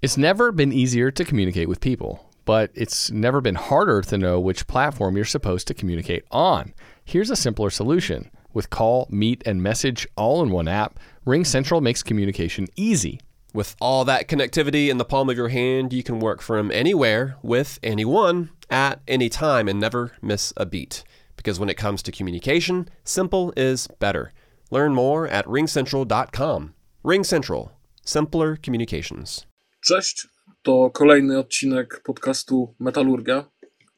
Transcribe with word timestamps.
It's 0.00 0.16
never 0.16 0.52
been 0.52 0.72
easier 0.72 1.10
to 1.10 1.24
communicate 1.24 1.68
with 1.68 1.80
people, 1.80 2.30
but 2.44 2.70
it's 2.72 3.10
never 3.10 3.40
been 3.40 3.56
harder 3.56 4.00
to 4.02 4.16
know 4.16 4.38
which 4.38 4.68
platform 4.68 5.16
you're 5.16 5.24
supposed 5.24 5.66
to 5.66 5.74
communicate 5.74 6.24
on. 6.30 6.72
Here's 7.04 7.30
a 7.30 7.36
simpler 7.36 7.68
solution. 7.68 8.30
With 8.54 8.70
call, 8.70 9.08
meet, 9.10 9.42
and 9.44 9.60
message 9.60 10.06
all 10.16 10.40
in 10.40 10.50
one 10.50 10.68
app, 10.68 11.00
RingCentral 11.26 11.82
makes 11.82 12.04
communication 12.04 12.68
easy. 12.76 13.18
With 13.52 13.74
all 13.80 14.04
that 14.04 14.28
connectivity 14.28 14.88
in 14.88 14.98
the 14.98 15.04
palm 15.04 15.28
of 15.30 15.36
your 15.36 15.48
hand, 15.48 15.92
you 15.92 16.04
can 16.04 16.20
work 16.20 16.42
from 16.42 16.70
anywhere 16.70 17.36
with 17.42 17.80
anyone 17.82 18.50
at 18.70 19.00
any 19.08 19.28
time 19.28 19.66
and 19.66 19.80
never 19.80 20.12
miss 20.22 20.52
a 20.56 20.64
beat. 20.64 21.02
Because 21.34 21.58
when 21.58 21.68
it 21.68 21.76
comes 21.76 22.04
to 22.04 22.12
communication, 22.12 22.88
simple 23.02 23.52
is 23.56 23.88
better. 23.98 24.32
Learn 24.70 24.94
more 24.94 25.26
at 25.26 25.44
ringcentral.com. 25.46 26.74
RingCentral. 27.04 27.70
Simpler 28.04 28.54
communications. 28.54 29.44
Cześć, 29.88 30.28
to 30.62 30.90
kolejny 30.90 31.38
odcinek 31.38 32.00
podcastu 32.04 32.74
Metalurgia. 32.78 33.50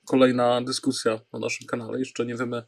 Kolejna 0.07 0.63
dyskusja 0.63 1.21
na 1.33 1.39
naszym 1.39 1.67
kanale. 1.67 1.99
Jeszcze 1.99 2.27
nie 2.27 2.37
wiemy, 2.37 2.63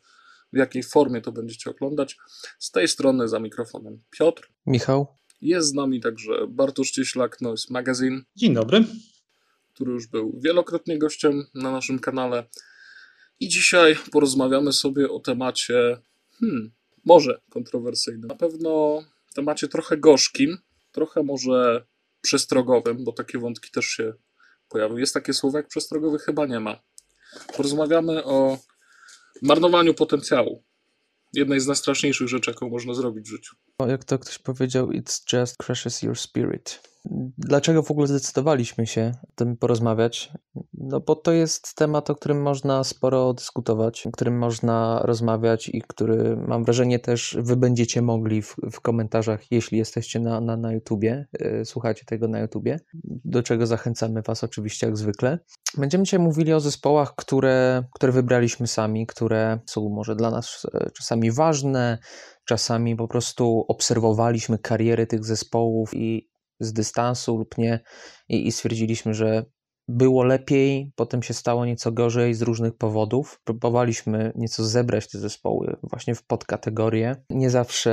w 0.53 0.57
jakiej 0.57 0.83
formie 0.83 1.21
to 1.21 1.33
będziecie 1.33 1.71
oglądać. 1.71 2.17
Z 2.59 2.71
tej 2.71 2.89
strony 2.89 3.29
za 3.29 3.39
mikrofonem 3.39 4.03
Piotr. 4.11 4.49
Michał. 4.67 5.07
Jest 5.41 5.69
z 5.69 5.75
nami 5.75 6.01
także 6.01 6.33
Bartosz 6.49 6.91
Cieślak, 6.91 7.41
Noise 7.41 7.67
Magazine. 7.71 8.23
Dzień 8.37 8.55
dobry. 8.55 8.85
Który 9.75 9.93
już 9.93 10.07
był 10.07 10.41
wielokrotnie 10.45 10.99
gościem 10.99 11.45
na 11.55 11.73
naszym 11.73 11.99
kanale. 11.99 12.45
I 13.41 13.49
dzisiaj 13.49 13.97
porozmawiamy 14.13 14.73
sobie 14.73 15.11
o 15.11 15.21
temacie, 15.21 15.99
hmm, 16.41 16.73
może 17.05 17.41
kontrowersyjnym. 17.51 18.29
Na 18.29 18.37
pewno 18.37 19.03
temacie 19.35 19.69
trochę 19.69 19.97
gorzkim, 19.97 20.59
trochę 20.93 21.23
może 21.23 21.87
przestrogowym, 22.23 23.05
bo 23.05 23.13
takie 23.13 23.39
wątki 23.39 23.71
też 23.71 23.87
się 23.87 24.13
pojawią. 24.69 24.97
Jest 24.97 25.15
takie 25.15 25.33
słowo 25.33 25.59
jak 25.59 25.69
przestrogowy? 25.69 26.19
Chyba 26.19 26.47
nie 26.47 26.61
ma. 26.61 26.81
Porozmawiamy 27.57 28.25
o 28.25 28.59
marnowaniu 29.43 29.95
potencjału. 29.95 30.65
Jednej 31.33 31.61
z 31.61 31.67
najstraszniejszych 31.67 32.29
rzeczy, 32.29 32.51
jaką 32.51 32.69
można 32.69 32.95
zrobić 32.95 33.25
w 33.25 33.31
życiu. 33.31 33.57
Jak 33.89 34.05
to 34.05 34.19
ktoś 34.19 34.39
powiedział, 34.39 34.89
it's 34.89 35.39
just 35.39 35.57
crushes 35.67 36.03
your 36.03 36.19
spirit. 36.19 36.81
Dlaczego 37.39 37.83
w 37.83 37.91
ogóle 37.91 38.07
zdecydowaliśmy 38.07 38.87
się 38.87 39.13
o 39.23 39.33
tym 39.35 39.57
porozmawiać? 39.57 40.33
No 40.75 41.01
bo 41.01 41.17
to 41.17 41.33
jest 41.33 41.75
temat, 41.75 42.11
o 42.11 42.15
którym 42.15 42.43
można 42.43 42.85
sporo 42.85 43.35
dyskutować, 43.35 44.07
o 44.07 44.11
którym 44.11 44.39
można 44.39 45.01
rozmawiać 45.05 45.69
i 45.69 45.83
który 45.89 46.37
mam 46.37 46.65
wrażenie 46.65 46.99
też 46.99 47.37
wy 47.41 47.57
będziecie 47.57 48.03
mogli 48.03 48.43
w, 48.43 48.57
w 48.73 48.81
komentarzach, 48.81 49.53
jeśli 49.53 49.79
jesteście 49.79 50.21
na, 50.21 50.41
na, 50.41 50.57
na 50.57 50.73
YouTubie, 50.73 51.27
yy, 51.41 51.65
słuchacie 51.65 52.05
tego 52.05 52.29
na 52.29 52.41
YouTubie, 52.41 52.81
do 53.05 53.43
czego 53.43 53.67
zachęcamy 53.67 54.23
was 54.23 54.45
oczywiście 54.45 54.87
jak 54.87 54.97
zwykle. 54.97 55.39
Będziemy 55.79 56.05
dzisiaj 56.05 56.21
mówili 56.21 56.53
o 56.53 56.61
zespołach, 56.61 57.15
które, 57.17 57.85
które 57.95 58.13
wybraliśmy 58.13 58.67
sami, 58.67 59.07
które 59.07 59.59
są 59.67 59.89
może 59.89 60.17
dla 60.17 60.31
nas 60.31 60.67
e, 60.75 60.91
czasami 60.91 61.31
ważne, 61.31 61.99
czasami 62.45 62.97
po 62.97 63.09
prostu 63.09 63.65
obserwowaliśmy 63.69 64.59
kariery 64.59 65.07
tych 65.07 65.25
zespołów 65.25 65.95
i 65.95 66.32
z 66.63 66.73
dystansu 66.73 67.37
lub 67.37 67.59
nie 67.59 67.81
i, 68.29 68.47
i 68.47 68.53
stwierdziliśmy, 68.53 69.15
że 69.15 69.45
było 69.93 70.25
lepiej, 70.25 70.93
potem 70.97 71.23
się 71.23 71.35
stało 71.35 71.67
nieco 71.67 71.93
gorzej 71.93 72.35
z 72.35 72.43
różnych 72.43 72.77
powodów. 72.77 73.41
Próbowaliśmy 73.45 74.33
nieco 74.35 74.65
zebrać 74.65 75.09
te 75.09 75.19
zespoły 75.19 75.77
właśnie 75.83 76.15
w 76.15 76.27
podkategorie. 76.27 77.17
Nie 77.31 77.51
zawsze 77.51 77.93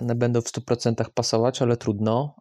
one 0.00 0.14
będą 0.14 0.40
w 0.40 0.44
100% 0.44 1.04
pasować, 1.14 1.62
ale 1.62 1.76
trudno. 1.76 2.34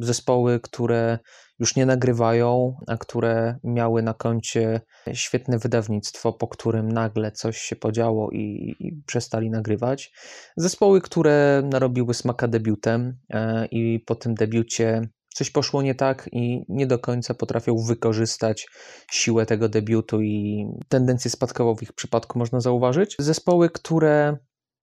Zespoły, 0.00 0.60
które 0.60 1.18
już 1.58 1.76
nie 1.76 1.86
nagrywają, 1.86 2.76
a 2.86 2.96
które 2.96 3.58
miały 3.64 4.02
na 4.02 4.14
koncie 4.14 4.80
świetne 5.12 5.58
wydawnictwo, 5.58 6.32
po 6.32 6.48
którym 6.48 6.92
nagle 6.92 7.32
coś 7.32 7.58
się 7.58 7.76
podziało 7.76 8.30
i, 8.30 8.74
i 8.80 9.02
przestali 9.06 9.50
nagrywać. 9.50 10.12
Zespoły, 10.56 11.00
które 11.00 11.62
narobiły 11.64 12.14
smaka 12.14 12.48
debiutem 12.48 13.18
e, 13.30 13.66
i 13.66 14.00
po 14.00 14.14
tym 14.14 14.34
debiucie 14.34 15.08
coś 15.38 15.50
poszło 15.50 15.82
nie 15.82 15.94
tak 15.94 16.28
i 16.32 16.64
nie 16.68 16.86
do 16.86 16.98
końca 16.98 17.34
potrafią 17.34 17.76
wykorzystać 17.86 18.68
siłę 19.10 19.46
tego 19.46 19.68
debiutu 19.68 20.22
i 20.22 20.66
tendencję 20.88 21.30
spadkową 21.30 21.76
w 21.76 21.82
ich 21.82 21.92
przypadku 21.92 22.38
można 22.38 22.60
zauważyć. 22.60 23.16
Zespoły, 23.18 23.70
które 23.70 24.36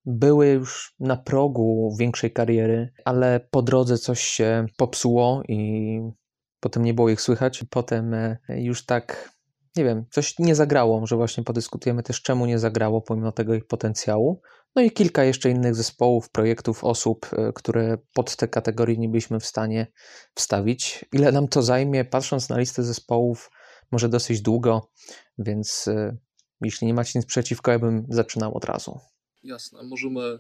były 0.06 0.48
już 0.48 0.96
na 1.00 1.18
progu 1.18 1.96
większej 2.00 2.32
kariery, 2.32 2.90
ale 3.06 3.48
po 3.52 3.62
drodze 3.62 3.98
coś 3.98 4.22
się 4.22 4.66
popsuło 4.78 5.44
i 5.48 6.00
potem 6.60 6.84
nie 6.84 6.94
było 6.94 7.10
ich 7.10 7.22
słychać. 7.22 7.64
Potem 7.70 8.14
e, 8.14 8.38
już 8.50 8.86
tak, 8.86 9.35
nie 9.76 9.84
wiem, 9.84 10.06
coś 10.12 10.40
nie 10.40 10.56
zagrało, 10.56 11.08
że 11.08 11.16
właśnie 11.16 11.44
podyskutujemy 11.44 12.04
też 12.04 12.22
czemu 12.22 12.46
nie 12.46 12.60
zagrało 12.60 13.02
pomimo 13.02 13.32
tego 13.32 13.56
ich 13.56 13.68
potencjału. 13.68 14.42
No 14.76 14.82
i 14.82 14.92
kilka 14.92 15.24
jeszcze 15.24 15.50
innych 15.50 15.76
zespołów, 15.76 16.30
projektów, 16.30 16.84
osób, 16.84 17.30
e, 17.34 17.54
które 17.54 17.98
pod 18.14 18.36
te 18.36 18.48
kategorie 18.48 18.98
nie 18.98 19.10
byliśmy 19.10 19.40
w 19.40 19.46
stanie 19.46 19.88
wstawić. 20.36 21.06
Ile 21.14 21.32
nam 21.32 21.48
to 21.48 21.62
zajmie, 21.62 22.06
patrząc 22.06 22.50
na 22.50 22.58
listę 22.58 22.84
zespołów, 22.84 23.52
może 23.92 24.10
dosyć 24.10 24.42
długo, 24.42 24.92
więc 25.38 25.88
e, 25.88 26.18
jeśli 26.62 26.88
nie 26.88 26.94
macie 26.94 27.20
nic 27.20 27.26
przeciwko, 27.26 27.72
ja 27.72 27.80
bym 27.80 28.06
zaczynał 28.10 28.58
od 28.58 28.66
razu. 28.66 29.00
Jasne, 29.44 29.84
możemy 29.84 30.40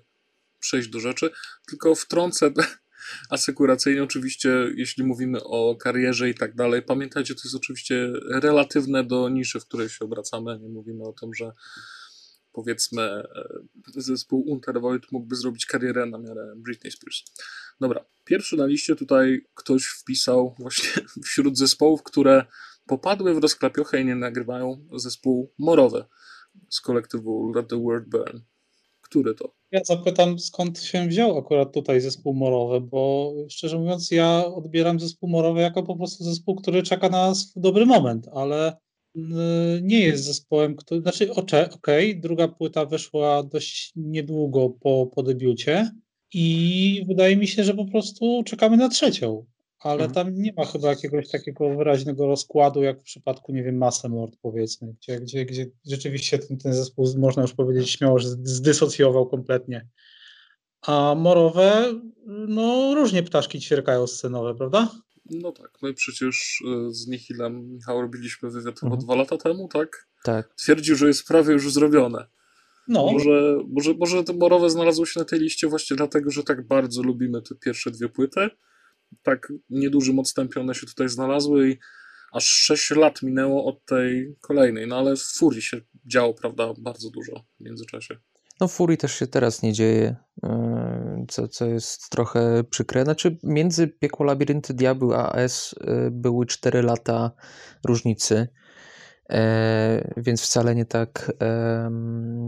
przejść 0.59 0.90
do 0.90 1.00
rzeczy, 1.00 1.31
tylko 1.67 1.96
wtrącę 1.96 2.52
asekuracyjnie 3.30 4.04
oczywiście, 4.04 4.50
jeśli 4.76 5.04
mówimy 5.04 5.44
o 5.44 5.76
karierze 5.76 6.30
i 6.30 6.36
tak 6.36 6.56
dalej, 6.56 6.82
pamiętajcie, 6.82 7.36
to 7.36 7.42
jest 7.44 7.56
oczywiście 7.56 8.14
relatywne 8.32 9.04
do 9.04 9.30
niszy, 9.30 9.60
w 9.60 9.66
której 9.66 9.90
się 9.90 10.06
obracamy, 10.06 10.60
nie 10.60 10.70
mówimy 10.70 11.04
o 11.04 11.14
tym, 11.14 11.34
że 11.34 11.52
powiedzmy 12.56 13.02
e, 13.02 13.48
zespół 13.96 14.42
Untervoid 14.48 15.12
mógłby 15.12 15.36
zrobić 15.36 15.66
karierę 15.66 16.06
na 16.06 16.18
miarę 16.18 16.54
Britney 16.58 16.92
Spears. 16.92 17.24
Dobra, 17.80 18.06
pierwszy 18.26 18.58
na 18.58 18.66
liście 18.66 18.96
tutaj 18.96 19.46
ktoś 19.54 19.86
wpisał 19.86 20.56
właśnie 20.60 20.90
wśród 21.26 21.58
zespołów, 21.58 22.04
które 22.04 22.46
popadły 22.86 23.34
w 23.34 23.38
rozklapiochę 23.38 24.02
i 24.02 24.06
nie 24.06 24.16
nagrywają 24.16 24.88
zespół 24.96 25.54
Morowe 25.60 26.06
z 26.70 26.82
kolektywu 26.82 27.52
Let 27.56 27.68
the 27.68 27.82
World 27.82 28.10
Burn. 28.10 28.40
Który 29.10 29.36
to? 29.36 29.54
Ja 29.72 29.82
zapytam, 29.84 30.40
skąd 30.40 30.80
się 30.80 31.08
wziął 31.08 31.38
akurat 31.38 31.74
tutaj 31.74 32.02
zespół 32.02 32.34
Morowy, 32.34 32.82
bo 32.82 33.34
szczerze 33.50 33.80
mówiąc, 33.80 34.12
ja 34.12 34.46
odbieram 34.46 35.00
zespół 35.00 35.30
Morowy 35.30 35.62
jako 35.62 35.84
po 35.84 35.96
prostu 35.96 36.24
zespół, 36.24 36.56
który 36.56 36.84
czeka 36.84 37.10
na 37.10 37.28
nas 37.28 37.54
dobry 37.56 37.86
moment, 37.86 38.28
ale 38.34 38.78
nie 39.82 40.00
jest 40.00 40.24
zespołem, 40.24 40.76
który, 40.76 41.02
znaczy 41.02 41.32
okej, 41.32 41.66
okay, 41.66 42.16
druga 42.22 42.48
płyta 42.48 42.86
wyszła 42.86 43.44
dość 43.44 43.92
niedługo 43.96 44.70
po, 44.70 45.08
po 45.16 45.24
debiucie 45.24 45.92
i 46.34 47.06
wydaje 47.08 47.38
mi 47.38 47.48
się, 47.48 47.64
że 47.64 47.74
po 47.74 47.86
prostu 47.86 48.44
czekamy 48.46 48.78
na 48.78 48.90
trzecią, 48.90 49.46
ale 49.85 50.06
mhm. 50.06 50.12
tam 50.13 50.35
nie 50.35 50.53
ma 50.57 50.66
chyba 50.66 50.90
jakiegoś 50.90 51.29
takiego 51.29 51.75
wyraźnego 51.75 52.28
rozkładu, 52.28 52.84
jak 52.84 53.00
w 53.00 53.03
przypadku, 53.03 53.53
nie 53.53 53.63
wiem, 53.63 53.78
Massemord 53.78 54.35
powiedzmy, 54.41 54.94
gdzie, 54.94 55.19
gdzie, 55.19 55.46
gdzie 55.46 55.66
rzeczywiście 55.85 56.40
ten, 56.40 56.57
ten 56.57 56.73
zespół, 56.73 57.07
można 57.18 57.41
już 57.41 57.53
powiedzieć 57.53 57.90
śmiało, 57.90 58.19
że 58.19 58.28
zdysocjował 58.29 59.28
kompletnie. 59.28 59.88
A 60.81 61.16
morowe, 61.18 61.94
no 62.28 62.96
różnie 62.96 63.23
ptaszki 63.23 63.59
ćwierkają 63.59 64.07
scenowe, 64.07 64.56
prawda? 64.56 64.91
No 65.29 65.51
tak, 65.51 65.72
my 65.81 65.94
przecież 65.94 66.63
e, 66.67 66.94
z 66.94 67.07
Nihilem, 67.07 67.72
Michał, 67.72 68.02
robiliśmy 68.02 68.52
wywiad 68.52 68.79
chyba 68.79 68.91
mhm. 68.91 69.02
dwa 69.02 69.16
lata 69.16 69.38
temu, 69.38 69.67
tak? 69.67 70.07
Tak. 70.23 70.53
Twierdził, 70.56 70.96
że 70.96 71.07
jest 71.07 71.28
prawie 71.28 71.53
już 71.53 71.73
zrobione. 71.73 72.28
No. 72.88 73.12
Może, 73.12 73.57
może, 73.67 73.94
może 73.94 74.23
te 74.23 74.34
morowe 74.34 74.69
znalazło 74.69 75.06
się 75.06 75.19
na 75.19 75.25
tej 75.25 75.40
liście 75.40 75.67
właśnie 75.67 75.97
dlatego, 75.97 76.31
że 76.31 76.44
tak 76.44 76.67
bardzo 76.67 77.03
lubimy 77.03 77.41
te 77.41 77.56
pierwsze 77.56 77.91
dwie 77.91 78.09
płyty. 78.09 78.50
Tak 79.24 79.53
niedużym 79.70 80.20
odstępie 80.20 80.62
one 80.62 80.76
się 80.76 80.88
tutaj 80.88 81.09
znalazły 81.09 81.70
i 81.70 81.78
aż 82.32 82.46
6 82.46 82.91
lat 82.91 83.22
minęło 83.22 83.66
od 83.66 83.85
tej 83.85 84.35
kolejnej. 84.41 84.88
No 84.88 84.97
ale 84.97 85.16
w 85.16 85.23
Furii 85.23 85.62
się 85.62 85.82
działo, 86.06 86.34
prawda, 86.34 86.73
bardzo 86.78 87.09
dużo 87.09 87.46
w 87.59 87.64
międzyczasie. 87.64 88.17
No, 88.62 88.67
Furii 88.67 88.97
też 88.97 89.16
się 89.16 89.28
teraz 89.28 89.62
nie 89.62 89.73
dzieje, 89.73 90.16
e, 90.44 91.26
co, 91.28 91.47
co 91.47 91.66
jest 91.66 92.09
trochę 92.09 92.64
przykre. 92.70 93.03
Znaczy, 93.03 93.38
między 93.44 93.88
Piekło 93.88 94.26
Labirynty 94.26 94.73
Diabeł 94.73 95.14
a 95.14 95.32
AS 95.32 95.76
e, 95.82 96.12
były 96.12 96.46
4 96.46 96.82
lata 96.82 97.32
różnicy, 97.85 98.47
więc 100.18 100.42
wcale 100.42 100.76
nie 100.76 100.86
tak 100.86 101.32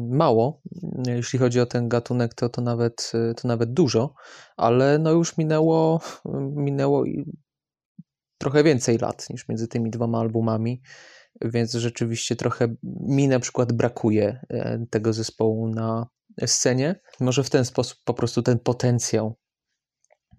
mało. 0.10 0.62
Jeśli 1.08 1.40
chodzi 1.40 1.60
o 1.60 1.66
ten 1.66 1.90
gatunek, 1.90 2.34
to, 2.34 2.50
to, 2.50 2.62
nawet, 2.62 3.12
to 3.42 3.48
nawet 3.48 3.74
dużo, 3.74 4.14
ale 4.58 5.00
no 5.00 5.12
już 5.12 5.38
minęło, 5.38 6.02
minęło 6.56 7.04
trochę 8.38 8.64
więcej 8.64 8.98
lat 8.98 9.30
niż 9.30 9.48
między 9.48 9.68
tymi 9.68 9.90
dwoma 9.90 10.20
albumami 10.20 10.82
więc 11.42 11.74
rzeczywiście 11.74 12.36
trochę 12.36 12.76
mi 12.84 13.28
na 13.28 13.40
przykład 13.40 13.74
brakuje 13.74 14.46
e, 14.50 14.86
tego 14.90 15.14
zespołu 15.14 15.68
na 15.68 16.08
scenie. 16.46 17.00
Może 17.20 17.44
w 17.44 17.50
ten 17.50 17.66
sposób 17.66 17.98
po 18.04 18.14
prostu 18.14 18.42
ten 18.42 18.60
potencjał 18.60 19.38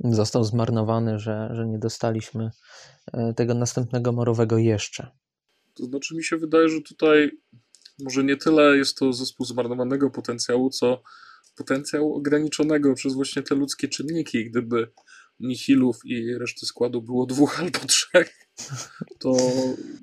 został 0.04 0.44
zmarnowany, 0.44 1.18
że, 1.18 1.48
że 1.52 1.66
nie 1.66 1.78
dostaliśmy 1.78 2.50
e, 3.12 3.34
tego 3.34 3.54
następnego 3.54 4.12
morowego 4.12 4.58
jeszcze. 4.58 5.10
To 5.78 5.84
znaczy 5.84 6.16
mi 6.16 6.24
się 6.24 6.36
wydaje, 6.36 6.68
że 6.68 6.80
tutaj 6.80 7.30
może 7.98 8.24
nie 8.24 8.36
tyle 8.36 8.76
jest 8.76 8.96
to 8.96 9.12
zespół 9.12 9.46
zmarnowanego 9.46 10.10
potencjału, 10.10 10.70
co 10.70 11.02
potencjał 11.56 12.14
ograniczonego 12.14 12.94
przez 12.94 13.14
właśnie 13.14 13.42
te 13.42 13.54
ludzkie 13.54 13.88
czynniki. 13.88 14.50
Gdyby 14.50 14.90
Nihilów 15.40 16.00
i 16.04 16.34
reszty 16.34 16.66
składu 16.66 17.02
było 17.02 17.26
dwóch 17.26 17.58
albo 17.60 17.78
trzech, 17.78 18.48
to 19.18 19.36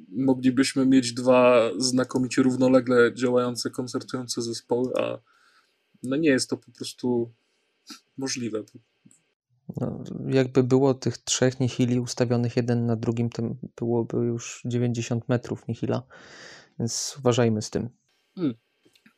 moglibyśmy 0.10 0.86
mieć 0.86 1.14
dwa 1.14 1.72
znakomicie 1.78 2.44
równolegle 2.44 3.14
działające, 3.14 3.70
koncertujące 3.70 4.42
zespoły, 4.42 4.92
a 4.98 5.20
no 6.04 6.16
nie 6.16 6.30
jest 6.30 6.50
to 6.50 6.58
po 6.58 6.72
prostu 6.72 7.34
możliwe. 8.18 8.64
No, 9.82 10.04
jakby 10.28 10.64
było 10.64 10.94
tych 10.94 11.18
trzech 11.18 11.60
Nihili 11.60 12.00
ustawionych 12.00 12.56
jeden 12.56 12.86
na 12.86 12.96
drugim, 12.96 13.30
to 13.30 13.44
byłoby 13.78 14.18
już 14.18 14.62
90 14.66 15.30
metrów 15.30 15.68
Nihila, 15.68 16.04
więc 16.80 17.16
uważajmy 17.20 17.62
z 17.62 17.70
tym. 17.70 17.90
Hmm. 18.36 18.56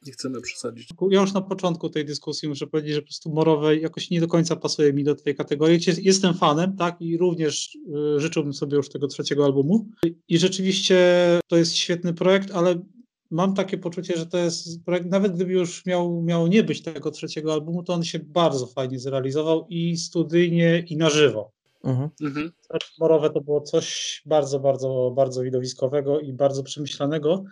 Nie 0.05 0.13
chcemy 0.13 0.41
przesadzić. 0.41 0.89
Ja 1.11 1.21
już 1.21 1.33
na 1.33 1.41
początku 1.41 1.89
tej 1.89 2.05
dyskusji 2.05 2.49
muszę 2.49 2.67
powiedzieć, 2.67 2.93
że 2.93 3.01
po 3.01 3.05
prostu 3.05 3.33
Morowej 3.33 3.81
jakoś 3.81 4.09
nie 4.09 4.21
do 4.21 4.27
końca 4.27 4.55
pasuje 4.55 4.93
mi 4.93 5.03
do 5.03 5.15
tej 5.15 5.35
kategorii. 5.35 5.79
Jestem 6.01 6.33
fanem, 6.33 6.75
tak, 6.75 7.01
i 7.01 7.17
również 7.17 7.75
y, 8.15 8.19
życzyłbym 8.19 8.53
sobie 8.53 8.77
już 8.77 8.89
tego 8.89 9.07
trzeciego 9.07 9.45
albumu. 9.45 9.87
I 10.27 10.37
rzeczywiście 10.37 10.97
to 11.47 11.57
jest 11.57 11.75
świetny 11.75 12.13
projekt, 12.13 12.51
ale 12.51 12.81
mam 13.31 13.53
takie 13.53 13.77
poczucie, 13.77 14.17
że 14.17 14.25
to 14.25 14.37
jest 14.37 14.83
projekt, 14.85 15.09
nawet 15.09 15.35
gdyby 15.35 15.53
już 15.53 15.85
miał, 15.85 16.21
miał 16.21 16.47
nie 16.47 16.63
być 16.63 16.83
tego 16.83 17.11
trzeciego 17.11 17.53
albumu, 17.53 17.83
to 17.83 17.93
on 17.93 18.03
się 18.03 18.19
bardzo 18.19 18.67
fajnie 18.67 18.99
zrealizował 18.99 19.67
i 19.69 19.97
studyjnie, 19.97 20.79
i 20.79 20.97
na 20.97 21.09
żywo. 21.09 21.51
Mhm. 21.83 22.09
mhm. 22.21 22.51
Morowe 22.99 23.29
to 23.29 23.41
było 23.41 23.61
coś 23.61 24.21
bardzo, 24.25 24.59
bardzo, 24.59 25.13
bardzo 25.15 25.43
widowiskowego 25.43 26.19
i 26.19 26.33
bardzo 26.33 26.63
przemyślanego. 26.63 27.43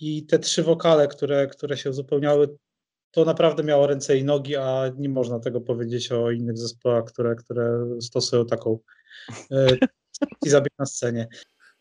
I 0.00 0.26
te 0.26 0.38
trzy 0.38 0.62
wokale, 0.62 1.08
które, 1.08 1.46
które 1.46 1.76
się 1.76 1.90
uzupełniały, 1.90 2.58
to 3.10 3.24
naprawdę 3.24 3.64
miało 3.64 3.86
ręce 3.86 4.18
i 4.18 4.24
nogi, 4.24 4.56
a 4.56 4.90
nie 4.96 5.08
można 5.08 5.40
tego 5.40 5.60
powiedzieć 5.60 6.12
o 6.12 6.30
innych 6.30 6.58
zespołach, 6.58 7.04
które, 7.04 7.34
które 7.34 7.86
stosują 8.00 8.46
taką 8.46 8.78
e, 9.50 9.66
i 10.46 10.48
zabieg 10.48 10.72
na 10.78 10.86
scenie. 10.86 11.28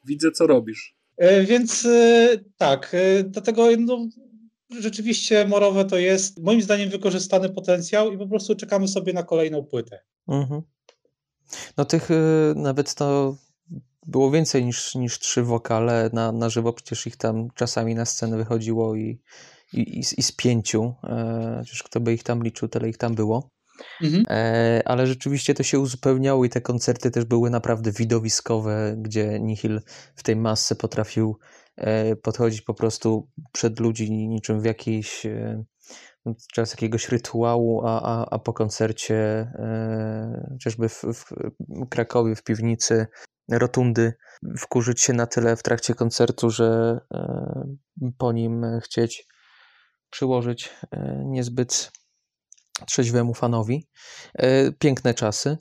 Widzę, 0.05 0.31
co 0.31 0.47
robisz. 0.47 0.95
E, 1.23 1.43
więc 1.43 1.85
e, 1.85 2.29
tak, 2.57 2.91
e, 2.93 3.23
dlatego 3.23 3.67
no, 3.79 4.07
rzeczywiście 4.79 5.47
Morowe 5.47 5.85
to 5.85 5.97
jest 5.97 6.39
moim 6.39 6.61
zdaniem 6.61 6.89
wykorzystany 6.89 7.49
potencjał 7.49 8.11
i 8.11 8.17
po 8.17 8.27
prostu 8.27 8.55
czekamy 8.55 8.87
sobie 8.87 9.13
na 9.13 9.23
kolejną 9.23 9.63
płytę. 9.63 9.99
Mhm. 10.27 10.61
No 11.77 11.85
tych 11.85 12.09
nawet 12.55 12.95
to 12.95 13.35
było 14.07 14.31
więcej 14.31 14.65
niż, 14.65 14.95
niż 14.95 15.19
trzy 15.19 15.43
wokale 15.43 16.09
na, 16.13 16.31
na 16.31 16.49
żywo, 16.49 16.73
przecież 16.73 17.07
ich 17.07 17.17
tam 17.17 17.47
czasami 17.55 17.95
na 17.95 18.05
scenę 18.05 18.37
wychodziło 18.37 18.95
i, 18.95 19.19
i, 19.73 19.99
i, 20.17 20.23
z 20.23 20.31
pięciu, 20.31 20.93
przecież 21.63 21.83
kto 21.83 21.99
by 21.99 22.13
ich 22.13 22.23
tam 22.23 22.43
liczył, 22.43 22.67
tyle 22.67 22.89
ich 22.89 22.97
tam 22.97 23.15
było. 23.15 23.49
Mhm. 24.01 24.23
E, 24.29 24.81
ale 24.85 25.07
rzeczywiście 25.07 25.53
to 25.53 25.63
się 25.63 25.79
uzupełniało 25.79 26.45
i 26.45 26.49
te 26.49 26.61
koncerty 26.61 27.11
też 27.11 27.25
były 27.25 27.49
naprawdę 27.49 27.91
widowiskowe, 27.91 28.95
gdzie 28.97 29.39
Nihil 29.39 29.81
w 30.15 30.23
tej 30.23 30.35
masce 30.35 30.75
potrafił 30.75 31.39
e, 31.75 32.15
podchodzić 32.15 32.61
po 32.61 32.73
prostu 32.73 33.29
przed 33.51 33.79
ludzi 33.79 34.11
niczym 34.11 34.61
w 34.61 34.65
jakiejś 34.65 35.25
e, 35.25 35.63
czas 36.53 36.71
jakiegoś 36.71 37.09
rytuału, 37.09 37.81
a, 37.85 38.01
a, 38.01 38.25
a 38.29 38.39
po 38.39 38.53
koncercie 38.53 39.15
e, 39.15 40.47
chociażby 40.51 40.89
w, 40.89 41.03
w 41.03 41.33
Krakowie, 41.89 42.35
w 42.35 42.43
piwnicy 42.43 43.07
rotundy 43.51 44.13
wkurzyć 44.57 45.01
się 45.01 45.13
na 45.13 45.27
tyle 45.27 45.55
w 45.55 45.63
trakcie 45.63 45.95
koncertu, 45.95 46.49
że 46.49 46.99
e, 47.13 47.75
po 48.17 48.31
nim 48.31 48.65
chcieć 48.83 49.27
przyłożyć 50.09 50.69
e, 50.91 51.23
niezbyt 51.25 51.91
trzeźwemu 52.87 53.33
fanowi. 53.33 53.87
E, 54.33 54.71
piękne 54.71 55.13
czasy, 55.13 55.57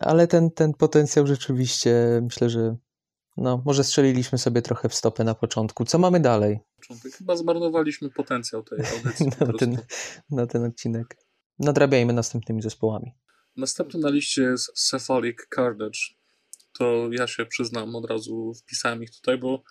ale 0.00 0.26
ten, 0.26 0.50
ten 0.50 0.74
potencjał 0.74 1.26
rzeczywiście 1.26 2.20
myślę, 2.22 2.50
że 2.50 2.76
no, 3.36 3.62
może 3.64 3.84
strzeliliśmy 3.84 4.38
sobie 4.38 4.62
trochę 4.62 4.88
w 4.88 4.94
stopę 4.94 5.24
na 5.24 5.34
początku. 5.34 5.84
Co 5.84 5.98
mamy 5.98 6.20
dalej? 6.20 6.58
Chyba 7.18 7.36
zmarnowaliśmy 7.36 8.10
potencjał 8.10 8.62
tej 8.62 8.78
audycji. 8.96 9.26
na, 9.40 9.52
ten, 9.58 9.78
na 10.30 10.46
ten 10.46 10.64
odcinek. 10.64 11.16
Nadrabiajmy 11.58 12.12
następnymi 12.12 12.62
zespołami. 12.62 13.12
Następny 13.56 14.00
na 14.00 14.10
liście 14.10 14.42
jest 14.42 14.72
Cephalic 14.88 15.36
Carnage 15.54 16.16
to 16.78 17.08
ja 17.12 17.26
się 17.26 17.46
przyznam 17.46 17.96
od 17.96 18.04
razu, 18.04 18.52
wpisałem 18.54 19.02
ich 19.02 19.10
tutaj, 19.10 19.38
bo 19.38 19.62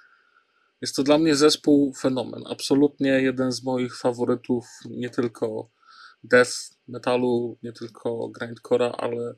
jest 0.81 0.95
to 0.95 1.03
dla 1.03 1.17
mnie 1.17 1.35
zespół 1.35 1.93
fenomen. 1.93 2.43
Absolutnie 2.49 3.09
jeden 3.09 3.51
z 3.51 3.63
moich 3.63 3.97
faworytów, 3.97 4.65
nie 4.89 5.09
tylko 5.09 5.69
death 6.27 6.51
metalu, 6.87 7.57
nie 7.63 7.73
tylko 7.73 8.29
grindcora, 8.29 8.91
ale 8.97 9.35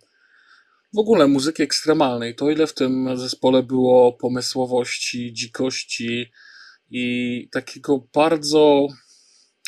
w 0.94 0.98
ogóle 0.98 1.28
muzyki 1.28 1.64
ekstremalnej. 1.64 2.36
To 2.36 2.50
ile 2.50 2.68
w 2.68 2.74
tym 2.74 3.18
zespole 3.18 3.64
było 3.64 4.14
pomysłowości, 4.14 5.34
dzikości 5.34 6.32
i 6.90 7.48
takiego 7.52 8.08
bardzo 8.14 8.88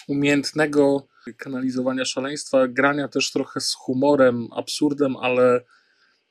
umiejętnego 0.08 1.08
kanalizowania 1.38 2.06
szaleństwa, 2.06 2.68
grania 2.68 3.08
też 3.08 3.32
trochę 3.32 3.62
z 3.62 3.74
humorem, 3.74 4.48
absurdem, 4.56 5.18
ale 5.18 5.66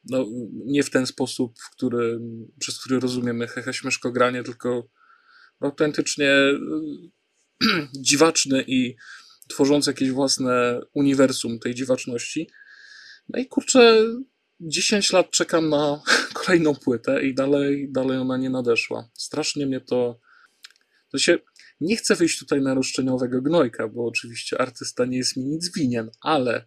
no, 0.04 0.26
nie 0.64 0.82
w 0.82 0.90
ten 0.90 1.06
sposób, 1.06 1.58
w 1.58 1.70
który, 1.70 2.20
przez 2.58 2.80
który 2.80 3.00
rozumiemy 3.00 3.48
hehe 3.48 3.74
śmieszkogranie, 3.74 4.42
tylko 4.42 4.88
autentycznie 5.60 6.30
dziwaczny 8.06 8.64
i 8.66 8.96
tworzący 9.48 9.90
jakieś 9.90 10.10
własne 10.10 10.80
uniwersum 10.94 11.58
tej 11.58 11.74
dziwaczności. 11.74 12.50
No 13.28 13.40
i 13.40 13.46
kurczę, 13.46 14.04
10 14.60 15.12
lat 15.12 15.30
czekam 15.30 15.68
na 15.68 16.02
kolejną 16.44 16.74
płytę 16.74 17.26
i 17.26 17.34
dalej, 17.34 17.92
dalej 17.92 18.18
ona 18.18 18.36
nie 18.36 18.50
nadeszła. 18.50 19.10
Strasznie 19.14 19.66
mnie 19.66 19.80
to. 19.80 20.20
To 21.12 21.18
się. 21.18 21.38
Nie 21.80 21.96
chcę 21.96 22.16
wyjść 22.16 22.38
tutaj 22.38 22.62
na 22.62 22.74
roszczeniowego 22.74 23.42
gnojka, 23.42 23.88
bo 23.88 24.06
oczywiście 24.06 24.60
artysta 24.60 25.04
nie 25.04 25.16
jest 25.16 25.36
mi 25.36 25.44
nic 25.44 25.74
winien, 25.74 26.10
ale 26.20 26.64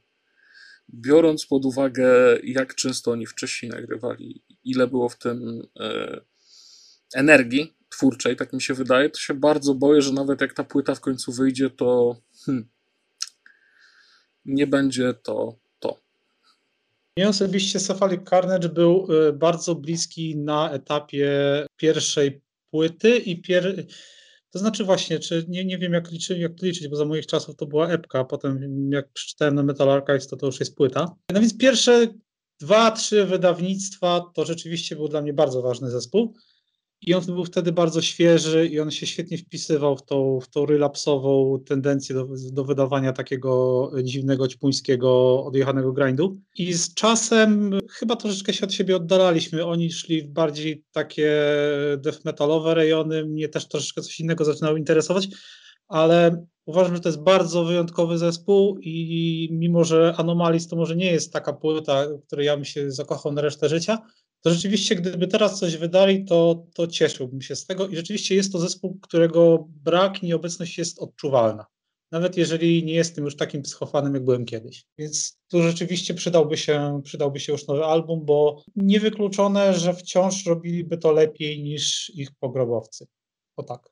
biorąc 0.94 1.46
pod 1.46 1.66
uwagę, 1.66 2.40
jak 2.44 2.76
często 2.76 3.12
oni 3.12 3.26
wcześniej 3.26 3.72
nagrywali, 3.72 4.44
ile 4.64 4.88
było 4.88 5.10
w 5.10 5.18
tym 5.18 5.62
e, 5.80 6.22
energii 7.16 7.74
twórczej, 7.90 8.36
tak 8.36 8.54
mi 8.54 8.62
się 8.62 8.74
wydaje, 8.74 9.10
to 9.10 9.20
się 9.20 9.34
bardzo 9.34 9.74
boję, 9.74 10.02
że 10.02 10.14
nawet 10.14 10.42
jak 10.42 10.54
ta 10.54 10.64
płyta 10.64 10.96
w 10.96 11.02
końcu 11.02 11.32
wyjdzie, 11.32 11.70
to 11.70 12.16
hmm, 12.46 12.70
nie 14.46 14.68
będzie 14.68 15.14
to 15.14 15.56
to. 15.80 16.00
Mnie 17.18 17.30
osobiście 17.30 17.80
Cephalic 17.80 18.30
Carnage 18.30 18.70
był 18.70 19.08
e, 19.10 19.34
bardzo 19.34 19.76
bliski 19.76 20.38
na 20.38 20.72
etapie 20.72 21.30
pierwszej 21.78 22.42
płyty 22.72 23.18
i 23.18 23.42
pier 23.42 23.86
to 24.52 24.60
znaczy 24.60 24.84
właśnie, 24.84 25.20
czy 25.20 25.46
nie, 25.48 25.66
nie 25.66 25.78
wiem 25.78 25.94
jak, 25.94 26.12
liczy, 26.12 26.38
jak 26.38 26.62
liczyć, 26.62 26.88
bo 26.88 26.96
za 26.96 27.06
moich 27.06 27.26
czasów 27.26 27.56
to 27.56 27.66
była 27.66 27.90
epka, 27.90 28.20
a 28.20 28.26
potem 28.26 28.90
jak 28.92 29.12
przeczytałem 29.14 29.56
na 29.56 29.64
Metal 29.64 29.90
Archives, 29.90 30.28
to 30.28 30.38
to 30.38 30.46
już 30.46 30.60
jest 30.60 30.76
płyta. 30.76 31.16
No 31.34 31.40
więc 31.40 31.58
pierwsze 31.58 32.08
dwa, 32.60 32.92
trzy 32.92 33.26
wydawnictwa 33.26 34.32
to 34.34 34.46
rzeczywiście 34.46 34.96
był 34.96 35.08
dla 35.08 35.22
mnie 35.22 35.34
bardzo 35.34 35.62
ważny 35.62 35.90
zespół. 35.90 36.36
I 37.02 37.14
on 37.14 37.26
był 37.26 37.46
wtedy 37.46 37.72
bardzo 37.72 38.02
świeży 38.02 38.68
i 38.68 38.80
on 38.80 38.92
się 38.92 39.06
świetnie 39.06 39.38
wpisywał 39.38 39.98
w 39.98 40.06
tą, 40.06 40.40
w 40.40 40.50
tą 40.50 40.66
relapsową 40.66 41.60
tendencję 41.66 42.16
do, 42.16 42.28
do 42.52 42.64
wydawania 42.64 43.14
takiego 43.14 43.92
dziwnego, 44.04 44.48
ćpuńskiego, 44.48 45.44
odjechanego 45.46 45.94
grindu. 45.94 46.38
I 46.58 46.74
z 46.74 46.94
czasem 46.94 47.80
chyba 47.90 48.16
troszeczkę 48.16 48.54
się 48.54 48.66
od 48.66 48.74
siebie 48.74 48.96
oddalaliśmy. 48.96 49.66
Oni 49.66 49.92
szli 49.92 50.22
w 50.22 50.28
bardziej 50.28 50.84
takie 50.92 51.42
death 51.98 52.26
metalowe 52.26 52.74
rejony, 52.76 53.26
mnie 53.26 53.50
też 53.50 53.68
troszeczkę 53.68 54.02
coś 54.02 54.20
innego 54.20 54.46
zaczynało 54.46 54.78
interesować, 54.78 55.28
ale 55.88 56.46
uważam, 56.66 56.96
że 56.96 57.02
to 57.02 57.10
jest 57.10 57.24
bardzo 57.24 57.64
wyjątkowy 57.66 58.18
zespół 58.18 58.78
i 58.82 59.50
mimo, 59.52 59.84
że 59.84 60.14
Anomalis 60.18 60.68
to 60.68 60.76
może 60.76 60.96
nie 60.96 61.12
jest 61.12 61.34
taka 61.34 61.54
płyta, 61.54 62.06
której 62.28 62.46
ja 62.46 62.56
bym 62.56 62.66
się 62.66 62.92
zakochał 62.92 63.32
na 63.32 63.42
resztę 63.42 63.70
życia, 63.70 63.98
to 64.42 64.52
rzeczywiście 64.52 64.96
gdyby 64.96 65.28
teraz 65.28 65.60
coś 65.60 65.78
wydali, 65.78 66.26
to, 66.26 66.66
to 66.74 66.88
cieszyłbym 66.88 67.42
się 67.42 67.56
z 67.56 67.66
tego 67.66 67.88
i 67.88 67.96
rzeczywiście 67.96 68.36
jest 68.36 68.52
to 68.52 68.60
zespół, 68.60 69.00
którego 69.02 69.68
brak, 69.70 70.24
nieobecność 70.24 70.78
jest 70.78 71.00
odczuwalna. 71.00 71.66
Nawet 72.12 72.38
jeżeli 72.38 72.84
nie 72.84 72.94
jestem 72.94 73.26
już 73.26 73.36
takim 73.36 73.62
psychofanem, 73.62 74.14
jak 74.14 74.26
byłem 74.26 74.46
kiedyś. 74.46 74.86
Więc 74.98 75.40
tu 75.48 75.62
rzeczywiście 75.64 76.14
przydałby 76.14 76.58
się, 76.58 77.02
przydałby 77.04 77.40
się 77.40 77.52
już 77.52 77.68
nowy 77.68 77.86
album, 77.86 78.26
bo 78.26 78.64
niewykluczone, 78.76 79.74
że 79.74 79.94
wciąż 79.94 80.46
robiliby 80.46 80.98
to 80.98 81.12
lepiej 81.12 81.64
niż 81.64 82.12
ich 82.16 82.32
pogrobowcy. 82.32 83.08
O 83.56 83.64
tak. 83.64 83.92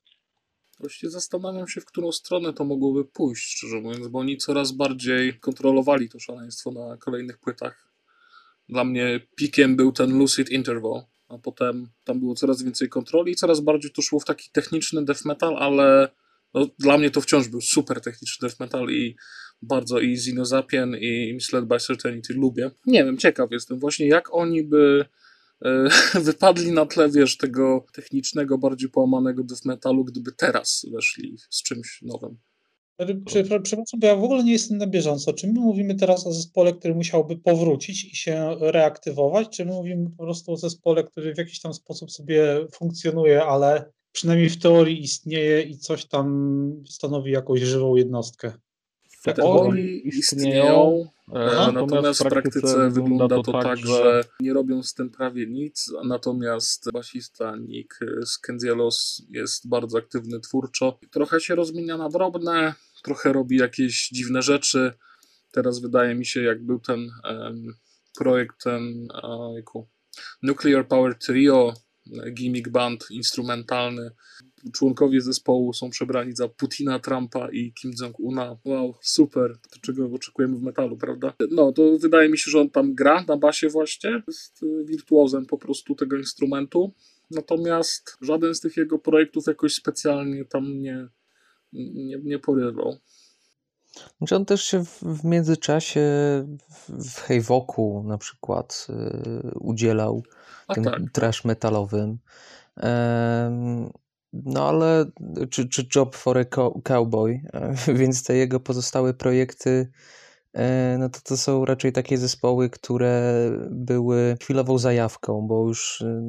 Właściwie 0.80 1.10
zastanawiam 1.10 1.68
się, 1.68 1.80
w 1.80 1.84
którą 1.84 2.12
stronę 2.12 2.52
to 2.52 2.64
mogłoby 2.64 3.04
pójść, 3.04 3.56
szczerze 3.56 3.80
mówiąc, 3.80 4.08
bo 4.08 4.18
oni 4.18 4.36
coraz 4.36 4.72
bardziej 4.72 5.40
kontrolowali 5.40 6.08
to 6.08 6.18
szaleństwo 6.18 6.70
na 6.70 6.96
kolejnych 6.96 7.38
płytach 7.38 7.89
Dla 8.70 8.84
mnie 8.84 9.20
pikiem 9.36 9.76
był 9.76 9.92
ten 9.92 10.18
Lucid 10.18 10.50
Interval, 10.50 11.02
a 11.28 11.38
potem 11.38 11.88
tam 12.04 12.20
było 12.20 12.34
coraz 12.34 12.62
więcej 12.62 12.88
kontroli 12.88 13.32
i 13.32 13.36
coraz 13.36 13.60
bardziej 13.60 13.90
to 13.90 14.02
szło 14.02 14.20
w 14.20 14.24
taki 14.24 14.50
techniczny 14.52 15.04
death 15.04 15.24
metal, 15.24 15.56
ale 15.58 16.08
no, 16.54 16.66
dla 16.78 16.98
mnie 16.98 17.10
to 17.10 17.20
wciąż 17.20 17.48
był 17.48 17.60
super 17.60 18.00
techniczny 18.00 18.48
death 18.48 18.60
metal 18.60 18.90
i 18.90 19.16
bardzo 19.62 20.00
i 20.00 20.16
Zinozapien 20.16 20.96
i 21.00 21.32
Misled 21.34 21.64
by 21.64 21.80
Certainty 21.80 22.34
lubię. 22.34 22.70
Nie 22.86 23.04
wiem, 23.04 23.18
ciekaw 23.18 23.50
jestem 23.50 23.78
właśnie 23.78 24.08
jak 24.08 24.34
oni 24.34 24.62
by 24.62 25.04
e, 25.64 25.88
wypadli 26.20 26.72
na 26.72 26.86
tle, 26.86 27.10
wiesz, 27.10 27.36
tego 27.36 27.86
technicznego, 27.92 28.58
bardziej 28.58 28.90
połamanego 28.90 29.44
death 29.44 29.64
metalu, 29.64 30.04
gdyby 30.04 30.32
teraz 30.32 30.86
weszli 30.92 31.36
z 31.50 31.62
czymś 31.62 32.02
nowym. 32.02 32.38
Przepraszam, 33.24 34.00
bo 34.00 34.06
ja 34.06 34.16
w 34.16 34.24
ogóle 34.24 34.44
nie 34.44 34.52
jestem 34.52 34.78
na 34.78 34.86
bieżąco. 34.86 35.32
Czy 35.32 35.46
my 35.46 35.60
mówimy 35.60 35.94
teraz 35.94 36.26
o 36.26 36.32
zespole, 36.32 36.72
który 36.72 36.94
musiałby 36.94 37.36
powrócić 37.36 38.04
i 38.04 38.16
się 38.16 38.56
reaktywować, 38.60 39.56
czy 39.56 39.64
my 39.64 39.72
mówimy 39.72 40.10
po 40.10 40.24
prostu 40.24 40.52
o 40.52 40.56
zespole, 40.56 41.04
który 41.04 41.34
w 41.34 41.38
jakiś 41.38 41.60
tam 41.60 41.74
sposób 41.74 42.10
sobie 42.10 42.66
funkcjonuje, 42.72 43.44
ale 43.44 43.92
przynajmniej 44.12 44.50
w 44.50 44.58
teorii 44.58 45.02
istnieje 45.02 45.62
i 45.62 45.78
coś 45.78 46.04
tam 46.04 46.84
stanowi 46.88 47.32
jakąś 47.32 47.60
żywą 47.60 47.96
jednostkę? 47.96 48.52
W 49.20 49.34
teorii 49.34 50.08
istnieją, 50.08 51.04
e, 51.32 51.72
natomiast 51.72 52.20
w 52.20 52.28
praktyce 52.28 52.90
wygląda 52.90 53.42
to 53.42 53.52
tak, 53.52 53.78
że 53.78 54.24
nie 54.40 54.52
robią 54.52 54.82
z 54.82 54.94
tym 54.94 55.10
prawie 55.10 55.46
nic, 55.46 55.92
natomiast 56.04 56.92
basista 56.92 57.56
Nick 57.56 58.00
Skenzielos 58.24 59.22
jest 59.30 59.68
bardzo 59.68 59.98
aktywny 59.98 60.40
twórczo. 60.40 60.98
Trochę 61.10 61.40
się 61.40 61.54
rozmienia 61.54 61.96
na 61.96 62.08
drobne, 62.08 62.74
trochę 63.02 63.32
robi 63.32 63.56
jakieś 63.56 64.08
dziwne 64.08 64.42
rzeczy. 64.42 64.92
Teraz 65.50 65.80
wydaje 65.80 66.14
mi 66.14 66.26
się, 66.26 66.42
jak 66.42 66.66
był 66.66 66.80
ten 66.80 67.10
um, 67.24 67.74
projekt, 68.18 68.62
ten 68.64 69.08
um, 69.22 69.84
Nuclear 70.42 70.88
Power 70.88 71.18
Trio, 71.18 71.74
gimmick 72.32 72.68
band 72.68 73.06
instrumentalny. 73.10 74.10
Członkowie 74.72 75.20
zespołu 75.20 75.72
są 75.72 75.90
przebrani 75.90 76.32
za 76.36 76.48
Putina, 76.48 76.98
Trumpa 76.98 77.50
i 77.50 77.72
Kim 77.72 77.92
Jong-una. 78.00 78.56
Wow, 78.64 78.94
super. 79.02 79.58
To 79.70 79.80
czego 79.80 80.06
oczekujemy 80.12 80.56
w 80.58 80.62
metalu, 80.62 80.96
prawda? 80.96 81.34
No, 81.50 81.72
to 81.72 81.98
wydaje 81.98 82.28
mi 82.28 82.38
się, 82.38 82.50
że 82.50 82.60
on 82.60 82.70
tam 82.70 82.94
gra 82.94 83.24
na 83.28 83.36
basie 83.36 83.68
właśnie. 83.68 84.22
Jest 84.26 84.62
y, 84.62 84.84
wirtuozem 84.84 85.46
po 85.46 85.58
prostu 85.58 85.94
tego 85.94 86.16
instrumentu. 86.16 86.94
Natomiast 87.30 88.16
żaden 88.20 88.54
z 88.54 88.60
tych 88.60 88.76
jego 88.76 88.98
projektów 88.98 89.46
jakoś 89.46 89.74
specjalnie 89.74 90.44
tam 90.44 90.80
nie, 90.80 91.08
nie, 91.72 92.16
nie 92.22 92.38
porywał. 92.38 92.96
Znaczy 94.18 94.36
on 94.36 94.44
też 94.44 94.64
się 94.64 94.84
w, 94.84 95.02
w 95.02 95.24
międzyczasie 95.24 96.00
w 96.88 97.20
Hejwoku 97.20 98.04
na 98.06 98.18
przykład 98.18 98.86
y, 98.90 99.58
udzielał 99.58 100.22
A 100.68 100.74
tym 100.74 100.84
tak. 100.84 101.00
trash 101.12 101.44
metalowym. 101.44 102.18
no 104.32 104.68
ale, 104.68 105.04
czy, 105.50 105.68
czy 105.68 105.88
Job 105.96 106.16
for 106.16 106.38
a 106.38 106.44
Cowboy, 106.84 107.40
więc 107.98 108.24
te 108.24 108.34
jego 108.34 108.60
pozostałe 108.60 109.14
projekty, 109.14 109.90
no 110.98 111.08
to 111.08 111.20
to 111.24 111.36
są 111.36 111.64
raczej 111.64 111.92
takie 111.92 112.18
zespoły, 112.18 112.70
które 112.70 113.34
były 113.70 114.36
chwilową 114.42 114.78
zajawką, 114.78 115.46
bo 115.48 115.68
już, 115.68 116.00
y, 116.00 116.20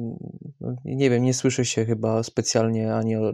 no, 0.60 0.76
nie 0.84 1.10
wiem, 1.10 1.22
nie 1.22 1.34
słyszy 1.34 1.64
się 1.64 1.84
chyba 1.84 2.22
specjalnie 2.22 2.94
ani 2.94 3.16
o 3.16 3.32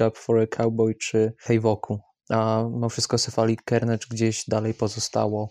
Job 0.00 0.18
for 0.18 0.40
a 0.40 0.46
Cowboy 0.46 0.94
czy 0.94 1.32
Hejwoku 1.38 2.00
a 2.30 2.68
mimo 2.72 2.88
wszystko 2.88 3.18
Cephalic 3.18 3.60
Carnage 3.68 4.06
gdzieś 4.10 4.44
dalej 4.48 4.74
pozostało, 4.74 5.48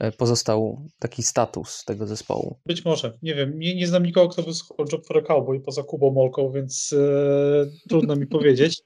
e, 0.00 0.12
pozostał 0.12 0.86
taki 0.98 1.22
status 1.22 1.84
tego 1.84 2.06
zespołu. 2.06 2.58
Być 2.66 2.84
może, 2.84 3.18
nie 3.22 3.34
wiem, 3.34 3.58
nie, 3.58 3.74
nie 3.74 3.86
znam 3.86 4.02
nikogo, 4.02 4.28
kto 4.28 4.42
by 4.42 4.54
słuchał 4.54 4.86
Job 4.92 5.06
for 5.06 5.18
a 5.18 5.22
Cowboy 5.22 5.60
poza 5.60 5.82
Kubą 5.82 6.10
Molką, 6.10 6.52
więc 6.52 6.92
e, 6.92 7.88
trudno 7.88 8.16
mi 8.16 8.26
powiedzieć. 8.26 8.82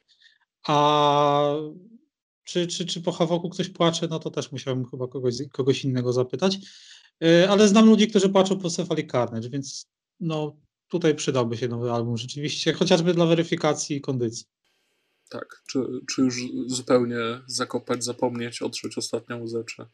A 0.69 1.55
czy, 2.47 2.67
czy, 2.67 2.87
czy 2.87 3.03
po 3.03 3.13
Hawoku 3.13 3.51
ktoś 3.51 3.69
płacze, 3.69 4.09
no 4.11 4.19
to 4.19 4.31
też 4.31 4.53
musiałbym 4.53 4.87
chyba 4.91 5.09
kogoś, 5.09 5.35
kogoś 5.53 5.85
innego 5.85 6.13
zapytać. 6.13 6.59
E, 7.25 7.51
ale 7.51 7.69
znam 7.69 7.87
ludzi, 7.87 8.09
którzy 8.09 8.29
płaczą 8.29 8.59
po 8.59 8.71
Cephalic 8.71 9.13
Carnage, 9.13 9.49
więc 9.49 9.87
no 10.21 10.61
tutaj 10.89 11.15
przydałby 11.15 11.57
się 11.57 11.69
nowy 11.69 11.93
album 11.93 12.17
rzeczywiście, 12.17 12.73
chociażby 12.73 13.15
dla 13.15 13.27
weryfikacji 13.27 14.01
kondycji. 14.01 14.47
Tak, 15.29 15.63
czy, 15.71 15.79
czy 16.11 16.23
już 16.23 16.41
zupełnie 16.67 17.17
zakopać, 17.47 18.05
zapomnieć, 18.05 18.63
otrzeć 18.63 18.99
ostatnią 18.99 19.43
łzę, 19.43 19.65
czy 19.65 19.87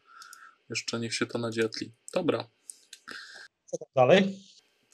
jeszcze 0.69 0.99
niech 0.99 1.13
się 1.15 1.25
to 1.25 1.37
nadzietli. 1.37 1.93
Dobra. 2.13 2.49
Co 3.65 3.77
tam 3.77 3.87
dalej? 3.95 4.39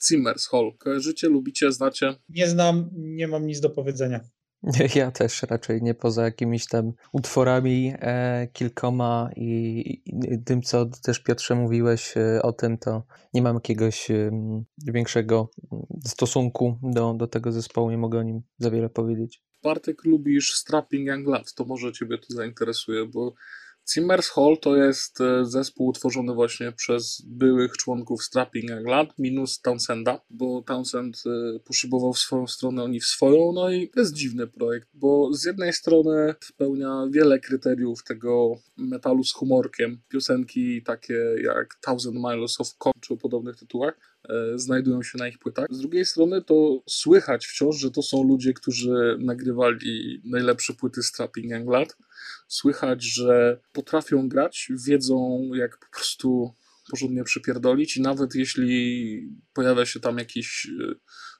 Zimmers 0.08 0.48
Hall. 0.48 0.72
Kojarzycie, 0.78 1.28
lubicie, 1.28 1.72
znacie? 1.72 2.16
Nie 2.28 2.48
znam, 2.48 2.90
nie 2.92 3.28
mam 3.28 3.46
nic 3.46 3.60
do 3.60 3.70
powiedzenia. 3.70 4.20
Ja 4.94 5.10
też 5.10 5.42
raczej 5.42 5.82
nie 5.82 5.94
poza 5.94 6.24
jakimiś 6.24 6.66
tam 6.66 6.92
utworami 7.12 7.94
e, 7.98 8.48
kilkoma 8.52 9.30
i, 9.36 10.02
i, 10.06 10.42
tym, 10.44 10.62
co 10.62 10.86
też 10.86 11.20
Piotrze 11.20 11.54
mówiłeś 11.54 12.16
e, 12.16 12.42
o 12.42 12.52
tym, 12.52 12.78
to 12.78 13.02
nie 13.34 13.42
mam 13.42 13.54
jakiegoś 13.54 14.10
e, 14.10 14.30
większego 14.86 15.50
stosunku 16.06 16.78
do, 16.82 17.14
do 17.14 17.26
tego 17.26 17.52
zespołu, 17.52 17.90
nie 17.90 17.98
mogę 17.98 18.18
o 18.18 18.22
nim 18.22 18.42
za 18.58 18.70
wiele 18.70 18.88
powiedzieć. 18.88 19.42
Bartek, 19.62 20.04
lubisz 20.04 20.54
Strapping 20.54 21.08
Young 21.08 21.26
Lad, 21.26 21.54
to 21.54 21.64
może 21.64 21.92
Ciebie 21.92 22.18
to 22.18 22.34
zainteresuje, 22.34 23.06
bo 23.06 23.34
Zimmers 23.94 24.28
Hall 24.28 24.58
to 24.60 24.76
jest 24.76 25.20
e, 25.20 25.44
zespół 25.44 25.86
utworzony 25.86 26.34
właśnie 26.34 26.72
przez 26.72 27.22
byłych 27.26 27.72
członków 27.72 28.22
Strapping 28.22 28.70
Young 28.70 28.86
Lad 28.86 29.18
minus 29.18 29.60
Townsenda, 29.60 30.20
bo 30.30 30.62
Townsend 30.62 31.22
e, 31.26 31.58
poszybował 31.58 32.12
w 32.12 32.18
swoją 32.18 32.46
stronę, 32.46 32.82
oni 32.82 33.00
w 33.00 33.04
swoją, 33.04 33.52
no 33.52 33.70
i 33.70 33.88
to 33.88 34.00
jest 34.00 34.14
dziwny 34.14 34.46
projekt, 34.46 34.88
bo 34.94 35.34
z 35.34 35.44
jednej 35.44 35.72
strony 35.72 36.34
spełnia 36.40 37.06
wiele 37.10 37.40
kryteriów 37.40 38.04
tego 38.04 38.54
metalu 38.76 39.24
z 39.24 39.32
humorkiem, 39.32 40.00
piosenki 40.08 40.82
takie 40.82 41.14
jak 41.42 41.74
Thousand 41.80 42.16
Miles 42.16 42.60
of 42.60 42.74
Coke 42.78 43.00
czy 43.00 43.14
o 43.14 43.16
podobnych 43.16 43.56
tytułach, 43.56 44.09
znajdują 44.54 45.02
się 45.02 45.18
na 45.18 45.28
ich 45.28 45.38
płytach. 45.38 45.66
Z 45.70 45.78
drugiej 45.78 46.04
strony 46.04 46.42
to 46.42 46.82
słychać 46.88 47.46
wciąż, 47.46 47.76
że 47.76 47.90
to 47.90 48.02
są 48.02 48.22
ludzie, 48.22 48.52
którzy 48.52 49.16
nagrywali 49.18 50.22
najlepsze 50.24 50.74
płyty 50.74 51.02
Strapping 51.02 51.52
Young 51.52 51.70
Lad. 51.70 51.96
Słychać, 52.48 53.04
że 53.04 53.60
potrafią 53.72 54.28
grać, 54.28 54.68
wiedzą 54.86 55.50
jak 55.54 55.78
po 55.78 55.86
prostu 55.96 56.54
porządnie 56.90 57.24
przypierdolić 57.24 57.96
i 57.96 58.02
nawet 58.02 58.34
jeśli 58.34 59.30
pojawia 59.52 59.86
się 59.86 60.00
tam 60.00 60.18
jakiś 60.18 60.66
e, 60.66 60.94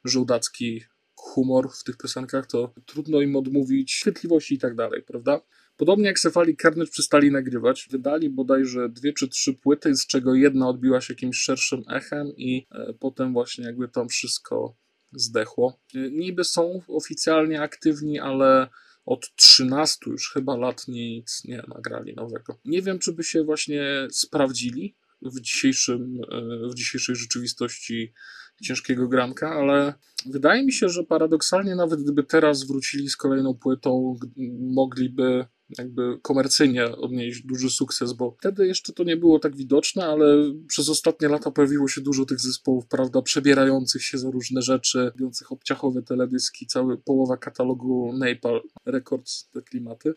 żołdacki 0.05 0.85
humor 1.15 1.69
w 1.81 1.85
tych 1.85 1.97
piosenkach, 1.97 2.47
to 2.47 2.75
trudno 2.87 3.21
im 3.21 3.37
odmówić 3.37 4.01
chwytliwości 4.01 4.55
i 4.55 4.59
tak 4.59 4.75
dalej, 4.75 5.03
prawda? 5.03 5.41
Podobnie 5.81 6.07
jak 6.07 6.21
Cephali 6.21 6.57
Carnage 6.57 6.91
przestali 6.91 7.31
nagrywać, 7.31 7.89
wydali 7.91 8.31
bodajże 8.31 8.89
dwie 8.89 9.13
czy 9.13 9.29
trzy 9.29 9.55
płyty, 9.55 9.97
z 9.97 10.07
czego 10.07 10.35
jedna 10.35 10.69
odbiła 10.69 11.01
się 11.01 11.15
jakimś 11.15 11.37
szerszym 11.37 11.83
echem 11.89 12.37
i 12.37 12.67
e, 12.71 12.93
potem 12.93 13.33
właśnie 13.33 13.65
jakby 13.65 13.89
tam 13.89 14.09
wszystko 14.09 14.75
zdechło. 15.13 15.79
E, 15.95 16.11
niby 16.11 16.45
są 16.45 16.83
oficjalnie 16.89 17.63
aktywni, 17.63 18.19
ale 18.19 18.69
od 19.07 19.35
13 19.37 19.97
już 20.07 20.33
chyba 20.33 20.57
lat 20.57 20.89
nic 20.89 21.45
nie 21.45 21.63
nagrali 21.69 22.15
nowego. 22.15 22.59
Nie 22.65 22.83
wiem, 22.83 22.99
czy 22.99 23.13
by 23.13 23.25
się 23.25 23.45
właśnie 23.45 24.09
sprawdzili 24.11 24.95
w, 25.23 25.41
dzisiejszym, 25.41 26.21
e, 26.33 26.69
w 26.69 26.75
dzisiejszej 26.75 27.17
rzeczywistości 27.17 28.13
ciężkiego 28.61 29.09
granka, 29.09 29.51
ale 29.51 29.95
wydaje 30.27 30.65
mi 30.65 30.73
się, 30.73 30.89
że 30.89 31.05
paradoksalnie 31.05 31.77
nawet 31.77 32.03
gdyby 32.03 32.23
teraz 32.23 32.67
wrócili 32.67 33.09
z 33.09 33.17
kolejną 33.17 33.55
płytą, 33.55 34.17
mogliby 34.61 35.47
jakby 35.79 36.19
komercyjnie 36.23 36.97
odnieść 36.97 37.43
duży 37.43 37.71
sukces, 37.71 38.13
bo 38.13 38.37
wtedy 38.39 38.67
jeszcze 38.67 38.93
to 38.93 39.05
nie 39.05 39.17
było 39.17 39.39
tak 39.39 39.57
widoczne, 39.57 40.05
ale 40.05 40.55
przez 40.69 40.89
ostatnie 40.89 41.29
lata 41.29 41.51
pojawiło 41.51 41.89
się 41.89 42.01
dużo 42.01 42.25
tych 42.25 42.41
zespołów, 42.41 42.87
prawda, 42.87 43.23
przebierających 43.23 44.03
się 44.05 44.19
za 44.19 44.31
różne 44.31 44.63
rzeczy, 44.63 45.05
robiących 45.05 45.53
obciachowe 45.53 46.03
teledyski, 46.03 46.67
cały 46.67 46.99
połowa 46.99 47.37
katalogu 47.37 48.13
Napal 48.19 48.61
Records, 48.87 49.49
te 49.51 49.63
klimaty. 49.63 50.15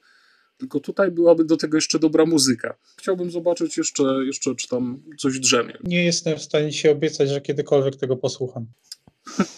Tylko 0.57 0.79
tutaj 0.79 1.11
byłaby 1.11 1.45
do 1.45 1.57
tego 1.57 1.77
jeszcze 1.77 1.99
dobra 1.99 2.25
muzyka. 2.25 2.77
Chciałbym 2.97 3.31
zobaczyć 3.31 3.77
jeszcze, 3.77 4.03
jeszcze 4.03 4.55
czy 4.55 4.67
tam 4.67 5.03
coś 5.19 5.39
drzemie. 5.39 5.77
Nie 5.83 6.05
jestem 6.05 6.37
w 6.37 6.41
stanie 6.41 6.71
się 6.71 6.91
obiecać, 6.91 7.29
że 7.29 7.41
kiedykolwiek 7.41 7.95
tego 7.95 8.17
posłucham. 8.17 8.65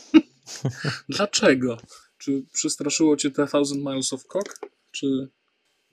Dlaczego? 1.10 1.78
Czy 2.18 2.44
przestraszyło 2.54 3.18
cię 3.18 3.32
te 3.32 3.48
Thousand 3.48 3.82
Miles 3.82 4.14
of 4.14 4.25
Cock? 4.25 4.60
Czy 4.92 5.30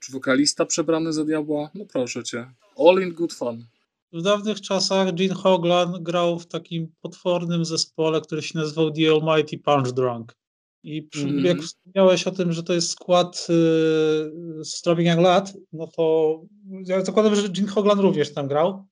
czy 0.03 0.13
wokalista 0.13 0.67
przebrany 0.67 1.13
za 1.13 1.25
diabła? 1.25 1.71
No 1.75 1.85
proszę 1.93 2.25
cię. 2.25 2.55
All 2.79 3.03
in 3.03 3.15
good 3.15 3.33
fun. 3.33 3.67
W 4.13 4.23
dawnych 4.23 4.61
czasach 4.61 5.15
Gene 5.15 5.35
Hoglan 5.35 6.03
grał 6.03 6.39
w 6.39 6.47
takim 6.47 6.93
potwornym 7.01 7.65
zespole, 7.65 8.21
który 8.21 8.43
się 8.43 8.59
nazywał 8.59 8.91
The 8.91 9.11
Almighty 9.11 9.59
Punch 9.59 9.93
Drunk. 9.93 10.35
I 10.83 11.03
przy, 11.03 11.23
mm 11.23 11.37
-hmm. 11.37 11.45
jak 11.45 11.59
wspomniałeś 11.59 12.27
o 12.27 12.31
tym, 12.31 12.53
że 12.53 12.63
to 12.63 12.73
jest 12.73 12.91
skład 12.91 13.47
yy, 13.49 14.65
Strapping 14.65 15.09
Young 15.09 15.21
Lad, 15.21 15.53
no 15.73 15.87
to 15.87 16.41
ja 16.87 17.05
zakładam, 17.05 17.35
że 17.35 17.49
Gene 17.49 17.69
Hoglan 17.69 18.01
również 18.01 18.33
tam 18.33 18.49
grał. 18.49 18.87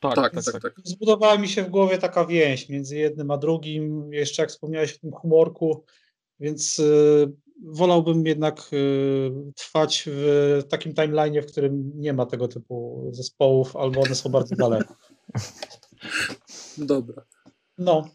Tak, 0.00 0.14
tak, 0.14 0.44
tak, 0.44 0.62
tak. 0.62 0.74
Zbudowała 0.84 1.38
mi 1.38 1.48
się 1.48 1.62
w 1.62 1.70
głowie 1.70 1.98
taka 1.98 2.26
więź 2.26 2.68
między 2.68 2.96
jednym 2.96 3.30
a 3.30 3.38
drugim. 3.38 4.12
Jeszcze 4.12 4.42
jak 4.42 4.50
wspomniałeś 4.50 4.94
o 4.96 4.98
tym 4.98 5.12
humorku, 5.12 5.84
więc 6.40 6.78
y, 6.78 7.32
wolałbym 7.62 8.26
jednak 8.26 8.70
y, 8.72 9.52
trwać 9.56 10.04
w 10.06 10.62
takim 10.68 10.94
timeline, 10.94 11.42
w 11.42 11.46
którym 11.46 11.92
nie 11.94 12.12
ma 12.12 12.26
tego 12.26 12.48
typu 12.48 13.08
zespołów, 13.12 13.76
albo 13.76 14.00
one 14.00 14.14
są 14.14 14.30
bardzo 14.30 14.56
daleko. 14.56 14.94
Dobra. 16.78 17.24
No, 17.78 18.08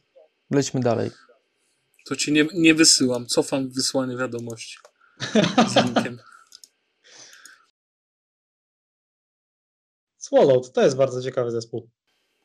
Lećmy 0.52 0.80
dalej. 0.80 1.10
To 2.10 2.16
ci 2.16 2.32
nie, 2.32 2.48
nie 2.54 2.74
wysyłam. 2.74 3.26
Cofam 3.26 3.70
wysłanie 3.70 4.18
wiadomości 4.18 4.78
z 5.68 5.76
linkiem. 5.86 6.20
Swallowed 10.18 10.74
to 10.74 10.82
jest 10.82 10.98
bardzo 10.98 11.22
ciekawy 11.22 11.52
zespół. 11.52 11.90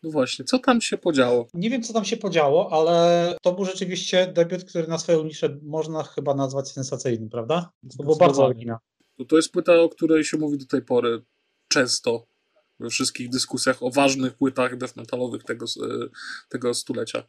No 0.02 0.11
właśnie, 0.11 0.44
co 0.44 0.59
tam 0.59 0.80
się 0.80 0.99
podziało? 0.99 1.47
Nie 1.54 1.71
wiem, 1.71 1.83
co 1.83 1.92
tam 1.92 2.04
się 2.04 2.16
podziało, 2.16 2.73
ale 2.73 3.37
to 3.42 3.52
był 3.52 3.64
rzeczywiście 3.64 4.26
debiut, 4.26 4.64
który 4.64 4.88
na 4.88 4.99
swoją 4.99 5.25
niszę 5.25 5.59
można 5.62 6.02
chyba 6.02 6.35
nazwać 6.35 6.68
sensacyjnym, 6.68 7.30
prawda? 7.30 7.73
To 7.97 8.02
było 8.02 8.16
bardzo 8.16 8.44
oryginalne. 8.44 8.80
No 9.18 9.25
to 9.25 9.37
jest 9.37 9.52
płyta, 9.52 9.80
o 9.80 9.88
której 9.88 10.25
się 10.25 10.37
mówi 10.37 10.59
do 10.59 10.66
tej 10.66 10.83
pory 10.83 11.23
często 11.68 12.26
we 12.80 12.90
wszystkich 12.90 13.28
dyskusjach 13.28 13.83
o 13.83 13.90
ważnych 13.90 14.35
płytach 14.35 14.76
death 14.76 14.97
metalowych 14.97 15.44
tego, 15.44 15.66
e, 15.66 16.09
tego 16.49 16.75
stulecia. 16.75 17.25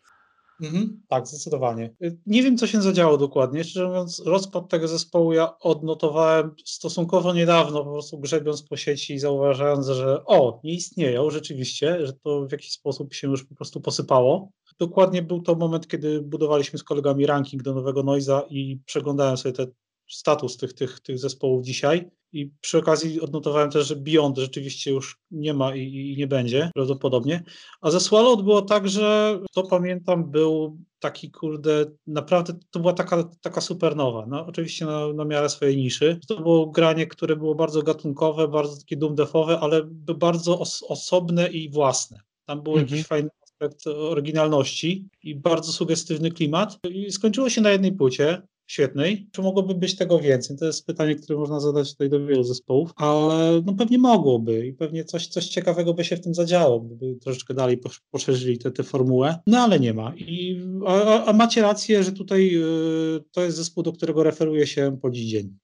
Mhm, 0.62 1.02
tak, 1.08 1.28
zdecydowanie. 1.28 1.96
Y, 2.04 2.18
Nie 2.26 2.44
wiem, 2.44 2.58
co 2.58 2.68
się 2.68 2.82
zadziało 2.82 3.18
dokładnie. 3.18 3.64
Szczerze 3.64 3.88
mówiąc, 3.88 4.22
rozpad 4.26 4.70
tego 4.70 4.88
zespołu 4.88 5.34
ja 5.34 5.60
odnotowałem 5.60 6.56
stosunkowo 6.66 7.34
niedawno, 7.34 7.84
po 7.86 7.92
prostu 7.92 8.20
grzebiąc 8.20 8.64
po 8.64 8.78
sieci 8.78 9.14
i 9.14 9.20
zauważając, 9.20 9.88
że 9.88 10.26
o, 10.26 10.60
nie 10.64 10.74
istnieją 10.74 11.30
rzeczywiście, 11.30 12.08
że 12.08 12.14
to 12.14 12.46
w 12.48 12.52
jakiś 12.52 12.72
sposób 12.72 13.14
się 13.14 13.28
już 13.28 13.46
po 13.46 13.56
prostu 13.56 13.82
posypało. 13.82 14.50
Dokładnie 14.80 15.22
był 15.22 15.42
to 15.42 15.56
moment, 15.56 15.88
kiedy 15.88 16.22
budowaliśmy 16.22 16.80
z 16.80 16.84
kolegami 16.84 17.26
ranking 17.26 17.64
do 17.64 17.74
nowego 17.74 18.04
Noiza 18.04 18.44
i 18.50 18.80
przeglądałem 18.86 19.38
sobie 19.38 19.54
ten 19.54 19.72
status 20.08 20.58
tych, 20.58 20.74
tych, 20.74 21.00
tych 21.00 21.20
zespołów 21.20 21.64
dzisiaj. 21.64 22.10
I 22.34 22.52
przy 22.62 22.78
okazji 22.78 23.22
odnotowałem 23.22 23.72
też, 23.72 23.88
że 23.88 23.96
Beyond 23.96 24.38
rzeczywiście 24.38 24.92
już 24.92 25.20
nie 25.32 25.54
ma 25.54 25.76
i, 25.76 26.14
i 26.14 26.18
nie 26.18 26.28
będzie 26.28 26.72
prawdopodobnie. 26.74 27.44
A 27.82 27.92
ze 27.92 28.00
Swallowed 28.00 28.46
było 28.46 28.62
tak, 28.62 28.90
że 28.90 29.40
to 29.54 29.64
pamiętam 29.64 30.32
był 30.32 30.78
taki 31.00 31.32
kurde, 31.32 31.86
naprawdę 32.08 32.54
to 32.72 32.80
była 32.80 32.94
taka, 32.94 33.30
taka 33.42 33.62
supernowa. 33.62 34.26
No, 34.28 34.46
oczywiście 34.46 34.86
na, 34.86 35.14
na 35.14 35.26
miarę 35.26 35.50
swojej 35.50 35.78
niszy. 35.78 36.20
To 36.28 36.42
było 36.42 36.68
granie, 36.68 37.08
które 37.08 37.36
było 37.36 37.56
bardzo 37.56 37.82
gatunkowe, 37.82 38.48
bardzo 38.48 38.78
takie 38.78 38.98
doom-defowe, 38.98 39.58
ale 39.62 39.84
bardzo 40.16 40.60
os 40.60 40.84
osobne 40.88 41.48
i 41.48 41.70
własne. 41.70 42.20
Tam 42.46 42.64
był 42.64 42.74
Mhm. 42.74 42.90
jakiś 42.90 43.08
fajny 43.08 43.30
aspekt 43.44 43.88
oryginalności 43.88 45.08
i 45.24 45.36
bardzo 45.36 45.72
sugestywny 45.72 46.32
klimat. 46.32 46.80
I 46.90 47.12
skończyło 47.12 47.50
się 47.50 47.62
na 47.62 47.72
jednej 47.72 47.92
płycie, 47.94 48.42
świetnej. 48.68 49.28
Czy 49.32 49.42
mogłoby 49.42 49.76
być 49.76 49.96
tego 49.96 50.20
więcej? 50.20 50.58
To 50.58 50.66
jest 50.66 50.86
pytanie, 50.86 51.16
które 51.16 51.40
można 51.40 51.60
zadać 51.60 51.92
tutaj 51.92 52.10
do 52.10 52.26
wielu 52.26 52.44
zespołów, 52.44 52.92
ale 52.96 53.62
no 53.66 53.74
pewnie 53.74 53.98
mogłoby 53.98 54.68
i 54.68 54.74
pewnie 54.74 55.04
coś, 55.04 55.28
coś 55.28 55.48
ciekawego 55.48 55.94
by 55.94 56.04
się 56.04 56.16
w 56.18 56.22
tym 56.22 56.34
zadziało, 56.34 56.80
gdyby 56.80 57.16
troszeczkę 57.16 57.54
dalej 57.54 57.78
posz- 57.78 58.02
poszerzyli 58.12 58.58
tę 58.58 58.84
formułę, 58.84 59.40
no 59.48 59.58
ale 59.60 59.80
nie 59.80 59.94
ma. 59.94 60.14
I, 60.18 60.62
a, 60.88 61.26
a- 61.26 61.34
macie 61.34 61.62
rację, 61.62 62.04
że 62.04 62.12
tutaj 62.12 62.56
y, 62.56 63.24
to 63.32 63.42
jest 63.44 63.58
zespół, 63.58 63.84
do 63.84 63.94
którego 63.94 64.24
referuje 64.24 64.68
się 64.68 64.98
po 65.02 65.10
dziś 65.12 65.26
dzień. 65.26 65.58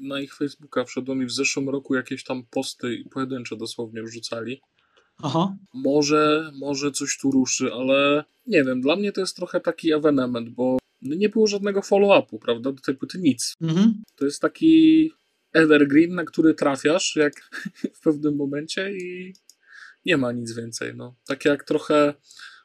Na 0.00 0.20
ich 0.20 0.34
Facebooka 0.34 0.84
wszedło 0.84 1.14
mi 1.14 1.26
w 1.26 1.32
zeszłym 1.32 1.68
roku 1.68 1.94
jakieś 1.94 2.24
tam 2.24 2.44
posty 2.50 2.94
i 2.94 3.04
pojedyncze 3.08 3.56
dosłownie 3.56 4.02
wrzucali. 4.02 4.60
Aha. 5.22 5.56
Może, 5.74 6.50
może 6.60 6.90
coś 6.92 7.18
tu 7.18 7.30
ruszy, 7.30 7.72
ale 7.72 8.24
nie 8.46 8.64
wiem, 8.64 8.80
dla 8.80 8.96
mnie 8.96 9.12
to 9.12 9.20
jest 9.20 9.36
trochę 9.36 9.60
taki 9.60 9.92
ewenement, 9.92 10.48
bo 10.50 10.78
nie 11.04 11.28
było 11.28 11.46
żadnego 11.46 11.80
follow-upu, 11.80 12.38
prawda, 12.38 12.72
do 12.72 12.80
tej 12.80 12.94
płyty 12.94 13.18
nic. 13.18 13.54
Mhm. 13.60 14.02
To 14.16 14.24
jest 14.24 14.40
taki 14.40 15.12
evergreen, 15.52 16.14
na 16.14 16.24
który 16.24 16.54
trafiasz 16.54 17.16
jak 17.16 17.50
w 17.96 18.00
pewnym 18.00 18.36
momencie 18.36 18.92
i 18.92 19.34
nie 20.06 20.16
ma 20.16 20.32
nic 20.32 20.52
więcej. 20.52 20.94
No. 20.96 21.14
Tak 21.26 21.44
jak 21.44 21.64
trochę 21.64 22.14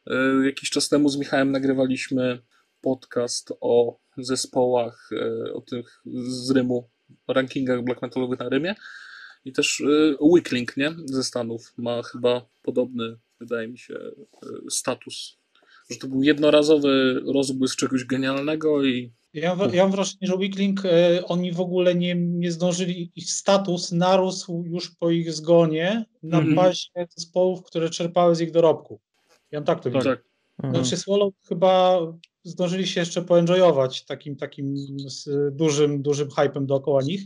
e, 0.08 0.45
jakiś 0.45 0.69
czas 0.69 0.89
temu 0.89 1.10
z 1.10 1.17
Michałem 1.17 1.52
nagrywaliśmy 1.52 2.41
podcast 2.82 3.54
o 3.62 3.99
zespołach, 4.17 5.10
e, 5.12 5.54
o 5.54 5.62
tych 5.62 6.02
z 6.28 6.52
Rymu, 6.52 6.89
o 7.28 7.34
rankingach 7.34 7.84
black 7.84 8.02
metalowych 8.02 8.39
na 8.39 8.49
Rymie 8.49 8.75
i 9.45 9.54
też 9.54 9.84
Weakling, 10.34 10.78
nie? 10.78 10.95
Ze 11.06 11.23
Stanów 11.23 11.73
ma 11.78 12.04
chyba 12.04 12.45
podobny, 12.62 13.17
wydaje 13.39 13.67
mi 13.67 13.78
się, 13.78 13.99
status. 14.69 15.38
Że 15.89 15.97
to 15.97 16.08
był 16.08 16.23
jednorazowy 16.23 17.21
rozbłysk 17.34 17.80
czegoś 17.80 18.06
genialnego 18.06 18.86
i 18.86 19.12
Ja, 19.34 19.56
mam- 19.56 19.73
ja 19.73 19.84
mam 19.84 19.91
wrażenie, 19.91 20.28
że 20.28 20.38
Weakling, 20.38 20.86
e, 20.86 21.25
oni 21.25 21.52
w 21.52 21.60
ogóle 21.60 21.95
nie, 21.95 22.15
nie 22.15 22.52
zdążyli, 22.52 23.12
ich 23.15 23.32
status 23.32 23.91
narósł 23.91 24.63
już 24.65 24.95
po 24.95 25.10
ich 25.10 25.34
zgonie 25.34 26.06
na 26.23 26.38
Mhm. 26.38 26.56
bazie 26.56 26.88
zespołów, 27.17 27.63
które 27.63 27.89
czerpały 27.89 28.36
z 28.36 28.41
ich 28.41 28.52
dorobku. 28.52 28.99
Ja 29.52 29.62
tak 29.62 29.84
to 29.84 29.91
widzę. 29.91 30.17
tak. 30.62 30.71
Znaczy 30.73 30.97
Swallow 30.97 31.34
chyba 31.47 31.99
zdążyli 32.43 32.88
się 32.88 32.99
jeszcze 32.99 33.21
poenjoyować 33.21 34.06
takim, 34.06 34.36
takim 34.36 34.75
z 35.10 35.30
dużym, 35.56 36.02
dużym 36.02 36.30
hypem 36.32 36.65
dookoła 36.65 37.02
nich, 37.02 37.21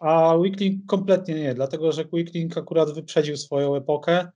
a 0.00 0.36
Weakling 0.36 0.86
kompletnie 0.86 1.34
nie, 1.34 1.54
dlatego 1.54 1.92
że 1.92 2.04
Weakling 2.12 2.58
akurat 2.58 2.90
wyprzedził 2.94 3.36
swoją 3.36 3.76
epokę. 3.76 4.28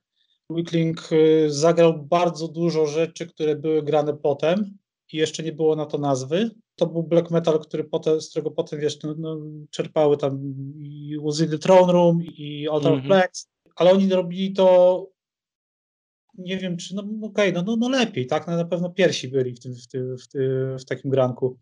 Weakling 0.53 1.11
y, 1.11 1.45
zagrał 1.51 2.03
bardzo 2.03 2.47
dużo 2.47 2.87
rzeczy, 2.87 3.27
które 3.27 3.55
były 3.55 3.83
grane 3.83 4.13
potem 4.13 4.77
i 5.13 5.17
jeszcze 5.17 5.43
nie 5.43 5.51
było 5.51 5.75
na 5.75 5.85
to 5.85 5.97
nazwy. 5.97 6.49
To 6.75 6.87
był 6.87 7.03
black 7.03 7.31
metal, 7.31 7.59
który 7.59 7.83
potem, 7.83 8.21
z 8.21 8.29
którego 8.29 8.51
potem 8.51 8.79
wiesz, 8.79 9.03
no, 9.03 9.15
no, 9.17 9.37
czerpały 9.69 10.17
tam 10.17 10.53
i 10.79 11.17
in 11.41 11.49
the 11.49 11.57
Throne 11.57 11.93
Room 11.93 12.23
i 12.37 12.67
Altar 12.71 12.91
of 12.91 12.97
Mhm. 12.97 13.07
Plagues, 13.07 13.49
ale 13.75 13.91
oni 13.91 14.09
robili 14.09 14.53
to 14.53 15.13
nie 16.37 16.57
wiem, 16.57 16.77
czy, 16.77 16.95
no 16.95 17.03
okej, 17.27 17.53
no, 17.53 17.63
no, 17.63 17.75
no 17.75 17.89
lepiej, 17.89 18.27
tak, 18.27 18.47
no, 18.47 18.55
na 18.55 18.65
pewno 18.65 18.89
pierwsi 18.89 19.27
byli 19.27 19.53
w, 19.53 19.59
tym, 19.59 19.75
w, 19.75 19.87
tym, 19.87 20.17
w, 20.17 20.27
tym, 20.27 20.79
w 20.79 20.85
takim 20.85 21.11
granku. 21.11 21.57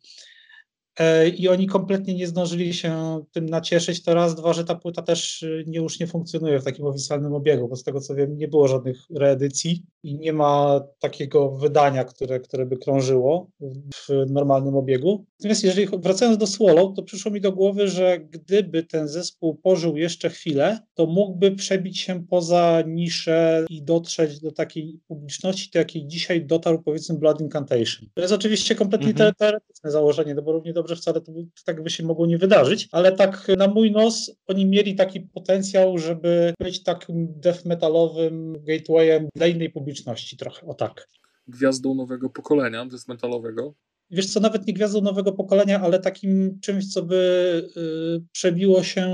E, 0.99 1.29
I 1.29 1.47
oni 1.47 1.67
kompletnie 1.67 2.15
nie 2.15 2.27
zdążyli 2.27 2.73
się 2.73 3.23
tym 3.31 3.45
nacieszyć. 3.45 4.03
To 4.03 4.13
raz, 4.13 4.35
dwa, 4.35 4.53
że 4.53 4.63
ta 4.63 4.75
płyta 4.75 5.01
też 5.01 5.43
y, 5.43 5.63
nie, 5.67 5.79
już 5.79 5.99
nie 5.99 6.07
funkcjonuje 6.07 6.59
w 6.59 6.63
takim 6.63 6.85
oficjalnym 6.85 7.33
obiegu, 7.33 7.67
bo 7.67 7.75
z 7.75 7.83
tego 7.83 8.01
co 8.01 8.15
wiem, 8.15 8.37
nie 8.37 8.47
było 8.47 8.67
żadnych 8.67 8.97
reedycji 9.15 9.83
i 10.03 10.17
nie 10.17 10.33
ma 10.33 10.81
takiego 10.99 11.51
wydania, 11.51 12.03
które, 12.03 12.39
które 12.39 12.65
by 12.65 12.77
krążyło 12.77 13.49
w 13.95 14.25
normalnym 14.29 14.75
obiegu. 14.75 15.25
Natomiast 15.39 15.63
jeżeli 15.63 15.87
wracając 15.97 16.37
do 16.37 16.47
Swallow, 16.47 16.95
to 16.95 17.03
przyszło 17.03 17.31
mi 17.31 17.41
do 17.41 17.51
głowy, 17.51 17.87
że 17.87 18.19
gdyby 18.19 18.83
ten 18.83 19.07
zespół 19.07 19.55
pożył 19.55 19.97
jeszcze 19.97 20.29
chwilę, 20.29 20.79
to 20.93 21.05
mógłby 21.05 21.51
przebić 21.51 21.99
się 21.99 22.23
poza 22.29 22.83
niszę 22.87 23.65
i 23.69 23.83
dotrzeć 23.83 24.39
do 24.39 24.51
takiej 24.51 24.99
publiczności, 25.07 25.69
do 25.73 25.79
jakiej 25.79 26.07
dzisiaj 26.07 26.45
dotarł 26.45 26.81
powiedzmy 26.81 27.17
Blood 27.17 27.41
Incantation. 27.41 28.09
To 28.13 28.21
jest 28.21 28.33
oczywiście 28.33 28.75
kompletnie 28.75 29.09
Mhm. 29.09 29.33
teoretyczne 29.35 29.91
założenie, 29.91 30.35
no 30.35 30.41
bo 30.41 30.51
równie 30.51 30.73
dobrze 30.81 30.95
wcale 30.95 31.21
to, 31.21 31.31
by- 31.31 31.47
tak 31.65 31.83
by 31.83 31.89
się 31.89 32.03
mogło 32.03 32.25
nie 32.25 32.37
wydarzyć, 32.37 32.87
ale 32.91 33.11
tak 33.11 33.47
na 33.57 33.67
mój 33.67 33.91
nos 33.91 34.31
oni 34.47 34.65
mieli 34.65 34.95
taki 34.95 35.21
potencjał, 35.21 35.97
żeby 35.97 36.53
być 36.59 36.83
takim 36.83 37.27
death 37.39 37.65
metalowym 37.65 38.53
gatewayem 38.63 39.27
dla 39.35 39.47
innej 39.47 39.69
publiczności 39.69 40.37
trochę, 40.37 40.67
o 40.67 40.73
tak. 40.73 41.07
gwiazdą 41.47 41.95
nowego 41.95 42.29
pokolenia 42.29 42.85
death 42.85 43.07
metalowego. 43.07 43.73
Wiesz 44.13 44.25
co, 44.25 44.39
nawet 44.39 44.67
nie 44.67 44.73
gwiazdą 44.73 45.01
nowego 45.01 45.31
pokolenia, 45.31 45.81
ale 45.81 45.99
takim 45.99 46.59
czymś, 46.59 46.93
co 46.93 47.03
by 47.03 47.15
y, 47.77 48.23
przebiło 48.31 48.83
się 48.83 49.07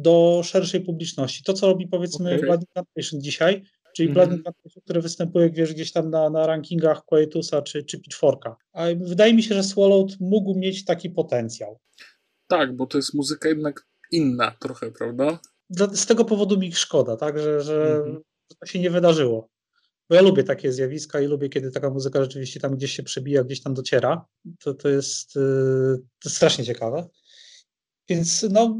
do 0.00 0.40
szerszej 0.44 0.80
publiczności. 0.80 1.42
To, 1.44 1.52
co 1.52 1.66
robi 1.66 1.88
powiedzmy. 1.88 2.38
Blood 2.38 2.60
Incantation 2.60 3.20
dzisiaj, 3.20 3.62
czyli 3.96 4.08
Mhm. 4.08 4.28
Blood 4.28 4.38
Incantation, 4.38 4.82
które 4.84 5.00
występuje 5.00 5.50
wiesz, 5.50 5.74
gdzieś 5.74 5.92
tam 5.92 6.10
na, 6.10 6.30
na 6.30 6.46
rankingach 6.46 7.04
Quietusa 7.04 7.62
czy, 7.62 7.84
czy 7.84 8.00
Pitchforka. 8.00 8.56
A 8.72 8.84
wydaje 9.00 9.34
mi 9.34 9.42
się, 9.42 9.54
że 9.54 9.62
Swallowed 9.62 10.20
mógł 10.20 10.54
mieć 10.54 10.84
taki 10.84 11.10
potencjał. 11.10 11.78
Tak, 12.46 12.76
bo 12.76 12.86
to 12.86 12.98
jest 12.98 13.14
muzyka 13.14 13.48
jednak 13.48 13.86
inna 14.12 14.56
trochę, 14.60 14.90
prawda? 14.90 15.38
Dla, 15.70 15.86
z 15.94 16.06
tego 16.06 16.24
powodu 16.24 16.58
mi 16.58 16.66
ich 16.66 16.78
szkoda, 16.78 17.16
tak, 17.16 17.38
że, 17.38 17.60
że, 17.60 17.96
Mhm. 17.96 18.14
że 18.50 18.56
to 18.60 18.66
się 18.66 18.78
nie 18.80 18.90
wydarzyło. 18.90 19.48
Bo 20.08 20.14
ja 20.14 20.22
lubię 20.22 20.44
takie 20.44 20.72
zjawiska 20.72 21.20
i 21.20 21.26
lubię, 21.26 21.48
kiedy 21.48 21.70
taka 21.70 21.90
muzyka 21.90 22.22
rzeczywiście 22.22 22.60
tam 22.60 22.76
gdzieś 22.76 22.92
się 22.92 23.02
przebija, 23.02 23.44
gdzieś 23.44 23.62
tam 23.62 23.74
dociera. 23.74 24.26
To, 24.60 24.74
to, 24.74 24.88
jest, 24.88 25.36
yy, 25.36 25.96
to 25.98 26.28
jest 26.28 26.36
strasznie 26.36 26.64
ciekawe. 26.64 27.08
Więc 28.08 28.46
no, 28.50 28.78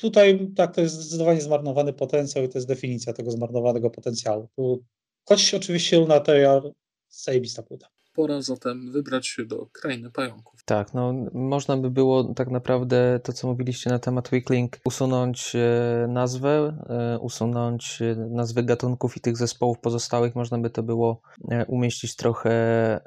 tutaj 0.00 0.52
tak, 0.56 0.74
to 0.74 0.80
jest 0.80 0.94
zdecydowanie 0.94 1.40
zmarnowany 1.40 1.92
potencjał 1.92 2.44
i 2.44 2.48
to 2.48 2.58
jest 2.58 2.68
definicja 2.68 3.12
tego 3.12 3.30
zmarnowanego 3.30 3.90
potencjału. 3.90 4.48
Tu, 4.56 4.84
choć 5.24 5.54
oczywiście 5.54 5.98
Lunateja 5.98 6.62
zajebista 7.08 7.62
płyta. 7.62 7.88
Pora 8.14 8.42
zatem 8.42 8.92
wybrać 8.92 9.26
się 9.26 9.44
do 9.44 9.66
krainy 9.66 10.10
pająków. 10.10 10.64
Tak, 10.64 10.94
no 10.94 11.14
można 11.32 11.76
by 11.76 11.90
było 11.90 12.24
tak 12.24 12.50
naprawdę 12.50 13.20
to, 13.22 13.32
co 13.32 13.48
mówiliście 13.48 13.90
na 13.90 13.98
temat 13.98 14.32
Weekling, 14.32 14.78
usunąć 14.84 15.52
e, 15.56 16.06
nazwę, 16.08 16.78
e, 16.88 17.18
usunąć 17.18 18.02
e, 18.02 18.16
nazwy 18.16 18.62
gatunków 18.62 19.16
i 19.16 19.20
tych 19.20 19.36
zespołów 19.36 19.78
pozostałych. 19.78 20.34
Można 20.34 20.58
by 20.58 20.70
to 20.70 20.82
było 20.82 21.20
umieścić 21.68 22.16
trochę 22.16 22.50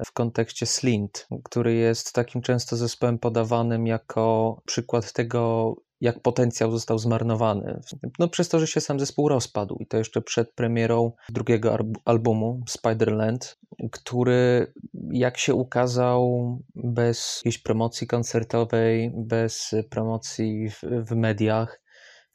w 0.06 0.12
kontekście 0.12 0.66
Slint, 0.66 1.28
który 1.44 1.74
jest 1.74 2.14
takim 2.14 2.42
często 2.42 2.76
zespołem 2.76 3.20
podawanym 3.20 3.88
jako 3.88 4.58
przykład 4.66 5.14
tego, 5.14 5.76
jak 6.02 6.22
potencjał 6.22 6.72
został 6.72 6.98
zmarnowany. 6.98 7.82
No 8.20 8.28
przez 8.28 8.50
to, 8.50 8.60
że 8.60 8.68
się 8.68 8.82
sam 8.82 9.00
zespół 9.00 9.30
rozpadł 9.30 9.78
i 9.80 9.88
to 9.88 9.98
jeszcze 9.98 10.22
przed 10.22 10.54
premierą 10.54 11.12
drugiego 11.30 11.78
albumu 12.06 12.64
Spiderland, 12.68 13.58
który 13.92 14.74
jak 15.12 15.38
się 15.38 15.54
ukazał 15.54 16.60
bez 16.76 17.38
jakiejś 17.38 17.58
promocji 17.58 18.08
koncertowej, 18.08 19.12
bez 19.16 19.76
promocji 19.90 20.70
w, 20.70 20.82
w 20.84 21.16
mediach, 21.16 21.82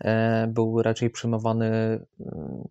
e, 0.05 0.47
był 0.47 0.83
raczej 0.83 1.11
przyjmowany 1.11 1.67
mm, 2.21 2.69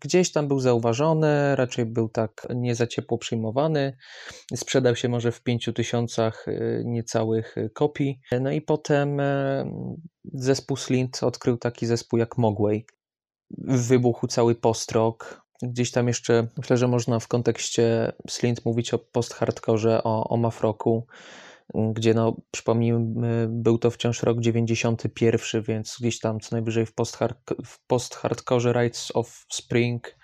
gdzieś 0.00 0.32
tam 0.32 0.48
był 0.48 0.60
zauważony, 0.60 1.56
raczej 1.56 1.86
był 1.86 2.08
tak 2.08 2.46
nie 2.54 2.74
za 2.74 2.86
ciepło 2.86 3.18
przyjmowany. 3.18 3.96
Sprzedał 4.54 4.96
się 4.96 5.08
może 5.08 5.32
w 5.32 5.42
pięciu 5.42 5.72
tysiącach 5.72 6.48
y, 6.48 6.82
niecałych 6.84 7.58
y, 7.58 7.70
kopii. 7.70 8.20
No 8.40 8.50
i 8.50 8.60
potem 8.60 9.20
e, 9.20 9.64
zespół 10.34 10.76
Slint 10.76 11.22
odkrył 11.22 11.56
taki 11.56 11.86
zespół 11.86 12.18
jak 12.18 12.38
Mogwai. 12.38 12.86
Wybuchł 13.68 14.26
cały 14.26 14.54
postrok. 14.54 15.42
Gdzieś 15.62 15.90
tam 15.90 16.08
jeszcze 16.08 16.48
myślę, 16.58 16.76
że 16.76 16.88
można 16.88 17.18
w 17.18 17.28
kontekście 17.28 18.12
Slint 18.28 18.64
mówić 18.64 18.94
o 18.94 18.98
post-hardkorze, 18.98 20.02
o, 20.04 20.28
o 20.28 20.36
mafroku 20.36 21.06
gdzie 21.74 22.14
no, 22.14 22.36
przypomnijmy, 22.50 23.46
był 23.50 23.78
to 23.78 23.90
wciąż 23.90 24.22
rok 24.22 24.40
91, 24.40 25.62
więc 25.62 25.96
gdzieś 26.00 26.18
tam 26.18 26.40
co 26.40 26.56
najwyżej 26.56 26.86
w 26.86 26.94
post-hardkorze 27.86 28.72
Rights 28.72 29.10
of 29.14 29.46
Spring 29.52 30.16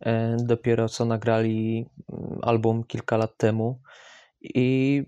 e, 0.00 0.36
dopiero 0.44 0.88
co 0.88 1.04
nagrali 1.04 1.86
mm, 2.12 2.38
album 2.42 2.84
kilka 2.84 3.16
lat 3.16 3.36
temu. 3.36 3.80
I 4.40 5.02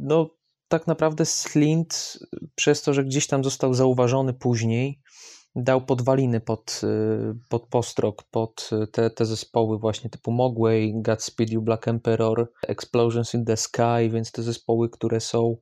no 0.00 0.30
tak 0.68 0.86
naprawdę 0.86 1.24
Slint 1.24 2.18
przez 2.54 2.82
to, 2.82 2.94
że 2.94 3.04
gdzieś 3.04 3.26
tam 3.26 3.44
został 3.44 3.74
zauważony 3.74 4.34
później, 4.34 5.00
dał 5.62 5.80
podwaliny 5.80 6.40
pod, 6.40 6.80
y, 6.84 7.34
pod 7.48 7.66
postrok, 7.66 8.22
pod 8.22 8.70
te, 8.92 9.10
te 9.10 9.24
zespoły 9.24 9.78
właśnie 9.78 10.10
typu 10.10 10.30
Mogwai, 10.30 11.02
Godspeed 11.02 11.50
You 11.50 11.62
Black 11.62 11.88
Emperor, 11.88 12.52
Explosions 12.62 13.34
in 13.34 13.44
the 13.44 13.56
Sky, 13.56 14.10
więc 14.10 14.32
te 14.32 14.42
zespoły, 14.42 14.90
które 14.90 15.20
są 15.20 15.56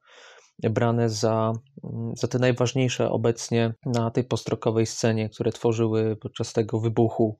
brane 0.58 1.10
za, 1.10 1.52
za 2.14 2.28
te 2.28 2.38
najważniejsze 2.38 3.10
obecnie 3.10 3.74
na 3.86 4.10
tej 4.10 4.24
postrokowej 4.24 4.86
scenie, 4.86 5.28
które 5.28 5.52
tworzyły 5.52 6.16
podczas 6.16 6.52
tego 6.52 6.80
wybuchu 6.80 7.38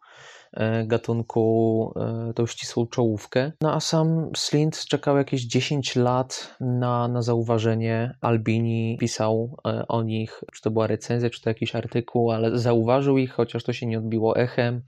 gatunku 0.87 1.93
e, 1.97 2.33
tą 2.35 2.47
ścisłą 2.47 2.87
czołówkę. 2.87 3.53
No 3.61 3.75
a 3.75 3.81
sam 3.81 4.31
Slint 4.37 4.85
czekał 4.85 5.17
jakieś 5.17 5.47
10 5.47 5.97
lat 5.97 6.57
na, 6.61 7.09
na 7.09 7.23
zauważenie. 7.23 8.15
Albini 8.21 8.97
pisał 9.01 9.57
e, 9.67 9.89
o 9.89 10.03
nich, 10.03 10.45
czy 10.55 10.63
to 10.63 10.71
była 10.71 10.87
recenzja, 10.87 11.31
czy 11.31 11.43
to 11.43 11.51
jakiś 11.51 11.75
artykuł, 11.75 12.31
ale 12.31 12.59
zauważył 12.59 13.19
ich, 13.19 13.33
chociaż 13.33 13.65
to 13.65 13.73
się 13.73 13.87
nie 13.87 13.99
odbiło 13.99 14.37
echem. 14.37 14.83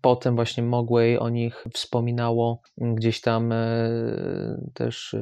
Potem 0.00 0.34
właśnie 0.34 0.62
Mogwai 0.62 1.18
o 1.18 1.28
nich 1.28 1.64
wspominało, 1.74 2.60
gdzieś 2.78 3.20
tam 3.20 3.54
też 4.74 5.16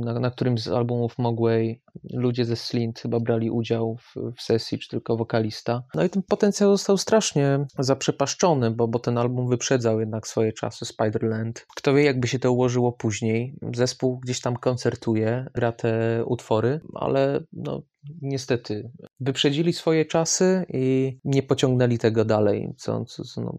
na, 0.00 0.20
na 0.20 0.30
którymś 0.30 0.62
z 0.62 0.68
albumów 0.68 1.18
Mogwai 1.18 1.80
ludzie 2.12 2.44
ze 2.44 2.56
Slint 2.56 3.00
chyba 3.00 3.20
brali 3.20 3.50
udział 3.50 3.96
w, 3.96 4.14
w, 4.36 4.42
sesji, 4.42 4.78
czy 4.78 4.88
tylko 4.88 5.16
wokalista. 5.16 5.82
No 5.94 6.04
i 6.04 6.10
ten 6.10 6.22
potencjał 6.22 6.70
został 6.70 6.98
strasznie 6.98 7.66
zaprzepaszczony, 7.78 8.70
bo, 8.70 8.88
bo 8.88 8.98
ten 8.98 9.18
album 9.18 9.48
wyprzedzał 9.48 10.00
jednak 10.00 10.26
swoje 10.26 10.52
czasy, 10.52 10.84
Spiderland. 10.84 11.66
Kto 11.76 11.94
wie, 11.94 12.04
jakby 12.04 12.28
się 12.28 12.38
to 12.38 12.52
ułożyło 12.52 12.92
później. 12.92 13.54
Zespół 13.74 14.18
gdzieś 14.18 14.40
tam 14.40 14.56
koncertuje, 14.56 15.46
gra 15.54 15.72
te 15.72 16.22
utwory, 16.24 16.80
ale 16.94 17.40
no, 17.52 17.82
niestety 18.22 18.90
wyprzedzili 19.20 19.72
swoje 19.72 20.04
czasy 20.04 20.66
i 20.68 21.18
nie 21.24 21.42
pociągnęli 21.42 21.98
tego 21.98 22.24
dalej, 22.24 22.74
co, 22.76 23.04
co, 23.04 23.24
co 23.24 23.40
no, 23.40 23.58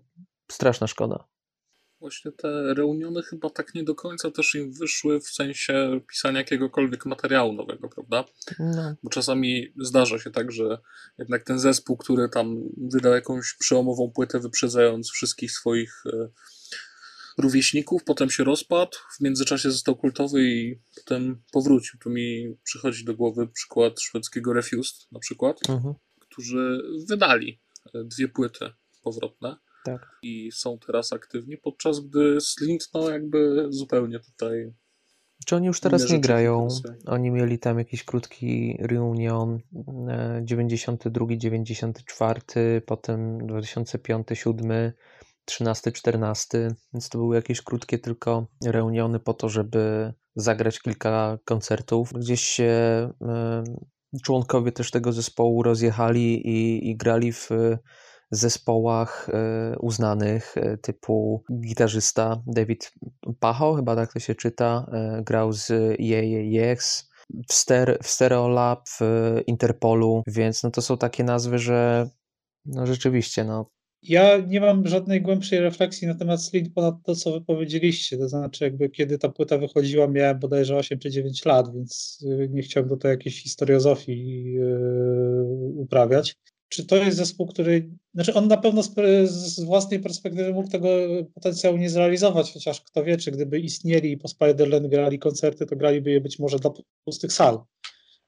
straszna 0.51 0.87
szkoda. 0.87 1.27
Właśnie 1.99 2.31
te 2.31 2.73
reuniony 2.73 3.23
chyba 3.23 3.49
tak 3.49 3.75
nie 3.75 3.83
do 3.83 3.95
końca 3.95 4.31
też 4.31 4.55
im 4.55 4.73
wyszły 4.73 5.19
w 5.19 5.27
sensie 5.27 5.99
pisania 6.07 6.39
jakiegokolwiek 6.39 7.05
materiału 7.05 7.53
nowego, 7.53 7.89
prawda? 7.89 8.25
No. 8.59 8.95
Bo 9.03 9.09
czasami 9.09 9.73
zdarza 9.77 10.19
się 10.19 10.31
tak, 10.31 10.51
że 10.51 10.77
jednak 11.17 11.43
ten 11.43 11.59
zespół, 11.59 11.97
który 11.97 12.29
tam 12.29 12.63
wydał 12.77 13.13
jakąś 13.13 13.53
przełomową 13.59 14.11
płytę, 14.11 14.39
wyprzedzając 14.39 15.11
wszystkich 15.11 15.51
swoich 15.51 16.03
e, 16.05 16.29
rówieśników, 17.37 18.03
potem 18.03 18.29
się 18.29 18.43
rozpadł, 18.43 18.97
w 19.17 19.21
międzyczasie 19.21 19.71
został 19.71 19.95
kultowy 19.95 20.43
i 20.43 20.79
potem 20.95 21.41
powrócił. 21.51 21.99
Tu 21.99 22.09
mi 22.09 22.57
przychodzi 22.63 23.05
do 23.05 23.15
głowy 23.15 23.47
przykład 23.47 24.01
szwedzkiego 24.01 24.53
Refused 24.53 25.11
na 25.11 25.19
przykład, 25.19 25.69
mhm. 25.69 25.93
którzy 26.19 26.81
wydali 27.07 27.59
e, 27.93 28.03
dwie 28.03 28.27
płyty 28.27 28.69
powrotne 29.03 29.57
tak. 29.91 30.19
i 30.21 30.51
są 30.51 30.79
teraz 30.87 31.13
aktywni, 31.13 31.57
podczas 31.57 31.99
gdy 31.99 32.41
Slint 32.41 32.89
no 32.93 33.09
jakby 33.09 33.67
zupełnie 33.69 34.19
tutaj 34.19 34.73
czy 35.45 35.55
oni 35.55 35.67
już 35.67 35.79
teraz 35.79 36.09
nie 36.09 36.19
grają? 36.19 36.67
Oni 37.05 37.31
mieli 37.31 37.59
tam 37.59 37.79
jakiś 37.79 38.03
krótki 38.03 38.77
reunion 38.79 39.59
92, 40.41 41.25
94, 41.37 42.81
potem 42.85 43.47
2005, 43.47 44.27
7, 44.33 44.91
13, 45.45 45.91
14, 45.91 46.75
więc 46.93 47.09
to 47.09 47.17
były 47.17 47.35
jakieś 47.35 47.61
krótkie 47.61 47.99
tylko 47.99 48.47
reuniony 48.65 49.19
po 49.19 49.33
to, 49.33 49.49
żeby 49.49 50.13
zagrać 50.35 50.79
kilka 50.79 51.39
koncertów. 51.45 52.13
Gdzieś 52.13 52.41
się 52.41 52.73
członkowie 54.23 54.71
też 54.71 54.91
tego 54.91 55.11
zespołu 55.11 55.63
rozjechali 55.63 56.47
i, 56.47 56.89
i 56.89 56.97
grali 56.97 57.33
w 57.33 57.49
zespołach 58.31 59.29
e, 59.29 59.75
uznanych 59.79 60.57
e, 60.57 60.77
typu 60.77 61.43
gitarzysta 61.61 62.43
David 62.47 62.93
Pacho, 63.39 63.75
chyba 63.75 63.95
tak 63.95 64.13
to 64.13 64.19
się 64.19 64.35
czyta, 64.35 64.85
e, 64.91 65.23
grał 65.23 65.53
z 65.53 65.71
Yex, 65.99 67.09
w, 67.49 67.53
Ster 67.53 67.97
w 68.03 68.07
Stereolab, 68.07 68.89
w 68.89 69.01
Interpolu, 69.47 70.23
więc 70.27 70.63
no 70.63 70.71
to 70.71 70.81
są 70.81 70.97
takie 70.97 71.23
nazwy, 71.23 71.59
że 71.59 72.09
no 72.65 72.85
rzeczywiście, 72.85 73.43
no 73.43 73.69
ja 74.01 74.37
nie 74.37 74.61
mam 74.61 74.87
żadnej 74.87 75.21
głębszej 75.21 75.59
refleksji 75.59 76.07
na 76.07 76.15
temat 76.15 76.43
Slint 76.43 76.73
ponad 76.73 76.95
to, 77.03 77.15
co 77.15 77.31
wy 77.31 77.41
powiedzieliście. 77.41 78.17
To 78.17 78.29
znaczy, 78.29 78.63
jakby 78.63 78.89
kiedy 78.89 79.17
ta 79.17 79.29
płyta 79.29 79.57
wychodziła, 79.57 80.07
miałem 80.07 80.39
bodajże 80.39 80.77
8 80.77 80.99
czy 80.99 81.09
9 81.11 81.45
lat, 81.45 81.73
więc 81.73 82.23
nie 82.49 82.61
chciałbym 82.61 82.89
tutaj 82.89 83.11
jakiejś 83.11 83.43
historiozofii 83.43 84.57
uprawiać. 85.75 86.35
Czy 86.69 86.85
to 86.85 86.95
jest 86.95 87.17
zespół, 87.17 87.47
który. 87.47 87.89
Znaczy, 88.13 88.33
on 88.33 88.47
na 88.47 88.57
pewno 88.57 88.83
z, 88.83 88.93
z, 89.29 89.59
własnej 89.59 89.99
perspektywy 89.99 90.53
mógł 90.53 90.69
tego 90.69 90.87
potencjału 91.33 91.77
nie 91.77 91.89
zrealizować, 91.89 92.53
chociaż 92.53 92.81
kto 92.81 93.03
wie, 93.03 93.17
czy 93.17 93.31
gdyby 93.31 93.59
istnieli 93.59 94.11
i 94.11 94.17
po 94.17 94.27
Spiderland 94.27 94.87
grali 94.87 95.19
koncerty, 95.19 95.65
to 95.65 95.75
graliby 95.75 96.11
je 96.11 96.21
być 96.21 96.39
może 96.39 96.59
dla 96.59 96.71
pustych 97.05 97.33
sal, 97.33 97.59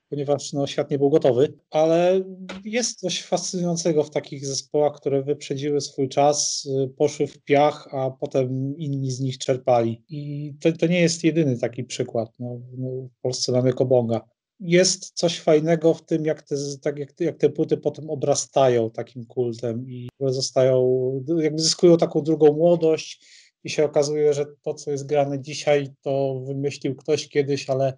ponieważ 0.09 0.53
no, 0.53 0.67
świat 0.67 0.91
nie 0.91 0.97
był 0.97 1.09
gotowy. 1.09 1.53
Ale 1.71 2.23
jest 2.65 2.99
coś 2.99 3.23
fascynującego 3.23 4.03
w 4.03 4.09
takich 4.09 4.45
zespołach, 4.45 4.93
które 4.95 5.23
wyprzedziły 5.23 5.81
swój 5.81 6.09
czas, 6.09 6.67
poszły 6.97 7.27
w 7.27 7.43
piach, 7.43 7.87
a 7.91 8.11
potem 8.11 8.77
inni 8.77 9.11
z 9.11 9.19
nich 9.19 9.37
czerpali. 9.37 10.03
I 10.09 10.53
to, 10.61 10.71
to 10.71 10.87
nie 10.87 11.01
jest 11.01 11.23
jedyny 11.23 11.57
taki 11.57 11.83
przykład. 11.83 12.29
No, 12.39 12.59
no 12.77 12.89
w 12.89 13.21
Polsce 13.21 13.51
mamy 13.51 13.73
Kobonga 13.73 14.21
jest 14.59 15.11
coś 15.13 15.39
fajnego 15.39 15.93
w 15.93 16.05
tym, 16.05 16.25
jak 16.25 16.41
te, 16.41 16.55
tak 16.81 16.99
jak, 16.99 17.19
jak 17.19 17.37
te 17.37 17.49
płyty 17.49 17.77
potem 17.77 18.09
obrastają 18.09 18.91
takim 18.91 19.25
kultem 19.25 19.89
i 19.89 20.09
zostają, 20.19 21.11
jakby 21.37 21.61
zyskują 21.61 21.97
taką 21.97 22.21
drugą 22.21 22.53
młodość 22.53 23.25
i 23.63 23.69
się 23.69 23.85
okazuje, 23.85 24.33
że 24.33 24.45
to, 24.61 24.73
co 24.73 24.91
jest 24.91 25.05
grane 25.05 25.41
dzisiaj, 25.41 25.87
to 26.01 26.41
wymyślił 26.45 26.95
ktoś 26.95 27.27
kiedyś, 27.27 27.69
ale 27.69 27.93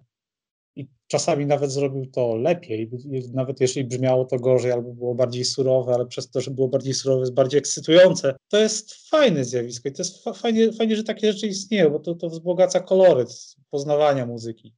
i 0.76 0.88
czasami 1.06 1.46
nawet 1.46 1.72
zrobił 1.72 2.06
to 2.06 2.36
lepiej, 2.36 2.90
nawet 3.32 3.60
jeśli 3.60 3.84
brzmiało 3.84 4.24
to 4.24 4.38
gorzej 4.38 4.72
albo 4.72 4.92
było 4.92 5.14
bardziej 5.14 5.44
surowe, 5.44 5.94
ale 5.94 6.06
przez 6.06 6.30
to, 6.30 6.40
że 6.40 6.50
było 6.50 6.68
bardziej 6.68 6.94
surowe, 6.94 7.20
jest 7.20 7.34
bardziej 7.34 7.58
ekscytujące. 7.58 8.34
To 8.48 8.58
jest 8.58 9.08
fajne 9.08 9.44
zjawisko 9.44 9.88
i 9.88 9.92
to 9.92 10.02
jest 10.02 10.24
fajnie, 10.24 10.72
fajnie 10.72 10.96
że 10.96 11.04
takie 11.04 11.32
rzeczy 11.32 11.46
istnieją, 11.46 11.90
bo 11.90 11.98
to, 11.98 12.14
to 12.14 12.28
wzbogaca 12.28 12.80
koloryt 12.80 13.56
poznawania 13.70 14.26
muzyki. 14.26 14.74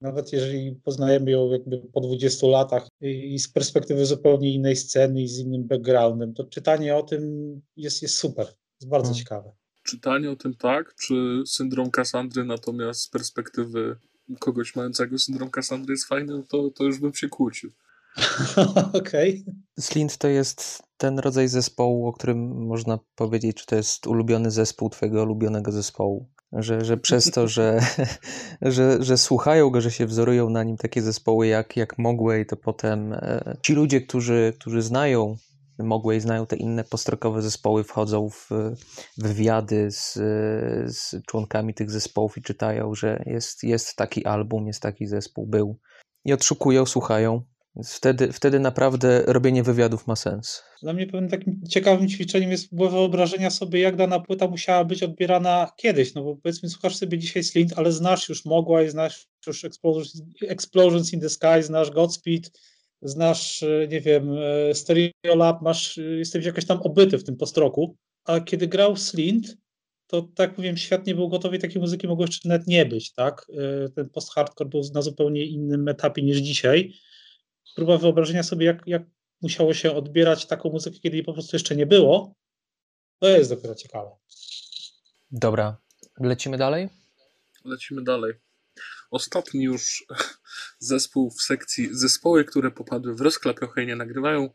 Nawet 0.00 0.32
jeżeli 0.32 0.72
poznajemy 0.72 1.30
ją 1.30 1.50
jakby 1.50 1.78
po 1.92 2.00
20 2.00 2.46
latach 2.46 2.88
i 3.00 3.38
z 3.38 3.48
perspektywy 3.48 4.06
zupełnie 4.06 4.54
innej 4.54 4.76
sceny 4.76 5.22
i 5.22 5.28
z 5.28 5.38
innym 5.38 5.64
backgroundem, 5.64 6.34
to 6.34 6.44
czytanie 6.44 6.96
o 6.96 7.02
tym 7.02 7.22
jest, 7.76 8.02
jest 8.02 8.16
super, 8.16 8.46
jest 8.80 8.88
bardzo 8.88 9.08
hmm. 9.08 9.18
ciekawe. 9.18 9.52
czytanie 9.82 10.30
o 10.30 10.36
tym 10.36 10.54
tak, 10.54 10.94
czy 10.94 11.42
syndrom 11.46 11.90
Kassandry 11.90 12.44
natomiast 12.44 13.00
z 13.00 13.08
perspektywy 13.08 13.96
kogoś 14.40 14.76
mającego 14.76 15.18
syndrom 15.18 15.50
Kassandry 15.50 15.92
jest 15.92 16.04
fajny, 16.04 16.42
to, 16.48 16.70
to 16.70 16.84
już 16.84 16.98
bym 16.98 17.14
się 17.14 17.28
kłócił. 17.28 17.70
Okej. 18.92 19.44
Okay. 19.44 19.54
Slint 19.80 20.18
to 20.18 20.28
jest 20.28 20.82
ten 20.96 21.18
rodzaj 21.18 21.48
zespołu, 21.48 22.06
o 22.06 22.12
którym 22.12 22.66
można 22.66 22.98
powiedzieć, 23.14 23.56
czy 23.56 23.66
to 23.66 23.76
jest 23.76 24.06
ulubiony 24.06 24.50
zespół 24.50 24.90
twojego 24.90 25.22
ulubionego 25.22 25.72
zespołu. 25.72 26.28
Że, 26.52 26.84
że 26.84 26.96
przez 26.96 27.30
to, 27.30 27.48
że, 27.48 27.80
że, 28.62 29.02
że 29.02 29.18
słuchają 29.18 29.70
go, 29.70 29.80
że 29.80 29.90
się 29.90 30.06
wzorują 30.06 30.50
na 30.50 30.62
nim 30.62 30.76
takie 30.76 31.02
zespoły 31.02 31.46
jak, 31.46 31.76
jak 31.76 31.98
Mogway, 31.98 32.46
to 32.46 32.56
potem 32.56 33.12
e, 33.12 33.56
ci 33.62 33.74
ludzie, 33.74 34.00
którzy, 34.00 34.52
którzy 34.58 34.82
znają 34.82 35.36
Mogway, 35.78 36.20
znają 36.20 36.46
te 36.46 36.56
inne 36.56 36.84
postrokowe 36.84 37.42
zespoły, 37.42 37.84
wchodzą 37.84 38.30
w 38.30 38.48
wywiady 39.18 39.90
z, 39.90 40.12
z 40.96 41.24
członkami 41.26 41.74
tych 41.74 41.90
zespołów 41.90 42.38
i 42.38 42.42
czytają, 42.42 42.94
że 42.94 43.22
jest, 43.26 43.62
jest 43.62 43.96
taki 43.96 44.26
album, 44.26 44.66
jest 44.66 44.82
taki 44.82 45.06
zespół, 45.06 45.46
był. 45.46 45.78
I 46.24 46.32
odszukują, 46.32 46.86
słuchają. 46.86 47.42
Więc 47.76 47.92
wtedy, 47.92 48.32
wtedy 48.32 48.60
naprawdę 48.60 49.22
robienie 49.26 49.62
wywiadów 49.62 50.06
ma 50.06 50.16
sens. 50.16 50.62
Dla 50.82 50.92
mnie 50.92 51.06
pewnym 51.06 51.30
takim 51.30 51.60
ciekawym 51.70 52.08
ćwiczeniem 52.08 52.50
jest 52.50 52.76
wyobrażenia 52.76 53.50
sobie, 53.50 53.80
jak 53.80 53.96
dana 53.96 54.20
płyta 54.20 54.48
musiała 54.48 54.84
być 54.84 55.02
odbierana 55.02 55.72
kiedyś. 55.76 56.14
No 56.14 56.22
bo 56.22 56.36
powiedzmy, 56.36 56.68
słuchasz 56.68 56.96
sobie 56.96 57.18
dzisiaj 57.18 57.44
Slint, 57.44 57.72
ale 57.76 57.92
znasz 57.92 58.28
już 58.28 58.44
Mogwai, 58.44 58.88
znasz 58.88 59.26
już 59.46 59.64
Explosions, 60.48 61.12
in 61.12 61.20
the 61.20 61.28
Sky, 61.28 61.62
znasz 61.62 61.90
Godspeed, 61.90 62.50
znasz, 63.02 63.62
e, 63.62 63.88
nie 63.88 64.00
wiem, 64.00 64.30
e, 64.70 64.74
Stereo 64.74 65.36
Lab, 65.36 65.62
masz, 65.62 65.98
e, 65.98 66.02
jesteś 66.02 66.44
jakoś 66.44 66.66
tam 66.66 66.78
obyty 66.82 67.18
w 67.18 67.24
tym 67.24 67.36
postroku. 67.36 67.96
A 68.24 68.40
kiedy 68.40 68.68
grał 68.68 68.96
Slint, 68.96 69.56
to 70.06 70.22
tak 70.34 70.54
powiem, 70.54 70.76
świat 70.76 71.06
nie 71.06 71.14
był 71.14 71.28
gotowy 71.28 71.58
takiej 71.58 71.80
muzyki 71.80 72.08
mogło 72.08 72.24
jeszcze 72.24 72.48
nawet 72.48 72.66
nie 72.66 72.86
być, 72.86 73.12
tak? 73.12 73.46
Ten 73.94 74.08
post-hardcore 74.08 74.68
był 74.68 74.82
na 74.94 75.02
zupełnie 75.02 75.44
innym 75.44 75.88
etapie 75.88 76.22
niż 76.22 76.38
dzisiaj 76.38 76.92
próba 77.74 77.98
wyobrażenia 77.98 78.42
sobie, 78.42 78.66
jak, 78.66 78.82
jak 78.86 79.02
musiało 79.42 79.74
się 79.74 79.92
odbierać 79.92 80.46
taką 80.46 80.70
muzykę, 80.70 80.98
kiedy 80.98 81.16
jej 81.16 81.24
po 81.24 81.32
prostu 81.32 81.56
jeszcze 81.56 81.76
nie 81.76 81.86
było, 81.86 82.34
to 83.18 83.28
jest 83.28 83.50
dopiero 83.50 83.74
ciekawe. 83.74 84.10
Dobra, 85.30 85.76
lecimy 86.20 86.58
dalej? 86.58 86.88
Lecimy 87.64 88.04
dalej. 88.04 88.32
Ostatni 89.10 89.64
już 89.64 90.06
zespół 90.78 91.30
w 91.30 91.42
sekcji 91.42 91.88
zespoły, 91.92 92.44
które 92.44 92.70
popadły 92.70 93.14
w 93.14 93.20
rozklep 93.20 93.60
nie 93.76 93.96
nagrywają 93.96 94.50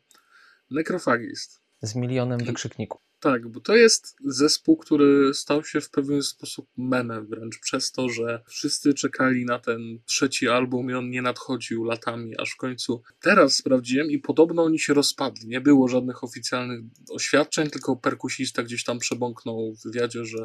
Necrophagist. 0.71 1.61
Z 1.81 1.95
milionem 1.95 2.39
wykrzykników. 2.39 3.10
Tak, 3.21 3.47
bo 3.47 3.59
to 3.59 3.75
jest 3.75 4.15
zespół, 4.25 4.77
który 4.77 5.33
stał 5.33 5.63
się 5.63 5.81
w 5.81 5.89
pewien 5.89 6.23
sposób 6.23 6.67
memem 6.77 7.27
wręcz 7.27 7.59
przez 7.59 7.91
to, 7.91 8.09
że 8.09 8.43
wszyscy 8.47 8.93
czekali 8.93 9.45
na 9.45 9.59
ten 9.59 9.99
trzeci 10.05 10.49
album 10.49 10.89
i 10.89 10.93
on 10.93 11.09
nie 11.09 11.21
nadchodził 11.21 11.83
latami, 11.83 12.37
aż 12.37 12.51
w 12.51 12.57
końcu 12.57 13.01
teraz 13.19 13.55
sprawdziłem 13.55 14.11
i 14.11 14.19
podobno 14.19 14.63
oni 14.63 14.79
się 14.79 14.93
rozpadli. 14.93 15.47
Nie 15.47 15.61
było 15.61 15.87
żadnych 15.87 16.23
oficjalnych 16.23 16.79
oświadczeń, 17.09 17.69
tylko 17.69 17.95
perkusista 17.95 18.63
gdzieś 18.63 18.83
tam 18.83 18.99
przebąknął 18.99 19.73
w 19.73 19.83
wywiadzie, 19.83 20.25
że 20.25 20.43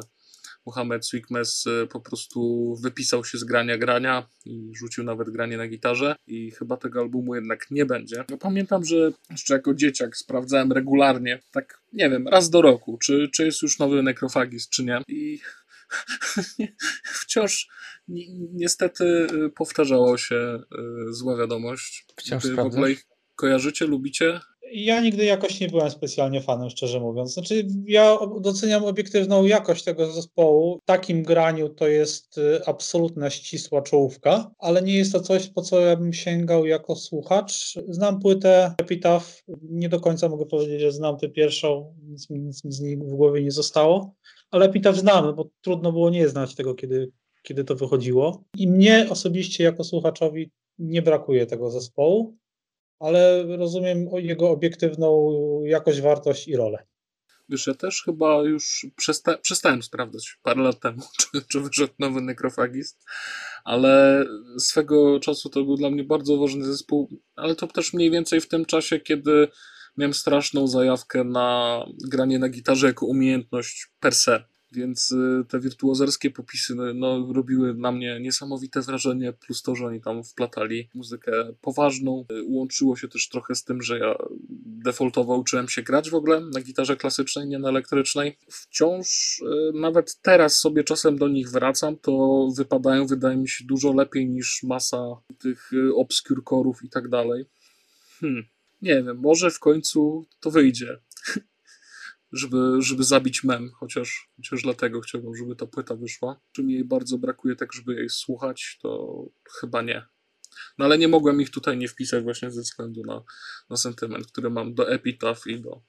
Mohamed 0.67 1.05
Swikmes 1.05 1.67
e, 1.67 1.87
po 1.87 1.99
prostu 1.99 2.75
wypisał 2.81 3.25
się 3.25 3.37
z 3.37 3.43
grania 3.43 3.77
grania 3.77 4.27
i 4.45 4.71
rzucił 4.75 5.03
nawet 5.03 5.29
granie 5.29 5.57
na 5.57 5.67
gitarze 5.67 6.15
i 6.27 6.51
chyba 6.51 6.77
tego 6.77 6.99
albumu 6.99 7.35
jednak 7.35 7.71
nie 7.71 7.85
będzie. 7.85 8.25
Ja 8.29 8.37
pamiętam, 8.37 8.85
że 8.85 9.11
jeszcze 9.29 9.53
jako 9.53 9.73
dzieciak 9.73 10.17
sprawdzałem 10.17 10.71
regularnie, 10.71 11.39
tak 11.51 11.81
nie 11.93 12.09
wiem, 12.09 12.27
raz 12.27 12.49
do 12.49 12.61
roku, 12.61 12.97
czy, 12.97 13.29
czy 13.33 13.45
jest 13.45 13.61
już 13.61 13.79
nowy 13.79 14.03
Necrophagist, 14.03 14.69
czy 14.69 14.83
nie. 14.83 15.01
I 15.07 15.39
wciąż 17.21 17.69
ni 18.07 18.49
niestety 18.53 19.27
e, 19.45 19.49
powtarzało 19.49 20.17
się 20.17 20.35
e, 20.35 20.63
zła 21.09 21.37
wiadomość. 21.37 22.05
Wciąż 22.15 22.47
w 22.47 22.59
ogóle 22.59 22.91
ich 22.91 23.05
kojarzycie, 23.35 23.85
lubicie? 23.85 24.39
Ja 24.71 25.01
nigdy 25.01 25.25
jakoś 25.25 25.59
nie 25.59 25.67
byłem 25.67 25.91
specjalnie 25.91 26.41
fanem, 26.41 26.69
szczerze 26.69 26.99
mówiąc. 26.99 27.33
Znaczy, 27.33 27.67
ja 27.85 28.17
doceniam 28.41 28.85
obiektywną 28.85 29.45
jakość 29.45 29.83
tego 29.83 30.11
zespołu. 30.11 30.79
W 30.83 30.85
takim 30.85 31.23
graniu 31.23 31.69
to 31.69 31.87
jest 31.87 32.37
y, 32.37 32.65
absolutna 32.65 33.29
ścisła 33.29 33.81
czołówka, 33.81 34.51
ale 34.59 34.81
nie 34.81 34.97
jest 34.97 35.11
to 35.11 35.19
coś, 35.19 35.47
po 35.47 35.61
co 35.61 35.79
ja 35.79 35.95
bym 35.95 36.13
sięgał 36.13 36.65
jako 36.65 36.95
słuchacz. 36.95 37.73
Znam 37.87 38.19
płytę 38.19 38.73
Epitaph, 38.81 39.43
nie 39.61 39.89
do 39.89 39.99
końca 39.99 40.29
mogę 40.29 40.45
powiedzieć, 40.45 40.81
że 40.81 40.91
znam 40.91 41.17
tę 41.17 41.29
pierwszą, 41.29 41.95
nic 42.03 42.29
mi, 42.29 42.53
z 42.53 42.81
niej 42.81 42.97
w 42.97 43.15
głowie 43.15 43.43
nie 43.43 43.51
zostało, 43.51 44.13
ale 44.51 44.65
Epitaph 44.65 44.97
znam, 44.97 45.35
bo 45.35 45.49
trudno 45.61 45.91
było 45.91 46.09
nie 46.09 46.29
znać 46.29 46.55
tego, 46.55 46.75
kiedy, 46.75 47.11
kiedy 47.43 47.63
to 47.63 47.75
wychodziło. 47.75 48.43
I 48.57 48.67
mnie 48.67 49.07
osobiście 49.09 49.63
jako 49.63 49.83
słuchaczowi 49.83 50.51
nie 50.79 51.01
brakuje 51.01 51.45
tego 51.45 51.71
zespołu 51.71 52.37
ale 52.99 53.43
rozumiem 53.57 54.09
jego 54.17 54.49
obiektywną 54.49 55.39
jakość, 55.65 56.01
wartość 56.01 56.47
i 56.47 56.55
rolę. 56.55 56.87
Wiesz, 57.49 57.67
ja 57.67 57.73
też 57.73 58.03
chyba 58.03 58.43
już 58.43 58.85
przesta 58.95 59.37
przestałem 59.37 59.83
sprawdzać 59.83 60.39
parę 60.43 60.61
lat 60.61 60.79
temu, 60.79 61.01
czy, 61.19 61.41
czy 61.51 61.59
wyszedł 61.59 61.93
nowy 61.99 62.21
nekrofagist, 62.21 63.05
ale 63.63 64.25
swego 64.59 65.19
czasu 65.19 65.49
to 65.49 65.63
był 65.63 65.75
dla 65.75 65.89
mnie 65.89 66.03
bardzo 66.03 66.37
ważny 66.37 66.65
zespół, 66.65 67.09
ale 67.35 67.55
to 67.55 67.67
też 67.67 67.93
mniej 67.93 68.11
więcej 68.11 68.41
w 68.41 68.47
tym 68.47 68.65
czasie, 68.65 68.99
kiedy 68.99 69.47
miałem 69.97 70.13
straszną 70.13 70.67
zajawkę 70.67 71.23
na 71.23 71.79
granie 72.11 72.39
na 72.39 72.49
gitarze 72.49 72.87
jako 72.87 73.05
umiejętność 73.05 73.87
per 73.99 74.15
se. 74.15 74.43
Więc 74.71 75.11
y, 75.11 75.45
te 75.49 75.59
wirtuozerskie 75.59 76.31
popisy 76.31 76.75
no, 76.75 76.93
no, 76.93 77.33
robiły 77.33 77.73
na 77.73 77.91
mnie 77.91 78.19
niesamowite 78.19 78.81
wrażenie, 78.81 79.33
plus 79.33 79.61
to, 79.61 79.75
że 79.75 79.85
oni 79.85 80.01
tam 80.01 80.23
wplatali 80.23 80.89
muzykę 80.93 81.53
poważną. 81.61 82.25
Y, 82.31 82.43
łączyło 82.47 82.95
się 82.95 83.07
też 83.07 83.29
trochę 83.29 83.55
z 83.55 83.63
tym, 83.63 83.81
że 83.81 83.99
ja 83.99 84.15
defaultowo 84.65 85.37
uczyłem 85.37 85.69
się 85.69 85.83
grać 85.83 86.09
w 86.09 86.15
ogóle 86.15 86.41
na 86.41 86.61
gitarze 86.61 86.97
klasycznej, 86.97 87.47
nie 87.47 87.59
na 87.59 87.69
elektrycznej. 87.69 88.37
Wciąż 88.51 89.39
y, 89.39 89.71
nawet 89.73 90.19
teraz 90.21 90.59
sobie 90.59 90.83
czasem 90.83 91.17
do 91.17 91.27
nich 91.27 91.49
wracam, 91.49 91.97
to 91.97 92.47
wypadają, 92.57 93.07
wydaje 93.07 93.37
mi 93.37 93.49
się, 93.49 93.65
dużo 93.65 93.93
lepiej 93.93 94.29
niż 94.29 94.63
masa 94.63 94.97
tych 95.39 95.71
obscure 95.95 96.41
korów 96.41 96.83
i 96.83 96.89
tak 96.89 97.09
dalej. 97.09 97.45
Hmm. 98.19 98.43
Nie 98.81 99.03
wiem, 99.03 99.17
może 99.19 99.51
w 99.51 99.59
końcu 99.59 100.25
to 100.39 100.51
wyjdzie 100.51 100.99
żeby, 102.37 102.77
żeby 102.79 103.03
zabić 103.03 103.43
mem, 103.43 103.71
chociaż, 103.79 104.29
chociaż 104.37 104.63
dlatego 104.63 105.01
chciałbym, 105.01 105.35
żeby 105.35 105.55
ta 105.55 105.65
płyta 105.65 105.95
wyszła. 105.95 106.39
Czy 106.51 106.63
mi 106.63 106.73
jej 106.73 106.85
bardzo 106.85 107.17
brakuje 107.17 107.55
tak, 107.55 107.73
żeby 107.73 107.95
jej 107.95 108.09
słuchać, 108.09 108.77
to 108.81 109.23
chyba 109.59 109.81
nie. 109.81 110.05
No 110.77 110.85
ale 110.85 110.97
nie 110.97 111.07
mogłem 111.07 111.41
ich 111.41 111.49
tutaj 111.49 111.77
nie 111.77 111.87
wpisać 111.87 112.23
właśnie 112.23 112.51
ze 112.51 112.61
względu 112.61 113.03
na, 113.05 113.23
na 113.69 113.77
sentyment, 113.77 114.27
który 114.27 114.49
mam 114.49 114.73
do 114.73 114.91
Epitaph 114.91 115.47
i 115.47 115.61
do, 115.61 115.81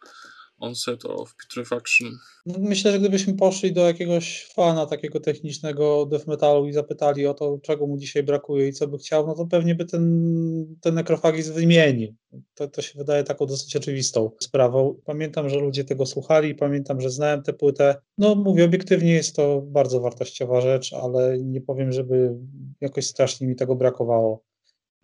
Onset 0.59 1.05
of 1.05 1.35
Putrefaction. 1.35 2.09
No, 2.47 2.55
myślę, 2.59 2.93
że 2.93 2.99
gdybyśmy 2.99 3.35
poszli 3.35 3.73
do 3.73 3.81
jakiegoś 3.81 4.49
fana 4.55 4.87
takiego 4.87 5.21
technicznego 5.21 6.07
death 6.07 6.27
metalu 6.27 6.67
i 6.67 6.73
zapytali 6.73 7.27
o 7.27 7.35
to, 7.35 7.59
czego 7.63 7.87
mu 7.87 7.97
dzisiaj 7.97 8.23
brakuje 8.23 8.69
i 8.69 8.73
co 8.73 8.89
by 8.89 8.99
chciał, 8.99 9.27
no 9.27 9.35
to 9.35 9.47
pewnie 9.47 9.75
by 9.75 9.85
ten, 9.85 10.77
ten 10.81 10.95
nekrofagizm 10.95 11.55
wymienił. 11.55 12.15
To, 12.55 12.69
to 12.69 12.83
się 12.83 12.99
wydaje 12.99 13.25
taką 13.25 13.47
dosyć 13.47 13.77
oczywistą 13.77 14.31
sprawą. 14.41 15.01
Pamiętam, 15.05 15.49
że 15.49 15.59
ludzie 15.59 15.85
tego 15.85 16.07
słuchali, 16.07 16.55
pamiętam, 16.55 17.01
że 17.01 17.11
znałem 17.11 17.43
tę 17.43 17.53
płytę. 17.53 17.97
No 18.19 18.35
mówię, 18.35 18.65
obiektywnie 18.65 19.13
jest 19.13 19.37
to 19.37 19.63
bardzo 19.67 20.01
wartościowa 20.01 20.61
rzecz, 20.61 20.93
ale 20.93 21.39
nie 21.39 21.61
powiem, 21.61 21.93
żeby 21.93 22.35
jakoś 22.81 23.07
strasznie 23.07 23.47
mi 23.47 23.57
tego 23.57 23.77
brakowało 23.77 24.48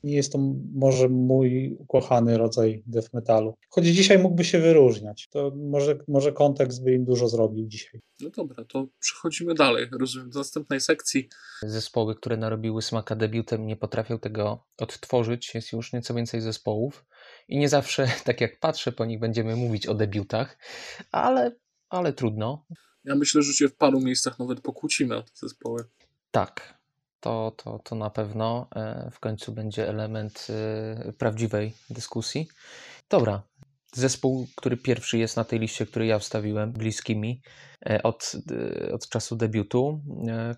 nie 0.05 0.15
jest 0.17 0.33
to 0.33 0.39
może 0.75 1.09
mój 1.09 1.77
ukochany 1.79 2.39
rodzaj 2.39 2.83
death 2.87 3.13
metalu. 3.13 3.55
Choć 3.71 3.87
dzisiaj 3.87 4.19
mógłby 4.19 4.45
się 4.45 4.59
wyróżniać, 4.59 5.29
to 5.29 5.53
może, 5.57 5.99
może 6.09 6.33
kontekst 6.33 6.85
by 6.85 6.93
im 6.93 7.05
dużo 7.05 7.29
zrobił 7.29 7.67
dzisiaj. 7.67 8.01
No 8.21 8.31
dobra, 8.31 8.65
to 8.65 8.87
przechodzimy 9.01 9.55
dalej, 9.55 9.87
rozumiem, 9.99 10.31
do 10.31 10.39
następnej 10.39 10.81
sekcji. 10.81 11.29
Zespoły, 11.63 12.15
które 12.15 12.37
narobiły 12.37 12.83
smaka 12.83 13.17
debiutem, 13.17 13.67
nie 13.67 13.77
potrafią 13.77 14.19
tego 14.19 14.65
odtworzyć. 14.79 15.55
Jest 15.55 15.73
już 15.73 15.93
nieco 15.93 16.15
więcej 16.15 16.41
zespołów 16.41 17.05
i 17.49 17.59
nie 17.59 17.69
zawsze, 17.69 18.09
tak 18.25 18.41
jak 18.41 18.61
patrzę 18.61 18.93
po 18.93 19.05
nich, 19.05 19.21
będziemy 19.21 19.57
mówić 19.57 19.87
o 19.87 19.95
debiutach, 19.95 20.59
ale, 21.13 21.53
ale 21.89 22.13
trudno. 22.13 22.67
Ja 23.05 23.15
myślę, 23.15 23.43
że 23.43 23.53
się 23.53 23.69
w 23.69 23.77
paru 23.77 24.01
miejscach 24.01 24.39
nawet 24.39 24.61
pokłócimy 24.61 25.17
o 25.17 25.23
te 25.23 25.31
zespoły. 25.35 25.85
Tak, 26.31 26.79
to, 27.25 27.53
to, 27.57 27.79
to 27.79 27.95
na 27.95 28.11
pewno 28.11 28.69
e, 28.77 29.11
w 29.11 29.21
końcu 29.21 29.53
będzie 29.53 29.89
element 29.89 30.47
e, 30.51 31.13
prawdziwej 31.13 31.75
dyskusji. 31.91 32.49
Dobra, 33.11 33.43
zespół, 33.93 34.47
który 34.57 34.77
pierwszy 34.77 35.19
jest 35.19 35.37
na 35.37 35.45
tej 35.45 35.59
liście, 35.59 35.87
który 35.87 36.07
ja 36.07 36.19
wstawiłem, 36.19 36.73
bliskimi 36.73 37.43
e, 37.87 38.03
od, 38.03 38.33
od 38.93 39.09
czasu 39.09 39.37
debiutu, 39.37 40.01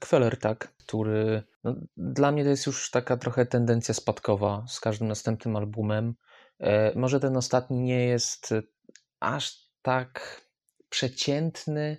Quellertag, 0.00 0.74
który 0.76 1.42
no, 1.64 1.74
dla 1.96 2.33
mnie 2.33 2.44
to 2.44 2.50
jest 2.50 2.66
już 2.66 2.90
taka 2.90 3.16
trochę 3.16 3.46
tendencja 3.46 3.94
spadkowa 3.94 4.64
z 4.68 4.81
każdym 4.81 5.09
następnym 5.09 5.57
albumem. 5.57 6.14
Może 6.94 7.20
ten 7.20 7.37
ostatni 7.37 7.79
nie 7.79 8.07
jest 8.07 8.55
aż 9.20 9.52
tak 9.83 10.40
przeciętny, 10.88 11.98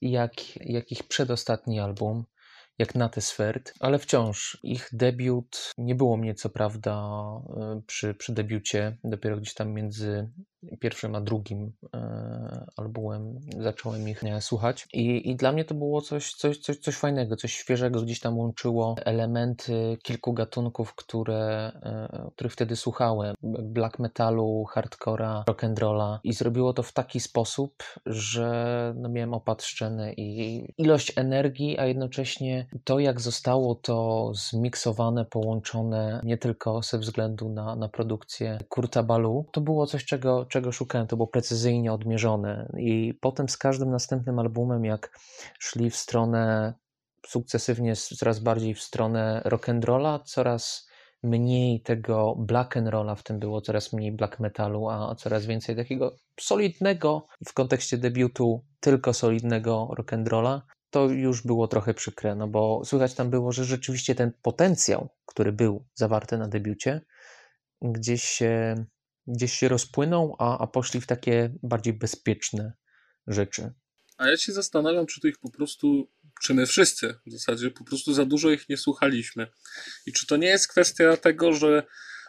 jak, 0.00 0.56
jak 0.56 0.92
ich 0.92 1.08
przedostatni 1.08 1.80
album, 1.80 2.24
jak 2.78 2.94
Natesfert, 2.94 3.72
ale 3.80 3.98
wciąż 3.98 4.58
ich 4.62 4.88
debiut 4.92 5.72
nie 5.78 5.94
było 5.94 6.16
mnie 6.16 6.34
co 6.34 6.50
prawda 6.50 6.94
e, 7.56 7.82
przy, 7.86 8.14
przy 8.14 8.32
debiucie, 8.32 8.96
dopiero 9.04 9.36
gdzieś 9.36 9.54
tam 9.54 9.72
między 9.72 10.30
pierwszym 10.80 11.14
a 11.14 11.20
drugim 11.20 11.72
e, 11.94 12.66
albumem 12.76 13.40
zacząłem 13.58 14.08
ich 14.08 14.22
nie, 14.22 14.40
słuchać. 14.40 14.88
I, 14.92 15.30
i 15.30 15.36
dla 15.36 15.52
mnie 15.52 15.64
to 15.64 15.74
było 15.74 16.00
coś, 16.00 16.34
coś, 16.34 16.58
coś, 16.58 16.78
coś 16.78 16.96
fajnego, 16.96 17.36
coś 17.36 17.52
świeżego, 17.52 18.02
gdzieś 18.02 18.20
tam 18.20 18.38
łączyło 18.38 18.96
elementy 19.04 19.98
kilku 20.02 20.32
gatunków, 20.32 20.94
które, 20.94 21.72
e, 21.82 22.30
których 22.34 22.52
wtedy 22.52 22.76
słuchałem, 22.76 23.34
black 23.42 23.98
metalu, 23.98 24.64
hardcora, 24.64 25.44
rock'n'rolla. 25.48 26.18
I 26.24 26.32
zrobiło 26.32 26.72
to 26.72 26.82
w 26.82 26.92
taki 26.92 27.20
sposób, 27.20 27.84
że 28.06 28.94
no, 28.96 29.08
miałem 29.08 29.34
opatrzczeny 29.34 30.14
i 30.16 30.64
ilość 30.78 31.12
energii, 31.16 31.78
a 31.78 31.86
jednocześnie 31.86 32.66
to, 32.84 32.98
jak 32.98 33.20
zostało 33.20 33.74
to 33.74 34.30
zmiksowane, 34.34 35.24
połączone 35.24 36.20
nie 36.24 36.38
tylko 36.38 36.82
ze 36.82 36.98
względu 36.98 37.48
na, 37.48 37.76
na 37.76 37.88
produkcję 37.88 38.58
Kurta 38.68 39.02
Balu, 39.02 39.46
to 39.52 39.60
było 39.60 39.86
coś, 39.86 40.04
czego 40.04 40.46
szukałem, 40.72 41.06
to 41.06 41.16
było 41.16 41.26
precyzyjnie 41.26 41.92
odmierzone. 41.92 42.72
I 42.78 43.14
potem 43.20 43.48
z 43.48 43.56
każdym 43.56 43.90
następnym 43.90 44.38
albumem, 44.38 44.84
jak 44.84 45.18
szli 45.58 45.90
w 45.90 45.96
stronę 45.96 46.74
sukcesywnie 47.26 47.96
coraz 47.96 48.38
bardziej 48.38 48.74
w 48.74 48.82
stronę 48.82 49.42
rock'n'rolla, 49.44 50.20
coraz 50.24 50.88
mniej 51.22 51.82
tego 51.82 52.36
black 52.38 52.76
and 52.76 52.88
rolla, 52.88 53.14
w 53.14 53.22
tym 53.22 53.38
było 53.38 53.60
coraz 53.60 53.92
mniej 53.92 54.12
black 54.12 54.40
metalu, 54.40 54.88
a 54.88 55.14
coraz 55.14 55.46
więcej 55.46 55.76
takiego 55.76 56.16
solidnego 56.40 57.26
w 57.46 57.52
kontekście 57.52 57.98
debiutu 57.98 58.64
tylko 58.80 59.12
solidnego 59.14 59.88
rock'n'rolla 59.98 60.60
to 60.90 61.08
już 61.08 61.42
było 61.42 61.68
trochę 61.68 61.94
przykre, 61.94 62.34
no 62.34 62.48
bo 62.48 62.84
słychać 62.84 63.14
tam 63.14 63.30
było, 63.30 63.52
że 63.52 63.64
rzeczywiście 63.64 64.14
ten 64.14 64.32
potencjał, 64.42 65.08
który 65.26 65.52
był 65.52 65.84
zawarty 65.94 66.38
na 66.38 66.48
debiucie, 66.48 67.00
gdzieś 67.82 68.24
się, 68.24 68.74
gdzieś 69.28 69.52
się 69.52 69.68
rozpłynął, 69.68 70.36
a, 70.38 70.58
a 70.58 70.66
poszli 70.66 71.00
w 71.00 71.06
takie 71.06 71.50
bardziej 71.62 71.92
bezpieczne 71.94 72.72
rzeczy. 73.26 73.72
A 74.16 74.28
ja 74.28 74.36
się 74.36 74.52
zastanawiam, 74.52 75.06
czy 75.06 75.20
to 75.20 75.28
ich 75.28 75.38
po 75.38 75.50
prostu, 75.50 76.08
czy 76.42 76.54
my 76.54 76.66
wszyscy 76.66 77.14
w 77.26 77.32
zasadzie 77.32 77.70
po 77.70 77.84
prostu 77.84 78.14
za 78.14 78.24
dużo 78.24 78.50
ich 78.50 78.68
nie 78.68 78.76
słuchaliśmy. 78.76 79.46
I 80.06 80.12
czy 80.12 80.26
to 80.26 80.36
nie 80.36 80.48
jest 80.48 80.68
kwestia 80.68 81.16
tego, 81.16 81.52
że 81.52 81.82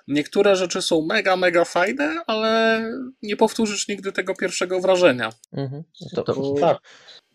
niektóre 0.08 0.56
rzeczy 0.56 0.82
są 0.82 1.06
mega, 1.06 1.36
mega 1.36 1.66
fajne, 1.66 2.22
ale 2.28 2.84
nie 3.22 3.38
powtórzysz 3.38 3.88
nigdy 3.88 4.12
tego 4.12 4.36
pierwszego 4.36 4.82
wrażenia. 4.82 5.30
Mhm. 5.54 5.84
To, 6.16 6.24
to, 6.24 6.54
tak 6.60 6.78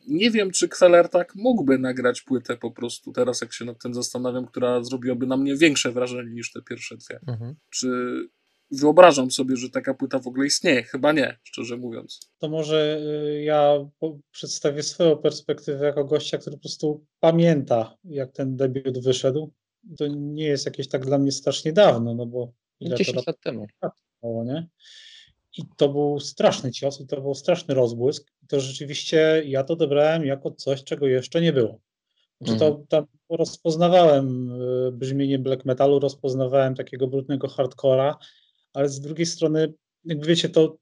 nie 0.08 0.30
wiem, 0.30 0.50
czy 0.50 0.68
Kweler 0.68 1.08
tak 1.08 1.34
mógłby 1.34 1.78
nagrać 1.78 2.22
płytę 2.22 2.56
po 2.56 2.70
prostu, 2.70 3.12
teraz 3.12 3.40
jak 3.40 3.52
się 3.52 3.64
nad 3.64 3.82
tym 3.82 3.94
zastanawiam, 3.94 4.46
która 4.46 4.82
zrobiłaby 4.82 5.26
na 5.26 5.36
mnie 5.36 5.56
większe 5.56 5.92
wrażenie 5.92 6.30
niż 6.30 6.52
te 6.52 6.62
pierwsze 6.62 6.96
dwie. 6.96 7.20
Mhm. 7.26 7.54
Czy 7.70 7.88
wyobrażam 8.80 9.30
sobie, 9.30 9.56
że 9.56 9.70
taka 9.70 9.94
płyta 9.94 10.18
w 10.18 10.26
ogóle 10.26 10.46
istnieje? 10.46 10.82
Chyba 10.82 11.12
nie, 11.12 11.38
szczerze 11.42 11.76
mówiąc. 11.76 12.20
To 12.38 12.48
może 12.48 13.00
y, 13.36 13.42
ja 13.42 13.90
przedstawię 14.30 14.82
swoją 14.82 15.16
perspektywę 15.16 15.86
jako 15.86 16.04
gościa, 16.04 16.38
który 16.38 16.56
po 16.56 16.62
prostu 16.62 17.04
pamięta, 17.20 17.96
jak 18.04 18.32
ten 18.32 18.56
debiut 18.56 18.98
wyszedł. 18.98 19.52
To 19.98 20.06
nie 20.06 20.44
jest 20.44 20.66
jakieś 20.66 20.88
tak 20.88 21.06
dla 21.06 21.18
mnie 21.18 21.32
strasznie 21.32 21.72
dawno, 21.72 22.14
no 22.14 22.26
bo 22.26 22.52
ile 22.80 22.96
10 22.96 23.18
to 23.18 23.22
lat 23.26 23.40
temu. 23.40 23.66
nie? 24.44 24.68
I 25.58 25.62
to 25.76 25.88
był 25.88 26.20
straszny 26.20 26.72
cios, 26.72 27.00
i 27.00 27.06
to 27.06 27.20
był 27.20 27.34
straszny 27.34 27.74
rozbłysk. 27.74 28.32
I 28.42 28.46
to 28.46 28.60
rzeczywiście 28.60 29.42
ja 29.46 29.64
to 29.64 29.72
odebrałem 29.72 30.24
jako 30.24 30.50
coś, 30.50 30.84
czego 30.84 31.06
jeszcze 31.06 31.40
nie 31.40 31.52
było. 31.52 31.80
Znaczy 32.40 32.58
to 32.58 32.66
mhm. 32.66 32.86
tam 32.86 33.06
rozpoznawałem 33.28 34.50
y, 34.88 34.92
brzmienie 34.92 35.38
black 35.38 35.64
metalu, 35.64 35.98
rozpoznawałem 35.98 36.74
takiego 36.74 37.06
brudnego 37.06 37.48
hardcora, 37.48 38.18
ale 38.74 38.88
z 38.88 39.00
drugiej 39.00 39.26
strony, 39.26 39.74
jak 40.04 40.26
wiecie, 40.26 40.48
to 40.48 40.76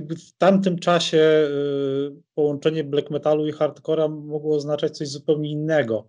w 0.00 0.32
tamtym 0.38 0.78
czasie 0.78 1.18
y, 1.18 2.22
połączenie 2.34 2.84
black 2.84 3.10
metalu 3.10 3.46
i 3.46 3.52
hardcora 3.52 4.08
mogło 4.08 4.56
oznaczać 4.56 4.96
coś 4.96 5.08
zupełnie 5.08 5.50
innego. 5.50 6.08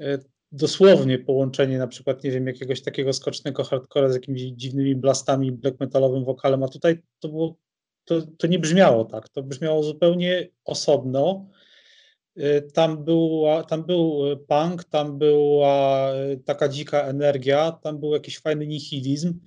Y, 0.00 0.18
dosłownie 0.52 1.18
połączenie 1.18 1.78
na 1.78 1.86
przykład, 1.86 2.24
nie 2.24 2.30
wiem, 2.30 2.46
jakiegoś 2.46 2.82
takiego 2.82 3.12
skocznego 3.12 3.64
hardcora 3.64 4.08
z 4.08 4.14
jakimiś 4.14 4.42
dziwnymi 4.42 4.96
blastami 4.96 5.52
black 5.52 5.80
metalowym 5.80 6.24
wokalem, 6.24 6.62
a 6.62 6.68
tutaj 6.68 7.02
to 7.20 7.28
było, 7.28 7.56
to, 8.04 8.22
to 8.38 8.46
nie 8.46 8.58
brzmiało 8.58 9.04
tak, 9.04 9.28
to 9.28 9.42
brzmiało 9.42 9.82
zupełnie 9.82 10.48
osobno. 10.64 11.48
Y, 12.38 12.62
tam, 12.74 13.04
była, 13.04 13.62
tam 13.64 13.84
był 13.84 14.22
punk, 14.48 14.84
tam 14.84 15.18
była 15.18 16.12
taka 16.44 16.68
dzika 16.68 17.02
energia, 17.02 17.72
tam 17.72 18.00
był 18.00 18.12
jakiś 18.12 18.38
fajny 18.38 18.66
nihilizm, 18.66 19.40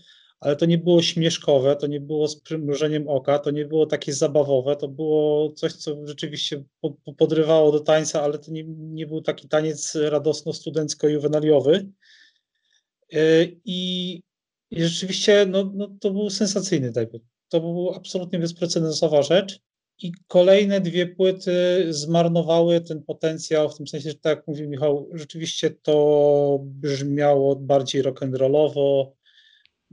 ale 0.43 0.55
to 0.55 0.65
nie 0.65 0.77
było 0.77 1.01
śmieszkowe, 1.01 1.75
to 1.75 1.87
nie 1.87 1.99
było 1.99 2.27
z 2.27 2.41
przymrużeniem 2.41 3.07
oka, 3.07 3.39
to 3.39 3.51
nie 3.51 3.65
było 3.65 3.85
takie 3.85 4.13
zabawowe, 4.13 4.75
to 4.75 4.87
było 4.87 5.51
coś, 5.51 5.73
co 5.73 6.07
rzeczywiście 6.07 6.63
podrywało 7.17 7.71
do 7.71 7.79
tańca, 7.79 8.21
ale 8.21 8.39
to 8.39 8.51
nie, 8.51 8.63
nie 8.67 9.07
był 9.07 9.21
taki 9.21 9.47
taniec 9.47 9.95
radosno-studencko-juwenaliowy. 9.95 11.89
Y, 13.13 13.59
I, 13.65 14.21
I, 14.71 14.83
rzeczywiście 14.83 15.45
no, 15.45 15.71
no, 15.73 15.87
to 15.99 16.11
był 16.11 16.29
sensacyjny 16.29 16.91
debiut. 16.91 17.23
To 17.49 17.59
była 17.59 17.95
absolutnie 17.95 18.39
bezprecedensowa 18.39 19.21
rzecz. 19.21 19.59
I 19.99 20.11
kolejne 20.27 20.81
dwie 20.81 21.07
płyty 21.07 21.85
zmarnowały 21.89 22.81
ten 22.81 23.03
potencjał, 23.03 23.69
w 23.69 23.77
tym 23.77 23.87
sensie, 23.87 24.09
że 24.09 24.15
tak 24.15 24.37
jak 24.37 24.47
mówił 24.47 24.69
Michał, 24.69 25.09
rzeczywiście 25.13 25.71
to 25.71 26.59
brzmiało 26.63 27.55
bardziej 27.55 28.03
rock'n'rollowo, 28.03 29.11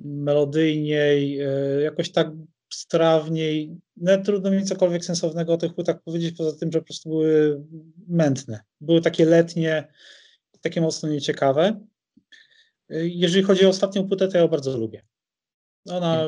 melodyjniej, 0.04 1.40
e, 1.40 1.80
jakoś 1.82 2.12
tak 2.12 2.30
strawniej. 2.72 3.76
No, 3.96 4.18
trudno 4.18 4.50
mi 4.50 4.64
cokolwiek 4.64 5.04
sensownego 5.04 5.52
o 5.52 5.56
tych 5.56 5.74
płytach 5.74 6.02
powiedzieć, 6.02 6.36
poza 6.36 6.58
tym, 6.58 6.72
że 6.72 6.78
po 6.78 6.84
prostu 6.84 7.08
były 7.08 7.64
mętne. 8.08 8.60
Były 8.80 9.00
takie 9.00 9.24
letnie, 9.24 9.92
takie 10.60 10.80
mocno 10.80 11.08
nieciekawe. 11.08 11.80
E, 12.88 13.06
jeżeli 13.06 13.44
chodzi 13.44 13.66
o 13.66 13.68
ostatnią 13.68 14.08
płytę, 14.08 14.28
to 14.28 14.36
ja 14.36 14.42
ją 14.42 14.48
bardzo 14.48 14.78
lubię. 14.78 15.02
Ona, 15.88 16.26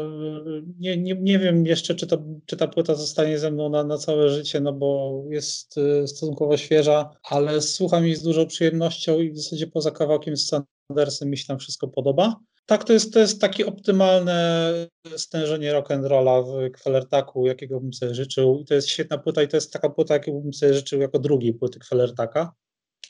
nie, 0.78 0.96
nie, 0.96 1.14
nie 1.14 1.38
wiem 1.38 1.66
jeszcze, 1.66 1.94
czy, 1.94 2.06
to, 2.06 2.24
czy 2.46 2.56
ta 2.56 2.68
płyta 2.68 2.94
zostanie 2.94 3.38
ze 3.38 3.50
mną 3.50 3.68
na, 3.68 3.84
na 3.84 3.98
całe 3.98 4.30
życie, 4.30 4.60
no 4.60 4.72
bo 4.72 5.22
jest 5.30 5.78
e, 5.78 6.06
stosunkowo 6.08 6.56
świeża, 6.56 7.10
ale 7.30 7.62
słucham 7.62 8.06
jej 8.06 8.16
z 8.16 8.22
dużą 8.22 8.46
przyjemnością 8.46 9.20
i 9.20 9.30
w 9.30 9.38
zasadzie 9.38 9.66
poza 9.66 9.90
kawałkiem 9.90 10.36
z 10.36 10.48
Sandersem 10.88 11.30
mi 11.30 11.38
się 11.38 11.46
tam 11.46 11.58
wszystko 11.58 11.88
podoba. 11.88 12.40
Tak, 12.66 12.84
to 12.84 12.92
jest, 12.92 13.12
to 13.12 13.18
jest 13.18 13.40
takie 13.40 13.66
optymalne 13.66 14.72
stężenie 15.16 15.72
rock'n'rolla 15.72 16.44
w 16.44 16.72
Kwelertaku, 16.72 17.46
jakiego 17.46 17.80
bym 17.80 17.92
sobie 17.92 18.14
życzył. 18.14 18.58
I 18.60 18.64
to 18.64 18.74
jest 18.74 18.88
świetna 18.88 19.18
płyta 19.18 19.42
i 19.42 19.48
to 19.48 19.56
jest 19.56 19.72
taka 19.72 19.90
płyta, 19.90 20.14
jakiego 20.14 20.40
bym 20.40 20.52
sobie 20.52 20.74
życzył 20.74 21.00
jako 21.00 21.18
drugiej 21.18 21.54
płyty 21.54 21.78
Kwelertaka. 21.78 22.52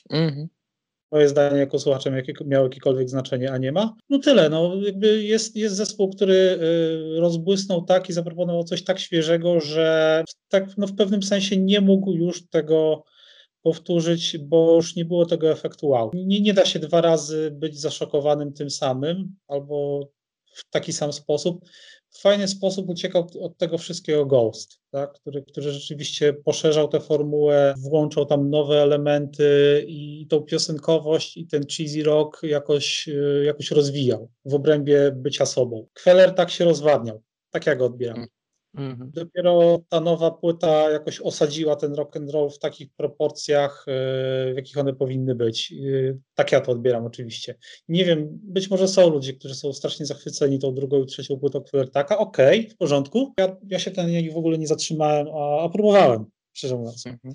Mhm. 0.09 0.47
Moje 1.11 1.29
zdanie 1.29 1.57
jako 1.57 1.79
słuchaczem 1.79 2.15
jakie, 2.15 2.33
miało 2.45 2.65
jakiekolwiek 2.65 3.09
znaczenie, 3.09 3.51
a 3.51 3.57
nie 3.57 3.71
ma. 3.71 3.95
No 4.09 4.19
tyle, 4.19 4.49
no 4.49 4.75
jakby 4.75 5.23
jest, 5.23 5.55
jest 5.55 5.75
zespół, 5.75 6.09
który 6.09 6.33
y, 6.33 7.19
rozbłysnął 7.19 7.85
tak 7.85 8.09
i 8.09 8.13
zaproponował 8.13 8.63
coś 8.63 8.83
tak 8.83 8.99
świeżego, 8.99 9.59
że 9.59 10.23
tak 10.49 10.77
no 10.77 10.87
w 10.87 10.95
pewnym 10.95 11.23
sensie 11.23 11.57
nie 11.57 11.81
mógł 11.81 12.13
już 12.13 12.49
tego 12.49 13.03
powtórzyć, 13.63 14.37
bo 14.37 14.75
już 14.75 14.95
nie 14.95 15.05
było 15.05 15.25
tego 15.25 15.51
efektu 15.51 15.87
wow. 15.87 16.11
Nie, 16.13 16.41
nie 16.41 16.53
da 16.53 16.65
się 16.65 16.79
dwa 16.79 17.01
razy 17.01 17.51
być 17.51 17.79
zaszokowanym 17.79 18.53
tym 18.53 18.69
samym 18.69 19.35
albo 19.47 20.07
w 20.53 20.69
taki 20.69 20.93
sam 20.93 21.13
sposób. 21.13 21.65
W 22.09 22.21
fajny 22.21 22.47
sposób 22.47 22.89
uciekał 22.89 23.27
od 23.41 23.57
tego 23.57 23.77
wszystkiego 23.77 24.25
Ghost, 24.25 24.79
tak? 24.91 25.13
który, 25.13 25.43
który 25.43 25.71
rzeczywiście 25.71 26.33
poszerzał 26.33 26.87
tę 26.87 26.99
formułę, 26.99 27.73
włączał 27.77 28.25
tam 28.25 28.49
nowe 28.49 28.81
elementy 28.81 29.85
i 29.87 30.27
tą 30.29 30.41
piosenkowość 30.41 31.37
i 31.37 31.47
ten 31.47 31.63
cheesy 31.77 32.03
rock 32.03 32.43
jakoś, 32.43 33.09
e, 33.09 33.43
jakoś 33.45 33.71
rozwijał 33.71 34.29
w 34.45 34.53
obrębie 34.53 35.11
bycia 35.15 35.45
sobą. 35.45 35.87
Kweller 35.93 36.35
tak 36.35 36.49
się 36.49 36.65
rozwadniał, 36.65 37.21
tak 37.51 37.67
ja 37.67 37.75
go 37.75 37.85
odbieram. 37.85 38.25
Mhm. 38.77 39.11
Dopiero 39.13 39.79
ta 39.89 39.99
nowa 39.99 40.31
płyta 40.31 40.91
jakoś 40.91 41.21
osadziła 41.21 41.75
ten 41.75 41.95
rock 41.95 42.17
and 42.17 42.31
roll 42.31 42.49
w 42.49 42.59
takich 42.59 42.93
proporcjach, 42.93 43.85
e, 43.87 44.53
w 44.53 44.55
jakich 44.55 44.77
one 44.77 44.93
powinny 44.93 45.35
być. 45.35 45.73
E, 45.73 46.17
tak 46.35 46.51
ja 46.51 46.61
to 46.61 46.71
odbieram 46.71 47.05
oczywiście. 47.05 47.55
Nie 47.87 48.05
wiem, 48.05 48.27
być 48.31 48.69
może 48.69 48.87
są 48.87 49.09
ludzie, 49.09 49.33
którzy 49.33 49.55
są 49.55 49.73
strasznie 49.73 50.05
zachwyceni 50.05 50.59
tą 50.59 50.73
drugą 50.73 51.03
i 51.03 51.05
trzecią 51.05 51.39
płytą 51.39 51.61
Kwertaka. 51.61 52.17
Okej, 52.17 52.59
okay, 52.59 52.71
w 52.71 52.77
porządku. 52.77 53.33
Ja, 53.37 53.57
ja 53.67 53.79
się 53.79 53.91
ten 53.91 54.07
nich 54.07 54.33
w 54.33 54.37
ogóle 54.37 54.57
nie 54.57 54.67
zatrzymałem, 54.67 55.27
a, 55.27 55.63
a 55.63 55.69
próbowałem, 55.69 56.25
szczerze 56.53 56.75
mówiąc. 56.75 57.07
Mhm. 57.07 57.33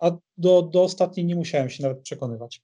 A 0.00 0.10
do, 0.36 0.62
do 0.62 0.82
ostatniej 0.82 1.26
nie 1.26 1.34
musiałem 1.34 1.70
się 1.70 1.82
nawet 1.82 2.00
przekonywać. 2.00 2.62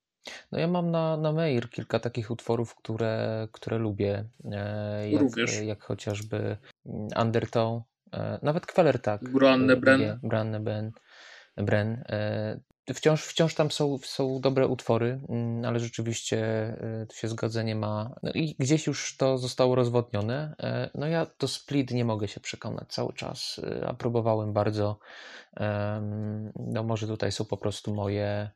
No 0.53 0.59
ja 0.59 0.67
mam 0.67 0.91
na, 0.91 1.17
na 1.17 1.33
mail 1.33 1.69
kilka 1.69 2.01
takich 2.01 2.31
utworów, 2.31 2.75
które, 2.75 3.49
które 3.53 3.79
lubię. 3.79 4.25
E, 4.45 5.11
jak, 5.11 5.23
Również. 5.23 5.61
jak 5.61 5.83
chociażby 5.85 6.57
Undertow, 7.23 7.83
nawet 8.43 8.67
Queller 8.67 9.03
tak. 9.03 9.33
Branne 9.33 9.77
Ben. 9.77 10.21
Branne 10.23 10.61
Ben. 10.61 10.93
Bren. 11.57 12.05
Wciąż, 12.95 13.25
wciąż 13.25 13.55
tam 13.55 13.71
są, 13.71 13.99
są 13.99 14.41
dobre 14.41 14.67
utwory, 14.67 15.21
mm, 15.29 15.65
ale 15.65 15.81
rzeczywiście 15.81 16.39
tu 17.09 17.17
się 17.17 17.29
zgodzę, 17.29 17.65
nie 17.65 17.75
ma. 17.75 18.15
No 18.23 18.31
i 18.35 18.57
gdzieś 18.59 18.87
już 18.87 19.17
to 19.17 19.39
zostało 19.39 19.75
rozwodnione. 19.75 20.55
No 20.95 21.07
ja 21.07 21.27
do 21.39 21.49
Split 21.49 21.91
nie 21.91 22.05
mogę 22.05 22.29
się 22.29 22.41
przekonać 22.41 22.89
cały 22.89 23.13
czas, 23.13 23.61
a 23.87 23.95
próbowałem 23.95 24.53
bardzo. 24.53 24.99
No 26.57 26.83
może 26.83 27.07
tutaj 27.07 27.33
są 27.33 27.45
po 27.45 27.57
prostu 27.57 27.95
moje 27.95 28.51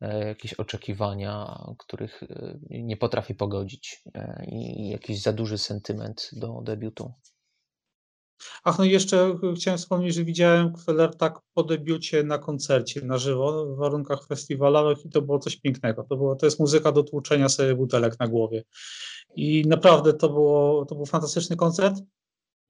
E, 0.00 0.28
jakieś 0.28 0.54
oczekiwania, 0.54 1.64
których 1.78 2.22
e, 2.22 2.58
nie 2.70 2.96
potrafi 2.96 3.34
pogodzić 3.34 4.02
e, 4.14 4.44
i 4.46 4.88
jakiś 4.88 5.22
za 5.22 5.32
duży 5.32 5.58
sentyment 5.58 6.30
do 6.32 6.60
debiutu. 6.62 7.12
Ach, 8.64 8.78
no 8.78 8.84
i 8.84 8.90
jeszcze 8.90 9.34
chciałem 9.56 9.78
wspomnieć, 9.78 10.14
że 10.14 10.24
widziałem 10.24 10.72
tak 11.18 11.38
po 11.54 11.62
debiucie 11.62 12.22
na 12.22 12.38
koncercie 12.38 13.00
na 13.00 13.18
żywo, 13.18 13.66
w 13.66 13.78
warunkach 13.78 14.26
festiwalowych 14.26 15.04
i 15.04 15.08
to 15.08 15.22
było 15.22 15.38
coś 15.38 15.56
pięknego. 15.56 16.04
To, 16.04 16.16
było, 16.16 16.36
to 16.36 16.46
jest 16.46 16.60
muzyka 16.60 16.92
do 16.92 17.02
tłuczenia 17.02 17.48
sobie 17.48 17.74
butelek 17.74 18.20
na 18.20 18.28
głowie. 18.28 18.64
I 19.36 19.64
naprawdę 19.66 20.14
to, 20.14 20.28
było, 20.28 20.86
to 20.86 20.94
był 20.94 21.06
fantastyczny 21.06 21.56
koncert. 21.56 21.94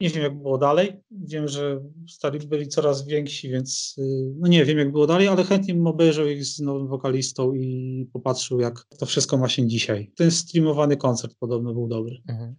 Nie 0.01 0.11
wiem, 0.11 0.23
jak 0.23 0.39
było 0.39 0.59
dalej. 0.59 1.01
Wiem, 1.11 1.49
że 1.49 1.81
stali 2.09 2.39
byli 2.39 2.69
coraz 2.69 3.07
więksi, 3.07 3.49
więc 3.49 3.95
y, 3.99 4.33
no 4.37 4.49
nie 4.49 4.65
wiem, 4.65 4.79
jak 4.79 4.93
było 4.93 5.07
dalej, 5.07 5.29
ale 5.29 5.45
chętnie 5.45 5.75
bym 5.75 5.87
obejrzał 5.87 6.27
ich 6.27 6.45
z 6.45 6.61
nowym 6.61 6.89
wokalistą 6.89 7.55
i 7.55 8.09
popatrzył, 8.13 8.61
jak 8.61 8.85
to 8.99 9.07
wszystko 9.07 9.39
ma 9.39 9.49
się 9.49 9.67
dzisiaj. 9.67 10.13
Ten 10.17 10.31
streamowany 10.31 10.97
koncert 10.97 11.35
podobno 11.39 11.73
był 11.73 11.89
dobry. 11.89 12.23
Mhm. 12.29 12.57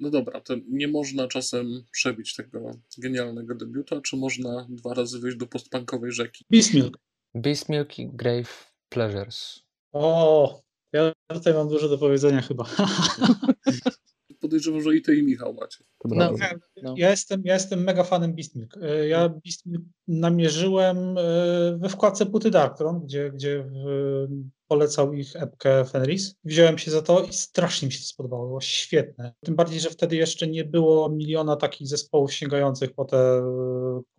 No 0.00 0.10
dobra, 0.10 0.40
to 0.40 0.54
nie 0.68 0.88
można 0.88 1.28
czasem 1.28 1.84
przebić 1.90 2.34
tego 2.34 2.70
genialnego 2.98 3.54
debiuta, 3.54 4.00
czy 4.00 4.16
można 4.16 4.66
dwa 4.70 4.94
razy 4.94 5.18
wyjść 5.18 5.36
do 5.36 5.46
postpunkowej 5.46 6.12
rzeki? 6.12 6.44
Beastmilk. 6.50 6.98
Beastmilk 7.34 7.98
i 7.98 8.08
Grave 8.12 8.72
Pleasures. 8.88 9.62
O, 9.92 10.62
ja 10.92 11.12
tutaj 11.28 11.54
mam 11.54 11.68
dużo 11.68 11.88
do 11.88 11.98
powiedzenia 11.98 12.42
chyba. 12.42 12.64
podejrzewam, 14.44 14.82
że 14.82 14.96
i 14.96 15.02
ty 15.02 15.16
i 15.16 15.22
Michał 15.22 15.54
macie. 15.54 15.84
No, 16.04 16.32
no. 16.82 16.94
Ja, 16.96 17.10
jestem, 17.10 17.42
ja 17.44 17.54
jestem 17.54 17.84
mega 17.84 18.04
fanem 18.04 18.34
Beastmilk. 18.34 18.76
E, 18.82 19.08
ja 19.08 19.28
Beastmilk 19.28 19.84
namierzyłem 20.08 21.18
e, 21.18 21.78
we 21.78 21.88
wkładce 21.88 22.26
Puty 22.26 22.50
Darktron, 22.50 23.00
gdzie, 23.00 23.30
gdzie 23.30 23.64
polecał 24.68 25.12
ich 25.12 25.36
epkę 25.36 25.84
Fenris. 25.84 26.34
Wziąłem 26.44 26.78
się 26.78 26.90
za 26.90 27.02
to 27.02 27.22
i 27.24 27.32
strasznie 27.32 27.86
mi 27.86 27.92
się 27.92 28.00
to 28.00 28.06
spodobało. 28.06 28.46
Było 28.46 28.60
świetne. 28.60 29.34
Tym 29.44 29.56
bardziej, 29.56 29.80
że 29.80 29.90
wtedy 29.90 30.16
jeszcze 30.16 30.46
nie 30.46 30.64
było 30.64 31.08
miliona 31.08 31.56
takich 31.56 31.88
zespołów 31.88 32.32
sięgających 32.32 32.94
po 32.94 33.04
te 33.04 33.18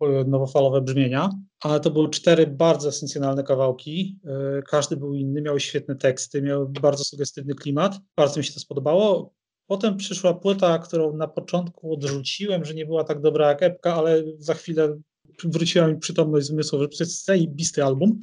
e, 0.00 0.24
nowofalowe 0.26 0.80
brzmienia, 0.80 1.30
ale 1.60 1.80
to 1.80 1.90
były 1.90 2.10
cztery 2.10 2.46
bardzo 2.46 2.88
esencjonalne 2.88 3.42
kawałki. 3.42 4.18
Każdy 4.66 4.96
był 4.96 5.14
inny, 5.14 5.42
miał 5.42 5.58
świetne 5.58 5.96
teksty, 5.96 6.42
miał 6.42 6.68
bardzo 6.68 7.04
sugestywny 7.04 7.54
klimat. 7.54 7.98
Bardzo 8.16 8.40
mi 8.40 8.44
się 8.44 8.54
to 8.54 8.60
spodobało. 8.60 9.34
Potem 9.66 9.96
przyszła 9.96 10.34
płyta, 10.34 10.78
którą 10.78 11.16
na 11.16 11.28
początku 11.28 11.92
odrzuciłem, 11.94 12.64
że 12.64 12.74
nie 12.74 12.86
była 12.86 13.04
tak 13.04 13.20
dobra 13.20 13.48
jak 13.48 13.62
epka, 13.62 13.94
ale 13.94 14.22
za 14.38 14.54
chwilę 14.54 14.96
wróciła 15.44 15.88
mi 15.88 15.98
przytomność 15.98 16.46
zmysłu, 16.46 16.78
że 16.78 16.88
to 16.88 16.96
jest 17.00 17.24
zajebisty 17.24 17.84
album. 17.84 18.20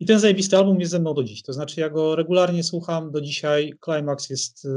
I 0.00 0.06
ten 0.06 0.18
zajebisty 0.18 0.56
album 0.56 0.80
jest 0.80 0.92
ze 0.92 0.98
mną 0.98 1.14
do 1.14 1.24
dziś. 1.24 1.42
To 1.42 1.52
znaczy, 1.52 1.80
ja 1.80 1.90
go 1.90 2.16
regularnie 2.16 2.62
słucham 2.62 3.12
do 3.12 3.20
dzisiaj. 3.20 3.72
Climax 3.84 4.30
jest 4.30 4.64
y, 4.64 4.68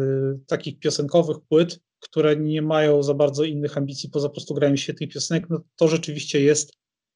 takich 0.47 0.79
piosenkowych 0.79 1.37
płyt, 1.49 1.79
które 1.99 2.35
nie 2.35 2.61
mają 2.61 3.03
za 3.03 3.13
bardzo 3.13 3.43
innych 3.43 3.77
ambicji, 3.77 4.09
poza 4.09 4.27
po 4.29 4.33
prostu 4.33 4.53
grają 4.53 4.75
świetnych 4.75 5.09
piosenek. 5.09 5.49
No, 5.49 5.61
to 5.75 5.87
rzeczywiście 5.87 6.41
jest 6.41 6.73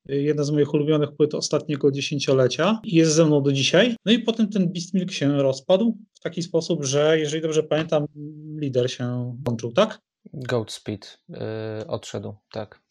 jedna 0.09 0.43
z 0.43 0.51
moich 0.51 0.73
ulubionych 0.73 1.15
płyt 1.15 1.33
ostatniego 1.33 1.91
dziesięciolecia 1.91 2.79
i 2.83 2.95
jest 2.95 3.13
ze 3.13 3.25
mną 3.25 3.43
do 3.43 3.51
dzisiaj. 3.51 3.95
No 4.05 4.11
i 4.11 4.19
potem 4.19 4.49
ten 4.49 4.71
Beast 4.71 4.93
Milk 4.93 5.11
się 5.11 5.37
rozpadł 5.37 5.97
w 6.13 6.19
taki 6.19 6.43
sposób, 6.43 6.85
że 6.85 7.19
jeżeli 7.19 7.41
dobrze 7.41 7.63
pamiętam, 7.63 8.05
lider 8.59 8.91
się 8.91 9.33
łączył, 9.47 9.71
tak? 9.71 9.99
Goatspeed 10.33 11.19
yy, 11.29 11.37
odszedł, 11.87 12.35
tak. 12.51 12.81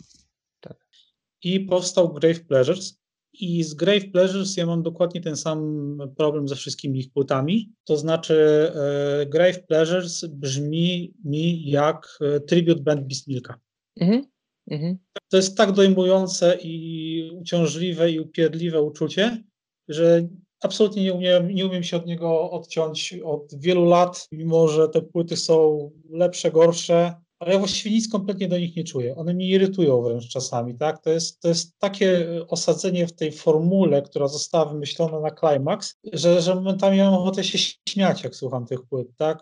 tak. 0.61 0.87
I 1.43 1.61
powstał 1.61 2.15
Grave 2.15 2.41
Pleasures. 2.41 3.06
I 3.41 3.63
z 3.63 3.75
Grave 3.75 4.11
Pleasures 4.13 4.57
ja 4.57 4.67
mam 4.67 4.83
dokładnie 4.83 5.21
ten 5.21 5.37
sam 5.37 5.99
problem 6.17 6.49
ze 6.49 6.57
wszystkimi 6.57 6.99
ich 6.99 7.13
płytami. 7.13 7.73
To 7.85 7.97
znaczy, 7.97 8.71
yy, 9.19 9.27
Grave 9.27 9.63
Pleasures 9.63 10.25
brzmi 10.25 11.15
mi 11.25 11.71
jak 11.71 12.19
yy, 12.21 12.41
tribute 12.41 12.83
band 12.83 13.01
Beast 13.01 13.29
Milka. 13.29 13.59
Mhm. 14.01 14.25
Mhm. 14.71 14.99
To 15.29 15.37
jest 15.37 15.57
tak 15.57 15.73
dojmujące 15.73 16.59
i 16.63 17.31
uciążliwe 17.35 18.11
i 18.11 18.21
upierdliwe 18.21 18.83
uczucie, 18.83 19.43
że 19.89 20.29
absolutnie 20.61 21.03
nie 21.03 21.13
umiem, 21.13 21.49
nie 21.49 21.67
umiem 21.67 21.83
się 21.83 21.97
od 21.97 22.07
niego 22.07 22.51
odciąć 22.51 23.15
od 23.25 23.55
wielu 23.59 23.85
lat, 23.85 24.29
mimo 24.33 24.69
że 24.69 24.89
te 24.89 25.03
płyty 25.03 25.37
są 25.37 25.91
lepsze, 26.11 26.51
gorsze, 26.51 27.15
ale 27.39 27.53
ja 27.53 27.59
właściwie 27.59 27.95
nic 27.95 28.09
kompletnie 28.09 28.49
do 28.49 28.59
nich 28.59 28.77
nie 28.77 28.85
czuję. 28.85 29.17
One 29.17 29.35
mnie 29.35 29.49
irytują 29.49 30.03
wręcz 30.03 30.29
czasami, 30.29 30.79
tak? 30.79 31.03
To 31.03 31.11
jest, 31.11 31.41
to 31.41 31.49
jest 31.49 31.79
takie 31.79 32.27
osadzenie 32.49 33.07
w 33.07 33.13
tej 33.13 33.33
formule, 33.33 34.03
która 34.03 34.29
została 34.29 34.65
wymyślona 34.65 35.21
na 35.21 35.31
Climax, 35.31 35.95
że, 36.13 36.43
że 36.43 36.55
momentami 36.55 36.99
mam 36.99 37.15
ochotę 37.15 37.45
się 37.45 37.59
śmiać, 37.89 38.25
jak 38.25 38.35
słucham 38.35 38.67
tych 38.67 38.83
płyt, 38.83 39.09
tak? 39.17 39.39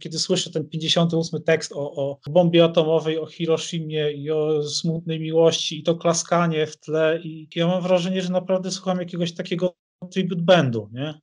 Kiedy 0.00 0.18
słyszę 0.18 0.50
ten 0.50 0.68
58 0.68 1.42
tekst 1.42 1.72
o, 1.72 1.92
o 1.94 2.30
bombie 2.30 2.60
atomowej, 2.60 3.18
o 3.18 3.26
Hiroshimie 3.26 4.12
i 4.12 4.30
o 4.30 4.62
smutnej 4.62 5.20
miłości 5.20 5.78
i 5.78 5.82
to 5.82 5.94
klaskanie 5.96 6.66
w 6.66 6.76
tle 6.76 7.20
i 7.24 7.48
ja 7.56 7.66
mam 7.66 7.82
wrażenie, 7.82 8.22
że 8.22 8.32
naprawdę 8.32 8.70
słucham 8.70 8.98
jakiegoś 8.98 9.34
takiego 9.34 9.74
tribute 10.10 10.42
bandu, 10.42 10.88
nie? 10.92 11.14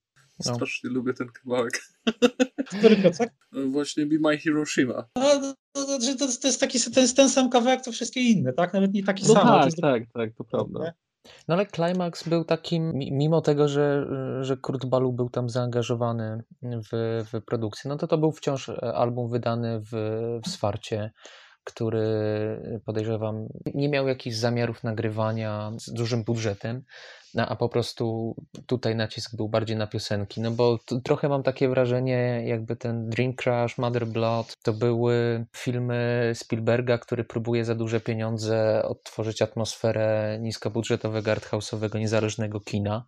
No. 0.46 0.56
Strasznie 0.56 0.90
lubię 0.90 1.14
ten 1.14 1.28
kawałek. 1.28 1.82
Który 2.80 2.96
piotrek? 2.96 3.34
Właśnie 3.72 4.06
Be 4.06 4.16
My 4.20 4.38
Hiroshima. 4.38 5.06
A, 5.18 5.54
to, 5.74 5.86
to, 5.86 6.00
to, 6.00 6.28
to, 6.42 6.48
jest 6.48 6.60
taki 6.60 6.80
to 6.94 7.00
jest 7.00 7.16
ten 7.16 7.30
sam 7.30 7.50
kawałek, 7.50 7.82
co 7.82 7.92
wszystkie 7.92 8.22
inne, 8.22 8.54
tak? 8.54 8.74
Nawet 8.74 8.94
nie 8.94 9.04
taki 9.04 9.28
no 9.28 9.34
sam. 9.34 9.48
Tak, 9.48 9.74
tak, 9.82 10.04
tak, 10.14 10.30
to 10.38 10.44
prawda. 10.44 10.94
No 11.48 11.56
ale 11.56 11.66
Climax 11.66 12.28
był 12.28 12.46
takim, 12.46 12.92
mimo 12.94 13.42
tego, 13.42 13.68
że, 13.68 14.08
że 14.42 14.58
Kurt 14.58 14.86
Balu 14.86 15.14
był 15.14 15.30
tam 15.30 15.50
zaangażowany 15.50 16.44
w, 16.62 17.24
w 17.32 17.42
produkcję, 17.46 17.90
no 17.90 17.98
to 17.98 18.08
to 18.08 18.18
był 18.18 18.32
wciąż 18.32 18.70
album 18.70 19.30
wydany 19.30 19.80
w, 19.80 19.92
w 20.46 20.50
Swarcie 20.50 21.12
który 21.64 22.02
podejrzewam 22.86 23.48
nie 23.74 23.90
miał 23.90 24.08
jakichś 24.08 24.36
zamiarów 24.36 24.84
nagrywania 24.84 25.72
z 25.80 25.94
dużym 25.94 26.24
budżetem, 26.24 26.84
no, 27.34 27.48
a 27.48 27.56
po 27.56 27.70
prostu 27.70 28.36
tutaj 28.66 28.96
nacisk 28.96 29.36
był 29.36 29.50
bardziej 29.50 29.78
na 29.78 29.88
piosenki, 29.88 30.42
no 30.42 30.52
bo 30.52 30.80
trochę 31.04 31.30
mam 31.30 31.44
takie 31.44 31.70
wrażenie, 31.70 32.44
jakby 32.46 32.76
ten 32.76 33.10
Dream 33.10 33.34
Crash, 33.34 33.78
Mother 33.78 34.08
Blood 34.08 34.56
to 34.64 34.74
były 34.74 35.46
filmy 35.56 36.32
Spielberga, 36.36 36.98
który 36.98 37.24
próbuje 37.24 37.66
za 37.66 37.76
duże 37.76 38.00
pieniądze 38.00 38.84
odtworzyć 38.84 39.42
atmosferę 39.42 40.38
niskobudżetowego, 40.42 41.32
arthouse'owego, 41.32 42.00
niezależnego 42.00 42.60
kina. 42.60 43.06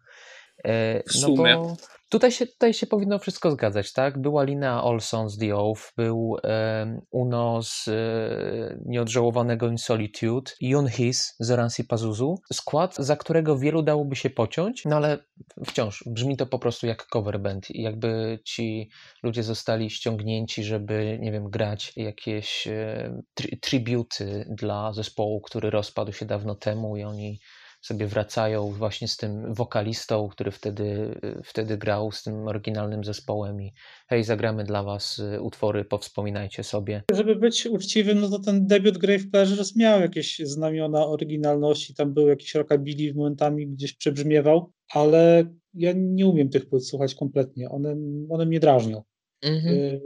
E, 0.64 1.04
w 1.04 1.16
no 1.16 1.22
sumie. 1.22 1.56
Bo 1.56 1.76
tutaj, 2.14 2.32
się, 2.32 2.48
tutaj 2.48 2.74
się 2.74 2.88
powinno 2.88 3.20
wszystko 3.20 3.52
zgadzać, 3.52 3.94
tak? 3.94 4.22
Była 4.22 4.44
Lina 4.44 4.84
Olson 4.84 5.30
z 5.30 5.38
The 5.38 5.56
Oath, 5.56 5.94
był 5.98 6.30
um, 6.30 7.02
Uno 7.12 7.64
z 7.64 7.88
e, 7.88 8.80
nieodżałowanego 8.86 9.68
In 9.68 9.78
Solitude, 9.78 10.52
Yun 10.62 10.90
His 10.90 11.36
z 11.40 11.52
Ransi 11.52 11.84
Pazuzu. 11.84 12.36
Skład, 12.54 12.96
za 12.96 13.16
którego 13.16 13.58
wielu 13.58 13.84
dałoby 13.84 14.16
się 14.16 14.30
pociąć, 14.30 14.86
no 14.86 14.96
ale 14.96 15.18
wciąż 15.66 16.04
brzmi 16.08 16.38
to 16.38 16.46
po 16.46 16.60
prostu 16.60 16.88
jak 16.88 17.08
cover 17.08 17.40
band 17.40 17.72
i 17.72 17.82
jakby 17.82 18.40
ci 18.46 18.90
ludzie 19.24 19.44
zostali 19.44 19.90
ściągnięci, 19.90 20.64
żeby, 20.64 21.18
nie 21.22 21.32
wiem, 21.32 21.50
grać 21.50 21.94
jakieś 21.96 22.68
e, 22.68 23.22
tri 23.34 23.60
tributy 23.60 24.46
dla 24.50 24.94
zespołu, 24.94 25.42
który 25.42 25.70
rozpadł 25.70 26.12
się 26.12 26.26
dawno 26.26 26.56
temu 26.56 26.98
i 26.98 27.04
oni 27.04 27.40
sobie 27.84 28.08
wracają 28.08 28.72
właśnie 28.72 29.08
z 29.08 29.18
tym 29.18 29.54
wokalistą, 29.54 30.28
który 30.28 30.52
wtedy, 30.52 31.16
wtedy 31.44 31.78
grał 31.78 32.12
z 32.12 32.24
tym 32.24 32.48
oryginalnym 32.48 33.04
zespołem 33.04 33.62
i 33.62 33.74
hej, 34.08 34.24
zagramy 34.24 34.64
dla 34.64 34.84
was 34.84 35.20
y, 35.20 35.42
utwory, 35.42 35.86
powspominajcie 35.86 36.64
sobie. 36.64 37.04
Żeby 37.14 37.36
być 37.36 37.66
uczciwym, 37.66 38.20
no 38.20 38.30
to 38.30 38.40
ten 38.40 38.68
debiut 38.68 38.98
Grave 38.98 39.30
Pleasures 39.32 39.76
miał 39.76 40.02
jakieś 40.02 40.40
znamiona 40.40 41.08
oryginalności, 41.08 41.96
tam 41.96 42.14
był 42.14 42.28
jakiś 42.28 42.56
rockabilly 42.56 43.14
momentami 43.14 43.68
gdzieś 43.68 43.94
przebrzmiewał, 43.94 44.72
ale 44.94 45.54
ja 45.74 45.94
nie 45.96 46.28
umiem 46.28 46.50
tych 46.50 46.70
płyt 46.70 46.88
słuchać 46.88 47.16
kompletnie, 47.16 47.70
one, 47.70 47.96
one 48.30 48.46
mnie 48.46 48.60
drażnią. 48.60 49.04
Mhm. 49.42 50.00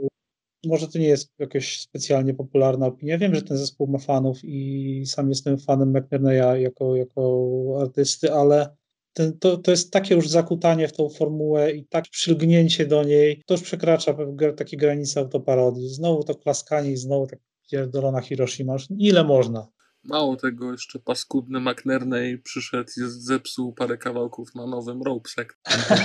Może 0.66 0.88
to 0.88 0.98
nie 0.98 1.08
jest 1.08 1.32
jakaś 1.38 1.80
specjalnie 1.80 2.34
popularna 2.34 2.86
opinia. 2.86 3.18
Wiem, 3.18 3.34
że 3.34 3.42
ten 3.42 3.56
zespół 3.56 3.86
ma 3.86 3.98
fanów 3.98 4.38
i 4.44 5.02
sam 5.06 5.28
jestem 5.28 5.58
fanem 5.58 5.92
McNerney'a 5.92 6.54
jako, 6.54 6.96
jako 6.96 7.78
artysty, 7.80 8.32
ale 8.32 8.76
ten, 9.12 9.38
to, 9.38 9.56
to 9.56 9.70
jest 9.70 9.92
takie 9.92 10.14
już 10.14 10.28
zakutanie 10.28 10.88
w 10.88 10.92
tą 10.92 11.08
formułę 11.08 11.72
i 11.72 11.84
tak 11.84 12.04
przylgnięcie 12.10 12.86
do 12.86 13.04
niej, 13.04 13.42
to 13.46 13.54
już 13.54 13.62
przekracza 13.62 14.16
takie 14.56 14.76
granice 14.76 15.20
autoparodii. 15.20 15.88
Znowu 15.88 16.24
to 16.24 16.34
klaskanie 16.34 16.92
i 16.92 16.96
znowu 16.96 17.26
tak 17.26 17.38
pierdolona 17.70 18.20
Hiroshima. 18.20 18.76
Ile 18.98 19.24
można? 19.24 19.68
Mało 20.08 20.36
tego, 20.36 20.72
jeszcze 20.72 20.98
paskudny 20.98 21.60
McNerney 21.60 22.38
przyszedł 22.38 22.90
i 22.96 23.00
zepsuł 23.06 23.72
parę 23.72 23.98
kawałków 23.98 24.54
na 24.54 24.66
nowym 24.66 25.02
Rope 25.02 25.30
Sect. 25.30 25.56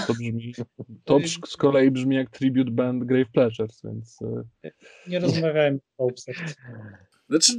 To 0.08 0.14
brzmi, 0.14 0.54
to 1.04 1.20
z 1.48 1.58
kolei 1.58 1.92
brzmi 1.92 2.16
jak 2.16 2.30
tribute 2.30 2.72
band 2.72 3.04
Grave 3.04 3.32
Pleasures, 3.34 3.82
więc... 3.84 4.20
e, 4.64 4.72
Nie 5.08 5.20
rozmawiajmy 5.20 5.80
o 5.98 6.06
Obsect. 6.06 6.56
Znaczy, 7.30 7.54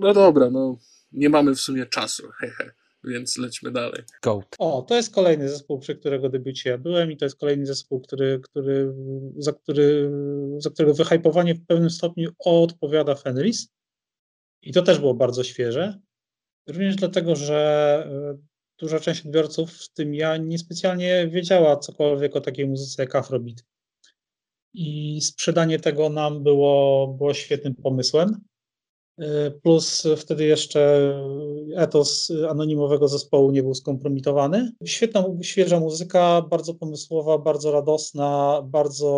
no 0.00 0.14
dobra, 0.14 0.50
no 0.50 0.78
nie 1.12 1.28
mamy 1.28 1.54
w 1.54 1.60
sumie 1.60 1.86
czasu, 1.86 2.28
hehe, 2.40 2.70
więc 3.04 3.38
lećmy 3.38 3.70
dalej. 3.70 4.02
Goat. 4.22 4.56
O, 4.58 4.82
to 4.82 4.94
jest 4.94 5.14
kolejny 5.14 5.48
zespół, 5.48 5.78
przy 5.78 5.94
którego 5.96 6.28
debiucie 6.28 6.70
ja 6.70 6.78
byłem 6.78 7.12
i 7.12 7.16
to 7.16 7.24
jest 7.24 7.36
kolejny 7.36 7.66
zespół, 7.66 8.00
który, 8.00 8.40
który, 8.42 8.94
za, 9.36 9.52
który, 9.52 10.10
za 10.58 10.70
którego 10.70 10.94
wyhypowanie 10.94 11.54
w 11.54 11.66
pewnym 11.66 11.90
stopniu 11.90 12.30
odpowiada 12.38 13.14
Fenris. 13.14 13.68
I 14.64 14.72
to 14.72 14.82
też 14.82 14.98
było 14.98 15.14
bardzo 15.14 15.44
świeże. 15.44 16.00
Również 16.68 16.96
dlatego, 16.96 17.36
że 17.36 17.56
e, 18.10 18.38
duża 18.78 19.00
część 19.00 19.26
odbiorców, 19.26 19.72
w 19.72 19.92
tym 19.92 20.14
ja, 20.14 20.36
niespecjalnie 20.36 21.28
wiedziała 21.28 21.76
cokolwiek 21.76 22.36
o 22.36 22.40
takiej 22.40 22.68
muzyce 22.68 23.02
jak 23.02 23.14
Afrobeat. 23.14 23.64
I 24.74 25.20
sprzedanie 25.20 25.80
tego 25.80 26.08
nam 26.08 26.42
było, 26.42 27.08
było 27.08 27.34
świetnym 27.34 27.74
pomysłem. 27.74 28.40
E, 29.18 29.50
Plus 29.50 30.06
wtedy 30.16 30.44
jeszcze 30.44 31.12
etos 31.76 32.32
anonimowego 32.48 33.08
zespołu 33.08 33.50
nie 33.50 33.62
był 33.62 33.74
skompromitowany. 33.74 34.72
Świetna, 34.84 35.24
świeża 35.42 35.80
muzyka, 35.80 36.42
bardzo 36.50 36.74
pomysłowa, 36.74 37.38
bardzo 37.38 37.72
radosna, 37.72 38.62
bardzo 38.64 39.08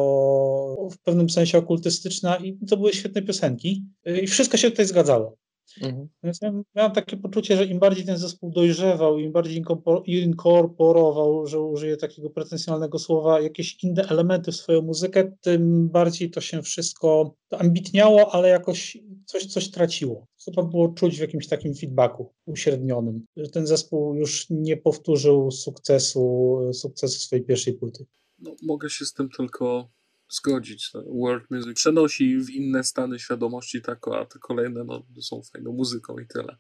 w 0.93 0.99
pewnym 0.99 1.31
sensie 1.31 1.59
okultystyczna 1.59 2.37
i 2.37 2.59
to 2.69 2.77
były 2.77 2.93
świetne 2.93 3.23
piosenki. 3.23 3.85
E, 4.05 4.21
I 4.21 4.27
wszystko 4.27 4.57
się 4.57 4.71
tutaj 4.71 4.87
zgadzało. 4.87 5.37
Mhm. 5.83 6.09
Więc 6.23 6.39
ja 6.43 6.53
miałem 6.75 6.93
takie 6.93 7.17
poczucie, 7.17 7.57
że 7.57 7.65
im 7.65 7.79
bardziej 7.79 8.05
ten 8.05 8.17
zespół 8.17 8.51
dojrzewał, 8.51 9.19
im 9.19 9.33
bardziej 9.33 9.65
inkorpor- 9.65 10.03
inkorporował, 10.05 11.47
że 11.47 11.61
użyję 11.61 11.97
takiego 11.97 12.31
pretensjonalnego 12.31 12.99
słowa, 12.99 13.41
jakieś 13.41 13.85
inne 13.85 14.09
elementy 14.09 14.53
w 14.53 14.57
swoją 14.57 14.83
muzykę, 14.83 15.33
tym 15.41 15.89
bardziej 15.89 16.31
to 16.31 16.41
się 16.41 16.63
wszystko 16.63 17.35
to 17.49 17.61
ambitniało, 17.61 18.35
ale 18.35 18.49
jakoś 18.49 18.99
coś, 19.27 19.47
coś 19.47 19.71
traciło. 19.71 20.27
To 20.45 20.51
chyba 20.51 20.63
było 20.69 20.89
czuć 20.89 21.17
w 21.17 21.21
jakimś 21.21 21.49
takim 21.49 21.75
feedbacku 21.75 22.35
uśrednionym, 22.47 23.27
że 23.37 23.49
ten 23.49 23.67
zespół 23.67 24.15
już 24.15 24.47
nie 24.51 24.77
powtórzył 24.77 25.51
sukcesu, 25.51 26.59
sukcesu 26.73 27.19
swojej 27.19 27.45
pierwszej 27.45 27.75
płyty. 27.75 28.07
No, 28.39 28.57
mogę 28.63 28.91
się 28.91 29.05
z 29.05 29.13
tym 29.13 29.29
tylko 29.37 29.91
zgodzić. 30.29 30.91
No, 30.95 31.03
World 31.21 31.51
Music 31.51 31.75
przenosi 31.75 32.39
w 32.39 32.51
inne 32.51 32.85
stany 32.85 33.19
świadomości, 33.19 33.83
tak, 33.83 34.09
a 34.09 34.25
te 34.25 34.39
kolejne 34.39 34.85
no, 34.85 35.03
są 35.21 35.43
fajną 35.53 35.73
muzyką 35.73 36.19
i 36.19 36.27
tyle. 36.27 36.57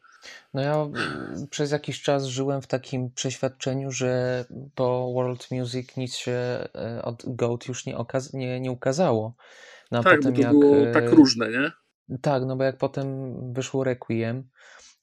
No 0.54 0.62
ja 0.62 0.74
mm, 0.74 1.46
przez 1.50 1.70
jakiś 1.70 2.02
czas 2.02 2.24
żyłem 2.24 2.62
w 2.62 2.66
takim 2.66 3.10
przeświadczeniu, 3.10 3.90
że 3.90 4.44
po 4.74 5.12
World 5.14 5.50
Music 5.50 5.96
nic 5.96 6.14
się 6.14 6.32
e, 6.32 7.02
od 7.02 7.22
Goat 7.26 7.68
już 7.68 7.86
nie, 7.86 7.96
okaz- 7.96 8.34
nie, 8.34 8.60
nie 8.60 8.72
ukazało. 8.72 9.36
No 9.90 10.02
tak, 10.02 10.16
potem 10.16 10.32
bo 10.32 10.38
to 10.38 10.42
jak, 10.42 10.52
było 10.52 10.76
e, 10.76 10.92
tak 10.92 11.12
różne, 11.12 11.50
nie? 11.50 11.72
Tak, 12.22 12.44
no 12.46 12.56
bo 12.56 12.64
jak 12.64 12.78
potem 12.78 13.34
wyszło 13.52 13.84
Requiem 13.84 14.48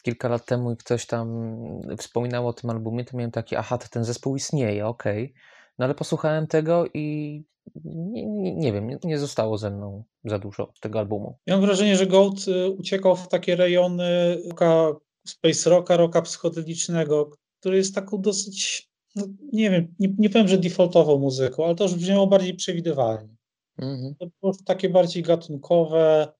kilka 0.04 0.30
lat 0.30 0.45
temu 0.45 0.72
i 0.72 0.78
ktoś 0.78 1.06
tam 1.06 1.56
wspominał 1.97 2.47
o 2.47 2.54
tym 2.54 2.70
albumie, 2.70 3.06
to 3.06 3.18
miałem 3.18 3.32
takie, 3.32 3.60
aha, 3.60 3.78
to 3.78 3.88
ten 3.88 4.04
zespół 4.04 4.36
istnieje, 4.36 4.88
okej. 4.88 5.34
No 5.80 5.86
ale 5.86 5.95
posłuchałem 5.95 6.47
tego 6.47 6.86
i 6.93 7.43
nie, 7.86 8.26
nie, 8.26 8.56
nie 8.56 8.74
wiem, 8.74 8.88
nie, 8.88 8.97
nie 9.04 9.20
zostało 9.20 9.58
ze 9.58 9.72
mną 9.72 10.04
za 10.26 10.39
dużo 10.39 10.74
tego 10.80 10.99
albumu. 10.99 11.38
Ja 11.45 11.58
mam 11.58 11.66
wrażenie, 11.66 11.97
że 11.97 12.08
Goat 12.08 12.47
y, 12.47 12.70
uciekał 12.70 13.16
w 13.16 13.28
takie 13.28 13.56
rejony 13.56 14.38
rocka, 14.45 14.91
space 15.28 15.70
rocka, 15.70 15.97
rocka 15.97 16.22
psychodelicznego, 16.22 17.32
który 17.60 17.78
jest 17.78 17.95
taką 17.95 18.22
dosyć, 18.22 18.89
no, 19.16 19.24
nie 19.54 19.70
wiem, 19.70 19.95
nie, 19.99 20.08
nie 20.18 20.30
powiem, 20.30 20.47
że 20.47 20.58
defaultową 20.58 21.20
muzyką, 21.20 21.66
ale 21.66 21.76
to 21.76 21.84
już 21.84 21.95
brzmiało 21.95 22.28
bardziej 22.28 22.54
przewidywalnie. 22.54 23.36
Mhm. 23.78 24.16
To 24.20 24.28
było 24.41 24.54
takie 24.66 24.89
bardziej 24.89 25.24
gatunkowe, 25.24 26.34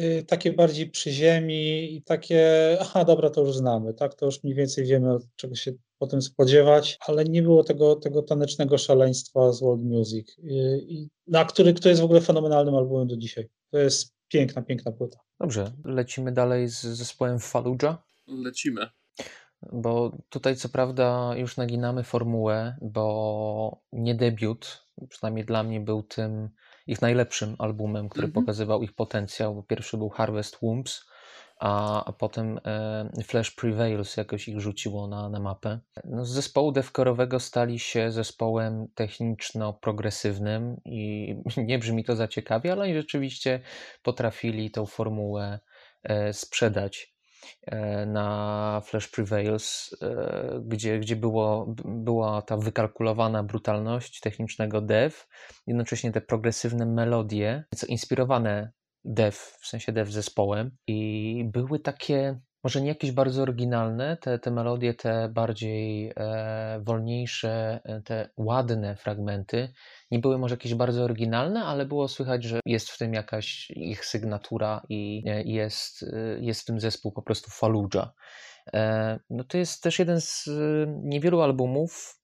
y, 0.00 0.24
takie 0.24 0.52
bardziej 0.52 0.90
przy 0.90 1.10
ziemi 1.10 1.94
i 1.96 2.02
takie, 2.02 2.46
aha, 2.80 3.04
dobra, 3.04 3.30
to 3.30 3.40
już 3.40 3.56
znamy, 3.56 3.94
tak, 3.94 4.14
to 4.14 4.26
już 4.26 4.44
mniej 4.44 4.56
więcej 4.56 4.84
wiemy, 4.84 5.18
czego 5.36 5.54
się 5.54 5.72
potem 5.98 6.22
spodziewać, 6.22 6.98
ale 7.06 7.24
nie 7.24 7.42
było 7.42 7.64
tego, 7.64 7.96
tego 7.96 8.22
tanecznego 8.22 8.78
szaleństwa 8.78 9.52
z 9.52 9.60
world 9.60 9.84
music, 9.84 10.38
y, 10.38 10.42
i, 10.88 11.08
na 11.26 11.44
który, 11.44 11.74
który 11.74 11.90
jest 11.90 12.02
w 12.02 12.04
ogóle 12.04 12.20
fenomenalnym 12.20 12.74
albumem 12.74 13.08
do 13.08 13.16
dzisiaj. 13.16 13.48
To 13.70 13.78
jest 13.78 14.16
piękna, 14.28 14.62
piękna 14.62 14.92
płyta. 14.92 15.18
Dobrze, 15.40 15.72
lecimy 15.84 16.32
dalej 16.32 16.68
z 16.68 16.80
zespołem 16.82 17.38
Fallujah. 17.38 17.96
Lecimy. 18.26 18.86
Bo 19.72 20.16
tutaj 20.28 20.56
co 20.56 20.68
prawda 20.68 21.34
już 21.36 21.56
naginamy 21.56 22.02
formułę, 22.02 22.76
bo 22.82 23.82
nie 23.92 24.14
debiut, 24.14 24.86
przynajmniej 25.08 25.44
dla 25.44 25.62
mnie 25.62 25.80
był 25.80 26.02
tym 26.02 26.48
ich 26.86 27.02
najlepszym 27.02 27.56
albumem, 27.58 28.08
który 28.08 28.26
Mhm. 28.26 28.44
pokazywał 28.44 28.82
ich 28.82 28.94
potencjał. 28.94 29.54
Bo 29.54 29.62
Pierwszy 29.62 29.96
był 29.96 30.08
Harvest 30.08 30.58
Wombs, 30.62 31.04
a, 31.58 32.04
a 32.04 32.12
potem 32.12 32.60
e, 32.64 33.22
Flash 33.24 33.50
Prevails 33.50 34.16
jakoś 34.16 34.48
ich 34.48 34.60
rzuciło 34.60 35.06
na, 35.08 35.28
na 35.28 35.40
mapę. 35.40 35.78
No, 36.04 36.24
z 36.24 36.30
zespołu 36.30 36.72
devcorowego 36.72 37.40
stali 37.40 37.78
się 37.78 38.10
zespołem 38.10 38.88
techniczno-progresywnym 38.94 40.80
i 40.84 41.34
nie 41.56 41.78
brzmi 41.78 42.04
to 42.04 42.16
za 42.16 42.28
ciekawie, 42.28 42.72
ale 42.72 42.82
oni 42.82 42.94
rzeczywiście 42.94 43.60
potrafili 44.02 44.70
tą 44.70 44.86
formułę 44.86 45.60
e, 46.02 46.32
sprzedać 46.32 47.15
na 48.06 48.80
Flash 48.84 49.08
Prevails, 49.08 49.96
e, 50.02 50.60
gdzie, 50.64 50.98
gdzie 50.98 51.16
było, 51.16 51.74
była 51.84 52.42
ta 52.42 52.56
wykalkulowana 52.56 53.42
brutalność 53.42 54.20
technicznego 54.20 54.80
dev, 54.80 55.16
jednocześnie 55.66 56.12
te 56.12 56.20
progresywne 56.20 56.86
melodie, 56.86 57.64
co 57.76 57.86
inspirowane 57.86 58.72
dev, 59.04 59.36
w 59.60 59.66
sensie 59.66 59.92
dev 59.92 60.12
zespołem. 60.12 60.76
I 60.86 61.44
były 61.52 61.80
takie, 61.80 62.40
może 62.66 62.80
nie 62.80 62.88
jakieś 62.88 63.12
bardzo 63.12 63.42
oryginalne, 63.42 64.16
te, 64.16 64.38
te 64.38 64.50
melodie, 64.50 64.94
te 64.94 65.28
bardziej 65.28 66.12
e, 66.16 66.80
wolniejsze, 66.82 67.80
e, 67.84 68.02
te 68.02 68.30
ładne 68.36 68.96
fragmenty, 68.96 69.68
nie 70.10 70.18
były 70.18 70.38
może 70.38 70.52
jakieś 70.54 70.74
bardzo 70.74 71.04
oryginalne, 71.04 71.64
ale 71.64 71.86
było 71.86 72.08
słychać, 72.08 72.44
że 72.44 72.60
jest 72.64 72.90
w 72.90 72.98
tym 72.98 73.14
jakaś 73.14 73.70
ich 73.70 74.04
sygnatura 74.04 74.82
i 74.88 75.22
e, 75.26 75.42
jest, 75.42 76.02
e, 76.02 76.40
jest 76.40 76.62
w 76.62 76.64
tym 76.64 76.80
zespół 76.80 77.12
po 77.12 77.22
prostu 77.22 77.50
Fallujah. 77.50 78.08
No 79.30 79.44
to 79.44 79.58
jest 79.58 79.82
też 79.82 79.98
jeden 79.98 80.20
z 80.20 80.48
niewielu 81.02 81.40
albumów, 81.42 82.15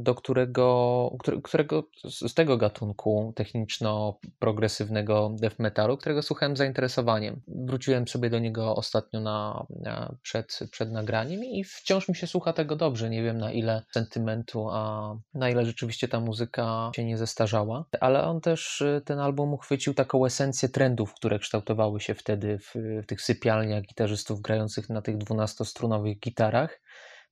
do 0.00 0.14
którego, 0.14 1.10
które- 1.20 1.40
którego 1.42 1.84
z 2.04 2.34
tego 2.34 2.56
gatunku 2.56 3.32
techniczno-progresywnego 3.36 5.30
death 5.40 5.58
metalu, 5.58 5.96
którego 5.96 6.22
słuchałem 6.22 6.56
z 6.56 6.58
zainteresowaniem. 6.58 7.40
Wróciłem 7.48 8.08
sobie 8.08 8.30
do 8.30 8.38
niego 8.38 8.76
ostatnio 8.76 9.20
na, 9.20 9.66
na, 9.70 10.14
przed, 10.22 10.60
przed 10.70 10.92
nagraniem 10.92 11.44
i 11.44 11.64
wciąż 11.64 12.08
mi 12.08 12.16
się 12.16 12.26
słucha 12.26 12.52
tego 12.52 12.76
dobrze. 12.76 13.10
Nie 13.10 13.22
wiem 13.22 13.38
na 13.38 13.52
ile 13.52 13.82
sentymentu, 13.92 14.68
a 14.70 15.14
na 15.34 15.50
ile 15.50 15.66
rzeczywiście 15.66 16.08
ta 16.08 16.20
muzyka 16.20 16.90
się 16.96 17.04
nie 17.04 17.18
zestarzała. 17.18 17.84
Ale 18.00 18.24
on 18.24 18.40
też, 18.40 18.80
y, 18.80 19.02
ten 19.04 19.18
album 19.18 19.54
uchwycił 19.54 19.94
taką 19.94 20.26
esencję 20.26 20.68
trendów, 20.68 21.14
które 21.14 21.38
kształtowały 21.38 22.00
się 22.00 22.14
wtedy 22.14 22.58
w, 22.58 22.72
w 23.02 23.06
tych 23.06 23.22
sypialniach 23.22 23.82
gitarzystów 23.82 24.40
grających 24.40 24.88
na 24.88 25.02
tych 25.02 25.16
12-strunowych 25.16 26.18
gitarach. 26.18 26.80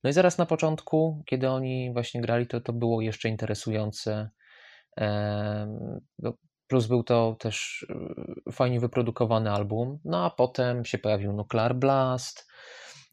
No 0.03 0.09
i 0.09 0.13
zaraz 0.13 0.37
na 0.37 0.45
początku, 0.45 1.23
kiedy 1.25 1.49
oni 1.49 1.93
właśnie 1.93 2.21
grali, 2.21 2.47
to, 2.47 2.61
to 2.61 2.73
było 2.73 3.01
jeszcze 3.01 3.29
interesujące. 3.29 4.29
No, 6.19 6.33
Plus 6.67 6.87
był 6.87 7.03
to 7.03 7.35
też 7.39 7.85
y, 8.47 8.51
fajnie 8.51 8.79
wyprodukowany 8.79 9.51
album. 9.51 9.99
No 10.05 10.25
a 10.25 10.29
potem 10.29 10.85
się 10.85 10.97
pojawił 10.97 11.33
Nuclear 11.33 11.75
Blast 11.75 12.47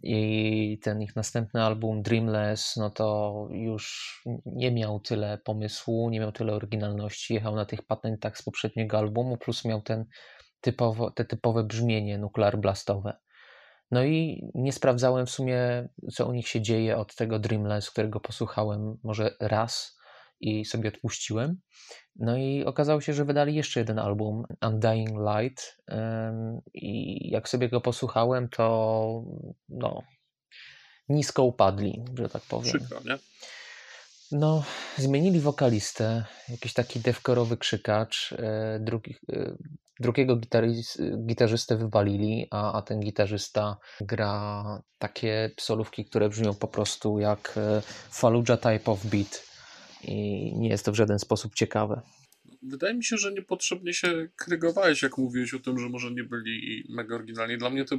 i 0.03 0.79
ten 0.83 1.03
ich 1.03 1.17
następny 1.17 1.63
album 1.63 2.03
Dreamless, 2.03 2.77
no 2.77 2.91
to 2.91 3.49
już 3.51 4.15
nie 4.47 4.71
miał 4.71 5.01
tyle 5.01 5.39
pomysłu, 5.39 6.11
nie 6.11 6.21
miał 6.21 6.33
tyle 6.33 6.53
oryginalności. 6.53 7.35
Jechał 7.35 7.57
na 7.57 7.67
tych 7.67 7.83
patentach 7.83 8.39
z 8.39 8.43
poprzedniego 8.43 8.99
albumu, 8.99 9.37
plus 9.37 9.65
miał 9.65 9.83
ten 9.83 10.05
typowo, 10.61 11.11
te 11.11 11.25
typowe 11.25 11.65
brzmienie 11.65 12.19
Nuclear 12.19 12.59
Blastowe. 12.59 13.17
No 13.91 14.05
i 14.05 14.43
nie 14.55 14.73
sprawdzałem 14.73 15.27
w 15.27 15.31
sumie, 15.31 15.89
co 16.13 16.27
u 16.27 16.33
nich 16.33 16.49
się 16.49 16.61
dzieje 16.61 16.97
od 16.97 17.15
tego 17.15 17.39
Dreamless, 17.39 17.91
którego 17.91 18.21
posłuchałem 18.21 18.99
może 19.03 19.37
raz 19.41 19.99
i 20.41 20.65
sobie 20.65 20.89
odpuściłem. 20.89 21.61
No 22.17 22.37
i 22.37 22.65
okazało 22.65 23.01
się, 23.01 23.13
że 23.13 23.25
wydali 23.25 23.55
jeszcze 23.55 23.81
jeden 23.81 23.99
album, 23.99 24.43
Undying 24.67 25.11
Light. 25.11 25.77
I 26.75 27.31
jak 27.31 27.49
sobie 27.49 27.69
go 27.69 27.81
posłuchałem, 27.81 28.49
to 28.49 29.25
no, 29.69 30.03
nisko 31.09 31.43
upadli, 31.43 32.05
że 32.19 32.29
tak 32.29 32.43
powiem. 32.43 32.79
Przykro, 32.79 33.01
nie? 33.05 33.19
No, 34.33 34.65
zmienili 34.97 35.41
wokalistę, 35.41 36.25
jakiś 36.49 36.73
taki 36.73 37.01
devkorowy 37.01 37.57
krzykacz. 37.57 38.33
e, 38.33 38.79
Drugi, 38.81 39.17
e, 39.33 39.57
drugiego 40.01 40.41
gitarzystę 41.27 41.77
wywalili, 41.77 42.47
a, 42.51 42.73
a 42.73 42.83
ten 42.83 43.01
gitarzysta 43.01 43.77
gra 44.01 44.65
takie 44.99 45.51
solówki, 45.61 46.05
które 46.05 46.29
brzmią 46.29 46.55
po 46.55 46.69
prostu 46.69 47.19
jak 47.19 47.55
e, 47.57 47.83
Fallujah 48.11 48.61
type 48.61 48.91
of 48.91 49.07
beat 49.07 49.51
i 50.05 50.17
nie 50.57 50.69
jest 50.69 50.85
to 50.85 50.93
w 50.93 50.95
żaden 50.95 51.19
sposób 51.19 51.55
ciekawe. 51.55 52.01
Wydaje 52.63 52.95
mi 52.95 53.05
się, 53.05 53.17
że 53.17 53.33
niepotrzebnie 53.33 53.95
się 53.95 54.29
krygowałeś, 54.37 55.03
jak 55.03 55.19
mówiłeś 55.19 55.55
o 55.55 55.59
tym, 55.59 55.79
że 55.79 55.89
może 55.89 56.11
nie 56.11 56.25
byli 56.25 56.85
mega 56.89 57.15
oryginalni. 57.15 57.59
Dla 57.59 57.71
mnie 57.71 57.85
to 57.85 57.97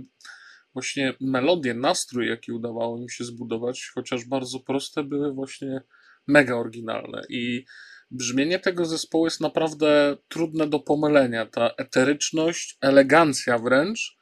właśnie 0.74 1.14
melodie, 1.22 1.74
nastrój, 1.74 2.28
jaki 2.28 2.52
udawało 2.52 2.98
im 2.98 3.10
się 3.10 3.24
zbudować, 3.24 3.92
chociaż 3.96 4.26
bardzo 4.26 4.60
proste, 4.60 5.04
były 5.04 5.34
właśnie 5.34 5.82
mega 6.28 6.56
oryginalne. 6.56 7.22
I 7.30 7.66
brzmienie 8.12 8.60
tego 8.60 8.86
zespołu 8.86 9.26
jest 9.26 9.42
naprawdę 9.42 10.18
trudne 10.28 10.68
do 10.68 10.80
pomylenia. 10.80 11.46
Ta 11.46 11.72
eteryczność, 11.78 12.78
elegancja 12.82 13.60
wręcz, 13.60 14.18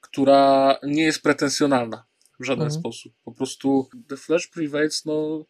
która 0.00 0.76
nie 0.82 1.02
jest 1.02 1.22
pretensjonalna 1.22 2.04
w 2.40 2.44
żaden 2.44 2.64
mhm. 2.64 2.80
sposób. 2.80 3.12
Po 3.24 3.32
prostu 3.32 3.88
The 4.08 4.16
Flash 4.16 4.46
Prevails, 4.46 5.04
no 5.04 5.44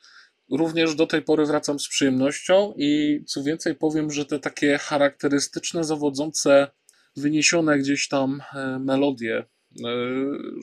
również 0.50 0.94
do 0.94 1.06
tej 1.06 1.22
pory 1.22 1.46
wracam 1.46 1.80
z 1.80 1.88
przyjemnością 1.88 2.74
i 2.76 3.20
co 3.26 3.42
więcej 3.42 3.74
powiem, 3.74 4.10
że 4.10 4.26
te 4.26 4.38
takie 4.38 4.78
charakterystyczne, 4.78 5.84
zawodzące, 5.84 6.70
wyniesione 7.16 7.78
gdzieś 7.78 8.08
tam 8.08 8.42
e, 8.54 8.78
melodie 8.78 9.44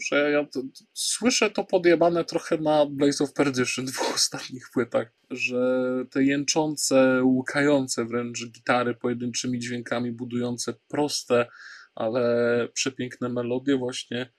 że 0.09 0.31
ja 0.31 0.45
to, 0.45 0.61
słyszę 0.93 1.49
to 1.49 1.63
podjebane 1.63 2.25
trochę 2.25 2.57
na 2.57 2.85
Blaze 2.85 3.23
of 3.23 3.33
Perdition, 3.33 3.85
dwóch 3.85 4.15
ostatnich 4.15 4.69
płytach, 4.73 5.13
że 5.29 5.85
te 6.11 6.23
jęczące, 6.23 7.23
łukające 7.23 8.05
wręcz 8.05 8.45
gitary 8.45 8.93
pojedynczymi 8.93 9.59
dźwiękami, 9.59 10.11
budujące 10.11 10.73
proste, 10.87 11.47
ale 11.95 12.67
przepiękne 12.73 13.29
melodie 13.29 13.77
właśnie, 13.77 14.33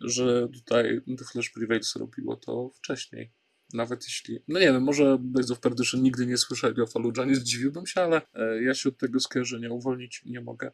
że 0.00 0.48
tutaj 0.48 1.00
The 1.18 1.24
Flash 1.24 1.50
Prevails 1.50 1.96
robiło 1.96 2.36
to 2.36 2.70
wcześniej. 2.74 3.32
Nawet 3.72 4.04
jeśli, 4.04 4.38
no 4.48 4.60
nie 4.60 4.72
wiem, 4.72 4.82
może 4.82 5.18
Blaze 5.20 5.52
of 5.52 5.60
Perdition 5.60 6.02
nigdy 6.02 6.26
nie 6.26 6.36
słyszeli 6.36 6.82
o 6.82 6.86
Fallujah, 6.86 7.26
nie 7.26 7.34
zdziwiłbym 7.34 7.86
się, 7.86 8.00
ale 8.00 8.22
e, 8.34 8.62
ja 8.62 8.74
się 8.74 8.88
od 8.88 8.98
tego 8.98 9.20
skojarzenia 9.20 9.70
uwolnić 9.70 10.22
nie 10.24 10.40
mogę 10.40 10.70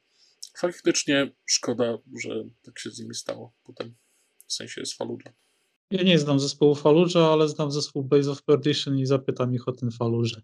faktycznie 0.58 1.32
szkoda, 1.46 1.98
że 2.24 2.44
tak 2.62 2.78
się 2.78 2.90
z 2.90 2.98
nimi 3.00 3.14
stało 3.14 3.52
potem. 3.64 3.94
W 4.46 4.52
sensie 4.52 4.86
z 4.86 4.96
Fallujah. 4.96 5.34
Ja 5.90 6.02
nie 6.02 6.18
znam 6.18 6.40
zespołu 6.40 6.74
Fallujah, 6.74 7.32
ale 7.32 7.48
znam 7.48 7.70
zespół 7.70 8.02
Base 8.04 8.30
of 8.30 8.42
Perdition 8.42 8.98
i 8.98 9.06
zapytam 9.06 9.54
ich 9.54 9.68
o 9.68 9.72
ten 9.72 9.90
Fallujah. 9.90 10.42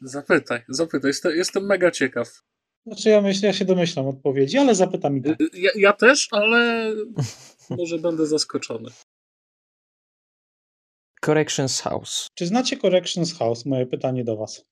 Zapytaj, 0.00 0.62
zapytaj. 0.68 1.12
Jestem 1.24 1.66
mega 1.66 1.90
ciekaw. 1.90 2.42
Znaczy 2.86 3.08
ja 3.08 3.20
myślę, 3.20 3.46
ja 3.46 3.52
się 3.52 3.64
domyślam 3.64 4.06
odpowiedzi, 4.06 4.58
ale 4.58 4.74
zapytam 4.74 5.16
ich. 5.16 5.24
Tak. 5.24 5.38
Ja, 5.54 5.70
ja 5.76 5.92
też, 5.92 6.28
ale 6.30 6.92
może 7.70 7.98
będę 7.98 8.26
zaskoczony. 8.26 8.90
Corrections 11.24 11.80
House. 11.80 12.28
Czy 12.34 12.46
znacie 12.46 12.76
Corrections 12.76 13.38
House? 13.38 13.66
Moje 13.66 13.86
pytanie 13.86 14.24
do 14.24 14.36
was. 14.36 14.64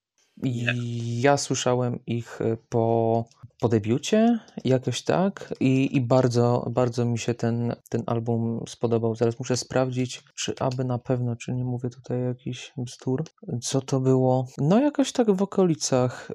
Ja 1.20 1.36
słyszałem 1.36 1.98
ich 2.06 2.40
e, 2.40 2.56
po, 2.68 3.24
po 3.60 3.68
debiucie, 3.68 4.38
jakoś 4.64 5.02
tak, 5.02 5.54
i, 5.60 5.96
i 5.96 6.00
bardzo, 6.00 6.70
bardzo 6.70 7.04
mi 7.04 7.18
się 7.18 7.34
ten, 7.34 7.74
ten 7.88 8.02
album 8.06 8.60
spodobał. 8.68 9.14
Zaraz 9.14 9.38
muszę 9.38 9.56
sprawdzić, 9.56 10.22
czy 10.34 10.54
aby 10.60 10.84
na 10.84 10.98
pewno, 10.98 11.36
czy 11.36 11.52
nie 11.52 11.64
mówię 11.64 11.90
tutaj 11.90 12.22
jakiś 12.22 12.72
bzdur. 12.76 13.24
Co 13.62 13.80
to 13.80 14.00
było? 14.00 14.46
No, 14.58 14.80
jakoś 14.80 15.12
tak 15.12 15.30
w 15.30 15.42
okolicach 15.42 16.30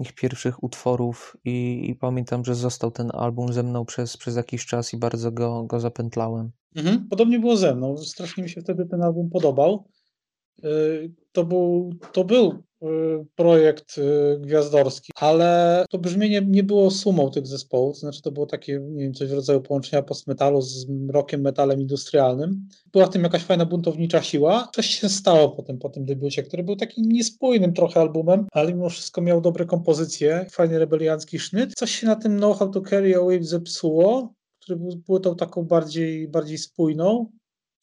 ich 0.00 0.14
pierwszych 0.14 0.62
utworów, 0.64 1.36
i, 1.44 1.86
i, 1.90 1.94
pamiętam, 1.94 2.44
że 2.44 2.54
został 2.54 2.90
ten 2.90 3.10
album 3.14 3.52
ze 3.52 3.62
mną 3.62 3.84
przez, 3.84 4.16
przez 4.16 4.36
jakiś 4.36 4.66
czas 4.66 4.94
i 4.94 4.96
bardzo 4.96 5.32
go, 5.32 5.64
go 5.64 5.80
zapętlałem. 5.80 6.50
Mhm, 6.76 7.06
podobnie 7.10 7.38
było 7.38 7.56
ze 7.56 7.74
mną. 7.74 7.96
Strasznie 7.96 8.42
mi 8.42 8.50
się 8.50 8.60
wtedy 8.60 8.86
ten 8.86 9.02
album 9.02 9.30
podobał. 9.30 9.88
E, 10.62 10.68
to 11.32 11.44
był, 11.44 11.90
to 12.12 12.24
był 12.24 12.62
projekt 13.34 13.98
y, 13.98 14.38
gwiazdorski, 14.40 15.12
ale 15.20 15.84
to 15.90 15.98
brzmienie 15.98 16.42
nie 16.46 16.62
było 16.62 16.90
sumą 16.90 17.30
tych 17.30 17.46
zespołów, 17.46 17.98
znaczy 17.98 18.22
to 18.22 18.32
było 18.32 18.46
takie, 18.46 18.80
nie 18.82 19.02
wiem, 19.02 19.14
coś 19.14 19.28
w 19.28 19.32
rodzaju 19.32 19.60
połączenia 19.60 20.02
postmetalu 20.02 20.62
z 20.62 20.86
rockiem, 21.12 21.40
metalem 21.40 21.80
industrialnym. 21.80 22.68
Była 22.92 23.06
w 23.06 23.10
tym 23.10 23.22
jakaś 23.22 23.42
fajna 23.42 23.66
buntownicza 23.66 24.22
siła. 24.22 24.68
Coś 24.74 24.86
się 24.86 25.08
stało 25.08 25.48
po 25.48 25.62
tym, 25.62 25.78
po 25.78 25.88
tym 25.88 26.04
debiucie, 26.04 26.42
który 26.42 26.62
był 26.62 26.76
takim 26.76 27.04
niespójnym 27.08 27.72
trochę 27.72 28.00
albumem, 28.00 28.46
ale 28.52 28.72
mimo 28.72 28.88
wszystko 28.88 29.20
miał 29.20 29.40
dobre 29.40 29.64
kompozycje, 29.64 30.46
fajny 30.50 30.78
rebeliancki 30.78 31.38
sznyt. 31.38 31.74
Coś 31.74 31.90
się 31.90 32.06
na 32.06 32.16
tym 32.16 32.36
Know 32.36 32.58
How 32.58 32.68
to 32.70 32.80
Carry 32.80 33.16
a 33.16 33.20
Wave 33.20 33.44
zepsuło, 33.44 34.34
który 34.60 34.78
był 34.78 35.02
płytą 35.06 35.36
taką 35.36 35.62
bardziej, 35.62 36.28
bardziej 36.28 36.58
spójną 36.58 37.30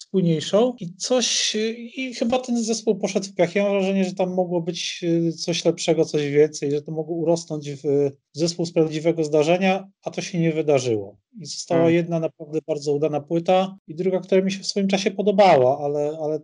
spójniejszą 0.01 0.73
i 0.79 0.95
coś, 0.95 1.55
i 1.95 2.13
chyba 2.13 2.39
ten 2.39 2.63
zespół 2.63 2.95
poszedł 2.95 3.25
w 3.25 3.33
piach. 3.33 3.55
Ja 3.55 3.63
mam 3.63 3.71
wrażenie, 3.71 4.05
że 4.05 4.13
tam 4.13 4.33
mogło 4.33 4.61
być 4.61 5.03
y, 5.03 5.33
coś 5.33 5.65
lepszego, 5.65 6.05
coś 6.05 6.31
więcej, 6.31 6.71
że 6.71 6.81
to 6.81 6.91
mogło 6.91 7.15
urosnąć 7.15 7.71
w 7.71 8.11
zespół 8.33 8.65
z 8.65 8.73
prawdziwego 8.73 9.23
zdarzenia, 9.23 9.87
a 10.03 10.11
to 10.11 10.21
się 10.21 10.39
nie 10.39 10.51
wydarzyło. 10.51 11.17
I 11.39 11.45
została 11.45 11.81
hmm. 11.81 11.95
jedna 11.95 12.19
naprawdę 12.19 12.59
bardzo 12.67 12.93
udana 12.93 13.21
płyta 13.21 13.77
i 13.87 13.95
druga, 13.95 14.19
która 14.19 14.41
mi 14.41 14.51
się 14.51 14.59
w 14.59 14.67
swoim 14.67 14.87
czasie 14.87 15.11
podobała, 15.11 15.79
ale, 15.85 16.17
ale 16.21 16.39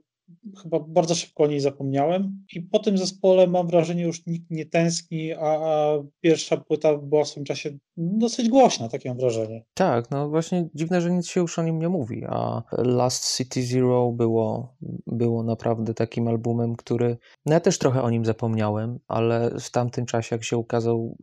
chyba 0.63 0.79
bardzo 0.79 1.15
szybko 1.15 1.43
o 1.43 1.47
niej 1.47 1.59
zapomniałem. 1.59 2.45
I 2.53 2.61
po 2.61 2.79
tym 2.79 2.97
zespole 2.97 3.47
mam 3.47 3.67
wrażenie, 3.67 4.03
już 4.03 4.25
nikt 4.25 4.51
nie 4.51 4.65
tęskni, 4.65 5.33
a, 5.33 5.39
a, 5.39 5.97
pierwsza 6.21 6.57
płyta 6.57 6.97
była 6.97 7.23
w 7.23 7.27
swoim 7.27 7.45
czasie 7.45 7.77
dosyć 7.97 8.49
głośna, 8.49 8.89
takie 8.89 9.09
mam 9.09 9.17
wrażenie. 9.17 9.63
Tak, 9.73 10.11
no 10.11 10.29
właśnie 10.29 10.69
dziwne, 10.75 11.01
że 11.01 11.11
nic 11.11 11.27
się 11.27 11.41
już 11.41 11.59
o 11.59 11.63
nim 11.63 11.79
nie 11.79 11.89
mówi, 11.89 12.23
a 12.27 12.63
Last 12.71 13.37
City 13.37 13.63
Zero 13.63 14.11
było, 14.11 14.77
było 15.07 15.43
naprawdę 15.43 15.93
takim 15.93 16.27
albumem, 16.27 16.75
który, 16.75 17.17
no 17.45 17.53
ja 17.53 17.59
też 17.59 17.77
trochę 17.77 18.01
o 18.01 18.09
nim 18.09 18.25
zapomniałem, 18.25 18.99
ale 19.07 19.59
w 19.59 19.71
tamtym 19.71 20.05
czasie, 20.05 20.35
jak 20.35 20.43
się 20.43 20.57
ukazał, 20.57 21.17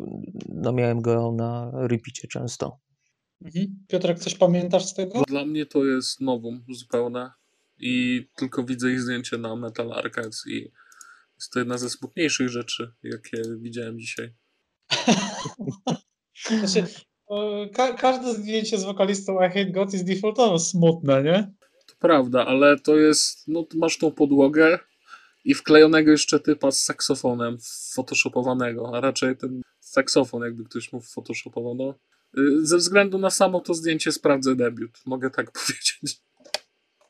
no 0.49 0.73
miałem 0.73 1.01
go 1.01 1.33
na 1.33 1.71
repeacie 1.75 2.29
często. 2.29 2.79
Mhm. 3.45 3.85
Piotrek, 3.89 4.19
coś 4.19 4.35
pamiętasz 4.35 4.85
z 4.85 4.95
tego? 4.95 5.23
Dla 5.23 5.45
mnie 5.45 5.67
to 5.67 5.85
jest 5.85 6.21
nowum 6.21 6.65
zupełne 6.69 7.31
i 7.87 8.27
tylko 8.37 8.65
widzę 8.65 8.91
ich 8.91 9.01
zdjęcie 9.01 9.39
na 9.39 9.57
Metal 9.57 9.93
Archives 9.93 10.47
i 10.47 10.73
jest 11.37 11.53
to 11.53 11.59
jedna 11.59 11.79
ze 11.79 11.91
smutniejszych 11.91 12.49
rzeczy, 12.49 12.93
jakie 13.03 13.43
widziałem 13.59 13.99
dzisiaj. 13.99 14.35
znaczy, 16.59 16.87
ka 17.75 17.93
każde 17.93 18.35
zdjęcie 18.35 18.79
z 18.79 18.85
wokalistą 18.85 19.35
I 19.35 19.49
Hate 19.49 19.71
God 19.71 19.95
is 19.95 20.05
defaultowo 20.05 20.59
smutne, 20.59 21.23
nie? 21.23 21.53
To 21.87 21.95
prawda, 21.99 22.47
ale 22.47 22.79
to 22.79 22.97
jest, 22.97 23.49
no 23.49 23.67
masz 23.75 23.99
tą 23.99 24.11
podłogę 24.11 24.79
i 25.45 25.55
wklejonego 25.55 26.11
jeszcze 26.11 26.41
typa 26.41 26.71
z 26.71 26.81
saksofonem 26.81 27.59
photoshopowanego, 27.95 28.97
a 28.97 29.01
raczej 29.01 29.37
ten 29.37 29.63
saksofon, 29.81 30.43
jakby 30.43 30.65
ktoś 30.65 30.93
mu 30.93 31.01
photoshopował. 31.01 31.75
No, 31.75 31.95
y, 32.39 32.67
ze 32.67 32.77
względu 32.77 33.19
na 33.19 33.31
samo 33.31 33.61
to 33.61 33.75
zdjęcie 33.75 34.13
sprawdzę 34.13 34.57
debiut, 34.57 35.01
mogę 35.07 35.31
tak 35.31 35.53
powiedzieć. 35.61 36.21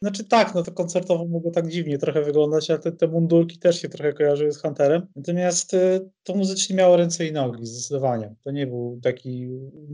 Znaczy 0.04 0.24
tak, 0.24 0.54
no 0.54 0.62
to 0.62 0.72
koncertowo 0.72 1.26
mogło 1.26 1.50
tak 1.50 1.68
dziwnie 1.68 1.98
trochę 1.98 2.22
wyglądać, 2.22 2.70
ale 2.70 2.78
te, 2.78 2.92
te 2.92 3.08
mundurki 3.08 3.58
też 3.58 3.82
się 3.82 3.88
trochę 3.88 4.12
kojarzyły 4.12 4.52
z 4.52 4.58
Hunterem. 4.58 5.06
Natomiast 5.16 5.74
y, 5.74 6.10
to 6.22 6.34
muzycznie 6.34 6.76
miało 6.76 6.96
ręce 6.96 7.26
i 7.26 7.32
nogi, 7.32 7.66
zdecydowanie. 7.66 8.34
To 8.44 8.50
nie 8.50 8.66
był 8.66 9.00
taki 9.02 9.48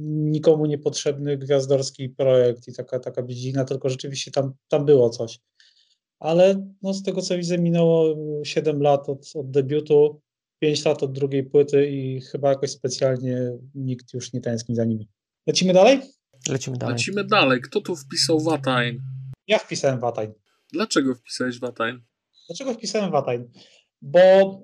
nikomu 0.06 0.66
niepotrzebny 0.66 1.36
gwiazdorski 1.36 2.08
projekt 2.08 2.68
i 2.68 2.72
taka, 2.72 2.98
taka 2.98 3.22
biedzina, 3.22 3.64
tylko 3.64 3.88
rzeczywiście 3.88 4.30
tam, 4.30 4.52
tam 4.68 4.86
było 4.86 5.10
coś. 5.10 5.40
Ale 6.18 6.66
no, 6.82 6.94
z 6.94 7.02
tego 7.02 7.22
co 7.22 7.36
widzę 7.36 7.58
minęło 7.58 8.16
7 8.44 8.82
lat 8.82 9.08
od, 9.08 9.30
od 9.34 9.50
debiutu, 9.50 10.20
5 10.58 10.84
lat 10.84 11.02
od 11.02 11.12
drugiej 11.12 11.44
płyty 11.44 11.90
i 11.90 12.20
chyba 12.20 12.48
jakoś 12.48 12.70
specjalnie 12.70 13.52
nikt 13.74 14.14
już 14.14 14.32
nie 14.32 14.40
tęskni 14.40 14.74
za 14.74 14.84
nimi. 14.84 15.08
Lecimy 15.46 15.72
dalej? 15.72 16.00
Lecimy 16.48 16.76
dalej. 16.76 16.94
Lecimy 16.94 17.24
dalej. 17.24 17.60
Kto 17.60 17.80
tu 17.80 17.96
wpisał 17.96 18.40
Watain? 18.40 19.19
Ja 19.50 19.58
wpisałem 19.58 20.00
Watain. 20.00 20.32
Dlaczego 20.72 21.14
wpisałeś 21.14 21.58
Watain? 21.58 22.00
Dlaczego 22.48 22.74
wpisałem 22.74 23.10
Watain? 23.10 23.50
Bo 24.02 24.20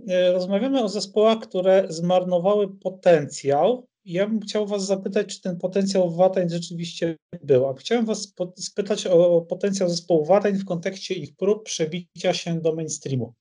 e, 0.08 0.32
rozmawiamy 0.32 0.82
o 0.82 0.88
zespołach, 0.88 1.38
które 1.38 1.86
zmarnowały 1.88 2.78
potencjał. 2.78 3.86
Ja 4.04 4.26
bym 4.26 4.40
chciał 4.40 4.66
Was 4.66 4.86
zapytać, 4.86 5.34
czy 5.34 5.40
ten 5.40 5.58
potencjał 5.58 6.16
Watain 6.16 6.48
rzeczywiście 6.48 7.16
był. 7.42 7.68
A 7.68 7.74
chciałem 7.74 8.04
Was 8.06 8.34
spytać 8.56 9.06
o 9.06 9.40
potencjał 9.40 9.88
zespołu 9.88 10.24
Watain 10.24 10.58
w 10.58 10.64
kontekście 10.64 11.14
ich 11.14 11.36
prób 11.36 11.64
przebicia 11.64 12.34
się 12.34 12.60
do 12.60 12.74
mainstreamu. 12.74 13.34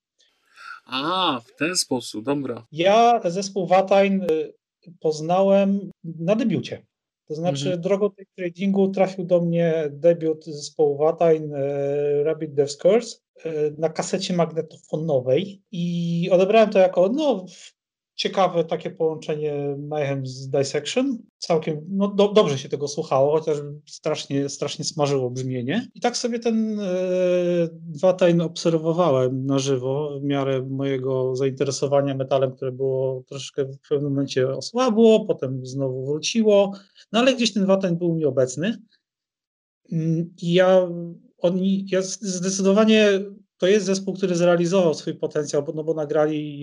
A, 0.86 1.42
w 1.46 1.56
ten 1.56 1.76
sposób, 1.76 2.26
dobra. 2.26 2.68
Ja 2.72 3.22
zespół 3.26 3.68
Watain 3.68 4.22
e, 4.22 4.28
poznałem 5.00 5.92
na 6.04 6.36
debiucie. 6.36 6.86
To 7.28 7.36
znaczy, 7.36 7.66
mhm. 7.66 7.82
drogą 7.82 8.12
tej 8.12 8.26
tradingu 8.36 8.88
trafił 8.88 9.26
do 9.26 9.42
mnie 9.42 9.90
debiut 9.90 10.46
zespołu 10.46 10.98
Watain 10.98 11.54
e, 11.54 12.24
Rabbit 12.24 12.54
Death 12.54 12.78
Curse 12.78 13.18
na 13.78 13.90
kasecie 13.90 14.34
magnetofonowej 14.34 15.62
i 15.72 16.30
odebrałem 16.32 16.70
to 16.70 16.80
jako 16.80 17.10
no, 17.10 17.46
ciekawe 18.16 18.64
takie 18.64 18.90
połączenie 18.90 19.76
Mayhem 19.78 20.26
z 20.26 20.50
Dissection. 20.50 21.18
Całkiem 21.38 21.86
no, 21.90 22.08
do, 22.08 22.28
dobrze 22.28 22.58
się 22.58 22.70
tego 22.70 22.88
słuchało, 22.88 23.40
chociaż 23.40 23.58
strasznie, 23.86 24.50
strasznie 24.50 24.86
smażyło 24.86 25.30
brzmienie. 25.30 25.88
I 25.96 26.00
tak 26.00 26.18
sobie 26.18 26.40
ten 26.40 26.80
e, 26.80 26.86
Watain 28.02 28.42
obserwowałem 28.42 29.46
na 29.46 29.60
żywo 29.60 30.20
w 30.20 30.24
miarę 30.24 30.62
mojego 30.70 31.36
zainteresowania 31.36 32.16
metalem, 32.16 32.52
które 32.52 32.72
było 32.72 33.24
troszeczkę 33.28 33.66
w 33.66 33.80
pewnym 33.90 34.12
momencie 34.12 34.50
osłabło, 34.50 35.26
potem 35.26 35.66
znowu 35.66 36.06
wróciło, 36.06 36.74
no 37.12 37.20
ale 37.20 37.36
gdzieś 37.36 37.54
ten 37.54 37.66
Watain 37.66 37.98
był 37.98 38.16
mi 38.16 38.26
obecny. 38.26 38.82
Mm, 39.92 40.34
I 40.42 40.54
ja, 40.54 40.90
oni, 41.38 41.86
ja 41.92 42.02
zdecydowanie 42.02 43.10
to 43.58 43.68
jest 43.68 43.86
zespół, 43.86 44.14
który 44.14 44.36
zrealizował 44.36 44.94
swój 44.94 45.14
potencjał, 45.14 45.66
no 45.76 45.84
bo 45.84 45.94
nagrali 45.94 46.60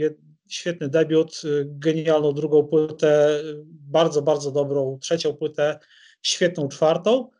świetny 0.54 0.88
debiut, 0.88 1.42
y, 1.44 1.66
genialną 1.68 2.32
drugą 2.32 2.66
płytę, 2.66 3.40
y, 3.40 3.62
bardzo, 3.66 4.22
bardzo 4.22 4.50
dobrą 4.50 4.98
trzecią 4.98 5.34
płytę, 5.34 5.78
świetną 6.22 6.68
czwartą. 6.68 7.30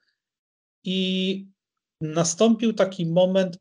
I 0.85 1.47
nastąpił 2.01 2.73
taki 2.73 3.07
moment, 3.07 3.59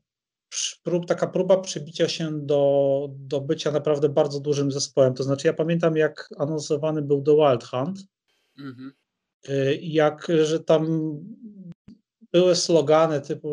prób, 0.84 1.06
taka 1.06 1.28
próba 1.28 1.58
przebicia 1.58 2.10
się 2.10 2.46
do, 2.46 3.10
do 3.12 3.42
bycia 3.42 3.72
naprawdę 3.72 4.10
bardzo 4.10 4.40
dużym 4.40 4.72
zespołem. 4.72 5.14
To 5.14 5.24
znaczy, 5.24 5.48
ja 5.48 5.54
pamiętam, 5.54 5.98
jak 5.98 6.30
anonsowany 6.38 7.02
był 7.02 7.22
The 7.22 7.36
Wild 7.36 7.64
Hunt, 7.64 8.00
mhm. 8.60 8.94
Y, 9.50 9.80
jak, 9.82 10.28
że 10.44 10.60
tam 10.60 11.12
były 12.32 12.56
slogany 12.56 13.22
typu 13.22 13.52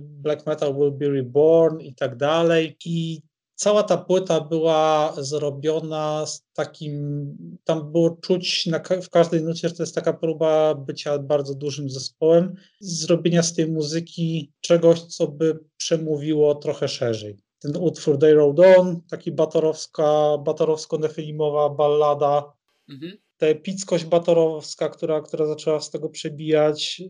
Black 0.00 0.46
Metal 0.46 0.74
will 0.74 0.92
be 0.92 1.08
reborn 1.08 1.80
i 1.80 1.94
tak 1.94 2.16
dalej. 2.16 2.76
I 2.84 3.22
cała 3.56 3.82
ta 3.82 3.96
płyta 3.96 4.40
była 4.40 5.14
zrobiona 5.18 6.26
z 6.26 6.46
takim, 6.52 7.36
tam 7.64 7.92
było 7.92 8.10
czuć 8.10 8.66
na, 8.66 8.80
w 9.02 9.10
każdej 9.10 9.42
nucie, 9.42 9.68
że 9.68 9.74
to 9.74 9.82
jest 9.82 9.94
taka 9.94 10.12
próba 10.12 10.74
bycia 10.74 11.18
bardzo 11.18 11.54
dużym 11.54 11.90
zespołem, 11.90 12.54
zrobienia 12.80 13.42
z 13.42 13.54
tej 13.54 13.72
muzyki 13.72 14.52
czegoś, 14.60 15.02
co 15.02 15.28
by 15.28 15.58
przemówiło 15.76 16.54
trochę 16.54 16.88
szerzej. 16.88 17.36
Ten 17.58 17.76
utwór 17.76 18.18
Day 18.18 18.34
Road 18.34 18.60
On, 18.60 19.00
taki 19.10 19.32
batorowska, 19.32 20.38
batorowsko-nefilimowa 20.38 21.76
ballada, 21.76 22.52
mhm. 22.88 23.12
ta 23.36 23.46
epickość 23.46 24.04
batorowska, 24.04 24.88
która, 24.88 25.20
która 25.20 25.46
zaczęła 25.46 25.80
z 25.80 25.90
tego 25.90 26.08
przebijać, 26.08 27.02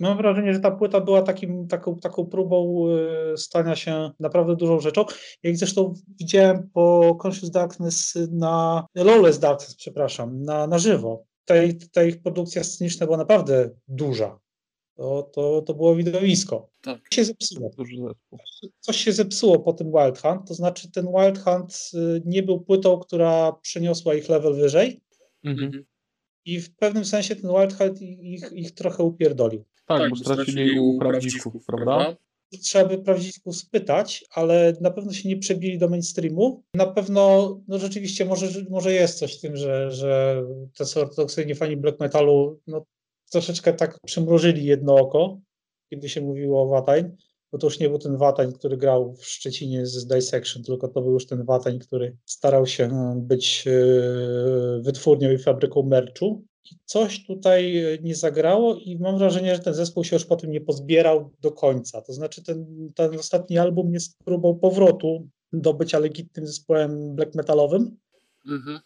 Mam 0.00 0.16
wrażenie, 0.16 0.54
że 0.54 0.60
ta 0.60 0.70
płyta 0.70 1.00
była 1.00 1.22
takim, 1.22 1.68
taką, 1.68 1.96
taką 1.96 2.26
próbą 2.26 2.86
e, 3.32 3.36
stania 3.36 3.76
się 3.76 4.10
naprawdę 4.20 4.56
dużą 4.56 4.80
rzeczą. 4.80 5.04
Jak 5.42 5.56
zresztą 5.56 5.94
widziałem 6.20 6.70
po 6.72 7.16
Conscious 7.22 7.50
Darkness 7.50 8.18
na 8.30 8.86
Lawless 8.94 9.38
Darkness, 9.38 9.74
przepraszam, 9.76 10.42
na, 10.42 10.66
na 10.66 10.78
żywo. 10.78 11.24
Ta, 11.44 11.54
ta 11.92 12.04
ich 12.04 12.22
produkcja 12.22 12.64
sceniczna 12.64 13.06
była 13.06 13.18
naprawdę 13.18 13.70
duża. 13.88 14.38
To, 14.96 15.30
to, 15.32 15.62
to 15.62 15.74
było 15.74 15.96
widowisko. 15.96 16.70
Tak. 16.82 17.00
Coś 17.02 17.16
się 17.16 17.24
zepsuło. 17.24 17.70
Coś 18.80 18.96
się 18.96 19.12
zepsuło 19.12 19.58
po 19.58 19.72
tym 19.72 19.92
Wild 19.92 20.18
Hunt, 20.18 20.48
to 20.48 20.54
znaczy 20.54 20.90
ten 20.90 21.06
Wild 21.06 21.38
Hunt 21.38 21.90
y, 21.94 22.22
nie 22.24 22.42
był 22.42 22.60
płytą, 22.60 22.98
która 22.98 23.52
przeniosła 23.52 24.14
ich 24.14 24.28
level 24.28 24.54
wyżej. 24.54 25.00
Mhm. 25.44 25.84
I 26.44 26.60
w 26.60 26.76
pewnym 26.76 27.04
sensie 27.04 27.36
ten 27.36 27.50
Wild 27.50 27.74
Hunt 27.78 28.02
ich, 28.02 28.52
ich 28.52 28.74
trochę 28.74 29.02
upierdolił. 29.02 29.64
Tak, 29.86 30.00
tak 30.00 30.10
bo 30.10 30.16
stracili 30.16 30.80
u 30.80 30.98
prawdziwków, 30.98 31.66
prawda? 31.66 32.16
Trzeba 32.62 32.88
by 32.88 32.98
prawdziwków 32.98 33.56
spytać, 33.56 34.24
ale 34.30 34.76
na 34.80 34.90
pewno 34.90 35.12
się 35.12 35.28
nie 35.28 35.36
przebili 35.36 35.78
do 35.78 35.88
mainstreamu. 35.88 36.62
Na 36.74 36.86
pewno, 36.86 37.54
no 37.68 37.78
rzeczywiście, 37.78 38.24
może, 38.24 38.46
może 38.70 38.92
jest 38.92 39.18
coś 39.18 39.38
w 39.38 39.40
tym, 39.40 39.56
że, 39.56 39.90
że 39.90 40.42
te 40.78 41.00
ortodoksyjni 41.00 41.54
fani 41.54 41.76
black 41.76 42.00
metalu 42.00 42.60
no, 42.66 42.84
troszeczkę 43.30 43.72
tak 43.72 43.98
przymrużyli 44.06 44.64
jedno 44.64 44.94
oko, 44.94 45.40
kiedy 45.90 46.08
się 46.08 46.20
mówiło 46.20 46.62
o 46.62 46.68
Watain, 46.68 47.16
bo 47.52 47.58
to 47.58 47.66
już 47.66 47.78
nie 47.78 47.88
był 47.88 47.98
ten 47.98 48.16
Watań, 48.16 48.52
który 48.52 48.76
grał 48.76 49.14
w 49.14 49.24
Szczecinie 49.24 49.86
z 49.86 50.06
Dissection, 50.06 50.62
tylko 50.62 50.88
to 50.88 51.02
był 51.02 51.12
już 51.12 51.26
ten 51.26 51.44
Watań, 51.44 51.78
który 51.78 52.16
starał 52.24 52.66
się 52.66 53.14
być 53.16 53.64
e, 53.66 53.72
wytwórnią 54.82 55.30
i 55.30 55.38
fabryką 55.38 55.82
merchu. 55.82 56.44
I 56.70 56.74
coś 56.84 57.26
tutaj 57.26 57.78
e, 57.78 57.98
nie 57.98 58.14
zagrało 58.14 58.76
i 58.76 58.98
mam 58.98 59.18
wrażenie, 59.18 59.54
że 59.54 59.62
ten 59.62 59.74
zespół 59.74 60.04
się 60.04 60.16
już 60.16 60.24
po 60.24 60.36
tym 60.36 60.50
nie 60.50 60.60
pozbierał 60.60 61.30
do 61.40 61.52
końca. 61.52 62.02
To 62.02 62.12
znaczy 62.12 62.44
ten, 62.44 62.90
ten 62.94 63.18
ostatni 63.18 63.58
album 63.58 63.94
jest 63.94 64.18
próbą 64.24 64.58
powrotu 64.58 65.28
do 65.52 65.74
bycia 65.74 65.98
legitnym 65.98 66.46
zespołem 66.46 67.14
black 67.14 67.34
metalowym. 67.34 67.96
Mhm. 68.46 68.80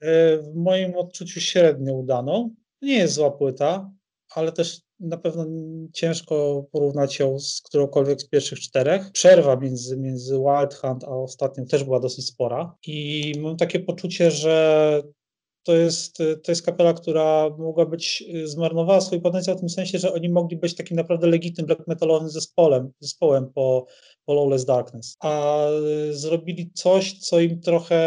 E, 0.00 0.38
w 0.38 0.54
moim 0.54 0.94
odczuciu 0.94 1.40
średnio 1.40 1.94
udaną. 1.94 2.54
Nie 2.82 2.94
jest 2.98 3.14
zła 3.14 3.30
płyta, 3.30 3.90
ale 4.34 4.52
też 4.52 4.80
na 5.00 5.16
pewno 5.16 5.46
ciężko 5.92 6.64
porównać 6.72 7.18
ją 7.18 7.38
z 7.38 7.62
którąkolwiek 7.64 8.20
z 8.20 8.28
pierwszych 8.28 8.60
czterech. 8.60 9.12
Przerwa 9.12 9.56
między, 9.56 9.96
między 9.96 10.34
Wild 10.38 10.74
Hunt 10.74 11.04
a 11.04 11.08
ostatnią 11.08 11.66
też 11.66 11.84
była 11.84 12.00
dosyć 12.00 12.26
spora 12.26 12.74
i 12.86 13.32
mam 13.38 13.56
takie 13.56 13.80
poczucie, 13.80 14.30
że 14.30 15.02
to 15.68 15.76
jest, 15.76 16.16
to 16.16 16.52
jest 16.52 16.66
kapela, 16.66 16.94
która 16.94 17.50
mogła 17.58 17.86
być, 17.86 18.24
zmarnowała 18.44 19.00
swój 19.00 19.20
potencjał 19.20 19.56
w 19.56 19.60
tym 19.60 19.68
sensie, 19.68 19.98
że 19.98 20.12
oni 20.12 20.28
mogli 20.28 20.56
być 20.56 20.76
takim 20.76 20.96
naprawdę 20.96 21.26
legitnym 21.26 21.66
black 21.66 21.86
metalowym 21.86 22.28
zespołem, 22.28 22.92
zespołem 23.00 23.52
po, 23.54 23.86
po 24.24 24.34
Lawless 24.34 24.64
Darkness. 24.64 25.16
A 25.20 25.64
zrobili 26.10 26.70
coś, 26.74 27.18
co 27.18 27.40
im 27.40 27.60
trochę 27.60 27.98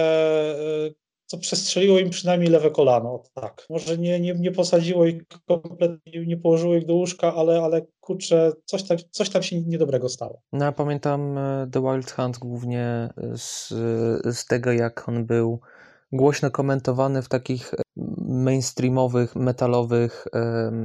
co 1.25 1.37
przestrzeliło 1.37 1.99
im 1.99 2.09
przynajmniej 2.09 2.49
lewe 2.49 2.71
kolano, 2.71 3.23
tak. 3.33 3.65
Może 3.69 3.97
nie, 3.97 4.19
nie, 4.19 4.33
nie 4.33 4.51
posadziło 4.51 5.05
ich 5.05 5.21
kompletnie, 5.47 6.25
nie 6.25 6.37
położyło 6.37 6.75
ich 6.75 6.85
do 6.85 6.93
łóżka, 6.93 7.35
ale, 7.35 7.61
ale 7.61 7.81
kurczę, 7.99 8.51
coś 8.65 8.83
tam, 8.83 8.97
coś 9.11 9.29
tam 9.29 9.43
się 9.43 9.61
niedobrego 9.61 10.09
stało. 10.09 10.41
No 10.53 10.65
ja 10.65 10.71
pamiętam 10.71 11.39
The 11.71 11.81
Wild 11.81 12.11
Hunt 12.11 12.37
głównie 12.37 13.09
z, 13.35 13.67
z 14.37 14.45
tego, 14.45 14.71
jak 14.71 15.09
on 15.09 15.25
był 15.25 15.59
głośno 16.11 16.51
komentowany 16.51 17.21
w 17.21 17.29
takich 17.29 17.73
mainstreamowych, 18.27 19.35
metalowych 19.35 20.27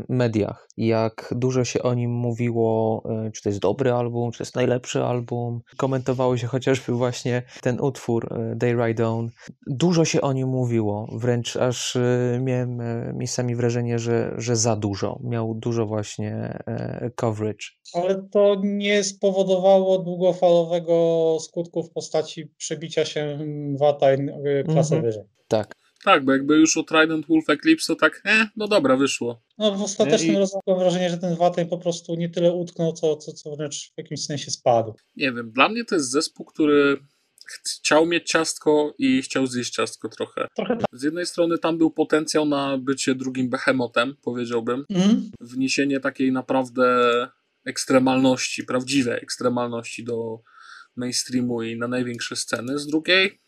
mediach. 0.08 0.66
Jak 0.76 1.34
dużo 1.36 1.64
się 1.64 1.82
o 1.82 1.94
nim 1.94 2.10
mówiło, 2.10 3.02
e, 3.26 3.30
czy 3.30 3.42
to 3.42 3.48
jest 3.48 3.60
dobry 3.60 3.92
album, 3.92 4.32
czy 4.32 4.38
to 4.38 4.44
jest 4.44 4.54
najlepszy 4.54 5.02
album. 5.02 5.60
Komentowało 5.76 6.36
się 6.36 6.46
chociażby 6.46 6.92
właśnie 6.92 7.42
ten 7.62 7.80
utwór 7.80 8.32
e, 8.32 8.56
Day 8.56 8.74
Ride 8.74 9.08
On. 9.08 9.30
Dużo 9.66 10.04
się 10.04 10.20
o 10.20 10.32
nim 10.32 10.48
mówiło, 10.48 11.08
wręcz 11.12 11.56
aż 11.56 11.96
e, 11.96 12.38
miałem 12.42 12.82
miejscami 13.18 13.56
wrażenie, 13.56 13.98
że, 13.98 14.34
że 14.36 14.56
za 14.56 14.76
dużo. 14.76 15.20
Miał 15.24 15.54
dużo 15.54 15.86
właśnie 15.86 16.58
coverage. 17.14 17.66
Ale 17.94 18.28
to 18.30 18.56
nie 18.64 19.04
spowodowało 19.04 19.98
długofalowego 19.98 21.36
skutku 21.40 21.82
w 21.82 21.90
postaci 21.90 22.52
przebicia 22.56 23.04
się 23.04 23.38
Watain 23.78 24.32
klasę 24.66 24.96
mm 24.96 25.10
-hmm. 25.10 25.15
Tak. 25.48 25.74
Tak, 26.04 26.24
bo 26.24 26.32
jakby 26.32 26.56
już 26.56 26.76
u 26.76 26.84
Trident 26.84 27.26
Wolf 27.26 27.50
Eclipse 27.50 27.86
to 27.86 28.00
tak, 28.00 28.22
e, 28.26 28.48
no 28.56 28.68
dobra, 28.68 28.96
wyszło. 28.96 29.42
No 29.58 29.74
w 29.74 29.82
ostatecznym 29.82 30.34
I... 30.34 30.38
rozmowie 30.38 30.62
mam 30.66 30.78
wrażenie, 30.78 31.10
że 31.10 31.18
ten 31.18 31.36
Watain 31.36 31.68
po 31.68 31.78
prostu 31.78 32.14
nie 32.14 32.28
tyle 32.28 32.52
utknął, 32.52 32.92
co, 32.92 33.16
co, 33.16 33.32
co 33.32 33.56
wręcz 33.56 33.92
w 33.94 33.98
jakimś 33.98 34.24
sensie 34.24 34.50
spadł. 34.50 34.94
Nie 35.16 35.32
wiem, 35.32 35.52
dla 35.52 35.68
mnie 35.68 35.84
to 35.84 35.94
jest 35.94 36.10
zespół, 36.10 36.46
który 36.46 36.96
chciał 37.64 38.06
mieć 38.06 38.30
ciastko 38.30 38.94
i 38.98 39.22
chciał 39.22 39.46
zjeść 39.46 39.74
ciastko 39.74 40.08
trochę. 40.08 40.48
trochę 40.56 40.76
tak. 40.76 40.86
Z 40.92 41.02
jednej 41.02 41.26
strony 41.26 41.58
tam 41.58 41.78
był 41.78 41.90
potencjał 41.90 42.44
na 42.44 42.78
bycie 42.78 43.14
drugim 43.14 43.50
behemotem, 43.50 44.16
powiedziałbym. 44.22 44.84
Mm. 44.90 45.30
Wniesienie 45.40 46.00
takiej 46.00 46.32
naprawdę 46.32 46.86
ekstremalności, 47.66 48.64
prawdziwej 48.64 49.18
ekstremalności 49.22 50.04
do 50.04 50.40
mainstreamu 50.96 51.62
i 51.62 51.78
na 51.78 51.88
największe 51.88 52.36
sceny. 52.36 52.78
Z 52.78 52.86
drugiej 52.86 53.40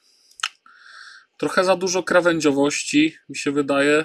trochę 1.38 1.64
za 1.64 1.76
dużo 1.76 2.02
krawędziowości, 2.02 3.14
mi 3.28 3.36
się 3.36 3.52
wydaje. 3.52 4.04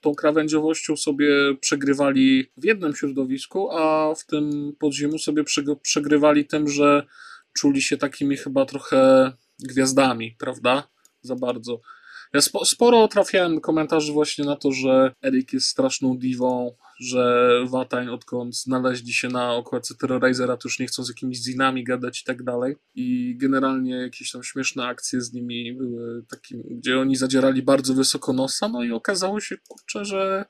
Tą 0.00 0.14
krawędziowością 0.14 0.96
sobie 0.96 1.28
przegrywali 1.60 2.52
w 2.56 2.64
jednym 2.64 2.96
środowisku, 2.96 3.70
a 3.72 4.14
w 4.14 4.26
tym 4.26 4.72
podziemiu 4.78 5.18
sobie 5.18 5.44
przegrywali 5.82 6.46
tym, 6.46 6.68
że 6.68 7.06
czuli 7.52 7.82
się 7.82 7.96
takimi 7.96 8.36
chyba 8.36 8.66
trochę 8.66 9.32
gwiazdami, 9.58 10.36
prawda? 10.38 10.88
Za 11.22 11.36
bardzo. 11.36 11.80
Ja 12.34 12.40
sporo 12.64 13.08
trafiałem 13.08 13.60
komentarzy 13.60 14.12
właśnie 14.12 14.44
na 14.44 14.56
to, 14.56 14.72
że 14.72 15.12
Erik 15.24 15.52
jest 15.52 15.66
straszną 15.66 16.18
diwą, 16.18 16.76
że 17.00 17.48
Watain 17.70 18.08
odkąd 18.08 18.56
znaleźli 18.56 19.12
się 19.12 19.28
na 19.28 19.54
okładce 19.54 19.94
Terrorizera, 19.94 20.56
to 20.56 20.68
już 20.68 20.78
nie 20.78 20.86
chcą 20.86 21.04
z 21.04 21.08
jakimiś 21.08 21.42
zinami 21.42 21.84
gadać 21.84 22.20
i 22.20 22.24
tak 22.24 22.42
dalej. 22.42 22.76
I 22.94 23.36
generalnie 23.36 23.96
jakieś 23.96 24.30
tam 24.30 24.42
śmieszne 24.42 24.86
akcje 24.86 25.20
z 25.20 25.32
nimi 25.32 25.74
były 25.74 26.24
takie, 26.30 26.58
gdzie 26.70 27.00
oni 27.00 27.16
zadzierali 27.16 27.62
bardzo 27.62 27.94
wysoko 27.94 28.32
nosa, 28.32 28.68
no 28.68 28.82
i 28.82 28.92
okazało 28.92 29.40
się, 29.40 29.56
kurczę, 29.68 30.04
że 30.04 30.44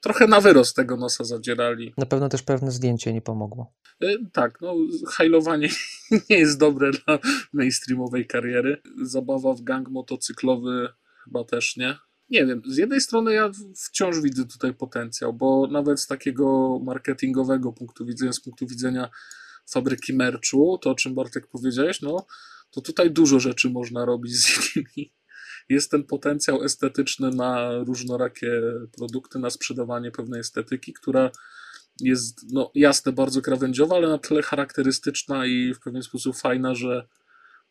trochę 0.00 0.26
na 0.26 0.40
wyrost 0.40 0.76
tego 0.76 0.96
nosa 0.96 1.24
zadzierali. 1.24 1.94
Na 1.96 2.06
pewno 2.06 2.28
też 2.28 2.42
pewne 2.42 2.70
zdjęcie 2.70 3.12
nie 3.12 3.22
pomogło. 3.22 3.72
Y, 4.02 4.18
Tak, 4.32 4.60
no, 4.60 4.74
hajlowanie 5.08 5.68
nie 6.30 6.38
jest 6.38 6.58
dobre 6.58 6.90
dla 6.90 7.18
mainstreamowej 7.52 8.26
kariery. 8.26 8.82
Zabawa 9.02 9.54
w 9.54 9.62
gang 9.62 9.88
motocyklowy 9.88 10.88
chyba 11.30 11.44
też 11.44 11.76
nie. 11.76 11.96
Nie 12.30 12.46
wiem, 12.46 12.62
z 12.66 12.76
jednej 12.76 13.00
strony 13.00 13.34
ja 13.34 13.50
wciąż 13.76 14.20
widzę 14.20 14.44
tutaj 14.44 14.74
potencjał, 14.74 15.32
bo 15.32 15.68
nawet 15.70 16.00
z 16.00 16.06
takiego 16.06 16.78
marketingowego 16.84 17.72
punktu 17.72 18.06
widzenia, 18.06 18.32
z 18.32 18.40
punktu 18.40 18.66
widzenia 18.66 19.10
fabryki 19.70 20.14
merchu, 20.14 20.78
to 20.82 20.90
o 20.90 20.94
czym 20.94 21.14
Bartek 21.14 21.46
powiedziałeś, 21.46 22.02
no, 22.02 22.26
to 22.70 22.80
tutaj 22.80 23.10
dużo 23.10 23.40
rzeczy 23.40 23.70
można 23.70 24.04
robić 24.04 24.36
z 24.36 24.48
nimi. 24.76 25.12
Jest 25.68 25.90
ten 25.90 26.04
potencjał 26.04 26.64
estetyczny 26.64 27.30
na 27.30 27.78
różnorakie 27.78 28.62
produkty, 28.96 29.38
na 29.38 29.50
sprzedawanie 29.50 30.10
pewnej 30.10 30.40
estetyki, 30.40 30.92
która 30.92 31.30
jest, 32.00 32.52
no 32.52 32.70
jasne, 32.74 33.12
bardzo 33.12 33.42
krawędziowa, 33.42 33.96
ale 33.96 34.08
na 34.08 34.18
tyle 34.18 34.42
charakterystyczna 34.42 35.46
i 35.46 35.74
w 35.74 35.80
pewien 35.80 36.02
sposób 36.02 36.36
fajna, 36.36 36.74
że 36.74 37.08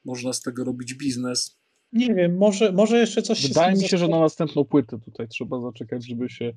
można 0.05 0.34
z 0.34 0.41
tego 0.41 0.64
robić 0.64 0.93
biznes. 0.93 1.59
Nie 1.93 2.13
wiem, 2.15 2.37
może, 2.37 2.71
może 2.71 2.99
jeszcze 2.99 3.21
coś 3.21 3.39
się 3.39 3.45
z 3.45 3.47
Wydaje 3.47 3.75
mi 3.75 3.87
się, 3.87 3.97
że 3.97 4.07
na 4.07 4.19
następną 4.19 4.65
płytę 4.65 4.99
tutaj 5.05 5.27
trzeba 5.27 5.61
zaczekać, 5.61 6.07
żeby 6.07 6.29
się... 6.29 6.53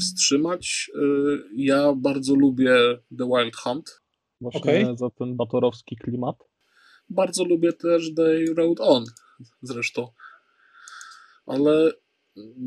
Wstrzymać. 0.00 0.90
Y, 0.96 1.38
Ja 1.56 1.92
bardzo 1.96 2.34
lubię 2.34 2.74
The 3.18 3.24
Wild 3.26 3.56
Hunt. 3.56 4.00
Właśnie 4.40 4.60
Okej. 4.60 4.96
za 4.96 5.10
ten 5.10 5.36
batorowski 5.36 5.96
klimat. 5.96 6.36
Bardzo 7.08 7.44
lubię 7.44 7.72
też 7.72 8.14
The 8.14 8.54
Road 8.56 8.80
On 8.80 9.04
zresztą. 9.62 10.08
Ale 11.46 11.92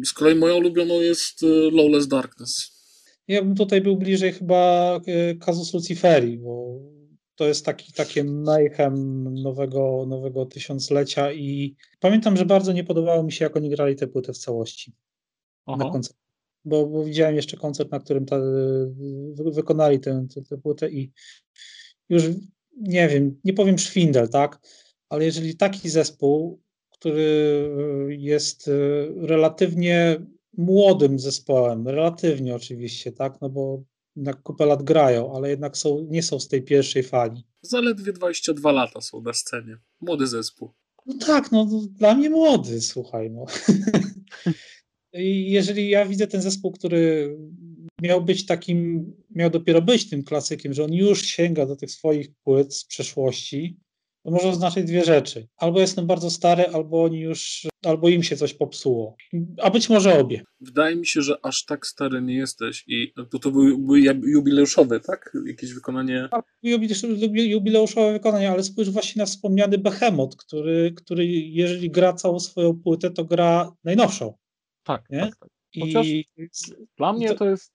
z 0.06 0.14
kolei 0.14 0.36
moją 0.36 0.58
ulubioną 0.58 1.02
jest 1.02 1.44
y, 1.44 1.72
Lawless 1.72 2.08
Darkness. 2.08 2.74
Ja 3.28 3.42
bym 3.42 3.56
tutaj 3.56 3.82
był 3.82 3.98
bliżej 3.98 4.34
chyba 4.34 5.00
Kazus 5.40 5.74
Luciferi, 5.74 6.38
bo 6.38 6.80
to 7.36 7.48
jest 7.48 7.66
taki, 7.66 7.94
takie 7.94 8.24
mayhem 8.24 9.24
nowego, 9.34 10.06
nowego 10.08 10.46
tysiąclecia 10.46 11.32
i 11.34 11.76
pamiętam, 12.00 12.38
że 12.38 12.46
bardzo 12.46 12.74
nie 12.74 12.84
podobało 12.84 13.24
mi 13.24 13.32
się, 13.32 13.46
jak 13.46 13.58
oni 13.58 13.70
grali 13.70 13.96
tę 13.96 14.08
płytę 14.08 14.34
w 14.34 14.38
całości 14.38 14.94
na 15.68 15.74
Aha. 15.74 15.90
koncert. 15.92 16.18
Bo, 16.66 16.88
bo 16.88 17.04
widziałem 17.04 17.36
jeszcze 17.36 17.58
koncert, 17.58 17.92
na 17.92 18.00
którym 18.00 18.26
ta, 18.26 18.40
wy, 19.34 19.52
wykonali 19.52 20.00
tę, 20.00 20.28
tę, 20.36 20.42
tę 20.42 20.58
płytę 20.58 20.92
i 20.92 21.12
już 22.10 22.24
nie 22.78 23.08
wiem, 23.08 23.40
nie 23.44 23.54
powiem 23.54 23.78
szwindel, 23.78 24.30
tak? 24.30 24.60
Ale 25.10 25.26
jeżeli 25.26 25.58
taki 25.58 25.90
zespół, 25.90 26.62
który 26.90 27.70
jest 28.10 28.68
e, 28.68 28.72
relatywnie 29.28 30.26
młodym 30.58 31.20
zespołem, 31.20 31.88
relatywnie 31.88 32.56
oczywiście, 32.56 33.12
tak? 33.12 33.42
No 33.42 33.50
bo 33.50 33.84
na 34.16 34.34
kupę 34.34 34.66
lat 34.66 34.84
grają, 34.84 35.36
ale 35.36 35.50
jednak 35.50 35.78
są, 35.78 36.08
nie 36.10 36.24
są 36.24 36.40
z 36.40 36.48
tej 36.48 36.64
pierwszej 36.64 37.04
fali. 37.04 37.44
Zaledwie 37.62 38.14
22 38.14 38.72
lata 38.72 39.02
są 39.02 39.22
na 39.22 39.34
scenie. 39.34 39.78
Młody 40.02 40.28
zespół. 40.28 40.74
No 41.06 41.16
tak, 41.26 41.52
no 41.52 41.68
dla 41.92 42.16
mnie 42.16 42.30
młody, 42.30 42.82
słuchaj, 42.82 43.32
no. 43.32 43.46
I 45.14 45.52
jeżeli 45.52 45.90
ja 45.90 46.06
widzę 46.06 46.28
ten 46.28 46.42
zespół, 46.42 46.72
który 46.72 47.38
miał 48.02 48.26
być 48.26 48.46
takim, 48.46 49.12
miał 49.30 49.50
dopiero 49.50 49.82
być 49.82 50.10
tym 50.10 50.24
klasykiem, 50.24 50.74
że 50.74 50.84
on 50.84 50.94
już 50.94 51.22
sięga 51.22 51.66
do 51.66 51.76
tych 51.76 51.92
swoich 51.92 52.28
płyt 52.44 52.76
z 52.76 52.86
przeszłości, 52.86 53.80
to 54.24 54.32
może 54.32 54.50
oznaczać 54.50 54.84
dwie 54.86 55.04
rzeczy. 55.04 55.48
Albo 55.58 55.80
jestem 55.80 56.08
bardzo 56.08 56.30
stary, 56.30 56.68
albo 56.68 57.04
oni 57.04 57.20
już, 57.20 57.68
albo 57.86 58.10
im 58.10 58.24
się 58.24 58.36
coś 58.38 58.54
popsuło. 58.54 59.16
A 59.62 59.70
być 59.70 59.90
może 59.90 60.20
obie. 60.20 60.44
Wydaje 60.60 60.96
mi 60.96 61.06
się, 61.08 61.22
że 61.22 61.38
aż 61.46 61.66
tak 61.66 61.88
stary 61.88 62.22
nie 62.22 62.36
jesteś 62.36 62.84
i 62.88 63.14
to, 63.32 63.40
to 63.40 63.52
był, 63.52 63.78
był 63.78 63.96
jubileuszowy, 64.24 65.00
tak? 65.00 65.34
Jakieś 65.48 65.74
wykonanie. 65.74 66.30
Jubileusz- 66.64 67.48
Jubileuszowe 67.50 68.14
wykonanie, 68.14 68.52
ale 68.52 68.64
spójrz 68.64 68.90
właśnie 68.90 69.20
na 69.20 69.26
wspomniany 69.26 69.78
Behemoth, 69.78 70.36
który, 70.38 70.94
który 70.96 71.26
jeżeli 71.28 71.92
gra 71.92 72.14
całą 72.14 72.40
swoją 72.40 72.74
płytę, 72.80 73.12
to 73.12 73.26
gra 73.26 73.72
najnowszą. 73.84 74.34
Tak, 74.84 75.10
Nie? 75.10 75.20
tak, 75.20 75.36
tak. 75.40 75.50
Chociaż 75.80 76.08
I 76.08 76.26
Dla 76.98 77.14
mnie 77.14 77.28
to- 77.30 77.36
to 77.36 77.50
jest... 77.50 77.74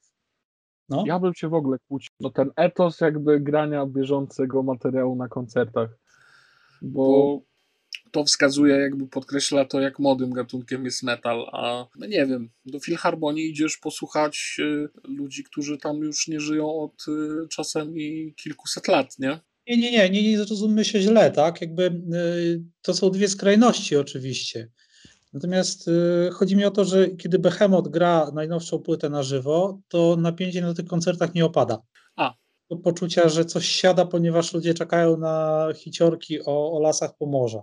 no, 0.89 1.05
Ja 1.07 1.19
bym 1.19 1.35
się 1.35 1.49
w 1.49 1.55
ogóle 1.55 1.79
kłócił. 1.89 2.11
No 2.21 2.31
ten 2.31 2.51
etos 2.57 3.01
jakby 3.01 3.41
grania 3.41 3.87
bieżącego 3.87 4.63
materiału 4.63 5.17
na 5.17 5.29
koncertach. 5.29 5.99
Bo 6.83 7.43
bo 8.09 8.11
to 8.11 8.25
wskazuje, 8.25 8.75
jakby 8.75 9.07
podkreśla 9.07 9.65
to, 9.65 9.81
jak 9.81 9.99
młodym 9.99 10.31
gatunkiem 10.31 10.85
jest 10.85 11.03
metal, 11.03 11.47
a 11.53 11.87
no 11.97 12.07
nie 12.07 12.27
wiem, 12.27 12.51
do 12.67 12.81
Filharmonii 12.81 13.51
idziesz 13.51 13.77
posłuchać 13.77 14.57
y, 14.59 14.89
ludzi, 15.05 15.45
którzy 15.45 15.79
tam 15.79 15.97
już 15.97 16.29
nie 16.29 16.41
żyją 16.41 16.81
od 16.81 17.09
y, 17.09 17.49
czasami 17.49 18.35
kilkuset 18.35 18.89
lat, 18.89 19.19
nie? 19.19 19.41
Nie, 19.67 19.77
nie, 19.77 19.91
nie, 19.91 20.11
nie, 20.11 20.23
nie 20.23 20.39
zrozummy 20.39 20.85
się 20.85 21.01
źle, 21.01 21.31
tak? 21.31 21.61
Jakby 21.61 21.85
y, 21.85 22.63
to 22.83 22.95
są 22.95 23.11
dwie 23.11 23.29
skrajności 23.29 23.97
oczywiście. 23.97 24.71
Natomiast 25.33 25.89
y, 25.89 26.31
chodzi 26.33 26.57
mi 26.57 26.65
o 26.65 26.71
to, 26.71 26.85
że 26.85 27.09
kiedy 27.09 27.39
Behemoth 27.39 27.89
gra 27.89 28.31
najnowszą 28.35 28.79
płytę 28.79 29.11
na 29.11 29.23
żywo, 29.23 29.81
to 29.89 30.17
napięcie 30.17 30.61
na 30.61 30.75
tych 30.75 30.87
koncertach 30.87 31.35
nie 31.35 31.45
opada. 31.45 31.83
A. 32.17 32.35
Poczucia, 32.77 33.29
że 33.29 33.45
coś 33.45 33.67
siada, 33.69 34.07
ponieważ 34.07 34.55
ludzie 34.55 34.75
czekają 34.75 35.17
na 35.17 35.67
hiciorki 35.77 36.45
o, 36.45 36.73
o 36.73 36.81
lasach 36.81 37.17
Pomorza. 37.17 37.63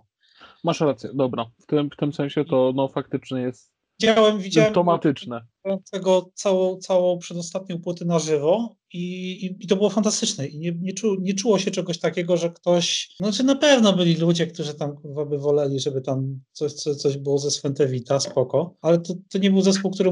masz 0.63 0.81
rację, 0.81 1.09
dobra. 1.13 1.45
W 1.59 1.65
tym, 1.65 1.89
w 1.89 1.95
tym 1.95 2.13
sensie 2.13 2.45
to 2.45 2.73
no 2.75 2.87
faktycznie 2.87 3.41
jest 3.41 3.75
Widziałem, 4.01 4.39
widziałem 4.39 4.67
symptomatyczne. 4.67 5.41
tego 5.91 6.31
całą, 6.33 6.77
całą 6.77 7.17
przedostatnią 7.19 7.81
płytę 7.81 8.05
na 8.05 8.19
żywo 8.19 8.75
i, 8.93 9.31
i, 9.45 9.63
i 9.63 9.67
to 9.67 9.75
było 9.75 9.89
fantastyczne. 9.89 10.47
I 10.47 10.59
nie, 10.59 10.71
nie, 10.81 10.93
czu, 10.93 11.15
nie 11.21 11.33
czuło 11.33 11.59
się 11.59 11.71
czegoś 11.71 11.99
takiego, 11.99 12.37
że 12.37 12.49
ktoś. 12.49 13.15
Znaczy 13.17 13.43
na 13.43 13.55
pewno 13.55 13.93
byli 13.93 14.15
ludzie, 14.15 14.47
którzy 14.47 14.73
tam 14.73 14.95
kurwa, 14.97 15.25
by 15.25 15.37
woleli, 15.37 15.79
żeby 15.79 16.01
tam 16.01 16.39
coś, 16.51 16.73
coś, 16.73 16.95
coś 16.95 17.17
było 17.17 17.37
ze 17.37 17.51
Swentewita, 17.51 18.19
spoko, 18.19 18.75
ale 18.81 18.99
to, 18.99 19.13
to 19.29 19.37
nie 19.37 19.51
był 19.51 19.61
zespół, 19.61 19.91
który 19.91 20.11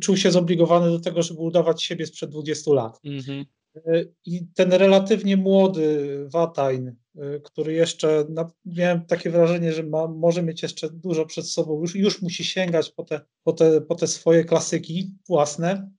czuł 0.00 0.16
się 0.16 0.30
zobligowany 0.30 0.90
do 0.90 1.00
tego, 1.00 1.22
żeby 1.22 1.40
udawać 1.40 1.82
siebie 1.82 2.06
sprzed 2.06 2.30
20 2.30 2.72
lat. 2.72 3.00
Mhm. 3.04 3.44
Y, 3.76 4.14
I 4.24 4.46
ten 4.54 4.72
relatywnie 4.72 5.36
młody 5.36 6.18
Watain, 6.28 6.88
y, 6.88 7.40
który 7.44 7.72
jeszcze, 7.72 8.26
miałem 8.64 9.06
takie 9.06 9.30
wrażenie, 9.30 9.72
że 9.72 9.82
ma, 9.82 10.06
może 10.08 10.42
mieć 10.42 10.62
jeszcze 10.62 10.90
dużo 10.90 11.26
przed 11.26 11.48
sobą, 11.48 11.80
już, 11.80 11.94
już 11.94 12.22
musi 12.22 12.44
sięgać 12.44 12.90
po 12.90 13.04
te, 13.04 13.20
po, 13.42 13.52
te, 13.52 13.80
po 13.80 13.94
te 13.94 14.06
swoje 14.06 14.44
klasyki 14.44 15.14
własne, 15.28 15.90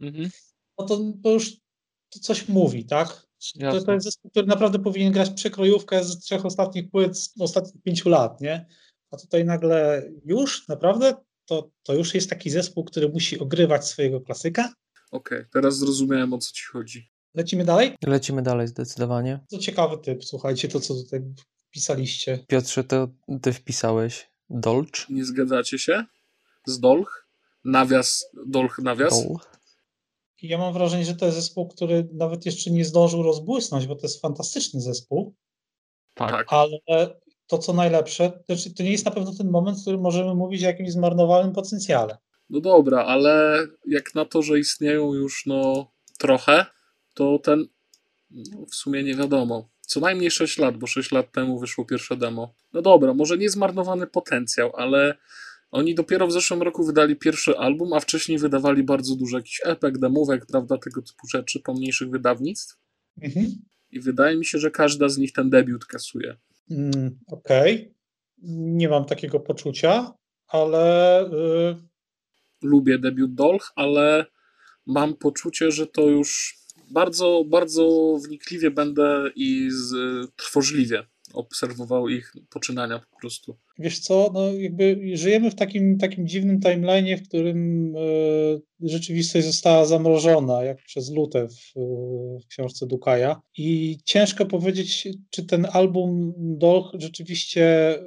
Mhm. 0.00 0.30
no 0.78 0.86
to, 0.86 1.12
to 1.22 1.30
już 1.30 1.56
to 2.08 2.18
coś 2.20 2.48
mówi, 2.48 2.84
tak? 2.84 3.28
To, 3.70 3.84
to 3.84 3.92
jest 3.92 4.04
zespół, 4.04 4.30
który 4.30 4.46
naprawdę 4.46 4.78
powinien 4.78 5.12
grać 5.12 5.30
przekrojówkę 5.30 6.04
z 6.04 6.18
trzech 6.18 6.46
ostatnich 6.46 6.90
płyt 6.90 7.18
z 7.18 7.40
ostatnich 7.40 7.82
pięciu 7.82 8.08
lat, 8.08 8.40
nie? 8.40 8.66
A 9.10 9.16
tutaj 9.16 9.44
nagle 9.44 10.02
już, 10.24 10.68
naprawdę, 10.68 11.14
to, 11.44 11.70
to 11.82 11.94
już 11.94 12.14
jest 12.14 12.30
taki 12.30 12.50
zespół, 12.50 12.84
który 12.84 13.08
musi 13.08 13.38
ogrywać 13.38 13.86
swojego 13.86 14.20
klasyka. 14.20 14.74
Okej, 15.10 15.44
teraz 15.52 15.78
zrozumiałem, 15.78 16.32
o 16.32 16.38
co 16.38 16.52
ci 16.52 16.64
chodzi. 16.64 17.10
Lecimy 17.34 17.64
dalej? 17.64 17.96
Lecimy 18.06 18.42
dalej 18.42 18.68
zdecydowanie. 18.68 19.40
To 19.50 19.58
ciekawy 19.58 19.98
typ, 19.98 20.24
słuchajcie, 20.24 20.68
to 20.68 20.80
co 20.80 20.94
tutaj 20.94 21.20
pisaliście. 21.70 22.44
Piotrze, 22.48 22.84
to 22.84 23.08
ty 23.42 23.52
wpisałeś 23.52 24.30
Dolcz? 24.50 25.06
Nie 25.10 25.24
zgadzacie 25.24 25.78
się? 25.78 26.04
Z 26.66 26.80
Dolch? 26.80 27.28
Nawias, 27.64 28.24
Dolch 28.46 28.78
nawias? 28.78 29.24
Dol? 29.24 29.36
I 30.42 30.48
ja 30.48 30.58
mam 30.58 30.72
wrażenie, 30.72 31.04
że 31.04 31.14
to 31.14 31.26
jest 31.26 31.38
zespół, 31.38 31.68
który 31.68 32.08
nawet 32.12 32.46
jeszcze 32.46 32.70
nie 32.70 32.84
zdążył 32.84 33.22
rozbłysnąć, 33.22 33.86
bo 33.86 33.94
to 33.96 34.02
jest 34.02 34.20
fantastyczny 34.20 34.80
zespół, 34.80 35.34
Tak. 36.14 36.30
Tak. 36.30 36.46
ale 36.50 36.78
to 37.46 37.58
co 37.58 37.72
najlepsze, 37.72 38.30
to, 38.30 38.56
znaczy, 38.56 38.74
to 38.74 38.82
nie 38.82 38.92
jest 38.92 39.04
na 39.04 39.10
pewno 39.10 39.34
ten 39.34 39.50
moment, 39.50 39.78
w 39.78 39.80
którym 39.80 40.00
możemy 40.00 40.34
mówić 40.34 40.62
o 40.62 40.66
jakimś 40.66 40.90
zmarnowanym 40.92 41.52
potencjale. 41.52 42.18
No 42.50 42.60
dobra, 42.60 43.04
ale 43.04 43.66
jak 43.86 44.14
na 44.14 44.24
to, 44.24 44.42
że 44.42 44.58
istnieją 44.58 45.14
już 45.14 45.46
no 45.46 45.90
trochę, 46.18 46.66
to 47.14 47.38
ten 47.38 47.66
no, 48.30 48.66
w 48.66 48.74
sumie 48.74 49.02
nie 49.04 49.14
wiadomo. 49.14 49.68
Co 49.80 50.00
najmniej 50.00 50.30
6 50.30 50.58
lat, 50.58 50.76
bo 50.76 50.86
6 50.86 51.12
lat 51.12 51.32
temu 51.32 51.58
wyszło 51.58 51.84
pierwsze 51.84 52.16
demo. 52.16 52.54
No 52.72 52.82
dobra, 52.82 53.14
może 53.14 53.38
nie 53.38 53.50
zmarnowany 53.50 54.06
potencjał, 54.06 54.76
ale 54.76 55.14
oni 55.70 55.94
dopiero 55.94 56.26
w 56.26 56.32
zeszłym 56.32 56.62
roku 56.62 56.84
wydali 56.84 57.16
pierwszy 57.16 57.58
album, 57.58 57.92
a 57.92 58.00
wcześniej 58.00 58.38
wydawali 58.38 58.82
bardzo 58.82 59.16
dużo 59.16 59.36
jakichś 59.36 59.60
epek, 59.64 59.98
demówek, 59.98 60.46
prawda, 60.46 60.78
tego 60.78 61.02
typu 61.02 61.28
rzeczy 61.28 61.60
pomniejszych 61.60 62.10
wydawnictw. 62.10 62.78
Mhm. 63.22 63.46
I 63.90 64.00
wydaje 64.00 64.36
mi 64.36 64.44
się, 64.44 64.58
że 64.58 64.70
każda 64.70 65.08
z 65.08 65.18
nich 65.18 65.32
ten 65.32 65.50
debiut 65.50 65.84
kasuje. 65.84 66.36
Mm, 66.70 67.18
Okej, 67.26 67.94
nie 68.42 68.88
mam 68.88 69.04
takiego 69.04 69.40
poczucia, 69.40 70.14
ale 70.48 71.24
y, 71.26 71.87
lubię 72.62 72.98
debiut 72.98 73.34
Dolch, 73.34 73.72
ale 73.76 74.26
mam 74.86 75.14
poczucie, 75.14 75.70
że 75.70 75.86
to 75.86 76.08
już 76.08 76.58
bardzo, 76.90 77.44
bardzo 77.46 78.16
wnikliwie 78.24 78.70
będę 78.70 79.30
i 79.36 79.68
z, 79.70 79.94
trwożliwie 80.36 81.06
obserwował 81.34 82.08
ich 82.08 82.32
poczynania 82.50 82.98
po 82.98 83.20
prostu. 83.20 83.56
Wiesz 83.78 83.98
co, 83.98 84.30
no 84.34 84.52
jakby 84.52 85.00
żyjemy 85.14 85.50
w 85.50 85.54
takim, 85.54 85.98
takim 85.98 86.28
dziwnym 86.28 86.60
timeline'ie, 86.60 87.16
w 87.16 87.28
którym 87.28 87.92
e, 87.96 88.00
rzeczywistość 88.80 89.46
została 89.46 89.84
zamrożona, 89.84 90.64
jak 90.64 90.82
przez 90.82 91.10
Lutę 91.10 91.48
w, 91.48 91.74
w 92.44 92.46
książce 92.46 92.86
Dukaja 92.86 93.40
i 93.58 93.98
ciężko 94.04 94.46
powiedzieć, 94.46 95.08
czy 95.30 95.46
ten 95.46 95.66
album 95.72 96.32
Dolch 96.36 96.90
rzeczywiście 96.98 97.64
e, 97.98 98.04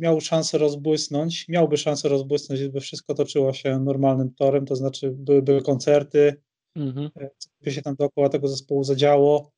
miał 0.00 0.20
szansę 0.20 0.58
rozbłysnąć, 0.58 1.48
miałby 1.48 1.76
szansę 1.76 2.08
rozbłysnąć, 2.08 2.60
gdyby 2.60 2.80
wszystko 2.80 3.14
toczyło 3.14 3.52
się 3.52 3.78
normalnym 3.78 4.34
torem, 4.34 4.66
to 4.66 4.76
znaczy 4.76 5.10
byłyby 5.10 5.62
koncerty, 5.62 6.42
mhm. 6.76 7.10
E, 7.20 7.30
co 7.38 7.48
by 7.62 7.70
się 7.70 7.82
tam 7.82 7.94
dookoła 7.94 8.28
tego 8.28 8.48
zespołu 8.48 8.84
zadziało, 8.84 9.57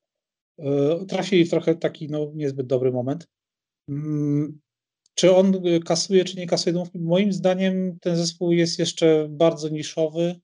trafili 1.07 1.45
w 1.45 1.49
trochę 1.49 1.75
taki 1.75 2.07
no, 2.09 2.31
niezbyt 2.35 2.67
dobry 2.67 2.91
moment. 2.91 3.27
Mm, 3.89 4.59
czy 5.15 5.35
on 5.35 5.53
kasuje, 5.85 6.25
czy 6.25 6.37
nie 6.37 6.47
kasuje 6.47 6.73
domówki? 6.73 6.99
Moim 6.99 7.33
zdaniem 7.33 7.99
ten 8.01 8.15
zespół 8.15 8.51
jest 8.51 8.79
jeszcze 8.79 9.27
bardzo 9.29 9.69
niszowy 9.69 10.35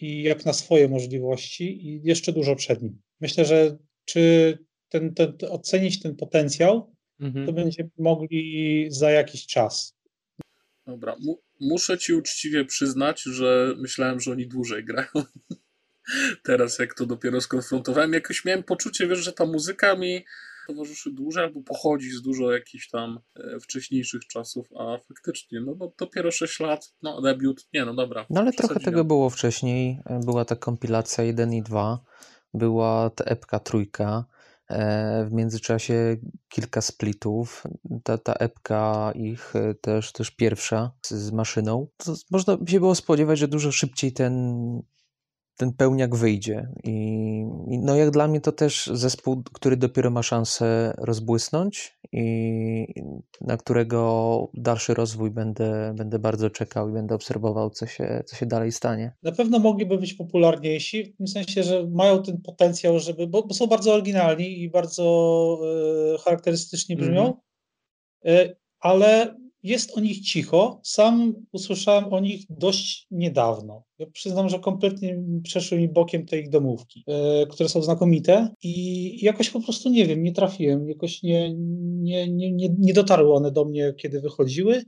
i 0.00 0.22
jak 0.22 0.44
na 0.44 0.52
swoje 0.52 0.88
możliwości 0.88 1.88
i 1.88 2.00
jeszcze 2.04 2.32
dużo 2.32 2.56
przed 2.56 2.82
nim. 2.82 3.00
Myślę, 3.20 3.44
że 3.44 3.78
czy 4.04 4.58
ten, 4.88 5.14
ten, 5.14 5.32
ocenić 5.50 6.00
ten 6.00 6.16
potencjał, 6.16 6.94
mhm. 7.20 7.46
to 7.46 7.52
będziemy 7.52 7.90
mogli 7.98 8.86
za 8.90 9.10
jakiś 9.10 9.46
czas. 9.46 9.96
Dobra, 10.86 11.16
muszę 11.60 11.98
ci 11.98 12.14
uczciwie 12.14 12.64
przyznać, 12.64 13.22
że 13.22 13.74
myślałem, 13.78 14.20
że 14.20 14.32
oni 14.32 14.46
dłużej 14.46 14.84
grają. 14.84 15.08
teraz, 16.42 16.78
jak 16.78 16.94
to 16.94 17.06
dopiero 17.06 17.40
skonfrontowałem, 17.40 18.12
jakoś 18.12 18.44
miałem 18.44 18.62
poczucie, 18.62 19.06
wiesz, 19.06 19.18
że 19.18 19.32
ta 19.32 19.46
muzyka 19.46 19.96
mi 19.96 20.24
towarzyszy 20.66 21.10
dłużej 21.10 21.44
albo 21.44 21.62
pochodzi 21.62 22.10
z 22.10 22.22
dużo 22.22 22.52
jakichś 22.52 22.88
tam 22.88 23.20
e, 23.36 23.60
wcześniejszych 23.60 24.26
czasów, 24.26 24.68
a 24.78 24.98
faktycznie, 25.08 25.60
no 25.60 25.74
bo 25.74 25.92
dopiero 25.98 26.30
6 26.30 26.60
lat, 26.60 26.94
no 27.02 27.20
debiut, 27.20 27.66
nie 27.74 27.84
no 27.84 27.94
dobra. 27.94 28.26
No 28.30 28.40
ale 28.40 28.52
trochę 28.52 28.80
tego 28.80 29.04
było 29.04 29.30
wcześniej, 29.30 29.98
była 30.24 30.44
ta 30.44 30.56
kompilacja 30.56 31.24
1 31.24 31.52
i 31.52 31.62
2, 31.62 32.04
była 32.54 33.10
ta 33.10 33.24
epka 33.24 33.58
trójka, 33.58 34.24
e, 34.68 35.24
w 35.24 35.32
międzyczasie 35.32 36.16
kilka 36.48 36.80
splitów, 36.80 37.64
ta, 38.04 38.18
ta 38.18 38.32
epka 38.32 39.12
ich 39.14 39.56
e, 39.56 39.74
też, 39.74 40.12
też 40.12 40.30
pierwsza 40.30 40.92
z, 41.02 41.10
z 41.12 41.32
maszyną. 41.32 41.86
To 41.96 42.14
można 42.30 42.56
się 42.66 42.80
było 42.80 42.94
spodziewać, 42.94 43.38
że 43.38 43.48
dużo 43.48 43.72
szybciej 43.72 44.12
ten 44.12 44.82
ten 45.62 45.72
pełniak 45.72 46.16
wyjdzie. 46.16 46.68
I, 46.84 46.94
no 47.82 47.96
jak 47.96 48.10
dla 48.10 48.28
mnie 48.28 48.40
to 48.40 48.52
też 48.52 48.90
zespół, 48.92 49.42
który 49.52 49.76
dopiero 49.76 50.10
ma 50.10 50.22
szansę 50.22 50.94
rozbłysnąć 50.98 51.98
i 52.12 52.86
na 53.40 53.56
którego 53.56 54.50
dalszy 54.54 54.94
rozwój 54.94 55.30
będę, 55.30 55.94
będę 55.96 56.18
bardzo 56.18 56.50
czekał 56.50 56.88
i 56.88 56.92
będę 56.92 57.14
obserwował, 57.14 57.70
co 57.70 57.86
się, 57.86 58.22
co 58.26 58.36
się 58.36 58.46
dalej 58.46 58.72
stanie. 58.72 59.12
Na 59.22 59.32
pewno 59.32 59.58
mogliby 59.58 59.98
być 59.98 60.14
popularniejsi, 60.14 61.04
w 61.04 61.16
tym 61.16 61.26
sensie, 61.26 61.62
że 61.62 61.86
mają 61.90 62.22
ten 62.22 62.40
potencjał, 62.40 62.98
żeby, 62.98 63.26
bo, 63.26 63.42
bo 63.42 63.54
są 63.54 63.66
bardzo 63.66 63.94
oryginalni 63.94 64.62
i 64.62 64.70
bardzo 64.70 65.58
e, 66.14 66.18
charakterystycznie 66.18 66.96
brzmią, 66.96 67.22
mm 68.24 68.46
-hmm. 68.46 68.54
ale 68.80 69.36
jest 69.62 69.98
o 69.98 70.00
nich 70.00 70.20
cicho. 70.20 70.80
Sam 70.82 71.34
usłyszałem 71.52 72.12
o 72.12 72.20
nich 72.20 72.44
dość 72.50 73.06
niedawno. 73.10 73.84
Ja 73.98 74.06
przyznam, 74.06 74.48
że 74.48 74.58
kompletnie 74.58 75.22
przeszły 75.42 75.78
mi 75.78 75.88
bokiem 75.88 76.26
te 76.26 76.38
ich 76.38 76.48
domówki, 76.48 77.04
yy, 77.06 77.46
które 77.46 77.68
są 77.68 77.82
znakomite 77.82 78.54
i 78.62 79.24
jakoś 79.24 79.50
po 79.50 79.60
prostu 79.60 79.90
nie 79.90 80.06
wiem, 80.06 80.22
nie 80.22 80.32
trafiłem, 80.32 80.88
jakoś 80.88 81.22
nie, 81.22 81.54
nie, 81.54 82.28
nie, 82.28 82.52
nie, 82.52 82.68
nie 82.78 82.94
dotarły 82.94 83.34
one 83.34 83.50
do 83.50 83.64
mnie, 83.64 83.94
kiedy 83.96 84.20
wychodziły. 84.20 84.84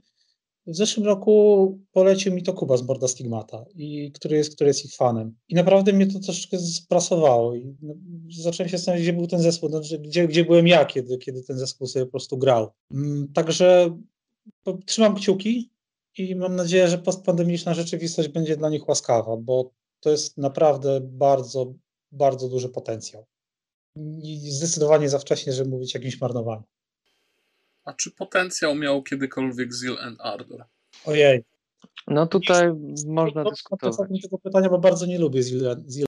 W 0.67 0.75
zeszłym 0.75 1.05
roku 1.05 1.79
polecił 1.91 2.33
mi 2.33 2.43
to 2.43 2.53
Kuba 2.53 2.77
z 2.77 2.81
Borda 2.81 3.07
Stigmata, 3.07 3.65
i, 3.75 4.11
który, 4.11 4.37
jest, 4.37 4.55
który 4.55 4.67
jest 4.67 4.85
ich 4.85 4.95
fanem. 4.95 5.35
I 5.49 5.55
naprawdę 5.55 5.93
mnie 5.93 6.07
to 6.07 6.19
troszeczkę 6.19 6.59
sprasowało. 6.59 7.55
I 7.55 7.75
no, 7.81 7.93
zacząłem 8.29 8.69
się 8.69 8.77
zastanawiać, 8.77 9.03
gdzie 9.03 9.13
był 9.13 9.27
ten 9.27 9.41
zespół, 9.41 9.69
znaczy, 9.69 9.99
gdzie, 9.99 10.27
gdzie 10.27 10.45
byłem 10.45 10.67
ja, 10.67 10.85
kiedy, 10.85 11.17
kiedy 11.17 11.43
ten 11.43 11.57
zespół 11.57 11.87
sobie 11.87 12.05
po 12.05 12.11
prostu 12.11 12.37
grał. 12.37 12.69
Mm, 12.91 13.27
także 13.33 13.97
trzymam 14.85 15.15
kciuki 15.15 15.71
i 16.17 16.35
mam 16.35 16.55
nadzieję, 16.55 16.87
że 16.87 16.97
postpandemiczna 16.97 17.73
rzeczywistość 17.73 18.29
będzie 18.29 18.57
dla 18.57 18.69
nich 18.69 18.87
łaskawa, 18.87 19.37
bo 19.37 19.71
to 19.99 20.09
jest 20.09 20.37
naprawdę 20.37 20.99
bardzo, 21.03 21.73
bardzo 22.11 22.49
duży 22.49 22.69
potencjał. 22.69 23.25
I 24.23 24.51
zdecydowanie 24.51 25.09
za 25.09 25.19
wcześnie, 25.19 25.53
żeby 25.53 25.69
mówić 25.69 25.95
o 25.95 25.99
jakimś 25.99 26.21
marnowaniu. 26.21 26.63
A 27.83 27.93
czy 27.93 28.11
potencjał 28.11 28.75
miał 28.75 29.03
kiedykolwiek 29.03 29.73
Zeal 29.73 29.97
and 29.99 30.21
Ardor? 30.21 30.65
Ojej, 31.05 31.43
no 32.07 32.27
tutaj 32.27 32.71
można 33.07 33.43
to, 33.43 33.49
dyskutować. 33.49 33.97
To 33.97 34.21
tego 34.21 34.37
pytania, 34.37 34.69
bo 34.69 34.79
bardzo 34.79 35.05
nie 35.05 35.19
lubię 35.19 35.43
Zil. 35.43 35.65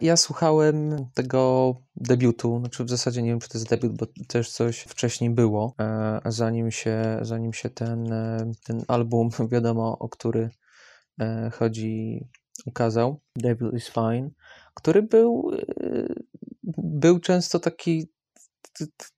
Ja 0.00 0.16
słuchałem 0.16 1.06
tego 1.14 1.74
debiutu, 1.96 2.58
znaczy 2.58 2.84
w 2.84 2.90
zasadzie 2.90 3.22
nie 3.22 3.30
wiem, 3.30 3.40
czy 3.40 3.48
to 3.48 3.58
jest 3.58 3.70
debiut, 3.70 3.96
bo 3.96 4.06
też 4.28 4.50
coś 4.50 4.80
wcześniej 4.80 5.30
było, 5.30 5.74
e, 5.80 6.20
zanim 6.26 6.70
się, 6.70 7.18
zanim 7.22 7.52
się 7.52 7.70
ten, 7.70 8.12
e, 8.12 8.52
ten 8.64 8.84
album, 8.88 9.28
wiadomo 9.52 9.98
o 9.98 10.08
który 10.08 10.50
e, 11.20 11.50
chodzi, 11.54 12.24
ukazał, 12.66 13.20
Devil 13.36 13.70
is 13.76 13.88
Fine, 13.88 14.30
który 14.74 15.02
był, 15.02 15.50
był 16.78 17.18
często 17.18 17.58
taki 17.60 18.08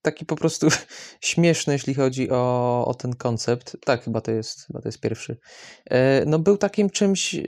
taki 0.01 0.25
po 0.25 0.35
prostu 0.35 0.67
śmieszny, 1.21 1.73
jeśli 1.73 1.93
chodzi 1.93 2.29
o, 2.31 2.85
o 2.87 2.93
ten 2.93 3.15
koncept. 3.15 3.77
Tak, 3.85 4.03
chyba 4.03 4.21
to 4.21 4.31
jest, 4.31 4.67
chyba 4.67 4.81
to 4.81 4.87
jest 4.87 4.99
pierwszy. 4.99 5.37
E, 5.89 6.25
no 6.25 6.39
był 6.39 6.57
takim 6.57 6.89
czymś, 6.89 7.35
e, 7.35 7.41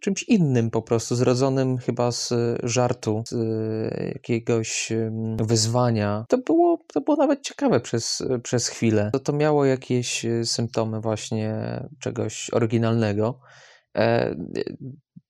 czymś 0.00 0.22
innym 0.22 0.70
po 0.70 0.82
prostu, 0.82 1.14
zrodzonym 1.14 1.78
chyba 1.78 2.12
z 2.12 2.32
żartu, 2.62 3.22
z 3.28 3.34
jakiegoś 4.14 4.92
wyzwania. 5.36 6.24
To 6.28 6.38
było, 6.38 6.84
to 6.92 7.00
było 7.00 7.16
nawet 7.16 7.42
ciekawe 7.42 7.80
przez, 7.80 8.22
przez 8.42 8.68
chwilę. 8.68 9.10
To, 9.12 9.20
to 9.20 9.32
miało 9.32 9.64
jakieś 9.64 10.26
symptomy 10.44 11.00
właśnie 11.00 11.54
czegoś 12.00 12.50
oryginalnego. 12.52 13.40
E, 13.96 14.36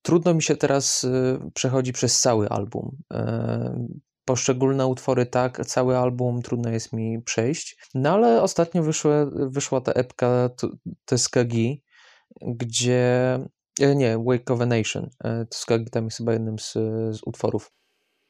trudno 0.03 0.35
mi 0.35 0.43
się 0.43 0.57
teraz 0.57 1.07
przechodzi 1.55 1.93
przez 1.93 2.21
cały 2.21 2.49
album 2.49 2.97
poszczególne 4.31 4.87
utwory 4.87 5.27
tak, 5.27 5.67
cały 5.67 5.97
album 5.97 6.43
trudno 6.43 6.71
jest 6.71 6.93
mi 6.93 7.23
przejść. 7.23 7.77
No 7.95 8.11
ale 8.11 8.43
ostatnio 8.43 8.83
wyszła, 8.83 9.27
wyszła 9.33 9.81
ta 9.81 9.93
epka 9.93 10.51
Tuskegee, 11.05 11.83
gdzie 12.41 13.39
e, 13.81 13.95
nie, 13.95 14.19
Wake 14.19 14.55
of 14.55 14.61
a 14.61 14.67
Nation. 14.67 15.11
E, 15.25 15.47
Tuskegee 15.47 15.91
tam 15.91 16.05
jest 16.05 16.19
chyba 16.19 16.33
jednym 16.33 16.59
z, 16.59 16.73
z 17.17 17.21
utworów. 17.27 17.73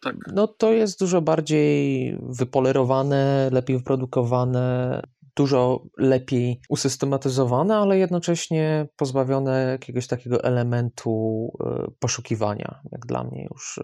Tak. 0.03 0.17
No 0.35 0.49
to 0.49 0.73
jest 0.73 0.99
dużo 1.01 1.23
bardziej 1.23 2.19
wypolerowane, 2.23 3.51
lepiej 3.53 3.79
wyprodukowane, 3.79 5.03
dużo 5.37 5.83
lepiej 5.99 6.61
usystematyzowane, 6.69 7.77
ale 7.77 7.99
jednocześnie 7.99 8.89
pozbawione 8.97 9.63
jakiegoś 9.71 10.07
takiego 10.07 10.45
elementu 10.45 11.49
e, 11.67 11.91
poszukiwania, 11.99 12.81
jak 12.93 13.07
dla 13.07 13.25
mnie 13.25 13.49
już 13.51 13.81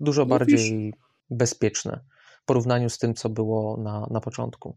dużo 0.00 0.22
Mówisz? 0.22 0.38
bardziej 0.38 0.92
bezpieczne 1.30 2.00
w 2.42 2.44
porównaniu 2.44 2.90
z 2.90 2.98
tym, 2.98 3.14
co 3.14 3.28
było 3.28 3.76
na, 3.76 4.06
na 4.10 4.20
początku. 4.20 4.76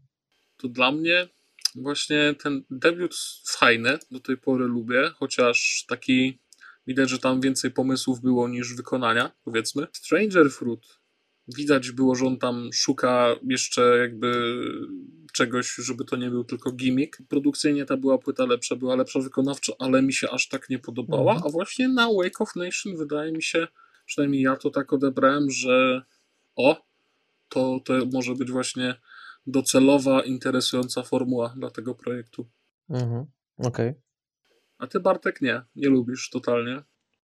To 0.56 0.68
dla 0.68 0.92
mnie 0.92 1.28
właśnie 1.74 2.34
ten 2.42 2.64
debiut 2.70 3.14
fajny, 3.46 3.98
do 4.10 4.20
tej 4.20 4.36
pory 4.36 4.64
lubię, 4.64 5.10
chociaż 5.16 5.84
taki 5.88 6.38
widać, 6.86 7.10
że 7.10 7.18
tam 7.18 7.40
więcej 7.40 7.70
pomysłów 7.70 8.20
było 8.20 8.48
niż 8.48 8.74
wykonania, 8.74 9.30
powiedzmy. 9.44 9.86
Stranger 9.92 10.50
Fruit 10.50 11.00
widać 11.48 11.90
było, 11.90 12.14
że 12.14 12.26
on 12.26 12.38
tam 12.38 12.70
szuka 12.72 13.36
jeszcze 13.42 13.98
jakby 13.98 14.60
czegoś, 15.32 15.74
żeby 15.74 16.04
to 16.04 16.16
nie 16.16 16.30
był 16.30 16.44
tylko 16.44 16.72
gimmick. 16.72 17.18
Produkcyjnie 17.28 17.84
ta 17.84 17.96
była 17.96 18.18
płyta 18.18 18.46
lepsza, 18.46 18.76
była 18.76 18.96
lepsza 18.96 19.20
wykonawczo, 19.20 19.76
ale 19.78 20.02
mi 20.02 20.12
się 20.12 20.30
aż 20.30 20.48
tak 20.48 20.68
nie 20.70 20.78
podobała, 20.78 21.32
mhm. 21.32 21.46
a 21.46 21.50
właśnie 21.50 21.88
na 21.88 22.06
Wake 22.06 22.40
of 22.40 22.56
Nation 22.56 22.96
wydaje 22.96 23.32
mi 23.32 23.42
się, 23.42 23.68
przynajmniej 24.06 24.42
ja 24.42 24.56
to 24.56 24.70
tak 24.70 24.92
odebrałem, 24.92 25.50
że 25.50 26.02
o, 26.56 26.76
to, 27.48 27.80
to 27.84 27.92
może 28.12 28.34
być 28.34 28.50
właśnie 28.50 28.94
docelowa, 29.46 30.22
interesująca 30.22 31.02
formuła 31.02 31.54
dla 31.56 31.70
tego 31.70 31.94
projektu. 31.94 32.46
Mhm, 32.90 33.26
okej. 33.58 33.88
Okay. 33.88 33.94
A 34.78 34.86
ty, 34.86 35.00
Bartek, 35.00 35.40
nie, 35.40 35.62
nie 35.76 35.88
lubisz 35.88 36.30
totalnie. 36.30 36.82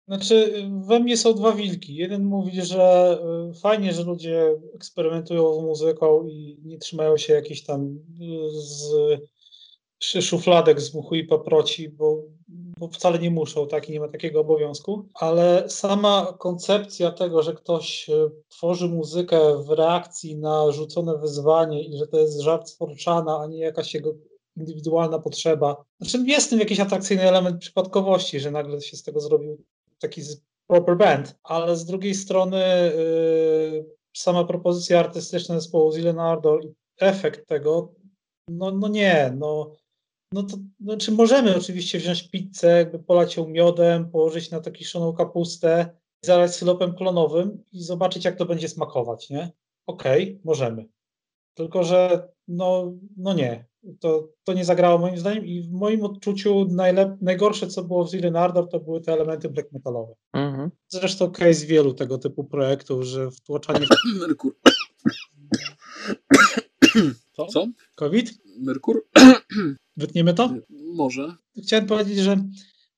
Znaczy, 0.07 0.53
we 0.87 0.99
mnie 0.99 1.17
są 1.17 1.33
dwa 1.33 1.51
wilki. 1.51 1.95
Jeden 1.95 2.25
mówi, 2.25 2.61
że 2.61 3.17
y, 3.51 3.53
fajnie, 3.53 3.93
że 3.93 4.03
ludzie 4.03 4.55
eksperymentują 4.75 5.53
z 5.53 5.63
muzyką 5.63 6.27
i 6.27 6.57
nie 6.63 6.77
trzymają 6.77 7.17
się 7.17 7.33
jakichś 7.33 7.61
tam 7.61 7.97
y, 8.21 8.61
z 9.99 10.25
szufladek 10.25 10.81
z 10.81 10.93
muchu 10.93 11.15
i 11.15 11.23
paproci, 11.23 11.89
bo 11.89 12.23
bo 12.79 12.87
wcale 12.87 13.19
nie 13.19 13.31
muszą, 13.31 13.67
tak, 13.67 13.89
i 13.89 13.91
nie 13.91 13.99
ma 13.99 14.07
takiego 14.07 14.39
obowiązku, 14.39 15.05
ale 15.13 15.69
sama 15.69 16.35
koncepcja 16.39 17.11
tego, 17.11 17.43
że 17.43 17.53
ktoś 17.53 18.09
e, 18.09 18.29
tworzy 18.49 18.87
muzykę 18.87 19.63
w 19.63 19.69
reakcji 19.69 20.37
na 20.37 20.71
rzucone 20.71 21.17
wyzwanie 21.17 21.83
i 21.83 21.97
że 21.97 22.07
to 22.07 22.19
jest 22.19 22.41
żart 22.41 22.71
Forczana, 22.77 23.39
a 23.39 23.47
nie 23.47 23.59
jakaś 23.59 23.93
jego 23.93 24.13
indywidualna 24.57 25.19
potrzeba. 25.19 25.85
Znaczy 25.99 26.23
jest 26.27 26.47
w 26.47 26.49
tym 26.49 26.59
jakiś 26.59 26.79
atrakcyjny 26.79 27.23
element 27.23 27.61
przypadkowości, 27.61 28.39
że 28.39 28.51
nagle 28.51 28.81
się 28.81 28.97
z 28.97 29.03
tego 29.03 29.19
zrobił 29.19 29.63
taki 29.99 30.21
proper 30.67 30.97
band, 30.97 31.35
ale 31.43 31.75
z 31.75 31.85
drugiej 31.85 32.15
strony 32.15 32.91
yy, 32.95 33.85
sama 34.13 34.43
propozycja 34.43 34.99
artystyczna 34.99 35.55
zespołu 35.55 35.91
Leonardo 35.97 36.59
i 36.59 36.73
efekt 36.99 37.47
tego, 37.47 37.93
no, 38.47 38.71
no 38.71 38.87
nie, 38.87 39.33
no, 39.37 39.75
no 40.31 40.43
to 40.43 40.57
znaczy 40.81 41.11
możemy 41.11 41.57
oczywiście 41.57 41.99
wziąć 41.99 42.29
pizzę, 42.29 42.67
jakby 42.67 42.99
polać 42.99 43.37
ją 43.37 43.47
miodem, 43.47 44.09
położyć 44.11 44.51
na 44.51 44.59
taką 44.59 44.77
kiszoną 44.77 45.13
kapustę, 45.13 45.89
zalać 46.21 46.55
sylopem 46.55 46.95
klonowym 46.95 47.63
i 47.71 47.81
zobaczyć, 47.83 48.25
jak 48.25 48.35
to 48.35 48.45
będzie 48.45 48.69
smakować, 48.69 49.29
nie? 49.29 49.51
Okej, 49.87 50.23
okay, 50.23 50.39
możemy. 50.43 50.85
Tylko, 51.53 51.83
że 51.83 52.29
no, 52.47 52.93
no 53.17 53.33
nie, 53.33 53.65
to, 53.99 54.29
to 54.43 54.53
nie 54.53 54.65
zagrało 54.65 54.97
moim 54.97 55.17
zdaniem 55.17 55.45
i 55.45 55.61
w 55.61 55.71
moim 55.71 56.03
odczuciu 56.03 56.65
najlep- 56.65 57.17
najgorsze, 57.21 57.67
co 57.67 57.83
było 57.83 58.05
w 58.05 58.09
Zillion 58.09 58.35
Ardor, 58.35 58.69
to 58.69 58.79
były 58.79 59.01
te 59.01 59.13
elementy 59.13 59.49
black 59.49 59.71
metalowe. 59.71 60.15
Mhm. 60.33 60.71
Zresztą 60.87 61.31
case 61.31 61.65
wielu 61.65 61.93
tego 61.93 62.17
typu 62.17 62.43
projektów, 62.43 63.03
że 63.03 63.31
wtłaczanie... 63.31 63.87
Merkur. 64.21 64.55
Co? 67.31 67.45
Co? 67.45 67.67
COVID? 67.95 68.33
Merkur? 68.59 69.05
Wytniemy 69.99 70.33
to? 70.33 70.53
Może. 70.69 71.35
Chciałem 71.63 71.85
powiedzieć, 71.85 72.17
że 72.17 72.43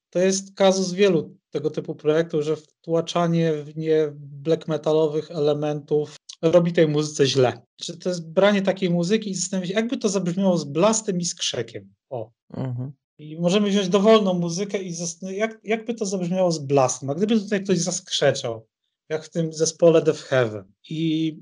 to 0.10 0.20
jest 0.20 0.56
kazus 0.56 0.93
wielu 0.93 1.38
tego 1.49 1.70
typu 1.70 1.95
projektów, 1.95 2.43
że 2.43 2.56
wtłaczanie 2.56 3.54
w 3.54 3.78
nie 3.78 4.12
black 4.16 4.68
metalowych 4.68 5.32
elementów 5.32 6.16
robi 6.41 6.74
tej 6.74 6.88
muzyce 6.88 7.26
źle. 7.26 7.62
Czy 7.76 7.97
to 7.97 8.10
jest 8.10 8.32
branie 8.32 8.62
takiej 8.62 8.89
muzyki 8.89 9.30
i 9.30 9.36
zastanawiać 9.36 9.70
się, 9.70 9.76
jakby 9.76 9.97
to 9.97 10.10
zabrzmiało 10.10 10.58
z 10.58 10.64
blastem 10.64 11.20
i 11.20 11.26
z 11.26 11.36
krzekiem. 11.36 11.93
O. 12.10 12.32
Mhm. 12.54 12.91
I 13.18 13.39
możemy 13.39 13.70
wziąć 13.70 13.89
dowolną 13.89 14.34
muzykę 14.34 14.84
i 14.84 14.93
jak, 15.22 15.60
jakby 15.64 15.93
to 15.93 16.06
zabrzmiało 16.06 16.52
z 16.52 16.60
blastem. 16.60 17.10
A 17.10 17.16
gdyby 17.16 17.39
tutaj 17.39 17.64
ktoś 17.64 17.78
zaskrzeczał, 17.78 18.68
jak 19.10 19.26
w 19.26 19.30
tym 19.30 19.54
zespole 19.54 20.02
Death 20.02 20.20
Heaven. 20.20 20.72
I 20.89 21.38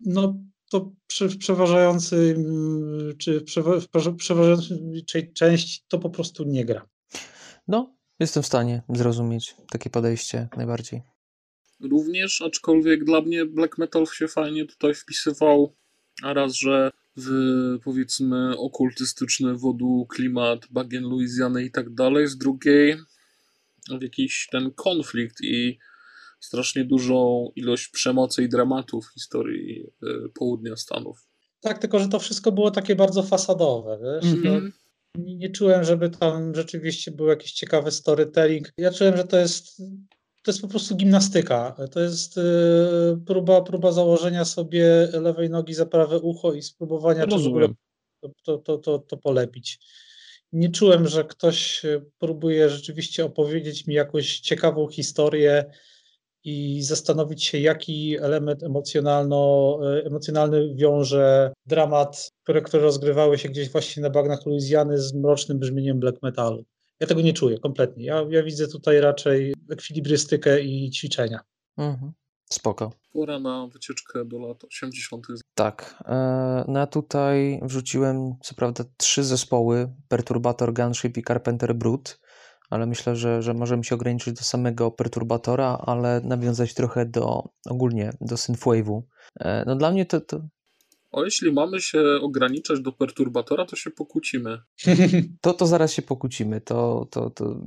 no, 0.00 0.34
to 0.72 0.92
przy 1.06 1.38
przeważającym, 1.38 2.44
czy 3.18 3.44
w 4.10 4.16
przeważającej 4.16 5.32
części 5.34 5.80
to 5.88 5.98
po 5.98 6.10
prostu 6.10 6.44
nie 6.44 6.64
gra. 6.64 6.88
No, 7.68 7.96
jestem 8.20 8.42
w 8.42 8.46
stanie 8.46 8.82
zrozumieć 8.88 9.56
takie 9.70 9.90
podejście 9.90 10.48
najbardziej. 10.56 11.02
Również, 11.80 12.42
aczkolwiek 12.42 13.04
dla 13.04 13.20
mnie 13.20 13.46
black 13.46 13.78
metal 13.78 14.06
się 14.06 14.28
fajnie 14.28 14.66
tutaj 14.66 14.94
wpisywał, 14.94 15.74
a 16.22 16.32
raz, 16.32 16.54
że 16.54 16.90
w 17.16 17.30
powiedzmy 17.84 18.58
okultystyczny 18.58 19.54
wodu 19.54 20.06
klimat, 20.08 20.66
bagien 20.70 21.04
Luizjany 21.04 21.64
i 21.64 21.70
tak 21.70 21.94
dalej, 21.94 22.26
z 22.28 22.38
drugiej 22.38 22.96
w 23.98 24.02
jakiś 24.02 24.48
ten 24.52 24.70
konflikt 24.70 25.36
i 25.40 25.78
strasznie 26.42 26.84
dużą 26.84 27.50
ilość 27.56 27.88
przemocy 27.88 28.42
i 28.42 28.48
dramatu 28.48 29.00
w 29.00 29.12
historii 29.14 29.86
y, 30.02 30.28
południa 30.34 30.76
Stanów. 30.76 31.28
Tak, 31.60 31.78
tylko 31.78 31.98
że 31.98 32.08
to 32.08 32.18
wszystko 32.18 32.52
było 32.52 32.70
takie 32.70 32.96
bardzo 32.96 33.22
fasadowe, 33.22 33.98
wiesz? 34.02 34.32
Mm 34.32 34.42
-hmm. 34.42 34.70
nie, 35.18 35.36
nie 35.36 35.50
czułem, 35.50 35.84
żeby 35.84 36.10
tam 36.10 36.54
rzeczywiście 36.54 37.10
był 37.10 37.26
jakiś 37.26 37.52
ciekawy 37.52 37.90
storytelling. 37.90 38.72
Ja 38.76 38.92
czułem, 38.92 39.16
że 39.16 39.24
to 39.24 39.36
jest 39.38 39.82
to 40.42 40.50
jest 40.50 40.60
po 40.60 40.68
prostu 40.68 40.96
gimnastyka. 40.96 41.76
To 41.90 42.00
jest 42.00 42.38
y, 42.38 42.42
próba, 43.26 43.60
próba 43.62 43.92
założenia 43.92 44.44
sobie 44.44 45.08
lewej 45.12 45.50
nogi 45.50 45.74
za 45.74 45.86
prawe 45.86 46.18
ucho 46.18 46.52
i 46.52 46.62
spróbowania 46.62 47.26
czy 47.26 48.30
to, 48.42 48.58
to, 48.58 48.78
to, 48.78 48.98
to 48.98 49.16
polepić. 49.16 49.78
Nie 50.52 50.70
czułem, 50.70 51.08
że 51.08 51.24
ktoś 51.24 51.82
próbuje 52.18 52.70
rzeczywiście 52.70 53.24
opowiedzieć 53.24 53.86
mi 53.86 53.94
jakąś 53.94 54.40
ciekawą 54.40 54.88
historię 54.88 55.64
i 56.44 56.82
zastanowić 56.82 57.44
się, 57.44 57.58
jaki 57.58 58.16
element 58.20 58.62
emocjonalno, 58.62 59.78
y, 59.96 60.04
emocjonalny 60.04 60.74
wiąże 60.74 61.52
dramat, 61.66 62.30
które, 62.42 62.62
które 62.62 62.82
rozgrywały 62.82 63.38
się 63.38 63.48
gdzieś 63.48 63.70
właśnie 63.70 64.02
na 64.02 64.10
bagnach 64.10 64.46
Luizjany 64.46 64.98
z 64.98 65.14
mrocznym 65.14 65.58
brzmieniem 65.58 66.00
black 66.00 66.22
metalu. 66.22 66.64
Ja 67.00 67.06
tego 67.06 67.20
nie 67.20 67.32
czuję 67.32 67.58
kompletnie. 67.58 68.04
Ja, 68.04 68.26
ja 68.30 68.42
widzę 68.42 68.68
tutaj 68.68 69.00
raczej 69.00 69.54
ekwilibrystykę 69.70 70.60
i 70.62 70.90
ćwiczenia. 70.90 71.40
Mhm. 71.78 72.12
Spoko. 72.52 72.92
Pora 73.12 73.38
na 73.38 73.66
wycieczkę 73.66 74.24
do 74.24 74.38
lat 74.38 74.64
80. 74.64 75.26
Tak. 75.54 76.02
E, 76.04 76.64
no 76.68 76.78
ja 76.78 76.86
tutaj 76.86 77.60
wrzuciłem 77.62 78.34
co 78.42 78.54
prawda 78.54 78.84
trzy 78.96 79.24
zespoły, 79.24 79.92
Perturbator, 80.08 80.72
Gunship 80.74 81.16
i 81.16 81.22
Carpenter 81.22 81.74
Brute, 81.74 82.12
ale 82.72 82.86
myślę, 82.86 83.16
że, 83.16 83.42
że 83.42 83.54
możemy 83.54 83.84
się 83.84 83.94
ograniczyć 83.94 84.34
do 84.34 84.42
samego 84.42 84.90
Perturbatora, 84.90 85.78
ale 85.86 86.20
nawiązać 86.24 86.74
trochę 86.74 87.06
do 87.06 87.48
ogólnie 87.66 88.12
do 88.20 88.36
synthwave'u. 88.36 89.02
E, 89.40 89.64
no 89.66 89.76
dla 89.76 89.90
mnie 89.90 90.06
to, 90.06 90.20
to, 90.20 90.40
o, 91.12 91.24
jeśli 91.24 91.52
mamy 91.52 91.80
się 91.80 92.02
ograniczać 92.22 92.80
do 92.80 92.92
perturbatora, 92.92 93.66
to 93.66 93.76
się 93.76 93.90
pokłócimy. 93.90 94.58
To, 95.40 95.54
to 95.54 95.66
zaraz 95.66 95.92
się 95.92 96.02
pokłócimy. 96.02 96.60
To, 96.60 97.08
to, 97.10 97.30
to 97.30 97.60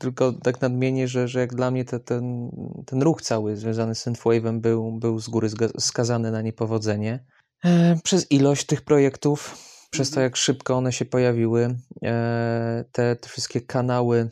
tylko 0.00 0.32
tak 0.32 0.60
nadmienię, 0.60 1.08
że, 1.08 1.28
że 1.28 1.40
jak 1.40 1.54
dla 1.54 1.70
mnie 1.70 1.84
te, 1.84 2.00
ten, 2.00 2.50
ten 2.86 3.02
ruch 3.02 3.22
cały 3.22 3.56
związany 3.56 3.94
z 3.94 4.06
synthwave'em 4.06 4.60
był, 4.60 4.92
był 4.92 5.18
z 5.18 5.28
góry 5.28 5.48
skazany 5.78 6.30
na 6.30 6.42
niepowodzenie. 6.42 7.24
E, 7.64 7.98
przez 8.04 8.32
ilość 8.32 8.66
tych 8.66 8.82
projektów, 8.82 9.56
przez 9.90 10.10
to 10.10 10.14
mhm. 10.14 10.24
jak 10.24 10.36
szybko 10.36 10.74
one 10.74 10.92
się 10.92 11.04
pojawiły, 11.04 11.76
e, 12.02 12.84
te, 12.92 13.16
te 13.16 13.28
wszystkie 13.28 13.60
kanały 13.60 14.30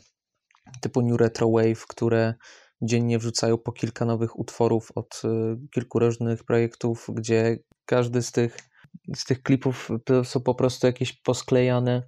typu 0.81 1.01
New 1.01 1.19
Retro 1.19 1.51
Wave, 1.51 1.87
które 1.87 2.33
dziennie 2.81 3.19
wrzucają 3.19 3.57
po 3.57 3.71
kilka 3.71 4.05
nowych 4.05 4.39
utworów 4.39 4.91
od 4.95 5.21
e, 5.25 5.57
kilku 5.73 5.99
różnych 5.99 6.43
projektów, 6.43 7.07
gdzie 7.13 7.59
każdy 7.85 8.21
z 8.21 8.31
tych, 8.31 8.57
z 9.15 9.25
tych 9.25 9.41
klipów 9.41 9.89
to 10.05 10.23
są 10.23 10.41
po 10.41 10.55
prostu 10.55 10.87
jakieś 10.87 11.13
posklejane 11.13 12.03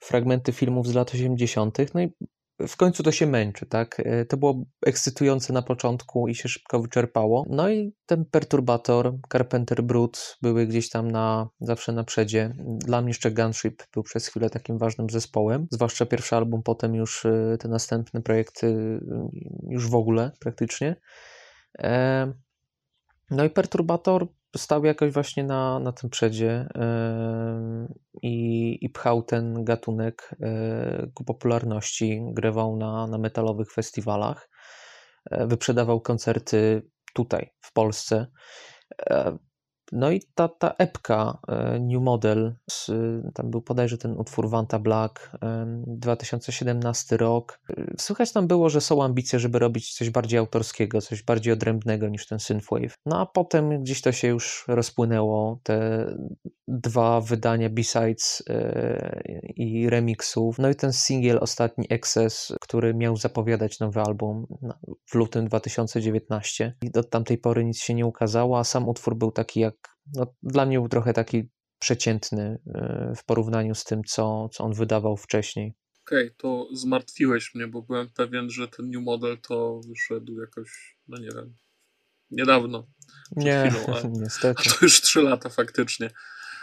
fragmenty 0.00 0.52
filmów 0.52 0.86
z 0.86 0.94
lat 0.94 1.14
80. 1.14 1.78
No 1.94 2.02
i 2.02 2.12
w 2.58 2.76
końcu 2.76 3.02
to 3.02 3.12
się 3.12 3.26
męczy, 3.26 3.66
tak? 3.66 4.00
E, 4.04 4.24
to 4.24 4.36
było 4.36 4.64
ekscytujące 4.86 5.52
na 5.52 5.62
początku 5.62 6.28
i 6.28 6.34
się 6.34 6.48
szybko 6.48 6.80
wyczerpało. 6.80 7.46
No 7.48 7.70
i 7.70 7.94
ten 8.06 8.24
perturbator, 8.24 9.14
Carpenter 9.32 9.82
Brut 9.82 10.36
były 10.42 10.66
gdzieś 10.66 10.90
tam 10.90 11.10
na, 11.10 11.48
zawsze 11.60 11.92
na 11.92 12.04
przedzie. 12.04 12.54
Dla 12.58 13.00
mnie 13.00 13.10
jeszcze 13.10 13.30
Gunship 13.30 13.82
był 13.92 14.02
przez 14.02 14.26
chwilę 14.26 14.50
takim 14.50 14.78
ważnym 14.78 15.10
zespołem, 15.10 15.66
zwłaszcza 15.70 16.06
pierwszy 16.06 16.36
album, 16.36 16.62
potem 16.62 16.94
już 16.94 17.26
e, 17.26 17.56
te 17.60 17.68
następne 17.68 18.22
projekty 18.22 18.66
e, 18.66 19.28
już 19.68 19.88
w 19.88 19.94
ogóle 19.94 20.30
praktycznie. 20.40 20.96
No 23.30 23.44
i 23.44 23.50
perturbator 23.50 24.26
stał 24.58 24.84
jakoś 24.84 25.12
właśnie 25.12 25.44
na, 25.44 25.78
na 25.78 25.92
tym 25.92 26.10
przedzie 26.10 26.68
i, 28.22 28.78
i 28.80 28.90
pchał 28.90 29.22
ten 29.22 29.64
gatunek 29.64 30.34
e, 30.40 31.06
ku 31.14 31.24
popularności, 31.24 32.22
grywał 32.32 32.76
na, 32.76 33.06
na 33.06 33.18
metalowych 33.18 33.72
festiwalach, 33.72 34.50
e, 35.30 35.46
wyprzedawał 35.46 36.00
koncerty 36.00 36.82
tutaj 37.14 37.50
w 37.60 37.72
Polsce. 37.72 38.26
E, 39.92 39.96
no 39.96 40.10
i 40.10 40.20
ta, 40.34 40.48
ta 40.48 40.74
epka 40.78 41.38
e, 41.48 41.78
New 41.80 42.02
Model, 42.02 42.54
tam 43.34 43.50
był 43.50 43.62
podajże 43.62 43.98
ten 43.98 44.12
utwór 44.12 44.50
Vanta 44.50 44.78
Black, 44.78 45.30
2017 45.86 47.16
rok. 47.16 47.60
Słychać 47.98 48.32
tam 48.32 48.46
było, 48.46 48.70
że 48.70 48.80
są 48.80 49.02
ambicje, 49.02 49.38
żeby 49.38 49.58
robić 49.58 49.94
coś 49.94 50.10
bardziej 50.10 50.38
autorskiego, 50.38 51.00
coś 51.00 51.22
bardziej 51.22 51.52
odrębnego 51.52 52.08
niż 52.08 52.26
ten 52.26 52.38
synthwave. 52.38 52.94
No 53.06 53.20
a 53.20 53.26
potem 53.26 53.82
gdzieś 53.82 54.02
to 54.02 54.12
się 54.12 54.28
już 54.28 54.64
rozpłynęło, 54.68 55.60
te 55.62 56.06
dwa 56.68 57.20
wydania 57.20 57.70
B-sides 57.70 58.42
e, 58.48 59.22
i 59.56 59.90
remixów. 59.90 60.58
No 60.58 60.70
i 60.70 60.74
ten 60.74 60.92
singiel 60.92 61.38
ostatni 61.40 61.86
Excess, 61.90 62.52
który 62.60 62.94
miał 62.94 63.16
zapowiadać 63.16 63.80
nowy 63.80 64.00
album 64.00 64.46
w 65.06 65.14
lutym 65.14 65.48
2019. 65.48 66.76
I 66.82 66.98
od 66.98 67.10
tamtej 67.10 67.38
pory 67.38 67.64
nic 67.64 67.78
się 67.78 67.94
nie 67.94 68.06
ukazało, 68.06 68.58
a 68.58 68.64
sam 68.64 68.88
utwór 68.88 69.16
był 69.16 69.32
taki 69.32 69.60
jak 69.60 69.74
no, 70.12 70.34
dla 70.42 70.66
mnie 70.66 70.78
był 70.78 70.88
trochę 70.88 71.12
taki 71.12 71.48
przeciętny 71.78 72.58
e, 72.74 73.12
w 73.16 73.24
porównaniu 73.24 73.74
z 73.74 73.84
tym, 73.84 74.04
co, 74.04 74.48
co 74.48 74.64
on 74.64 74.74
wydawał 74.74 75.16
wcześniej. 75.16 75.74
Okej, 76.06 76.26
okay, 76.26 76.36
to 76.36 76.68
zmartwiłeś 76.72 77.54
mnie, 77.54 77.68
bo 77.68 77.82
byłem 77.82 78.10
pewien, 78.10 78.50
że 78.50 78.68
ten 78.68 78.90
New 78.90 79.02
Model 79.02 79.38
to 79.40 79.80
wyszedł 79.88 80.40
jakoś, 80.40 80.98
no 81.08 81.18
nie 81.18 81.28
wiem, 81.34 81.54
niedawno. 82.30 82.86
Nie, 83.36 83.70
chwilą, 83.70 83.96
a, 83.96 84.08
niestety. 84.08 84.62
A 84.66 84.70
to 84.70 84.76
już 84.82 85.00
trzy 85.00 85.22
lata 85.22 85.48
faktycznie. 85.48 86.10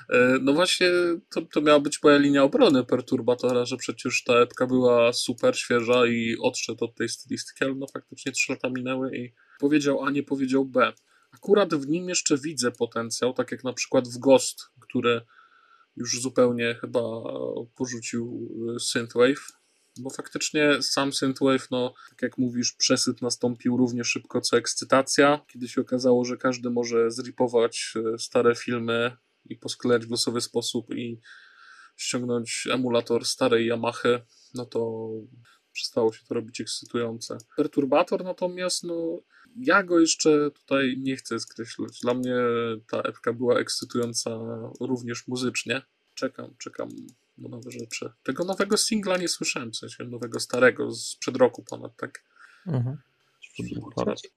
E, 0.09 0.37
no 0.41 0.53
właśnie, 0.53 0.87
to, 1.29 1.41
to 1.41 1.61
miała 1.61 1.79
być 1.79 2.03
moja 2.03 2.17
linia 2.17 2.43
obrony 2.43 2.85
Perturbatora, 2.85 3.65
że 3.65 3.77
przecież 3.77 4.23
ta 4.23 4.33
epka 4.33 4.67
była 4.67 5.13
super 5.13 5.57
świeża 5.57 6.05
i 6.05 6.37
odszedł 6.41 6.85
od 6.85 6.95
tej 6.95 7.09
stylistyki, 7.09 7.65
ale 7.65 7.75
no 7.75 7.85
faktycznie 7.93 8.31
trzy 8.31 8.51
lata 8.51 8.69
minęły 8.69 9.17
i 9.17 9.33
powiedział 9.59 10.03
A, 10.05 10.11
nie 10.11 10.23
powiedział 10.23 10.65
B. 10.65 10.93
Akurat 11.31 11.73
w 11.73 11.87
nim 11.87 12.09
jeszcze 12.09 12.37
widzę 12.37 12.71
potencjał, 12.71 13.33
tak 13.33 13.51
jak 13.51 13.63
na 13.63 13.73
przykład 13.73 14.07
w 14.07 14.17
Ghost, 14.17 14.61
który 14.79 15.21
już 15.95 16.21
zupełnie 16.21 16.75
chyba 16.81 17.01
porzucił 17.75 18.49
e, 18.75 18.79
Synthwave, 18.79 19.51
bo 19.99 20.09
faktycznie 20.09 20.81
sam 20.81 21.13
Synthwave, 21.13 21.71
no 21.71 21.93
tak 22.09 22.21
jak 22.21 22.37
mówisz, 22.37 22.73
przesyt 22.73 23.21
nastąpił 23.21 23.77
równie 23.77 24.03
szybko 24.03 24.41
co 24.41 24.57
ekscytacja, 24.57 25.45
kiedy 25.47 25.67
się 25.67 25.81
okazało, 25.81 26.25
że 26.25 26.37
każdy 26.37 26.69
może 26.69 27.11
zripować 27.11 27.93
e, 27.95 28.17
stare 28.17 28.55
filmy 28.55 29.17
i 29.45 29.55
posklejać 29.55 30.05
w 30.05 30.11
losowy 30.11 30.41
sposób 30.41 30.95
i 30.95 31.19
ściągnąć 31.97 32.67
emulator 32.71 33.25
starej 33.25 33.67
Yamahy, 33.67 34.21
no 34.53 34.65
to 34.65 35.09
przestało 35.71 36.13
się 36.13 36.25
to 36.27 36.33
robić 36.33 36.61
ekscytujące. 36.61 37.37
Perturbator 37.57 38.23
natomiast, 38.23 38.83
no 38.83 39.21
ja 39.57 39.83
go 39.83 39.99
jeszcze 39.99 40.51
tutaj 40.51 40.95
nie 40.97 41.15
chcę 41.15 41.39
skreślać. 41.39 41.99
Dla 42.01 42.13
mnie 42.13 42.35
ta 42.91 43.01
epka 43.01 43.33
była 43.33 43.59
ekscytująca 43.59 44.39
również 44.79 45.27
muzycznie. 45.27 45.81
Czekam, 46.15 46.53
czekam 46.57 46.89
na 47.37 47.49
nowe 47.49 47.71
rzeczy. 47.71 48.11
Tego 48.23 48.43
nowego 48.43 48.77
singla 48.77 49.17
nie 49.17 49.27
słyszałem, 49.27 49.71
w 49.71 49.77
sensie 49.77 50.03
nowego 50.03 50.39
starego, 50.39 50.91
sprzed 50.91 51.37
roku 51.37 51.63
ponad, 51.63 51.95
tak? 51.97 52.23
Mhm. 52.67 52.97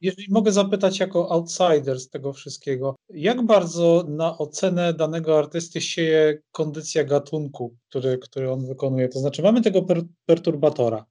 Jeżeli 0.00 0.26
mogę 0.30 0.52
zapytać 0.52 1.00
jako 1.00 1.30
outsider 1.30 2.00
z 2.00 2.08
tego 2.08 2.32
wszystkiego, 2.32 2.96
jak 3.10 3.46
bardzo 3.46 4.04
na 4.08 4.38
ocenę 4.38 4.94
danego 4.94 5.38
artysty 5.38 5.80
sieje 5.80 6.42
kondycja 6.52 7.04
gatunku, 7.04 7.76
który, 7.88 8.18
który 8.18 8.50
on 8.50 8.66
wykonuje? 8.66 9.08
To 9.08 9.18
znaczy, 9.18 9.42
mamy 9.42 9.62
tego 9.62 9.82
per, 9.82 10.02
perturbatora. 10.26 11.06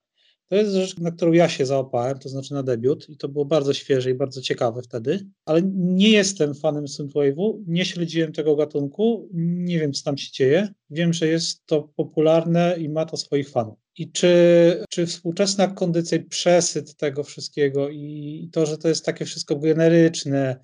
To 0.50 0.56
jest 0.56 0.72
rzecz, 0.72 0.98
na 0.98 1.12
którą 1.12 1.32
ja 1.32 1.50
się 1.50 1.66
załapałem, 1.66 2.20
to 2.20 2.30
znaczy 2.30 2.54
na 2.54 2.64
debiut 2.64 3.10
i 3.10 3.18
to 3.18 3.28
było 3.28 3.46
bardzo 3.46 3.74
świeże 3.74 4.12
i 4.12 4.14
bardzo 4.14 4.42
ciekawe 4.42 4.82
wtedy, 4.82 5.28
ale 5.46 5.62
nie 5.74 6.10
jestem 6.10 6.56
fanem 6.56 6.86
synthwave'u, 6.86 7.64
nie 7.68 7.86
śledziłem 7.86 8.34
tego 8.34 8.56
gatunku, 8.56 9.30
nie 9.34 9.80
wiem 9.80 9.94
co 9.94 10.04
tam 10.04 10.18
się 10.18 10.32
dzieje. 10.32 10.68
Wiem, 10.90 11.14
że 11.14 11.28
jest 11.28 11.66
to 11.66 11.90
popularne 11.96 12.76
i 12.80 12.90
ma 12.90 13.06
to 13.06 13.18
swoich 13.18 13.50
fanów. 13.50 13.80
I 13.98 14.12
czy, 14.12 14.84
czy 14.90 15.06
współczesna 15.06 15.68
kondycja 15.68 16.18
i 16.18 16.24
przesyt 16.24 16.96
tego 16.96 17.24
wszystkiego 17.24 17.90
i 17.90 18.50
to, 18.52 18.66
że 18.66 18.78
to 18.78 18.88
jest 18.88 19.06
takie 19.06 19.26
wszystko 19.26 19.56
generyczne, 19.56 20.60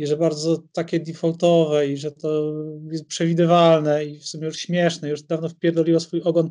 i 0.00 0.06
że 0.06 0.16
bardzo 0.16 0.62
takie 0.72 1.00
defaultowe 1.00 1.86
i 1.86 1.96
że 1.96 2.12
to 2.12 2.52
jest 2.90 3.06
przewidywalne 3.06 4.04
i 4.04 4.18
w 4.18 4.26
sumie 4.26 4.46
już 4.46 4.56
śmieszne, 4.56 5.08
już 5.08 5.22
dawno 5.22 5.48
wpierdoliło 5.48 6.00
swój 6.00 6.22
ogon, 6.22 6.50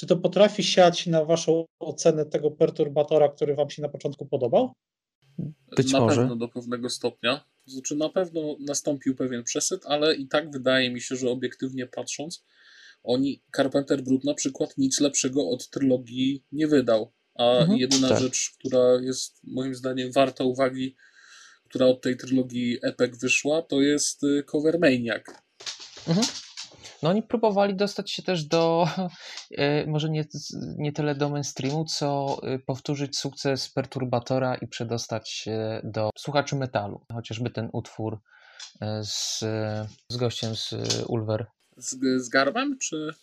czy 0.00 0.06
to 0.06 0.16
potrafi 0.16 0.64
siać 0.64 1.06
na 1.06 1.24
waszą 1.24 1.64
ocenę 1.78 2.26
tego 2.26 2.50
perturbatora, 2.50 3.28
który 3.28 3.54
wam 3.54 3.70
się 3.70 3.82
na 3.82 3.88
początku 3.88 4.26
podobał? 4.26 4.72
Być 5.76 5.92
na 5.92 6.00
może. 6.00 6.16
pewno 6.16 6.36
do 6.36 6.48
pewnego 6.48 6.90
stopnia. 6.90 7.44
To 7.64 7.70
znaczy 7.70 7.96
na 7.96 8.08
pewno 8.08 8.56
nastąpił 8.60 9.16
pewien 9.16 9.44
przesyt, 9.44 9.82
ale 9.86 10.14
i 10.14 10.28
tak 10.28 10.50
wydaje 10.50 10.90
mi 10.90 11.00
się, 11.00 11.16
że 11.16 11.30
obiektywnie 11.30 11.86
patrząc, 11.86 12.44
oni, 13.02 13.42
Carpenter 13.56 14.02
Brut 14.02 14.24
na 14.24 14.34
przykład 14.34 14.78
nic 14.78 15.00
lepszego 15.00 15.48
od 15.48 15.70
trylogii 15.70 16.44
nie 16.52 16.66
wydał. 16.66 17.12
A 17.34 17.58
mhm, 17.58 17.78
jedyna 17.78 18.08
tak. 18.08 18.20
rzecz, 18.20 18.50
która 18.58 19.00
jest 19.02 19.40
moim 19.44 19.74
zdaniem 19.74 20.12
warta 20.12 20.44
uwagi, 20.44 20.96
która 21.68 21.86
od 21.86 22.02
tej 22.02 22.16
trylogii 22.16 22.78
Epic 22.82 23.20
wyszła, 23.20 23.62
to 23.62 23.80
jest 23.80 24.24
y, 24.24 24.42
Cover 24.46 24.78
Maniac. 24.78 25.22
Mhm. 26.08 26.26
No 27.02 27.10
oni 27.10 27.22
próbowali 27.22 27.74
dostać 27.74 28.10
się 28.10 28.22
też 28.22 28.44
do, 28.44 28.88
e, 29.50 29.86
może 29.86 30.10
nie, 30.10 30.24
nie 30.76 30.92
tyle 30.92 31.14
do 31.14 31.28
mainstreamu, 31.28 31.84
co 31.84 32.36
e, 32.42 32.58
powtórzyć 32.58 33.18
sukces 33.18 33.68
Perturbatora 33.68 34.54
i 34.54 34.66
przedostać 34.66 35.30
się 35.30 35.80
do 35.84 36.10
słuchaczy 36.18 36.56
metalu. 36.56 37.00
Chociażby 37.12 37.50
ten 37.50 37.68
utwór 37.72 38.18
e, 38.80 39.04
z, 39.04 39.38
z 40.08 40.16
gościem 40.16 40.56
z 40.56 40.74
Ulver. 41.08 41.46
Z, 41.76 41.96
z 42.24 42.28
Garbem, 42.28 42.78
czy 42.78 43.14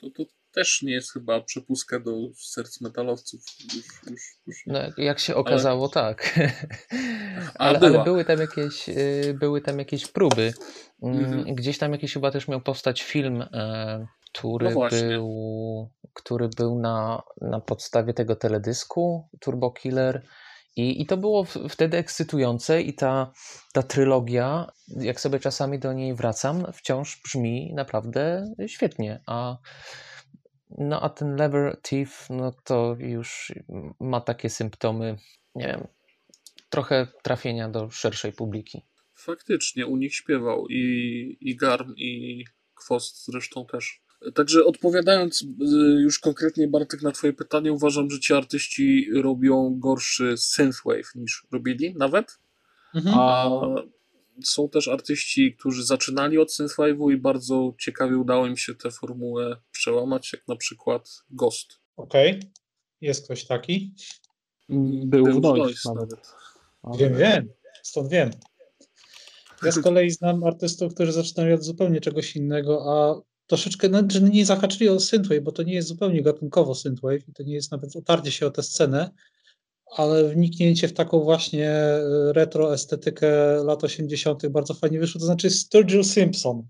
to, 0.00 0.10
to 0.10 0.24
też 0.52 0.82
nie 0.82 0.92
jest 0.92 1.12
chyba 1.12 1.40
przepustka 1.40 2.00
do 2.00 2.12
serc 2.36 2.80
metalowców. 2.80 3.40
Już, 3.74 4.10
już, 4.10 4.20
już. 4.46 4.56
No, 4.66 4.78
jak 4.96 5.18
się 5.18 5.34
okazało, 5.34 5.82
ale... 5.82 5.92
tak. 5.92 6.38
ale, 7.54 7.78
ale, 7.78 8.04
były, 8.04 8.24
tam 8.24 8.40
jakieś, 8.40 8.86
były 9.34 9.60
tam 9.60 9.78
jakieś 9.78 10.06
próby. 10.06 10.52
Mm, 11.02 11.24
mhm. 11.24 11.54
Gdzieś 11.54 11.78
tam 11.78 11.92
jakiś 11.92 12.12
chyba 12.12 12.30
też 12.30 12.48
miał 12.48 12.60
powstać 12.60 13.02
film, 13.02 13.42
e, 13.42 14.06
który 14.34 14.70
no 14.70 14.88
był, 14.90 15.90
który 16.14 16.48
był 16.56 16.78
na, 16.78 17.22
na 17.40 17.60
podstawie 17.60 18.14
tego 18.14 18.36
teledysku 18.36 19.28
Turbo 19.40 19.70
Killer. 19.70 20.22
I, 20.76 21.02
I 21.02 21.06
to 21.06 21.16
było 21.16 21.44
wtedy 21.68 21.96
ekscytujące, 21.96 22.82
i 22.82 22.94
ta, 22.94 23.32
ta 23.72 23.82
trylogia, 23.82 24.72
jak 24.88 25.20
sobie 25.20 25.40
czasami 25.40 25.78
do 25.78 25.92
niej 25.92 26.14
wracam, 26.14 26.72
wciąż 26.72 27.20
brzmi 27.24 27.74
naprawdę 27.74 28.54
świetnie. 28.66 29.20
A, 29.26 29.56
no, 30.78 31.00
a 31.00 31.08
ten 31.08 31.36
Lever 31.36 31.80
Thief, 31.82 32.26
no 32.30 32.52
to 32.64 32.96
już 32.98 33.52
ma 34.00 34.20
takie 34.20 34.50
symptomy, 34.50 35.16
nie 35.54 35.66
wiem, 35.66 35.86
trochę 36.70 37.06
trafienia 37.22 37.68
do 37.68 37.90
szerszej 37.90 38.32
publiki 38.32 38.82
faktycznie 39.22 39.86
u 39.86 39.96
nich 39.96 40.14
śpiewał 40.14 40.66
i, 40.68 41.36
i 41.40 41.56
Garm, 41.56 41.94
i 41.96 42.44
Kwost 42.74 43.26
zresztą 43.26 43.66
też. 43.66 44.02
Także 44.34 44.64
odpowiadając 44.64 45.42
y, 45.42 45.46
już 46.02 46.18
konkretnie 46.18 46.68
Bartek 46.68 47.02
na 47.02 47.12
twoje 47.12 47.32
pytanie, 47.32 47.72
uważam, 47.72 48.10
że 48.10 48.20
ci 48.20 48.34
artyści 48.34 49.08
robią 49.14 49.76
gorszy 49.78 50.36
synthwave 50.36 51.14
niż 51.14 51.46
robili 51.52 51.94
nawet. 51.98 52.38
Mhm. 52.94 53.14
A 53.18 53.50
są 54.44 54.68
też 54.68 54.88
artyści, 54.88 55.56
którzy 55.58 55.84
zaczynali 55.84 56.38
od 56.38 56.48
synthwave'u 56.48 57.12
i 57.12 57.16
bardzo 57.16 57.74
ciekawie 57.78 58.16
udało 58.18 58.46
im 58.46 58.56
się 58.56 58.74
tę 58.74 58.90
formułę 58.90 59.56
przełamać, 59.70 60.32
jak 60.32 60.48
na 60.48 60.56
przykład 60.56 61.24
Ghost. 61.30 61.78
Okej, 61.96 62.30
okay. 62.30 62.50
jest 63.00 63.24
ktoś 63.24 63.44
taki? 63.44 63.94
Był, 64.68 65.24
Był 65.24 65.40
w 65.40 65.42
Noise 65.42 65.94
nawet. 65.94 66.10
nawet. 66.84 67.00
Wiem, 67.00 67.16
wiem, 67.16 67.48
stąd 67.82 68.10
wiem. 68.10 68.30
Ja 69.62 69.72
z 69.72 69.82
kolei 69.82 70.10
znam 70.10 70.44
artystów, 70.44 70.94
którzy 70.94 71.12
zaczynają 71.12 71.54
od 71.54 71.62
zupełnie 71.62 72.00
czegoś 72.00 72.36
innego, 72.36 72.84
a 72.92 73.20
troszeczkę 73.46 73.88
no, 73.88 74.00
nie 74.22 74.46
zahaczyli 74.46 74.88
o 74.88 75.00
synthwave, 75.00 75.42
bo 75.42 75.52
to 75.52 75.62
nie 75.62 75.74
jest 75.74 75.88
zupełnie 75.88 76.22
gatunkowo 76.22 76.74
synthwave 76.74 77.28
i 77.28 77.32
to 77.32 77.42
nie 77.42 77.54
jest 77.54 77.72
nawet 77.72 77.96
otarcie 77.96 78.30
się 78.30 78.46
o 78.46 78.50
tę 78.50 78.62
scenę, 78.62 79.10
ale 79.96 80.28
wniknięcie 80.28 80.88
w 80.88 80.92
taką 80.92 81.20
właśnie 81.20 81.70
e, 81.70 82.32
retro 82.32 82.74
estetykę 82.74 83.28
lat 83.64 83.84
80. 83.84 84.48
bardzo 84.48 84.74
fajnie 84.74 84.98
wyszło. 84.98 85.18
To 85.18 85.26
znaczy 85.26 85.50
Sturgill 85.50 86.04
Simpson. 86.04 86.62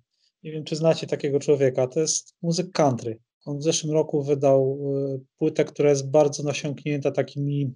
Nie 0.42 0.52
wiem, 0.52 0.64
czy 0.64 0.76
znacie 0.76 1.06
takiego 1.06 1.40
człowieka. 1.40 1.86
To 1.86 2.00
jest 2.00 2.34
muzyk 2.42 2.72
country. 2.72 3.18
On 3.44 3.58
w 3.58 3.62
zeszłym 3.62 3.92
roku 3.92 4.22
wydał 4.22 4.78
e, 5.14 5.18
płytę, 5.38 5.64
która 5.64 5.90
jest 5.90 6.10
bardzo 6.10 6.42
nasiąknięta 6.42 7.10
takimi 7.10 7.74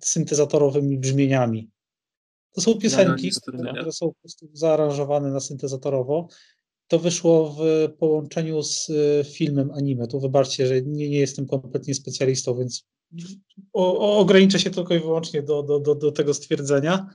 syntezatorowymi 0.00 0.98
brzmieniami. 0.98 1.70
To 2.52 2.60
są 2.60 2.74
piosenki, 2.74 3.30
które 3.42 3.92
są 3.92 4.08
po 4.08 4.14
prostu 4.20 4.48
zaaranżowane 4.52 5.30
na 5.30 5.40
syntezatorowo. 5.40 6.28
To 6.88 6.98
wyszło 6.98 7.56
w 7.58 7.88
połączeniu 7.98 8.62
z 8.62 8.90
y, 8.90 9.24
filmem 9.24 9.70
anime. 9.70 10.06
Tu 10.06 10.20
wybaczcie, 10.20 10.66
że 10.66 10.82
nie, 10.82 11.10
nie 11.10 11.18
jestem 11.18 11.46
kompletnie 11.46 11.94
specjalistą, 11.94 12.58
więc 12.58 12.84
o, 13.72 13.98
o, 13.98 14.18
ograniczę 14.18 14.58
się 14.58 14.70
tylko 14.70 14.94
i 14.94 15.00
wyłącznie 15.00 15.42
do, 15.42 15.62
do, 15.62 15.80
do, 15.80 15.94
do 15.94 16.12
tego 16.12 16.34
stwierdzenia, 16.34 17.06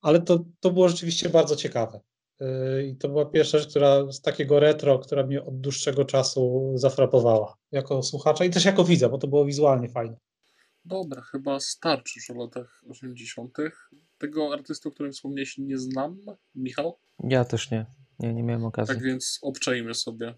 ale 0.00 0.20
to, 0.20 0.44
to 0.60 0.70
było 0.70 0.88
rzeczywiście 0.88 1.28
bardzo 1.28 1.56
ciekawe. 1.56 2.00
Y, 2.42 2.86
I 2.86 2.96
to 2.96 3.08
była 3.08 3.26
pierwsza 3.26 3.58
rzecz, 3.58 3.70
która 3.70 4.12
z 4.12 4.20
takiego 4.20 4.60
retro, 4.60 4.98
która 4.98 5.26
mnie 5.26 5.44
od 5.44 5.60
dłuższego 5.60 6.04
czasu 6.04 6.72
zafrapowała 6.74 7.56
jako 7.72 8.02
słuchacza 8.02 8.44
i 8.44 8.50
też 8.50 8.64
jako 8.64 8.84
widza, 8.84 9.08
bo 9.08 9.18
to 9.18 9.26
było 9.26 9.44
wizualnie 9.44 9.88
fajne. 9.88 10.16
Dobra, 10.84 11.22
chyba 11.22 11.60
starczy 11.60 12.18
już 12.18 12.30
o 12.30 12.34
latach 12.34 12.82
80. 12.90 13.56
Tego 14.18 14.52
artysty, 14.52 14.88
o 14.88 14.92
którym 14.92 15.12
wspomniałeś, 15.12 15.58
nie 15.58 15.78
znam. 15.78 16.18
Michał? 16.54 16.98
Ja 17.24 17.44
też 17.44 17.70
nie. 17.70 17.86
Nie, 18.18 18.34
nie 18.34 18.42
miałem 18.42 18.64
okazji. 18.64 18.94
Tak 18.94 19.04
więc 19.04 19.38
obczajmy 19.42 19.94
sobie. 19.94 20.34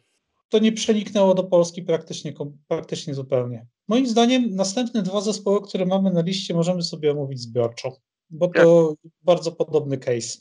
To 0.49 0.59
nie 0.59 0.73
przeniknęło 0.73 1.35
do 1.35 1.45
Polski 1.45 1.83
praktycznie, 1.83 2.35
praktycznie 2.69 3.15
zupełnie. 3.15 3.67
Moim 3.89 4.07
zdaniem 4.07 4.55
następne 4.55 5.03
dwa 5.03 5.21
zespoły, 5.21 5.63
które 5.63 5.87
mamy 5.87 6.13
na 6.13 6.21
liście, 6.21 6.55
możemy 6.55 6.83
sobie 6.83 7.11
omówić 7.11 7.41
zbiorczo, 7.41 7.97
bo 8.31 8.49
to 8.49 8.89
Jak? 8.91 9.13
bardzo 9.23 9.53
podobny 9.53 9.99
case. 9.99 10.39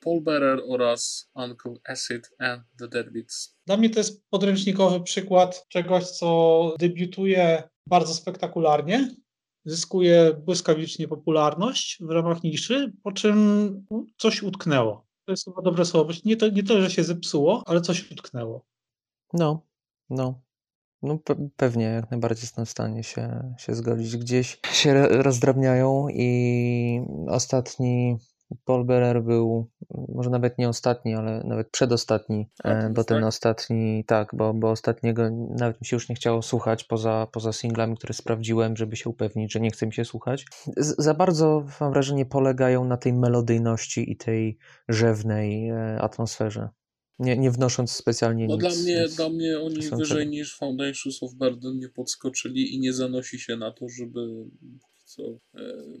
Paul 0.00 0.20
Bearer 0.20 0.62
oraz 0.68 1.30
Uncle 1.34 1.74
Acid 1.88 2.30
and 2.38 2.62
the 2.78 2.88
Deadbeats. 2.88 3.56
Dla 3.66 3.76
mnie 3.76 3.90
to 3.90 4.00
jest 4.00 4.24
podręcznikowy 4.30 5.00
przykład 5.00 5.66
czegoś, 5.68 6.04
co 6.04 6.74
debiutuje 6.78 7.62
bardzo 7.88 8.14
spektakularnie, 8.14 9.14
zyskuje 9.64 10.40
błyskawicznie 10.44 11.08
popularność 11.08 11.98
w 12.00 12.10
ramach 12.10 12.42
niszy, 12.42 12.92
po 13.02 13.12
czym 13.12 13.86
coś 14.16 14.42
utknęło. 14.42 15.06
To 15.24 15.32
jest 15.32 15.44
chyba 15.44 15.62
dobre 15.62 15.84
słowo. 15.84 16.12
Nie 16.24 16.36
to, 16.36 16.48
nie 16.48 16.62
to, 16.62 16.82
że 16.82 16.90
się 16.90 17.04
zepsuło, 17.04 17.62
ale 17.66 17.80
coś 17.80 18.10
utknęło. 18.10 18.66
No, 19.32 19.66
no. 20.10 20.43
No 21.04 21.18
pe 21.18 21.34
pewnie, 21.56 21.84
jak 21.84 22.10
najbardziej 22.10 22.42
jestem 22.42 22.66
w 22.66 22.70
stanie 22.70 23.02
się, 23.02 23.54
się 23.58 23.74
zgodzić. 23.74 24.16
Gdzieś 24.16 24.60
się 24.72 25.06
rozdrabniają 25.08 26.08
i 26.08 27.00
ostatni 27.28 28.18
Paul 28.64 28.84
Bearer 28.84 29.22
był, 29.22 29.70
może 30.08 30.30
nawet 30.30 30.58
nie 30.58 30.68
ostatni, 30.68 31.14
ale 31.14 31.44
nawet 31.44 31.70
przedostatni, 31.70 32.50
e, 32.64 32.90
bo 32.90 33.04
ten 33.04 33.18
tak? 33.18 33.28
ostatni, 33.28 34.04
tak, 34.06 34.30
bo, 34.32 34.54
bo 34.54 34.70
ostatniego 34.70 35.30
nawet 35.30 35.80
mi 35.80 35.86
się 35.86 35.96
już 35.96 36.08
nie 36.08 36.14
chciało 36.14 36.42
słuchać 36.42 36.84
poza, 36.84 37.26
poza 37.32 37.52
singlami, 37.52 37.96
które 37.96 38.14
sprawdziłem, 38.14 38.76
żeby 38.76 38.96
się 38.96 39.10
upewnić, 39.10 39.52
że 39.52 39.60
nie 39.60 39.70
chce 39.70 39.86
mi 39.86 39.92
się 39.92 40.04
słuchać. 40.04 40.46
Z, 40.76 40.94
za 40.98 41.14
bardzo, 41.14 41.64
mam 41.80 41.92
wrażenie, 41.92 42.26
polegają 42.26 42.84
na 42.84 42.96
tej 42.96 43.12
melodyjności 43.12 44.12
i 44.12 44.16
tej 44.16 44.58
rzewnej 44.88 45.68
e, 45.68 46.00
atmosferze. 46.00 46.68
Nie, 47.18 47.36
nie 47.36 47.50
wnosząc 47.50 47.90
specjalnie 47.90 48.46
no 48.46 48.54
nic. 48.54 48.60
Dla 48.60 48.82
mnie, 48.82 49.02
nic 49.02 49.16
dla 49.16 49.28
mnie 49.28 49.60
oni 49.60 49.88
wyżej 49.88 50.26
niż 50.26 50.56
Foundations 50.56 51.22
of 51.22 51.34
Burden 51.34 51.78
nie 51.78 51.88
podskoczyli 51.88 52.74
i 52.74 52.80
nie 52.80 52.92
zanosi 52.92 53.38
się 53.38 53.56
na 53.56 53.72
to, 53.72 53.88
żeby 53.88 54.44
co 55.04 55.22
e, 55.22 55.38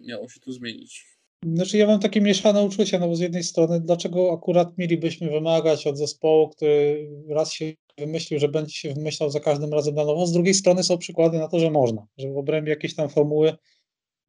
miało 0.00 0.28
się 0.28 0.40
to 0.40 0.52
zmienić. 0.52 1.14
Znaczy 1.44 1.78
ja 1.78 1.86
mam 1.86 2.00
takie 2.00 2.20
mieszane 2.20 2.62
uczucia, 2.62 2.98
no 2.98 3.08
bo 3.08 3.16
z 3.16 3.20
jednej 3.20 3.42
strony, 3.42 3.80
dlaczego 3.80 4.32
akurat 4.32 4.78
mielibyśmy 4.78 5.30
wymagać 5.30 5.86
od 5.86 5.98
zespołu, 5.98 6.48
który 6.48 7.08
raz 7.28 7.52
się 7.52 7.72
wymyślił, 7.98 8.40
że 8.40 8.48
będzie 8.48 8.74
się 8.74 8.94
wymyślał 8.94 9.30
za 9.30 9.40
każdym 9.40 9.72
razem 9.72 9.94
na 9.94 10.04
nowo, 10.04 10.26
z 10.26 10.32
drugiej 10.32 10.54
strony 10.54 10.82
są 10.82 10.98
przykłady 10.98 11.38
na 11.38 11.48
to, 11.48 11.58
że 11.58 11.70
można, 11.70 12.06
że 12.18 12.32
w 12.32 12.36
obrębie 12.36 12.70
jakiejś 12.70 12.94
tam 12.94 13.08
formuły 13.08 13.56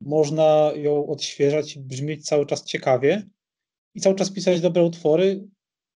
można 0.02 0.72
ją 0.76 1.08
odświeżać 1.08 1.76
i 1.76 1.80
brzmieć 1.80 2.26
cały 2.26 2.46
czas 2.46 2.66
ciekawie 2.66 3.30
i 3.96 4.02
cały 4.02 4.16
czas 4.16 4.32
pisać 4.32 4.62
dobre 4.62 4.84
utwory. 4.84 5.48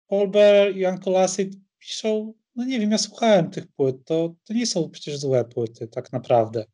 Paul 0.09 0.31
Bear 0.31 0.77
i 0.77 0.85
Acid 1.17 1.57
piszą, 1.79 2.35
no 2.57 2.65
nie 2.65 2.81
wiem, 2.81 2.91
ja 2.91 2.99
słuchałem 2.99 3.51
tych 3.51 3.67
płyt, 3.67 3.97
to, 4.05 4.35
to 4.45 4.55
nie 4.55 4.67
są 4.67 4.91
przecież 4.91 5.19
złe 5.19 5.45
płyty 5.45 5.89
tak 5.89 6.13
naprawdę 6.13 6.65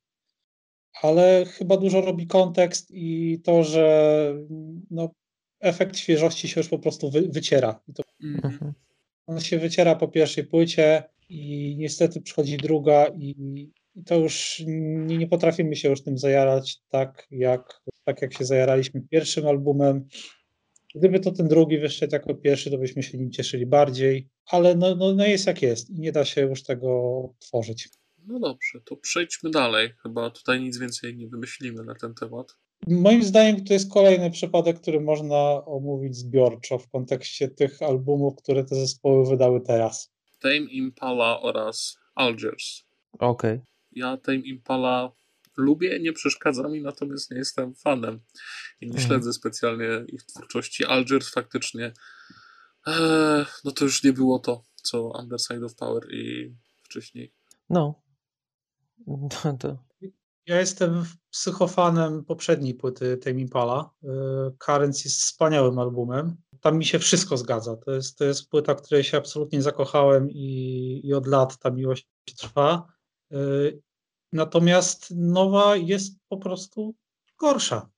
ale 1.03 1.45
chyba 1.45 1.77
dużo 1.77 2.01
robi 2.01 2.27
kontekst 2.27 2.91
i 2.91 3.41
to, 3.45 3.65
że 3.65 4.35
no, 4.91 5.11
efekt 5.61 5.97
świeżości 5.97 6.49
się 6.49 6.61
już 6.61 6.69
po 6.69 6.79
prostu 6.79 7.11
wy, 7.11 7.29
wyciera. 7.29 7.81
I 7.89 7.93
to, 7.93 8.03
mhm. 8.25 8.73
On 9.27 9.41
się 9.41 9.59
wyciera 9.59 9.95
po 9.95 10.09
pierwszej 10.09 10.45
płycie 10.45 11.03
i 11.29 11.75
niestety 11.79 12.21
przychodzi 12.21 12.57
druga 12.57 13.07
i, 13.07 13.35
i 13.95 14.05
to 14.05 14.15
już 14.15 14.63
nie, 14.67 15.19
nie 15.19 15.27
potrafimy 15.27 15.77
się 15.77 15.89
już 15.89 16.03
tym 16.03 16.19
zajarać 16.19 16.81
tak 16.89 17.27
jak, 17.31 17.81
tak 18.05 18.23
jak 18.23 18.35
się 18.35 18.45
zajaraliśmy 18.45 19.03
pierwszym 19.11 19.47
albumem. 19.47 20.09
Gdyby 20.95 21.21
to 21.21 21.33
ten 21.33 21.49
drugi 21.49 21.79
wyszedł 21.79 22.13
jako 22.13 22.35
pierwszy, 22.35 22.71
to 22.71 22.79
byśmy 22.79 23.03
się 23.03 23.19
nim 23.19 23.31
cieszyli 23.31 23.67
bardziej, 23.67 24.29
ale 24.47 24.75
no, 24.75 24.95
no, 24.95 25.13
no 25.13 25.27
jest 25.27 25.47
jak 25.47 25.63
jest 25.63 25.91
i 25.91 26.01
nie 26.01 26.13
da 26.13 26.25
się 26.25 26.41
już 26.41 26.63
tego 26.63 27.23
tworzyć. 27.39 27.89
No 28.27 28.39
dobrze, 28.39 28.81
to 28.85 28.97
przejdźmy 28.97 29.51
dalej. 29.51 29.91
Chyba 30.03 30.31
tutaj 30.31 30.61
nic 30.61 30.79
więcej 30.79 31.17
nie 31.17 31.29
wymyślimy 31.29 31.85
na 31.85 31.95
ten 31.95 32.15
temat. 32.15 32.57
Moim 32.87 33.23
zdaniem 33.23 33.65
to 33.65 33.73
jest 33.73 33.93
kolejny 33.93 34.31
przypadek, 34.31 34.81
który 34.81 35.01
można 35.01 35.65
omówić 35.65 36.17
zbiorczo 36.17 36.79
w 36.79 36.89
kontekście 36.89 37.49
tych 37.49 37.83
albumów, 37.83 38.35
które 38.37 38.65
te 38.65 38.75
zespoły 38.75 39.27
wydały 39.29 39.61
teraz. 39.61 40.13
Tame 40.41 40.57
Impala 40.57 41.41
oraz 41.41 41.99
Algiers. 42.15 42.83
Okej. 43.13 43.53
Okay. 43.53 43.61
Ja 43.93 44.17
Tame 44.17 44.39
Impala 44.39 45.13
lubię, 45.57 46.01
nie 46.01 46.13
przeszkadza 46.13 46.69
mi, 46.69 46.83
natomiast 46.83 47.31
nie 47.31 47.37
jestem 47.37 47.75
fanem 47.75 48.21
i 48.81 48.87
nie 48.87 48.93
mhm. 48.93 49.09
śledzę 49.09 49.33
specjalnie 49.33 50.05
ich 50.09 50.23
twórczości. 50.23 50.85
Algiers 50.85 51.29
faktycznie 51.29 51.93
ee, 52.87 53.47
no 53.65 53.71
to 53.71 53.85
już 53.85 54.03
nie 54.05 54.13
było 54.13 54.39
to, 54.39 54.65
co 54.83 55.13
Underside 55.19 55.67
of 55.67 55.75
Power 55.75 56.03
i 56.11 56.55
wcześniej. 56.83 57.35
No, 57.71 58.03
no 59.45 59.57
to... 59.59 59.79
Ja 60.47 60.61
jestem 60.61 61.05
psychofanem 61.31 62.25
poprzedniej 62.25 62.75
płyty 62.75 63.17
Tame 63.17 63.41
Impala. 63.41 63.91
Currents 64.59 65.05
jest 65.05 65.21
wspaniałym 65.21 65.79
albumem. 65.79 66.37
Tam 66.61 66.79
mi 66.79 66.85
się 66.85 66.99
wszystko 66.99 67.37
zgadza. 67.37 67.77
To 67.77 67.93
jest, 67.93 68.19
to 68.19 68.25
jest 68.25 68.51
płyta, 68.51 68.75
której 68.75 69.05
się 69.05 69.17
absolutnie 69.17 69.63
zakochałem 69.63 70.31
i, 70.31 71.01
i 71.05 71.15
od 71.15 71.27
lat 71.27 71.59
ta 71.59 71.71
miłość 71.71 72.09
trwa. 72.39 72.87
Natomiast 74.35 75.11
nowa 75.17 75.77
jest 75.77 76.19
po 76.29 76.37
prostu 76.37 76.95
gorsza. 77.39 77.91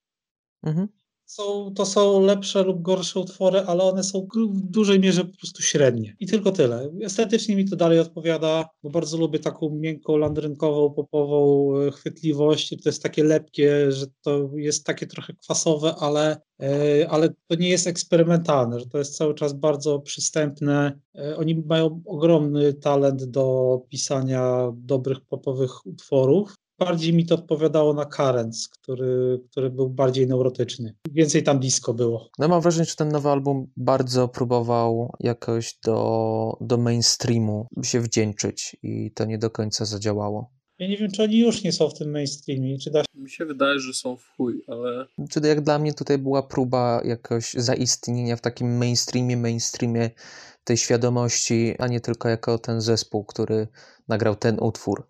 Mhm 0.62 0.88
są, 1.26 1.74
to 1.74 1.86
są 1.86 2.20
lepsze 2.20 2.62
lub 2.62 2.82
gorsze 2.82 3.20
utwory, 3.20 3.60
ale 3.60 3.84
one 3.84 4.04
są 4.04 4.26
w 4.54 4.60
dużej 4.60 5.00
mierze 5.00 5.24
po 5.24 5.36
prostu 5.36 5.62
średnie. 5.62 6.16
I 6.20 6.26
tylko 6.26 6.52
tyle. 6.52 6.90
Estetycznie 7.02 7.56
mi 7.56 7.64
to 7.64 7.76
dalej 7.76 8.00
odpowiada, 8.00 8.68
bo 8.82 8.90
bardzo 8.90 9.18
lubię 9.18 9.38
taką 9.38 9.70
miękką, 9.70 10.16
landrynkową, 10.16 10.90
popową 10.90 11.70
e, 11.80 11.90
chwytliwość. 11.90 12.68
To 12.82 12.88
jest 12.88 13.02
takie 13.02 13.24
lepkie, 13.24 13.92
że 13.92 14.06
to 14.22 14.50
jest 14.56 14.86
takie 14.86 15.06
trochę 15.06 15.32
kwasowe, 15.34 15.94
ale, 15.98 16.40
e, 16.62 17.08
ale 17.10 17.28
to 17.28 17.56
nie 17.58 17.68
jest 17.68 17.86
eksperymentalne, 17.86 18.80
że 18.80 18.86
to 18.86 18.98
jest 18.98 19.16
cały 19.16 19.34
czas 19.34 19.52
bardzo 19.52 19.98
przystępne. 19.98 20.98
E, 21.14 21.36
oni 21.36 21.54
mają 21.54 22.02
ogromny 22.06 22.74
talent 22.74 23.24
do 23.24 23.78
pisania 23.88 24.72
dobrych 24.76 25.20
popowych 25.20 25.86
utworów 25.86 26.54
bardziej 26.78 27.14
mi 27.14 27.26
to 27.26 27.34
odpowiadało 27.34 27.94
na 27.94 28.04
Currents, 28.04 28.68
który, 28.68 29.40
który 29.50 29.70
był 29.70 29.90
bardziej 29.90 30.26
neurotyczny. 30.26 30.94
Więcej 31.12 31.42
tam 31.42 31.58
disco 31.58 31.94
było. 31.94 32.30
No 32.38 32.48
mam 32.48 32.60
wrażenie, 32.60 32.84
że 32.84 32.96
ten 32.96 33.08
nowy 33.08 33.28
album 33.28 33.66
bardzo 33.76 34.28
próbował 34.28 35.12
jakoś 35.20 35.78
do, 35.84 36.56
do 36.60 36.76
mainstreamu 36.76 37.66
się 37.82 38.00
wdzięczyć 38.00 38.76
i 38.82 39.12
to 39.12 39.24
nie 39.24 39.38
do 39.38 39.50
końca 39.50 39.84
zadziałało. 39.84 40.50
Ja 40.78 40.88
nie 40.88 40.96
wiem, 40.96 41.10
czy 41.10 41.22
oni 41.22 41.38
już 41.38 41.64
nie 41.64 41.72
są 41.72 41.88
w 41.88 41.98
tym 41.98 42.10
mainstreamie, 42.10 42.78
czy 42.78 42.90
da 42.90 43.00
się... 43.00 43.06
Mi 43.14 43.30
się 43.30 43.44
wydaje, 43.44 43.78
że 43.78 43.92
są 43.92 44.16
w 44.16 44.24
chuj, 44.36 44.62
ale... 44.66 45.06
Czyli 45.30 45.48
jak 45.48 45.60
dla 45.60 45.78
mnie 45.78 45.94
tutaj 45.94 46.18
była 46.18 46.42
próba 46.42 47.00
jakoś 47.04 47.52
zaistnienia 47.52 48.36
w 48.36 48.40
takim 48.40 48.76
mainstreamie, 48.76 49.36
mainstreamie 49.36 50.10
tej 50.64 50.76
świadomości, 50.76 51.74
a 51.78 51.86
nie 51.86 52.00
tylko 52.00 52.28
jako 52.28 52.58
ten 52.58 52.80
zespół, 52.80 53.24
który 53.24 53.68
nagrał 54.08 54.36
ten 54.36 54.60
utwór. 54.60 55.06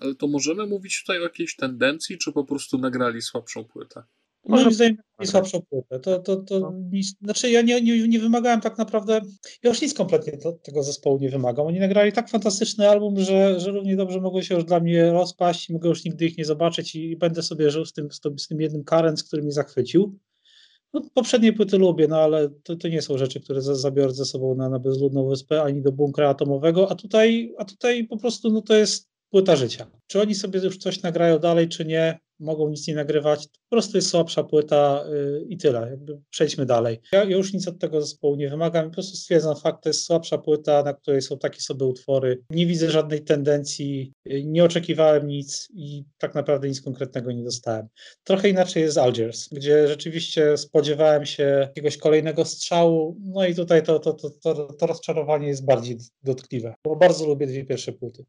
Ale 0.00 0.14
to 0.14 0.26
możemy 0.26 0.66
mówić 0.66 1.00
tutaj 1.00 1.20
o 1.20 1.22
jakiejś 1.22 1.56
tendencji, 1.56 2.18
czy 2.18 2.32
po 2.32 2.44
prostu 2.44 2.78
nagrali 2.78 3.22
słabszą 3.22 3.64
płytę? 3.64 4.02
Moim 4.46 4.72
zdaniem 4.72 4.96
słabszą 5.24 5.62
płytę. 5.70 6.00
To, 6.00 6.18
to, 6.18 6.36
to 6.36 6.60
no. 6.60 6.72
nic, 6.92 7.14
znaczy 7.22 7.50
ja 7.50 7.62
nie, 7.62 7.80
nie, 7.80 8.08
nie, 8.08 8.18
wymagałem 8.18 8.60
tak 8.60 8.78
naprawdę, 8.78 9.20
ja 9.62 9.70
już 9.70 9.82
nic 9.82 9.94
kompletnie 9.94 10.38
to, 10.38 10.52
tego 10.52 10.82
zespołu 10.82 11.18
nie 11.18 11.28
wymagam. 11.28 11.66
Oni 11.66 11.78
nagrali 11.78 12.12
tak 12.12 12.30
fantastyczny 12.30 12.88
album, 12.88 13.20
że, 13.20 13.60
że 13.60 13.70
równie 13.70 13.96
dobrze 13.96 14.20
mogło 14.20 14.42
się 14.42 14.54
już 14.54 14.64
dla 14.64 14.80
mnie 14.80 15.12
rozpaść, 15.12 15.70
mogę 15.70 15.88
już 15.88 16.04
nigdy 16.04 16.26
ich 16.26 16.38
nie 16.38 16.44
zobaczyć 16.44 16.94
i 16.94 17.16
będę 17.16 17.42
sobie 17.42 17.70
żył 17.70 17.84
z 17.84 17.92
tym, 17.92 18.08
z 18.38 18.48
tym 18.48 18.60
jednym 18.60 18.84
Karen, 18.84 19.14
który 19.16 19.42
mi 19.42 19.52
zachwycił. 19.52 20.18
No, 20.94 21.00
poprzednie 21.14 21.52
płyty 21.52 21.78
lubię, 21.78 22.08
no 22.08 22.16
ale 22.20 22.50
to, 22.62 22.76
to 22.76 22.88
nie 22.88 23.02
są 23.02 23.18
rzeczy, 23.18 23.40
które 23.40 23.62
zabiorę 23.62 24.12
ze 24.12 24.24
sobą 24.24 24.54
na, 24.54 24.68
na 24.68 24.78
bezludną 24.78 25.28
wyspę 25.28 25.62
ani 25.62 25.82
do 25.82 25.92
bunkra 25.92 26.28
atomowego, 26.28 26.90
a 26.90 26.94
tutaj, 26.94 27.54
a 27.58 27.64
tutaj 27.64 28.04
po 28.04 28.16
prostu 28.16 28.50
no 28.50 28.62
to 28.62 28.74
jest 28.74 29.09
płyta 29.30 29.56
życia. 29.56 29.90
Czy 30.06 30.20
oni 30.20 30.34
sobie 30.34 30.60
już 30.60 30.78
coś 30.78 31.02
nagrają 31.02 31.38
dalej, 31.38 31.68
czy 31.68 31.84
nie, 31.84 32.18
mogą 32.40 32.68
nic 32.68 32.88
nie 32.88 32.94
nagrywać. 32.94 33.46
Po 33.46 33.76
prostu 33.76 33.96
jest 33.96 34.08
słabsza 34.08 34.44
płyta 34.44 35.04
yy, 35.10 35.46
i 35.48 35.56
tyle. 35.56 35.90
Jakby 35.90 36.20
przejdźmy 36.30 36.66
dalej. 36.66 37.00
Ja, 37.12 37.24
już 37.24 37.52
nic 37.52 37.68
od 37.68 37.78
tego 37.78 38.00
zespołu 38.00 38.36
nie 38.36 38.48
wymagam. 38.48 38.84
Po 38.84 38.94
prostu 38.94 39.16
stwierdzam 39.16 39.56
fakt, 39.56 39.82
to 39.82 39.88
jest 39.88 40.04
słabsza 40.04 40.38
płyta, 40.38 40.82
na 40.82 40.94
której 40.94 41.22
są 41.22 41.38
takie 41.38 41.60
sobie 41.60 41.86
utwory. 41.86 42.42
Nie 42.50 42.66
widzę 42.66 42.90
żadnej 42.90 43.24
tendencji, 43.24 44.12
yy, 44.24 44.44
nie 44.44 44.64
oczekiwałem 44.64 45.28
nic 45.28 45.68
i 45.74 46.04
tak 46.18 46.34
naprawdę 46.34 46.68
nic 46.68 46.80
konkretnego 46.82 47.32
nie 47.32 47.44
dostałem. 47.44 47.88
Trochę 48.24 48.48
inaczej 48.48 48.82
jest 48.82 48.98
Algiers, 48.98 49.48
gdzie 49.52 49.88
rzeczywiście 49.88 50.56
spodziewałem 50.56 51.26
się 51.26 51.42
jakiegoś 51.42 51.96
kolejnego 51.96 52.44
strzału, 52.44 53.16
no 53.24 53.46
i 53.46 53.54
tutaj 53.54 53.82
to, 53.82 53.98
to, 53.98 54.12
to, 54.12 54.30
to, 54.30 54.72
to 54.72 54.86
rozczarowanie 54.86 55.48
jest 55.48 55.64
bardziej 55.64 55.98
dotkliwe, 56.22 56.74
bo 56.84 56.96
bardzo 56.96 57.26
lubię 57.26 57.46
dwie 57.46 57.64
pierwsze 57.64 57.92
płyty. 57.92 58.24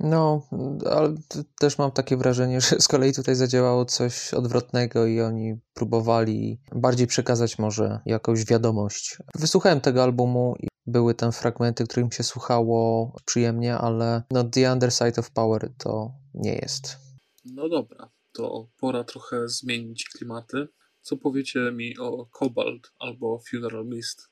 No, 0.00 0.48
ale 0.90 1.14
też 1.60 1.78
mam 1.78 1.90
takie 1.90 2.16
wrażenie, 2.16 2.60
że 2.60 2.80
z 2.80 2.88
kolei 2.88 3.12
tutaj 3.12 3.34
zadziałało 3.34 3.84
coś 3.84 4.34
odwrotnego 4.34 5.06
i 5.06 5.20
oni 5.20 5.60
próbowali 5.74 6.60
bardziej 6.72 7.06
przekazać 7.06 7.58
może 7.58 8.00
jakąś 8.06 8.44
wiadomość. 8.44 9.18
Wysłuchałem 9.34 9.80
tego 9.80 10.02
albumu 10.02 10.54
i 10.60 10.68
były 10.86 11.14
tam 11.14 11.32
fragmenty, 11.32 11.84
którym 11.84 12.12
się 12.12 12.22
słuchało 12.22 13.12
przyjemnie, 13.24 13.78
ale 13.78 14.22
no 14.30 14.44
The 14.44 14.72
Underside 14.72 15.20
of 15.20 15.30
Power 15.30 15.72
to 15.78 16.12
nie 16.34 16.54
jest. 16.54 16.96
No 17.44 17.68
dobra, 17.68 18.10
to 18.32 18.68
pora 18.80 19.04
trochę 19.04 19.48
zmienić 19.48 20.04
klimaty. 20.04 20.68
Co 21.00 21.16
powiecie 21.16 21.72
mi 21.72 21.98
o 21.98 22.26
Cobalt 22.26 22.92
albo 22.98 23.40
Funeral 23.50 23.86
Mist? 23.86 24.28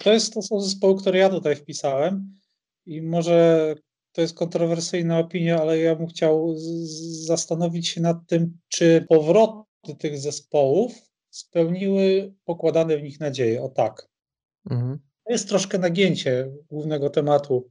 To, 0.00 0.12
jest, 0.12 0.34
to 0.34 0.42
są 0.42 0.60
zespoły, 0.60 1.00
które 1.00 1.18
ja 1.18 1.30
tutaj 1.30 1.56
wpisałem 1.56 2.40
i 2.86 3.02
może 3.02 3.74
to 4.16 4.20
jest 4.22 4.34
kontrowersyjna 4.34 5.18
opinia, 5.18 5.60
ale 5.60 5.78
ja 5.78 5.96
bym 5.96 6.06
chciał 6.06 6.54
zastanowić 7.26 7.88
się 7.88 8.00
nad 8.00 8.16
tym, 8.26 8.58
czy 8.68 9.06
powroty 9.08 9.96
tych 9.98 10.18
zespołów 10.18 10.92
spełniły 11.30 12.34
pokładane 12.44 12.98
w 12.98 13.02
nich 13.02 13.20
nadzieje. 13.20 13.62
O 13.62 13.68
tak. 13.68 14.08
Mhm. 14.70 14.98
To 15.26 15.32
jest 15.32 15.48
troszkę 15.48 15.78
nagięcie 15.78 16.52
głównego 16.70 17.10
tematu 17.10 17.70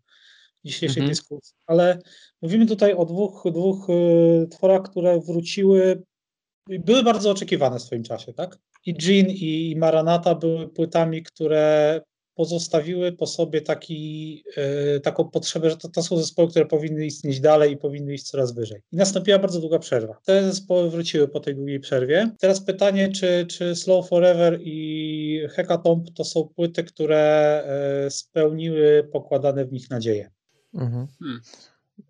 dzisiejszej 0.65 1.01
Mhm. 1.01 1.09
dyskusji, 1.09 1.55
ale 1.65 1.99
mówimy 2.41 2.65
tutaj 2.65 2.93
o 2.93 3.05
dwóch, 3.05 3.43
dwóch 3.51 3.89
y, 3.89 4.47
tworach, 4.47 4.81
które 4.81 5.19
wróciły, 5.19 6.03
i 6.69 6.79
były 6.79 7.03
bardzo 7.03 7.31
oczekiwane 7.31 7.79
w 7.79 7.83
swoim 7.83 8.03
czasie, 8.03 8.33
tak? 8.33 8.57
I 8.85 8.95
Jean 9.01 9.29
i 9.29 9.75
Maranata 9.77 10.35
były 10.35 10.67
płytami, 10.67 11.23
które 11.23 12.01
pozostawiły 12.35 13.11
po 13.11 13.27
sobie 13.27 13.61
taki, 13.61 14.43
y, 14.95 14.99
taką 14.99 15.29
potrzebę, 15.29 15.69
że 15.69 15.77
to, 15.77 15.89
to 15.89 16.03
są 16.03 16.17
zespoły, 16.17 16.49
które 16.49 16.65
powinny 16.65 17.05
istnieć 17.05 17.39
dalej 17.39 17.71
i 17.71 17.77
powinny 17.77 18.13
iść 18.13 18.23
coraz 18.23 18.55
wyżej. 18.55 18.81
I 18.91 18.95
nastąpiła 18.95 19.39
bardzo 19.39 19.59
długa 19.59 19.79
przerwa. 19.79 20.17
Te 20.25 20.43
zespoły 20.43 20.89
wróciły 20.89 21.27
po 21.27 21.39
tej 21.39 21.55
długiej 21.55 21.79
przerwie. 21.79 22.31
Teraz 22.39 22.61
pytanie, 22.61 23.11
czy, 23.11 23.45
czy 23.49 23.75
Slow 23.75 24.09
Forever 24.09 24.59
i 24.61 25.47
Hekatomb 25.49 26.09
to 26.13 26.23
są 26.23 26.49
płyty, 26.55 26.83
które 26.83 27.63
y, 28.07 28.11
spełniły 28.11 29.09
pokładane 29.13 29.65
w 29.65 29.71
nich 29.71 29.89
nadzieje. 29.89 30.29
Mhm. 30.73 31.07
Hmm. 31.19 31.41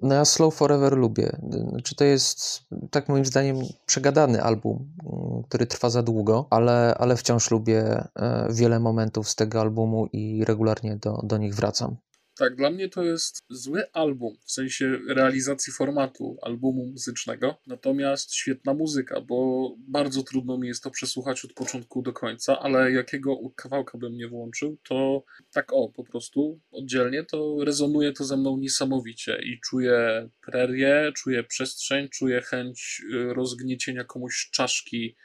No 0.01 0.15
ja 0.15 0.25
Slow 0.25 0.55
Forever 0.55 0.97
lubię. 0.97 1.39
Czy 1.83 1.95
to 1.95 2.03
jest, 2.03 2.63
tak 2.91 3.09
moim 3.09 3.25
zdaniem, 3.25 3.57
przegadany 3.85 4.43
album, 4.43 4.91
mm, 5.03 5.43
który 5.43 5.67
trwa 5.67 5.89
za 5.89 6.03
długo, 6.03 6.47
ale, 6.49 6.95
ale 6.97 7.17
wciąż 7.17 7.51
lubię 7.51 8.03
e, 8.15 8.47
wiele 8.51 8.79
momentów 8.79 9.29
z 9.29 9.35
tego 9.35 9.61
albumu 9.61 10.05
i 10.05 10.45
regularnie 10.45 10.97
do, 10.97 11.21
do 11.23 11.37
nich 11.37 11.55
wracam. 11.55 11.95
Tak, 12.37 12.55
dla 12.55 12.69
mnie 12.69 12.89
to 12.89 13.03
jest 13.03 13.43
zły 13.49 13.91
album, 13.91 14.37
w 14.45 14.51
sensie 14.51 14.99
realizacji 15.07 15.73
formatu 15.73 16.37
albumu 16.41 16.85
muzycznego, 16.85 17.61
natomiast 17.67 18.33
świetna 18.35 18.73
muzyka, 18.73 19.21
bo 19.21 19.69
bardzo 19.87 20.23
trudno 20.23 20.57
mi 20.57 20.67
jest 20.67 20.83
to 20.83 20.91
przesłuchać 20.91 21.45
od 21.45 21.53
początku 21.53 22.01
do 22.01 22.13
końca, 22.13 22.59
ale 22.59 22.91
jakiego 22.91 23.37
kawałka 23.55 23.97
bym 23.97 24.17
nie 24.17 24.27
włączył, 24.27 24.77
to 24.83 25.23
tak 25.51 25.73
o, 25.73 25.89
po 25.89 26.03
prostu 26.03 26.59
oddzielnie, 26.71 27.23
to 27.23 27.57
rezonuje 27.63 28.13
to 28.13 28.23
ze 28.23 28.37
mną 28.37 28.57
niesamowicie 28.57 29.39
i 29.43 29.59
czuję 29.69 30.29
prerię, 30.41 31.11
czuję 31.15 31.43
przestrzeń, 31.43 32.09
czuję 32.09 32.41
chęć 32.41 33.01
y, 33.13 33.33
rozgniecienia 33.33 34.03
komuś 34.03 34.49
czaszki 34.51 35.15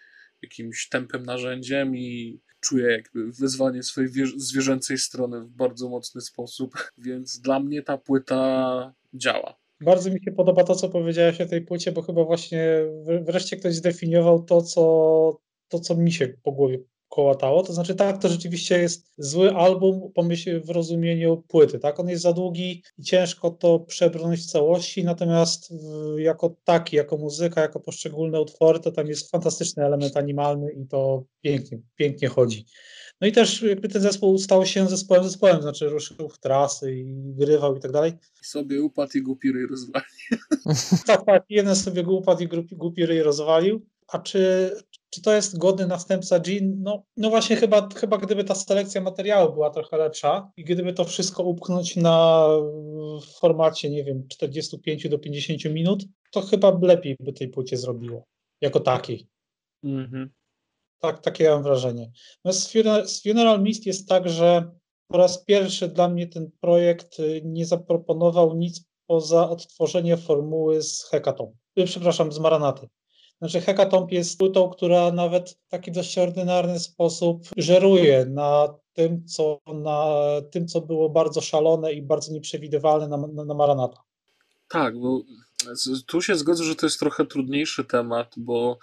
jakimś 0.43 0.89
tępym 0.89 1.23
narzędziem 1.23 1.97
i 1.97 2.41
czuję 2.61 2.93
jakby 2.93 3.33
wyzwanie 3.33 3.83
swojej 3.83 4.11
wie- 4.11 4.27
zwierzęcej 4.37 4.99
strony 4.99 5.41
w 5.41 5.51
bardzo 5.51 5.89
mocny 5.89 6.21
sposób, 6.21 6.75
więc 7.07 7.41
dla 7.41 7.61
mnie 7.61 7.83
ta 7.83 7.99
płyta 7.99 8.95
działa. 9.15 9.61
Bardzo 9.81 10.11
mi 10.11 10.25
się 10.25 10.33
podoba 10.33 10.65
to, 10.65 10.75
co 10.75 10.89
powiedziałeś 10.89 11.41
o 11.41 11.47
tej 11.47 11.63
płycie, 11.63 11.93
bo 11.93 12.03
chyba 12.03 12.25
właśnie 12.25 12.65
wr- 13.07 13.25
wreszcie 13.25 13.57
ktoś 13.57 13.75
zdefiniował 13.75 14.43
to, 14.43 14.63
co, 14.63 15.41
to, 15.69 15.79
co 15.81 15.97
mi 15.97 16.13
się 16.13 16.29
po 16.43 16.53
głowie 16.53 16.79
kołatało. 17.11 17.63
To 17.63 17.73
znaczy, 17.73 17.95
tak, 17.95 18.19
to 18.19 18.29
rzeczywiście 18.29 18.79
jest 18.79 19.13
zły 19.19 19.51
album, 19.51 20.13
pomyśl 20.15 20.61
w 20.61 20.71
rozumieniu 20.71 21.45
płyty, 21.49 21.79
tak? 21.79 22.01
On 22.01 22.09
jest 22.09 22.23
za 22.23 22.33
długi 22.33 22.83
i 22.99 23.03
ciężko 23.03 23.51
to 23.51 23.81
przebrnąć 23.81 24.41
w 24.41 24.47
całości, 24.47 25.05
natomiast 25.05 25.75
jako 26.17 26.57
taki, 26.65 26.97
jako 26.97 27.17
muzyka, 27.17 27.61
jako 27.61 27.81
poszczególne 27.81 28.41
utwory, 28.41 28.81
to 28.81 28.93
tam 28.93 29.07
jest 29.07 29.31
fantastyczny 29.31 29.85
element 29.85 30.17
animalny 30.17 30.73
i 30.73 30.87
to 30.87 31.25
pięknie, 31.43 31.79
pięknie 31.97 32.29
chodzi. 32.29 32.67
No 33.21 33.27
i 33.27 33.33
też 33.33 33.63
jakby 33.63 33.89
ten 33.89 34.03
zespół 34.03 34.39
stał 34.39 34.67
się 34.67 34.89
zespołem 34.89 35.25
zespołem, 35.25 35.63
znaczy 35.63 35.89
ruszył 35.89 36.29
w 36.29 36.39
trasy 36.39 36.95
i 36.95 37.35
grywał 37.35 37.77
i 37.77 37.81
tak 37.81 37.93
dalej. 37.93 38.13
I 38.43 38.45
sobie 38.45 38.83
upadł 38.83 39.19
i 39.19 39.23
głupi 39.23 39.53
ryj 39.53 39.67
rozwali. 39.67 40.05
Tak, 41.07 41.27
tak, 41.27 41.45
jeden 41.49 41.77
sobie 41.77 42.03
upadł 42.03 42.43
i 42.43 42.49
głupi, 42.49 42.77
głupi 42.77 43.07
ryj 43.07 43.23
rozwalił. 43.23 43.87
A 44.09 44.19
czy, 44.19 44.71
czy 45.11 45.23
to 45.23 45.33
jest 45.33 45.59
godny 45.59 45.87
następca 45.87 46.41
Jean? 46.47 46.83
No, 46.83 47.03
no 47.17 47.31
właśnie 47.31 47.57
chyba, 47.57 47.89
chyba 47.97 48.19
gdyby 48.19 48.45
ta 48.45 48.55
selekcja 48.55 49.01
materiału 49.01 49.53
była 49.53 49.71
trochę 49.71 49.97
lepsza 49.97 50.51
i 50.57 50.65
gdyby 50.65 50.93
to 50.93 51.05
wszystko 51.05 51.43
upchnąć 51.43 51.97
na 51.97 52.47
formacie, 53.39 53.91
nie 53.91 54.05
wiem, 54.05 54.29
45 54.29 55.09
do 55.09 55.19
50 55.19 55.65
minut, 55.65 56.05
to 56.33 56.41
chyba 56.41 56.79
lepiej 56.83 57.17
by 57.21 57.33
tej 57.33 57.49
płycie 57.49 57.77
zrobiło. 57.77 58.25
Jako 58.61 58.81
takiej. 58.81 59.29
Mhm. 59.85 60.31
Tak, 60.99 61.21
takie 61.21 61.51
mam 61.51 61.63
wrażenie. 61.63 62.11
No 62.45 62.53
z, 62.53 62.73
Funeral, 62.73 63.09
z 63.09 63.23
Funeral 63.23 63.63
Mist 63.63 63.87
jest 63.87 64.09
tak, 64.09 64.29
że 64.29 64.71
po 65.09 65.19
raz 65.19 65.45
pierwszy 65.45 65.89
dla 65.89 66.09
mnie 66.09 66.27
ten 66.27 66.51
projekt 66.61 67.21
y, 67.21 67.43
nie 67.45 67.67
zaproponował 67.67 68.57
nic 68.57 68.85
poza 69.07 69.51
odtworzenie 69.51 70.17
formuły 70.17 70.83
z 70.83 71.09
Hekatomb. 71.11 71.53
Y, 71.79 71.85
Przepraszam, 71.85 72.33
z 72.33 72.39
Maranaty. 72.39 72.89
Znaczy 73.41 73.61
Hekatomb 73.61 74.13
jest 74.13 74.39
płytą, 74.39 74.71
która 74.71 75.13
nawet 75.13 75.51
w 75.51 75.69
taki 75.69 75.93
dość 75.93 76.19
ordynarny 76.19 76.81
sposób 76.81 77.43
żeruje 77.57 78.27
na 78.27 78.69
tym, 78.93 79.25
co, 79.27 79.61
na 79.75 80.05
tym, 80.51 80.69
co 80.69 80.81
było 80.81 81.11
bardzo 81.11 81.41
szalone 81.41 81.93
i 81.93 82.03
bardzo 82.03 82.33
nieprzewidywalne 82.33 83.09
na, 83.09 83.17
na, 83.17 83.45
na 83.45 83.55
Maranata. 83.55 84.03
Tak, 84.69 84.99
bo 84.99 85.21
tu 86.07 86.23
się 86.23 86.37
zgodzę, 86.37 86.65
że 86.65 86.77
to 86.77 86.87
jest 86.87 86.99
trochę 86.99 87.27
trudniejszy 87.27 87.85
temat, 87.85 88.35
bo 88.37 88.79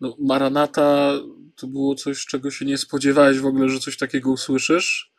no, 0.00 0.16
Maranata 0.18 1.12
to 1.56 1.66
było 1.66 1.94
coś, 1.94 2.26
czego 2.26 2.50
się 2.50 2.64
nie 2.64 2.78
spodziewałeś 2.78 3.38
w 3.38 3.46
ogóle, 3.46 3.68
że 3.68 3.78
coś 3.78 3.96
takiego 3.96 4.30
usłyszysz, 4.30 5.12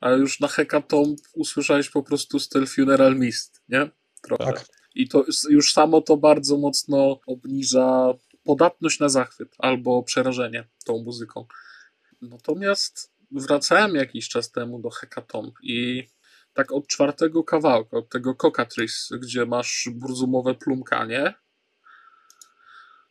a 0.00 0.10
już 0.10 0.40
na 0.40 0.48
Hekatomb 0.48 1.18
usłyszałeś 1.34 1.90
po 1.90 2.02
prostu 2.02 2.38
styl 2.38 2.66
Funeral 2.66 3.16
Mist, 3.16 3.62
nie? 3.68 3.90
Trochę. 4.22 4.44
Tak. 4.44 4.77
I 4.94 5.08
to 5.08 5.24
już 5.50 5.72
samo 5.72 6.00
to 6.00 6.16
bardzo 6.16 6.58
mocno 6.58 7.20
obniża 7.26 8.14
podatność 8.44 9.00
na 9.00 9.08
zachwyt 9.08 9.54
albo 9.58 10.02
przerażenie 10.02 10.68
tą 10.84 10.98
muzyką. 11.02 11.46
Natomiast 12.22 13.12
wracałem 13.30 13.94
jakiś 13.94 14.28
czas 14.28 14.52
temu 14.52 14.78
do 14.78 14.90
Hekatomb 14.90 15.54
i 15.62 16.08
tak 16.52 16.72
od 16.72 16.86
czwartego 16.86 17.44
kawałka, 17.44 17.96
od 17.96 18.08
tego 18.08 18.34
Cockatrice, 18.34 19.18
gdzie 19.18 19.46
masz 19.46 19.88
burzumowe 19.94 20.54
plumkanie, 20.54 21.34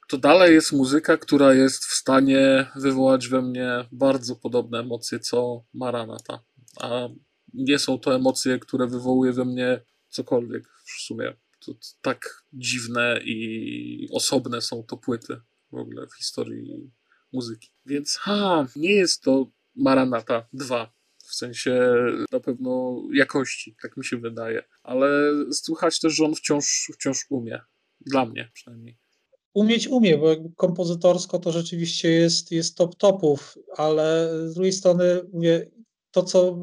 to 0.07 0.17
dalej 0.17 0.53
jest 0.53 0.73
muzyka, 0.73 1.17
która 1.17 1.53
jest 1.53 1.85
w 1.85 1.93
stanie 1.93 2.71
wywołać 2.75 3.27
we 3.27 3.41
mnie 3.41 3.85
bardzo 3.91 4.35
podobne 4.35 4.79
emocje 4.79 5.19
co 5.19 5.63
Maranata. 5.73 6.39
A 6.79 7.07
nie 7.53 7.79
są 7.79 7.99
to 7.99 8.15
emocje, 8.15 8.59
które 8.59 8.87
wywołuje 8.87 9.33
we 9.33 9.45
mnie 9.45 9.81
cokolwiek 10.09 10.67
w 10.85 11.01
sumie. 11.01 11.33
To 11.67 11.73
tak 12.01 12.43
dziwne 12.53 13.19
i 13.23 14.07
osobne 14.11 14.61
są 14.61 14.83
to 14.83 14.97
płyty 14.97 15.41
w 15.71 15.75
ogóle 15.75 16.07
w 16.07 16.17
historii 16.17 16.91
muzyki. 17.33 17.69
Więc 17.85 18.15
ha, 18.15 18.67
nie 18.75 18.91
jest 18.91 19.21
to 19.21 19.51
Maranata 19.75 20.47
2 20.53 20.93
w 21.17 21.35
sensie 21.35 21.93
na 22.31 22.39
pewno 22.39 23.01
jakości, 23.13 23.75
tak 23.81 23.97
mi 23.97 24.05
się 24.05 24.17
wydaje. 24.17 24.63
Ale 24.83 25.09
słychać 25.53 25.99
też, 25.99 26.13
że 26.13 26.25
on 26.25 26.35
wciąż, 26.35 26.91
wciąż 26.93 27.25
umie. 27.29 27.61
Dla 28.01 28.25
mnie 28.25 28.49
przynajmniej. 28.53 28.97
Umieć 29.53 29.87
umie, 29.87 30.17
bo 30.17 30.35
kompozytorsko 30.55 31.39
to 31.39 31.51
rzeczywiście 31.51 32.09
jest, 32.09 32.51
jest 32.51 32.77
top 32.77 32.95
topów, 32.95 33.57
ale 33.77 34.29
z 34.49 34.53
drugiej 34.53 34.73
strony 34.73 35.21
mówię, 35.33 35.71
to 36.11 36.23
co 36.23 36.57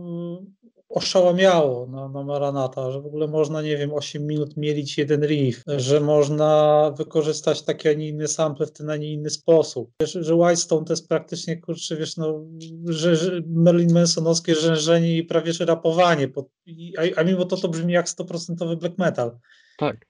oszałamiało 0.94 1.86
na, 1.86 2.08
na 2.08 2.22
Maranata, 2.22 2.90
że 2.90 3.00
w 3.00 3.06
ogóle 3.06 3.28
można, 3.28 3.62
nie 3.62 3.76
wiem, 3.76 3.92
8 3.92 4.26
minut 4.26 4.56
mielić 4.56 4.98
jeden 4.98 5.26
riff, 5.26 5.62
że 5.66 6.00
można 6.00 6.90
wykorzystać 6.98 7.62
taki, 7.62 7.88
a 7.88 7.92
nie 7.92 8.08
inny 8.08 8.28
sample 8.28 8.66
w 8.66 8.72
ten, 8.72 8.90
a 8.90 8.96
nie 8.96 9.12
inny 9.12 9.30
sposób. 9.30 9.90
Wiesz, 10.00 10.12
że 10.20 10.34
Whitestone 10.34 10.84
to 10.84 10.92
jest 10.92 11.08
praktycznie, 11.08 11.56
kurczę, 11.60 11.96
wiesz, 11.96 12.16
no, 12.16 12.44
że, 12.88 13.16
że 13.16 13.40
Merlin 13.46 13.92
Mansonowskie 13.92 14.54
rzężenie 14.54 15.16
i 15.16 15.24
prawie 15.24 15.52
że 15.52 15.64
rapowanie, 15.64 16.28
po, 16.28 16.48
i, 16.66 16.94
a, 16.98 17.20
a 17.20 17.24
mimo 17.24 17.44
to 17.44 17.56
to 17.56 17.68
brzmi 17.68 17.92
jak 17.92 18.06
100% 18.06 18.76
black 18.76 18.98
metal 18.98 19.38
Tak. 19.78 20.06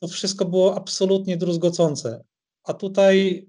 to 0.00 0.08
wszystko 0.08 0.44
było 0.44 0.76
absolutnie 0.76 1.36
druzgocące. 1.36 2.24
A 2.64 2.74
tutaj 2.74 3.46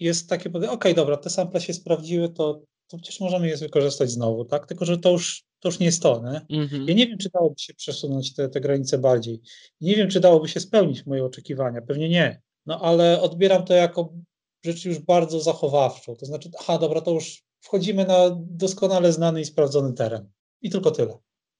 jest 0.00 0.28
takie, 0.28 0.50
okej, 0.50 0.68
okay, 0.68 0.94
dobra, 0.94 1.16
te 1.16 1.30
sample 1.30 1.60
się 1.60 1.74
sprawdziły, 1.74 2.28
to, 2.28 2.62
to 2.86 2.96
przecież 2.96 3.20
możemy 3.20 3.48
je 3.48 3.56
wykorzystać 3.56 4.10
znowu, 4.10 4.44
tak? 4.44 4.66
Tylko, 4.66 4.84
że 4.84 4.98
to 4.98 5.10
już, 5.10 5.47
to 5.60 5.68
już 5.68 5.78
nie 5.78 5.86
jest 5.86 6.02
to, 6.02 6.22
nie? 6.32 6.60
Mhm. 6.60 6.88
Ja 6.88 6.94
nie 6.94 7.06
wiem, 7.06 7.18
czy 7.18 7.30
dałoby 7.30 7.58
się 7.58 7.74
przesunąć 7.74 8.34
te, 8.34 8.48
te 8.48 8.60
granice 8.60 8.98
bardziej. 8.98 9.40
Nie 9.80 9.96
wiem, 9.96 10.10
czy 10.10 10.20
dałoby 10.20 10.48
się 10.48 10.60
spełnić 10.60 11.06
moje 11.06 11.24
oczekiwania. 11.24 11.82
Pewnie 11.82 12.08
nie. 12.08 12.42
No 12.66 12.80
ale 12.80 13.20
odbieram 13.20 13.64
to 13.64 13.74
jako 13.74 14.12
rzecz 14.64 14.84
już 14.84 14.98
bardzo 14.98 15.40
zachowawczą. 15.40 16.16
To 16.16 16.26
znaczy, 16.26 16.50
aha, 16.60 16.78
dobra, 16.78 17.00
to 17.00 17.10
już 17.10 17.42
wchodzimy 17.60 18.04
na 18.04 18.36
doskonale 18.50 19.12
znany 19.12 19.40
i 19.40 19.44
sprawdzony 19.44 19.92
teren. 19.92 20.30
I 20.62 20.70
tylko 20.70 20.90
tyle. 20.90 21.18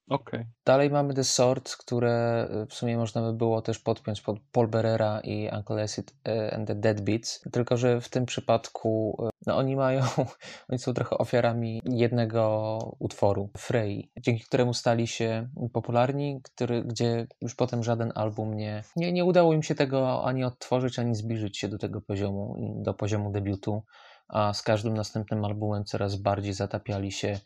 Okej. 0.09 0.44
Dalej 0.64 0.90
mamy 0.90 1.14
The 1.14 1.24
Sword, 1.24 1.76
które 1.76 2.48
y, 2.62 2.66
w 2.66 2.74
sumie 2.74 2.97
można 2.97 3.22
by 3.22 3.32
było 3.32 3.62
też 3.62 3.78
podpiąć 3.78 4.20
pod 4.20 4.39
Paul 4.52 4.68
Berera 4.68 5.20
i 5.20 5.48
Uncle 5.56 5.82
Acid 5.82 6.14
y, 6.28 6.55
and 6.55 6.68
the 6.68 6.74
Deadbeats, 6.74 7.40
tylko 7.52 7.76
że 7.76 8.01
w 8.01 8.09
tym 8.09 8.26
przypadku 8.26 9.16
y, 9.26 9.30
no 9.47 9.56
oni 9.56 9.76
mają, 9.76 10.02
oni 10.70 10.78
są 10.78 10.94
trochę 10.94 11.18
ofiarami 11.18 11.82
jednego 11.85 12.78
utworu, 12.98 13.51
Frey, 13.56 14.10
dzięki 14.20 14.44
któremu 14.44 14.74
stali 14.74 15.06
się 15.06 15.48
popularni, 15.72 16.40
który, 16.43 16.85
gdzie 16.85 17.26
już 17.40 17.55
potem 17.55 17.85
żaden 17.85 18.12
album 18.14 18.55
nie, 18.55 18.82
nie, 18.97 19.12
nie 19.12 19.24
udało 19.24 19.52
im 19.52 19.62
się 19.62 19.74
tego 19.74 20.24
ani 20.24 20.44
odtworzyć, 20.44 20.98
ani 20.98 21.14
zbliżyć 21.14 21.59
się 21.59 21.68
do 21.68 21.78
tego 21.78 22.01
poziomu, 22.01 22.56
do 22.82 22.94
poziomu 22.94 23.30
debiutu, 23.30 23.82
a 24.28 24.55
z 24.55 24.62
każdym 24.62 24.94
następnym 24.94 25.44
albumem 25.44 25.85
coraz 25.85 26.16
bardziej 26.16 26.52
zatapiali 26.52 27.12
się 27.12 27.40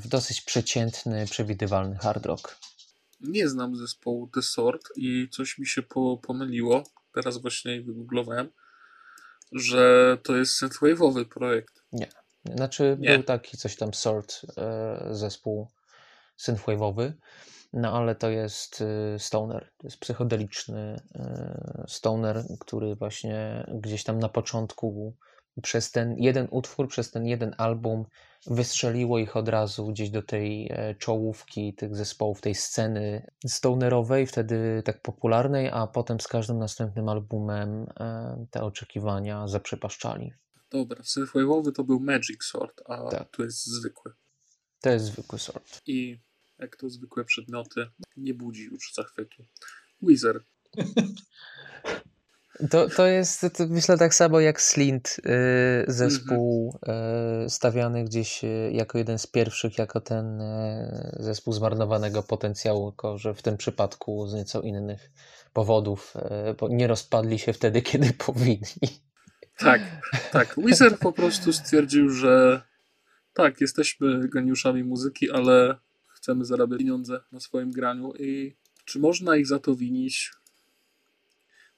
w 0.00 0.08
dosyć 0.08 0.40
przeciętny, 0.40 1.26
przewidywalny 1.26 1.96
hard 1.96 2.26
rock. 2.26 2.58
Nie 3.20 3.48
znam 3.48 3.76
zespołu 3.76 4.30
The 4.34 4.42
Sort 4.42 4.82
i 4.96 5.28
coś 5.32 5.58
mi 5.58 5.66
się 5.66 5.82
po, 5.82 6.16
pomyliło. 6.16 6.82
Teraz 7.14 7.38
właśnie 7.38 7.82
wygooglowałem, 7.82 8.48
że 9.52 10.18
to 10.22 10.36
jest 10.36 10.62
synthwave'owy 10.62 11.24
projekt. 11.24 11.82
Nie. 11.92 12.08
Znaczy 12.54 12.96
Nie. 13.00 13.14
był 13.14 13.22
taki 13.22 13.56
coś 13.56 13.76
tam 13.76 13.94
sort 13.94 14.40
e, 14.56 15.08
zespół 15.10 15.68
synthwave'owy, 16.38 17.12
no 17.72 17.92
ale 17.92 18.14
to 18.14 18.30
jest 18.30 18.82
e, 18.82 19.18
stoner, 19.18 19.72
to 19.78 19.86
jest 19.86 19.98
psychodeliczny 19.98 21.00
e, 21.14 21.84
stoner, 21.88 22.44
który 22.60 22.94
właśnie 22.94 23.66
gdzieś 23.74 24.04
tam 24.04 24.18
na 24.18 24.28
początku 24.28 25.16
przez 25.62 25.90
ten 25.90 26.18
jeden 26.18 26.48
utwór, 26.50 26.88
przez 26.88 27.10
ten 27.10 27.26
jeden 27.26 27.54
album 27.58 28.04
wystrzeliło 28.46 29.18
ich 29.18 29.36
od 29.36 29.48
razu 29.48 29.86
gdzieś 29.86 30.10
do 30.10 30.22
tej 30.22 30.68
e, 30.70 30.94
czołówki 30.94 31.74
tych 31.74 31.96
zespołów, 31.96 32.40
tej 32.40 32.54
sceny 32.54 33.30
stonerowej, 33.46 34.26
wtedy 34.26 34.82
tak 34.84 35.02
popularnej, 35.02 35.70
a 35.72 35.86
potem 35.86 36.20
z 36.20 36.28
każdym 36.28 36.58
następnym 36.58 37.08
albumem 37.08 37.86
e, 38.00 38.46
te 38.50 38.62
oczekiwania 38.62 39.48
zaprzepaszczali. 39.48 40.32
Dobra, 40.70 41.02
synthwave'owy 41.02 41.72
to 41.72 41.84
był 41.84 42.00
Magic 42.00 42.44
Sort, 42.44 42.82
a 42.86 43.10
Tak. 43.10 43.30
tu 43.30 43.42
jest 43.44 43.66
zwykły. 43.66 44.12
To 44.80 44.90
jest 44.90 45.04
zwykły 45.04 45.38
sort. 45.38 45.82
I 45.86 46.18
jak 46.58 46.76
to 46.76 46.90
zwykłe 46.90 47.24
przedmioty, 47.24 47.86
nie 48.16 48.34
budzi 48.34 48.64
już 48.64 48.94
zachwytu. 48.94 49.44
Wizard. 50.02 50.44
To, 52.70 52.88
to 52.88 53.06
jest, 53.06 53.40
to 53.40 53.66
myślę, 53.68 53.98
tak 53.98 54.14
samo 54.14 54.40
jak 54.40 54.60
Slint, 54.62 55.16
y, 55.18 55.92
zespół 55.92 56.78
y, 57.46 57.50
stawiany 57.50 58.04
gdzieś 58.04 58.44
y, 58.44 58.70
jako 58.72 58.98
jeden 58.98 59.18
z 59.18 59.26
pierwszych, 59.26 59.78
jako 59.78 60.00
ten 60.00 60.42
zespół 61.20 61.52
zmarnowanego 61.52 62.22
potencjału, 62.22 62.92
tylko 62.92 63.18
że 63.18 63.34
w 63.34 63.42
tym 63.42 63.56
przypadku 63.56 64.26
z 64.26 64.34
nieco 64.34 64.60
innych 64.62 65.10
powodów, 65.52 66.14
bo 66.60 66.68
nie 66.68 66.86
rozpadli 66.86 67.38
się 67.38 67.52
wtedy, 67.52 67.82
kiedy 67.90 68.12
powinni. 68.12 68.88
Tak, 69.58 69.80
tak. 70.32 70.54
Wizard 70.58 70.98
po 71.00 71.12
prostu 71.12 71.52
stwierdził, 71.52 72.10
że 72.10 72.62
tak, 73.34 73.60
jesteśmy 73.60 74.28
geniuszami 74.28 74.84
muzyki, 74.84 75.30
ale 75.30 75.78
chcemy 76.14 76.44
zarabiać 76.44 76.78
pieniądze 76.78 77.20
na 77.32 77.40
swoim 77.40 77.70
graniu 77.70 78.12
i 78.18 78.56
czy 78.84 78.98
można 78.98 79.36
ich 79.36 79.46
za 79.46 79.58
to 79.58 79.74
winić? 79.74 80.30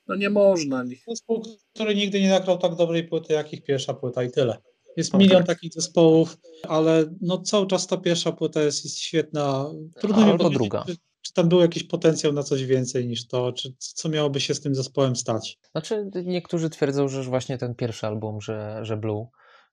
No 0.09 0.15
nie 0.15 0.31
można. 0.31 0.85
Zespół, 1.09 1.43
który 1.75 1.95
nigdy 1.95 2.21
nie 2.21 2.31
nagrał 2.31 2.59
tak 2.59 2.75
dobrej 2.75 3.09
płyty, 3.09 3.33
jak 3.33 3.53
ich 3.53 3.65
pierwsza 3.65 3.95
płyta 3.95 4.23
i 4.23 4.31
tyle. 4.31 4.59
Jest 4.97 5.15
milion 5.15 5.39
tak. 5.39 5.47
takich 5.47 5.73
zespołów, 5.73 6.39
ale 6.69 7.05
no 7.21 7.39
cały 7.39 7.67
czas 7.67 7.87
ta 7.87 7.97
pierwsza 7.97 8.33
płyta 8.33 8.63
jest, 8.63 8.85
jest 8.85 8.99
świetna. 8.99 9.71
Trudno 10.01 10.25
mi 10.25 10.31
Albo 10.31 10.45
powiedzieć, 10.45 10.59
druga. 10.59 10.85
Czy, 10.85 10.97
czy 11.23 11.33
tam 11.33 11.49
był 11.49 11.61
jakiś 11.61 11.85
potencjał 11.85 12.33
na 12.33 12.43
coś 12.43 12.65
więcej 12.65 13.07
niż 13.07 13.27
to, 13.27 13.53
czy 13.53 13.75
co 13.79 14.09
miałoby 14.09 14.41
się 14.41 14.55
z 14.55 14.61
tym 14.61 14.75
zespołem 14.75 15.17
stać. 15.17 15.59
Znaczy, 15.73 16.11
niektórzy 16.25 16.71
twierdzą, 16.71 17.09
że 17.09 17.23
właśnie 17.23 17.59
ten 17.59 17.75
pierwszy 17.75 18.07
album, 18.07 18.41
że, 18.41 18.79
że 18.83 18.97
Blue, 18.97 19.27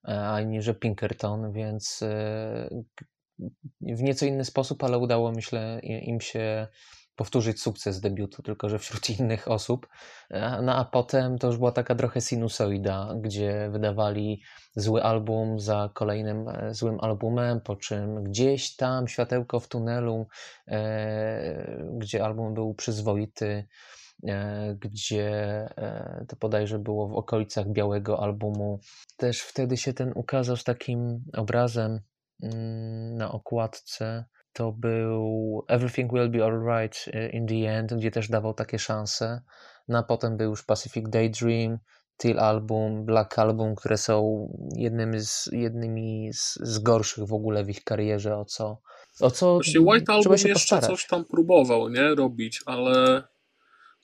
e, 0.07 0.29
a 0.29 0.41
inni, 0.41 0.61
że 0.61 0.73
Pinkerton, 0.73 1.53
więc 1.53 1.99
e, 2.01 2.83
w 3.81 4.01
nieco 4.01 4.25
inny 4.25 4.45
sposób, 4.45 4.83
ale 4.83 4.97
udało, 4.97 5.31
myślę, 5.31 5.79
im 5.83 6.21
się 6.21 6.67
powtórzyć 7.15 7.61
sukces 7.61 8.01
debiutu, 8.01 8.43
tylko 8.43 8.69
że 8.69 8.79
wśród 8.79 9.09
innych 9.19 9.51
osób. 9.51 9.87
E, 10.29 10.61
No 10.61 10.75
a 10.75 10.85
potem 10.85 11.37
to 11.37 11.47
już 11.47 11.57
była 11.57 11.71
taka 11.71 11.95
trochę 11.95 12.21
sinusoida, 12.21 13.13
gdzie 13.21 13.69
wydawali 13.71 14.41
zły 14.75 15.03
album 15.03 15.59
za 15.59 15.89
kolejnym 15.93 16.49
e, 16.49 16.73
złym 16.73 16.99
albumem, 16.99 17.61
po 17.61 17.75
czym 17.75 18.23
gdzieś 18.23 18.75
tam 18.75 19.07
światełko 19.07 19.59
w 19.59 19.67
tunelu, 19.67 20.27
e, 20.67 21.77
gdzie 21.97 22.25
album 22.25 22.53
był 22.53 22.73
przyzwoity, 22.73 23.67
e, 24.27 24.75
gdzie 24.79 25.29
e, 25.77 26.25
to 26.29 26.35
bodajże 26.35 26.79
było 26.79 27.07
w 27.07 27.13
okolicach 27.13 27.67
białego 27.67 28.23
albumu. 28.23 28.79
Też 29.17 29.41
wtedy 29.41 29.77
się 29.77 29.93
ten 29.93 30.11
ukazał 30.15 30.57
z 30.57 30.63
takim 30.63 31.23
obrazem 31.33 31.99
mm, 32.43 33.17
na 33.17 33.31
okładce. 33.31 34.25
To 34.55 34.71
był 34.71 35.63
Everything 35.67 36.13
Will 36.13 36.29
Be 36.29 36.43
Alright 36.43 37.05
in 37.31 37.47
the 37.47 37.77
End, 37.77 37.93
gdzie 37.93 38.11
też 38.11 38.29
dawał 38.29 38.53
takie 38.53 38.79
szanse. 38.79 39.41
No 39.87 39.97
a 39.97 40.03
potem 40.03 40.37
był 40.37 40.49
już 40.49 40.63
Pacific 40.63 41.09
Daydream, 41.09 41.77
Till 42.17 42.39
Album, 42.39 43.05
Black 43.05 43.39
Album, 43.39 43.75
które 43.75 43.97
są 43.97 44.47
jednymi 44.75 45.19
z, 45.19 45.49
jednymi 45.51 46.33
z, 46.33 46.55
z 46.55 46.79
gorszych 46.79 47.27
w 47.27 47.33
ogóle 47.33 47.63
w 47.63 47.69
ich 47.69 47.83
karierze, 47.83 48.37
o 48.37 48.45
co, 48.45 48.81
o 49.21 49.31
co 49.31 49.53
Właśnie 49.53 49.81
White 49.81 50.05
trzeba 50.05 50.17
Album 50.17 50.37
się 50.37 50.49
jeszcze 50.49 50.75
postarać. 50.75 50.85
coś 50.99 51.07
tam 51.07 51.25
próbował, 51.25 51.89
nie? 51.89 52.15
Robić, 52.15 52.61
ale 52.65 53.23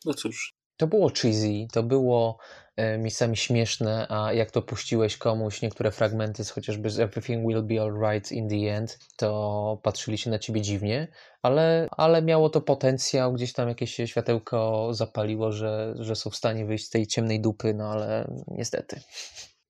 no 0.06 0.14
cóż. 0.14 0.61
To 0.82 0.88
było 0.88 1.10
cheesy, 1.10 1.68
to 1.72 1.84
było 1.84 2.38
e, 2.76 2.98
miejscami 2.98 3.38
śmieszne, 3.38 4.08
a 4.10 4.34
jak 4.34 4.52
to 4.52 4.62
puściłeś 4.62 5.18
komuś 5.18 5.62
niektóre 5.62 5.92
fragmenty, 5.92 6.44
z 6.44 6.50
chociażby 6.50 6.90
z 6.90 7.00
Everything 7.00 7.48
Will 7.48 7.64
Be 7.64 7.82
Alright 7.82 8.32
in 8.32 8.50
the 8.50 8.76
End, 8.76 9.00
to 9.18 9.80
patrzyli 9.84 10.18
się 10.18 10.30
na 10.30 10.40
ciebie 10.40 10.62
dziwnie, 10.62 11.08
ale, 11.42 11.88
ale 11.92 12.22
miało 12.22 12.50
to 12.50 12.62
potencjał, 12.62 13.34
gdzieś 13.34 13.54
tam 13.54 13.70
jakieś 13.70 13.96
się 13.96 14.08
światełko 14.08 14.88
zapaliło, 14.94 15.52
że, 15.52 15.94
że 16.00 16.16
są 16.16 16.30
w 16.30 16.36
stanie 16.36 16.66
wyjść 16.66 16.86
z 16.86 16.90
tej 16.90 17.08
ciemnej 17.08 17.42
dupy, 17.42 17.74
no 17.74 17.84
ale 17.92 18.28
niestety. 18.48 19.02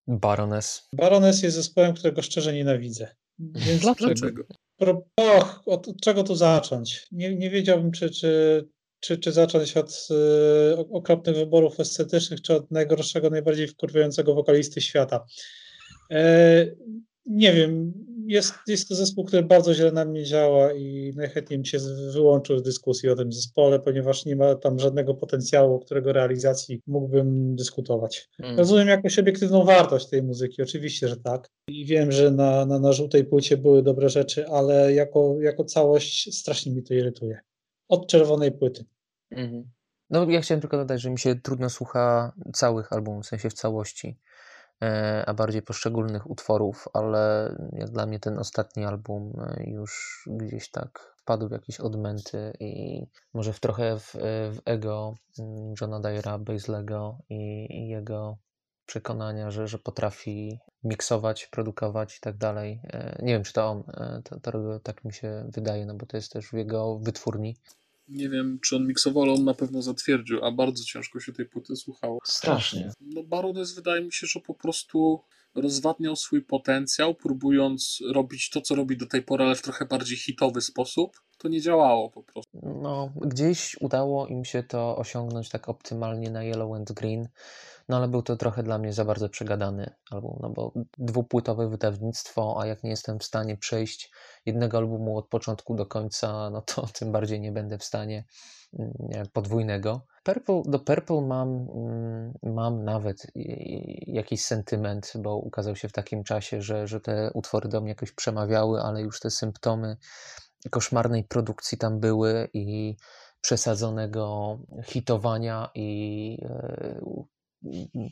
Baroness. 0.08 0.88
Baroness 0.94 1.44
jest 1.44 1.56
zespołem, 1.56 1.94
którego 1.94 2.22
szczerze 2.22 2.54
nienawidzę. 2.54 3.16
Więc 3.40 3.82
Dlaczego? 3.82 4.44
Pro- 4.78 5.04
Och, 5.18 5.62
od, 5.66 5.88
od 5.88 6.02
czego 6.02 6.24
tu 6.24 6.36
zacząć? 6.36 7.08
Nie, 7.12 7.36
nie 7.36 7.50
wiedziałbym, 7.50 7.92
czy, 7.92 8.10
czy, 8.10 8.64
czy, 9.02 9.18
czy 9.18 9.32
zacząć 9.32 9.78
od 9.78 10.08
y, 10.72 10.78
okropnych 10.78 11.36
wyborów 11.36 11.80
estetycznych, 11.80 12.42
czy 12.42 12.56
od 12.56 12.72
najgorszego, 12.72 13.30
najbardziej 13.30 13.68
wkurwiającego 13.68 14.36
wokalisty 14.36 14.82
świata. 14.82 15.26
E, 16.12 16.66
nie 17.26 17.54
wiem, 17.54 17.94
jest, 18.28 18.54
jest 18.68 18.90
to 18.90 18.96
zespół, 18.96 19.26
który 19.26 19.44
bardzo 19.44 19.74
źle 19.74 19.92
na 19.92 20.06
mnie 20.06 20.24
działa 20.24 20.74
i 20.74 21.14
najchętniej 21.16 21.60
bym 21.60 21.66
się 21.66 21.78
wyłączył 22.14 22.60
z 22.60 22.64
dyskusji 22.64 23.10
o 23.10 23.16
tym 23.16 23.32
zespole, 23.32 23.80
ponieważ 23.80 24.26
nie 24.26 24.36
ma 24.36 24.56
tam 24.56 24.80
żadnego 24.80 25.14
potencjału, 25.14 25.80
którego 25.80 26.14
realizacji 26.14 26.82
mógłbym 26.88 27.56
dyskutować. 27.56 28.30
Mm. 28.40 28.58
Rozumiem 28.58 28.88
jakąś 28.88 29.20
obiektywną 29.20 29.64
wartość 29.64 30.10
tej 30.10 30.24
muzyki, 30.24 30.62
oczywiście, 30.62 31.08
że 31.08 31.18
tak. 31.18 31.50
I 31.68 31.86
wiem, 31.86 32.12
że 32.12 32.32
na, 32.32 32.66
na, 32.66 32.80
na 32.80 32.94
żółtej 32.94 33.26
płycie 33.26 33.58
były 33.58 33.84
dobre 33.84 34.10
rzeczy, 34.10 34.48
ale 34.48 34.94
jako, 34.94 35.36
jako 35.42 35.64
całość 35.64 36.36
strasznie 36.36 36.72
mi 36.72 36.84
to 36.84 36.94
irytuje. 36.94 37.40
Od 37.92 38.08
czerwonej 38.08 38.52
płyty. 38.52 38.86
Mhm. 39.32 39.72
No, 40.10 40.30
ja 40.30 40.42
chciałem 40.42 40.62
tylko 40.62 40.78
dodać, 40.78 41.02
że 41.02 41.10
mi 41.10 41.20
się 41.20 41.36
trudno 41.36 41.70
słucha 41.70 42.34
całych 42.54 42.94
albumów, 42.94 43.26
w 43.26 43.28
sensie 43.28 43.50
w 43.50 43.54
całości, 43.54 44.20
e, 44.82 45.24
a 45.28 45.34
bardziej 45.34 45.62
poszczególnych 45.62 46.30
utworów, 46.30 46.88
ale 46.94 47.56
jak 47.72 47.90
dla 47.90 48.06
mnie 48.06 48.20
ten 48.20 48.40
ostatni 48.40 48.86
album 48.86 49.34
e, 49.40 49.64
już 49.70 50.24
gdzieś 50.32 50.70
tak 50.72 51.14
wpadł 51.18 51.48
w 51.48 51.52
jakieś 51.52 51.80
odmęty 51.80 52.54
i 52.60 53.04
może 53.34 53.54
w 53.54 53.60
trochę 53.60 54.00
w, 54.00 54.16
w 54.52 54.58
ego 54.66 55.16
mm, 55.40 55.74
Johna 55.82 56.00
Dyera, 56.00 56.38
Baselego 56.38 57.18
i, 57.30 57.68
i 57.70 57.88
jego 57.88 58.38
przekonania, 58.86 59.52
że, 59.52 59.68
że 59.68 59.80
potrafi 59.80 60.60
miksować, 60.84 61.48
produkować 61.48 62.18
i 62.18 62.20
tak 62.20 62.38
dalej. 62.38 62.82
E, 62.84 63.20
Nie 63.24 63.34
wiem, 63.34 63.44
czy 63.44 63.54
to 63.54 63.70
on 63.70 63.84
to, 64.24 64.40
to 64.40 64.80
tak 64.80 65.06
mi 65.06 65.14
się 65.14 65.46
wydaje, 65.50 65.86
no 65.86 65.96
bo 65.96 66.06
to 66.06 66.18
jest 66.18 66.32
też 66.32 66.46
w 66.48 66.54
jego 66.54 67.00
wytwórni. 67.00 67.58
Nie 68.08 68.30
wiem, 68.30 68.60
czy 68.64 68.76
on 68.76 68.88
miksował, 68.88 69.24
ale 69.24 69.34
on 69.34 69.44
na 69.44 69.54
pewno 69.54 69.82
zatwierdził, 69.82 70.46
a 70.46 70.52
bardzo 70.52 70.84
ciężko 70.84 71.20
się 71.20 71.34
tej 71.34 71.46
płyty 71.46 71.76
słuchało. 71.76 72.20
Strasznie. 72.24 72.92
No 73.02 73.24
Baroness 73.24 73.76
wydaje 73.76 74.02
mi 74.02 74.14
się, 74.14 74.28
że 74.28 74.40
po 74.40 74.54
prostu 74.54 75.22
rozwadniał 75.56 76.16
swój 76.16 76.42
potencjał, 76.42 77.16
próbując 77.16 78.00
robić 78.14 78.50
to, 78.50 78.62
co 78.62 78.76
robi 78.76 78.98
do 78.98 79.06
tej 79.06 79.22
pory, 79.22 79.44
ale 79.44 79.56
w 79.56 79.62
trochę 79.62 79.86
bardziej 79.86 80.18
hitowy 80.18 80.62
sposób. 80.62 81.22
To 81.38 81.48
nie 81.48 81.62
działało 81.62 82.10
po 82.10 82.24
prostu. 82.24 82.60
No, 82.82 83.14
gdzieś 83.22 83.76
udało 83.80 84.28
im 84.28 84.46
się 84.46 84.64
to 84.64 84.98
osiągnąć 84.98 85.50
tak 85.50 85.70
optymalnie 85.70 86.30
na 86.32 86.44
Yellow 86.44 86.76
and 86.76 86.92
Green, 86.92 87.28
no 87.92 87.98
ale 87.98 88.08
był 88.08 88.22
to 88.22 88.36
trochę 88.36 88.64
dla 88.64 88.78
mnie 88.78 88.94
za 88.94 89.06
bardzo 89.06 89.30
przegadany 89.30 89.94
album, 90.12 90.40
no 90.42 90.50
bo 90.50 90.74
dwupłytowe 90.98 91.70
wydawnictwo, 91.70 92.58
a 92.62 92.66
jak 92.66 92.84
nie 92.84 92.90
jestem 92.90 93.20
w 93.20 93.24
stanie 93.24 93.58
przejść 93.58 94.12
jednego 94.46 94.78
albumu 94.78 95.18
od 95.18 95.28
początku 95.28 95.76
do 95.76 95.86
końca, 95.86 96.50
no 96.50 96.62
to 96.62 96.88
tym 97.00 97.12
bardziej 97.12 97.40
nie 97.42 97.52
będę 97.52 97.78
w 97.78 97.84
stanie 97.84 98.24
mm, 98.80 98.94
podwójnego. 99.34 100.06
Purple, 100.24 100.62
do 100.66 100.80
Purple 100.80 101.22
mam, 101.22 101.50
mm, 101.50 102.34
mam 102.44 102.84
nawet 102.84 103.28
jakiś 104.08 104.46
sentyment, 104.46 105.14
bo 105.16 105.38
ukazał 105.38 105.76
się 105.76 105.90
w 105.90 105.94
takim 105.94 106.24
czasie, 106.24 106.62
że, 106.62 106.88
że 106.88 107.02
te 107.02 107.32
utwory 107.34 107.70
do 107.70 107.82
mnie 107.82 107.90
jakoś 107.90 108.12
przemawiały, 108.12 108.82
ale 108.82 109.02
już 109.02 109.20
te 109.20 109.30
symptomy 109.30 109.98
koszmarnej 110.70 111.24
produkcji 111.24 111.78
tam 111.78 112.00
były 112.00 112.50
i 112.54 112.96
przesadzonego 113.42 114.58
hitowania 114.84 115.70
i 115.76 116.38
e, 116.44 117.02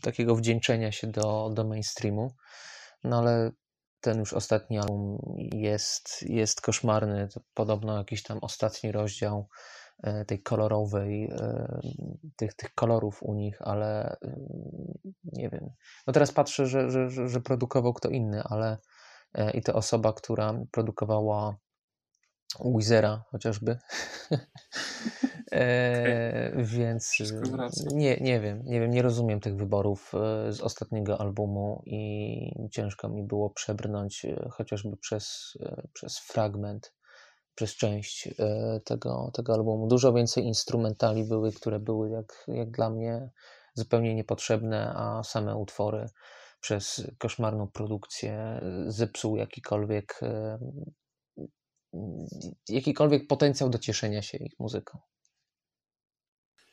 takiego 0.01 0.35
wdzięczenia 0.35 0.91
się 0.91 1.07
do, 1.07 1.49
do 1.53 1.63
mainstreamu. 1.63 2.35
No 3.03 3.19
ale 3.19 3.51
ten 4.01 4.19
już 4.19 4.33
ostatni 4.33 4.79
album 4.79 5.17
jest, 5.53 6.21
jest 6.21 6.61
koszmarny. 6.61 7.27
To 7.33 7.41
podobno 7.53 7.97
jakiś 7.97 8.23
tam 8.23 8.37
ostatni 8.41 8.91
rozdział 8.91 9.49
e, 10.03 10.25
tej 10.25 10.43
kolorowej, 10.43 11.23
e, 11.31 11.79
tych, 12.35 12.53
tych 12.53 12.73
kolorów 12.73 13.23
u 13.23 13.33
nich, 13.33 13.61
ale 13.61 14.17
e, 14.23 14.35
nie 15.23 15.49
wiem. 15.49 15.69
No 16.07 16.13
teraz 16.13 16.31
patrzę, 16.31 16.65
że, 16.65 16.91
że, 16.91 17.29
że, 17.29 17.41
produkował 17.41 17.93
kto 17.93 18.09
inny, 18.09 18.43
ale 18.43 18.77
i 19.53 19.61
to 19.61 19.73
osoba, 19.73 20.13
która 20.13 20.53
produkowała 20.71 21.57
Wizera 22.65 23.23
chociażby. 23.31 23.77
e, 25.51 26.63
więc 26.63 27.13
nie, 27.93 28.17
nie 28.17 28.39
wiem, 28.39 28.61
nie 28.65 28.79
wiem, 28.79 28.91
nie 28.91 29.01
rozumiem 29.01 29.39
tych 29.39 29.55
wyborów 29.55 30.11
e, 30.13 30.53
z 30.53 30.61
ostatniego 30.61 31.21
albumu 31.21 31.83
i 31.85 32.69
ciężko 32.71 33.09
mi 33.09 33.23
było 33.23 33.49
przebrnąć 33.49 34.25
e, 34.25 34.49
chociażby 34.51 34.97
przez, 34.97 35.57
e, 35.61 35.87
przez 35.93 36.19
fragment, 36.19 36.93
przez 37.55 37.75
część 37.75 38.29
tego, 38.85 39.31
tego 39.33 39.53
albumu. 39.53 39.87
Dużo 39.87 40.13
więcej 40.13 40.45
instrumentali 40.45 41.23
były, 41.23 41.51
które 41.51 41.79
były 41.79 42.09
jak, 42.09 42.45
jak 42.47 42.71
dla 42.71 42.89
mnie 42.89 43.29
zupełnie 43.73 44.15
niepotrzebne, 44.15 44.93
a 44.95 45.23
same 45.23 45.55
utwory 45.55 46.09
przez 46.59 47.07
koszmarną 47.17 47.67
produkcję 47.67 48.61
zepsuł 48.87 49.37
jakikolwiek 49.37 50.19
jakikolwiek 52.69 53.27
potencjał 53.27 53.69
do 53.69 53.79
cieszenia 53.79 54.21
się 54.21 54.37
ich 54.37 54.59
muzyką. 54.59 54.99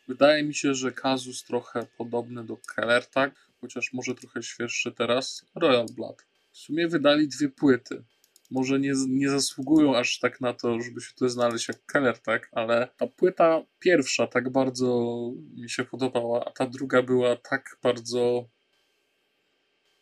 Wydaje 0.09 0.43
mi 0.43 0.55
się, 0.55 0.74
że 0.74 0.93
Kazus 0.93 1.44
trochę 1.44 1.86
podobny 1.98 2.44
do 2.44 2.56
Keller, 2.56 3.06
tak? 3.06 3.34
Chociaż 3.60 3.93
może 3.93 4.14
trochę 4.14 4.43
świeższy 4.43 4.93
teraz. 4.93 5.44
Royal 5.55 5.86
Blood. 5.97 6.26
W 6.52 6.59
sumie 6.59 6.88
wydali 6.88 7.28
dwie 7.28 7.48
płyty. 7.48 8.05
Może 8.51 8.80
nie, 8.80 8.93
nie 9.09 9.30
zasługują 9.30 9.97
aż 9.97 10.18
tak 10.18 10.40
na 10.40 10.52
to, 10.52 10.80
żeby 10.80 11.01
się 11.01 11.14
tu 11.14 11.28
znaleźć 11.28 11.68
jak 11.68 11.86
Keller, 11.86 12.18
tak? 12.18 12.48
Ale 12.52 12.88
ta 12.97 13.06
płyta 13.06 13.62
pierwsza 13.78 14.26
tak 14.26 14.51
bardzo 14.51 15.16
mi 15.55 15.70
się 15.70 15.84
podobała, 15.84 16.44
a 16.44 16.51
ta 16.51 16.66
druga 16.66 17.02
była 17.02 17.36
tak 17.36 17.78
bardzo 17.82 18.48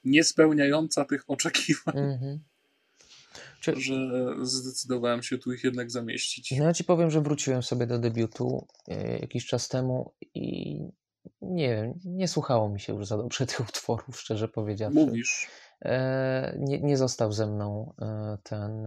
niespełniająca 0.04 1.04
tych 1.04 1.30
oczekiwań. 1.30 1.98
Mm 1.98 2.18
-hmm. 2.18 2.38
Czy... 3.72 3.80
że 3.80 4.34
zdecydowałem 4.42 5.22
się 5.22 5.38
tu 5.38 5.52
ich 5.52 5.64
jednak 5.64 5.90
zamieścić. 5.90 6.54
No 6.58 6.64
ja 6.64 6.72
ci 6.72 6.84
powiem, 6.84 7.10
że 7.10 7.20
wróciłem 7.20 7.62
sobie 7.62 7.86
do 7.86 7.98
debiutu 7.98 8.66
e, 8.88 9.18
jakiś 9.18 9.46
czas 9.46 9.68
temu 9.68 10.14
i 10.34 10.78
nie 11.42 11.68
wiem, 11.68 11.94
nie 12.04 12.28
słuchało 12.28 12.68
mi 12.68 12.80
się 12.80 12.94
już 12.94 13.06
za 13.06 13.16
dobrze 13.16 13.46
tych 13.46 13.60
utworów, 13.60 14.20
szczerze 14.20 14.48
powiedziawszy. 14.48 14.98
Mówisz. 14.98 15.48
E, 15.82 16.56
nie, 16.58 16.80
nie 16.80 16.96
został 16.96 17.32
ze 17.32 17.46
mną 17.46 17.94
e, 18.00 18.38
ten 18.42 18.86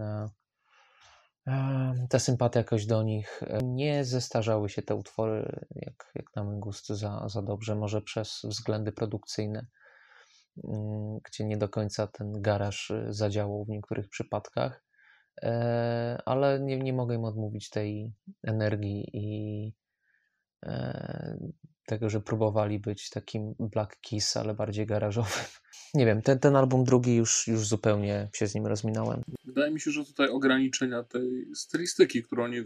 ta 2.10 2.18
sympatia 2.18 2.60
jakoś 2.60 2.86
do 2.86 3.02
nich. 3.02 3.42
Nie 3.64 4.04
zestarzały 4.04 4.68
się 4.68 4.82
te 4.82 4.94
utwory, 4.94 5.66
jak, 5.74 6.12
jak 6.14 6.36
na 6.36 6.44
mój 6.44 6.58
gust, 6.58 6.88
za, 6.88 7.28
za 7.28 7.42
dobrze, 7.42 7.74
może 7.74 8.02
przez 8.02 8.40
względy 8.44 8.92
produkcyjne. 8.92 9.66
Mm, 10.64 11.18
gdzie 11.24 11.44
nie 11.44 11.56
do 11.56 11.68
końca 11.68 12.06
ten 12.06 12.42
garaż 12.42 12.90
y, 12.90 13.06
zadziałał 13.08 13.64
w 13.64 13.68
niektórych 13.68 14.08
przypadkach, 14.08 14.84
e, 15.42 16.22
ale 16.24 16.60
nie, 16.60 16.78
nie 16.78 16.92
mogę 16.92 17.14
im 17.14 17.24
odmówić 17.24 17.70
tej 17.70 18.12
energii 18.42 19.10
i 19.12 19.72
e, 20.66 21.38
tego, 21.86 22.10
że 22.10 22.20
próbowali 22.20 22.78
być 22.78 23.10
takim 23.10 23.54
Black 23.58 24.00
Kiss, 24.00 24.36
ale 24.36 24.54
bardziej 24.54 24.86
garażowym. 24.86 25.44
Nie 25.94 26.06
wiem, 26.06 26.22
ten, 26.22 26.38
ten 26.38 26.56
album 26.56 26.84
drugi 26.84 27.16
już, 27.16 27.46
już 27.46 27.66
zupełnie 27.66 28.28
się 28.34 28.46
z 28.46 28.54
nim 28.54 28.66
rozminąłem. 28.66 29.22
Wydaje 29.44 29.72
mi 29.72 29.80
się, 29.80 29.90
że 29.90 30.04
tutaj 30.04 30.28
ograniczenia 30.28 31.02
tej 31.02 31.46
stylistyki, 31.54 32.22
którą 32.22 32.44
oni 32.44 32.56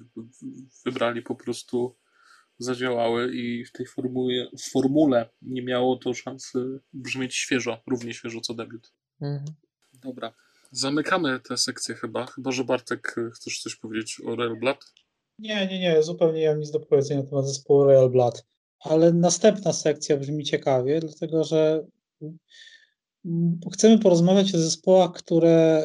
wybrali 0.84 1.22
po 1.22 1.34
prostu 1.34 1.96
zadziałały 2.58 3.34
i 3.34 3.64
w 3.64 3.72
tej 3.72 3.86
formule, 3.86 4.48
w 4.58 4.70
formule 4.70 5.28
nie 5.42 5.62
miało 5.62 5.96
to 5.96 6.14
szansy 6.14 6.80
brzmieć 6.92 7.34
świeżo, 7.34 7.78
równie 7.86 8.14
świeżo 8.14 8.40
co 8.40 8.54
debiut. 8.54 8.92
Mhm. 9.20 9.44
Dobra. 10.04 10.32
Zamykamy 10.70 11.40
tę 11.40 11.56
sekcję 11.56 11.94
chyba, 11.94 12.26
chyba 12.26 12.52
że 12.52 12.64
Bartek 12.64 13.14
chcesz 13.34 13.60
coś 13.60 13.76
powiedzieć 13.76 14.20
o 14.26 14.36
Real 14.36 14.56
Blood? 14.56 14.92
Nie, 15.38 15.66
nie, 15.66 15.80
nie, 15.80 16.02
zupełnie 16.02 16.40
nie 16.40 16.48
mam 16.48 16.58
nic 16.58 16.70
do 16.70 16.80
powiedzenia 16.80 17.22
na 17.22 17.28
temat 17.28 17.48
zespołu 17.48 17.84
Real 17.84 18.10
Blood. 18.10 18.44
Ale 18.80 19.12
następna 19.12 19.72
sekcja 19.72 20.16
brzmi 20.16 20.44
ciekawie, 20.44 21.00
dlatego 21.00 21.44
że 21.44 21.86
chcemy 23.72 23.98
porozmawiać 23.98 24.54
o 24.54 24.58
zespołach, 24.58 25.12
które 25.12 25.84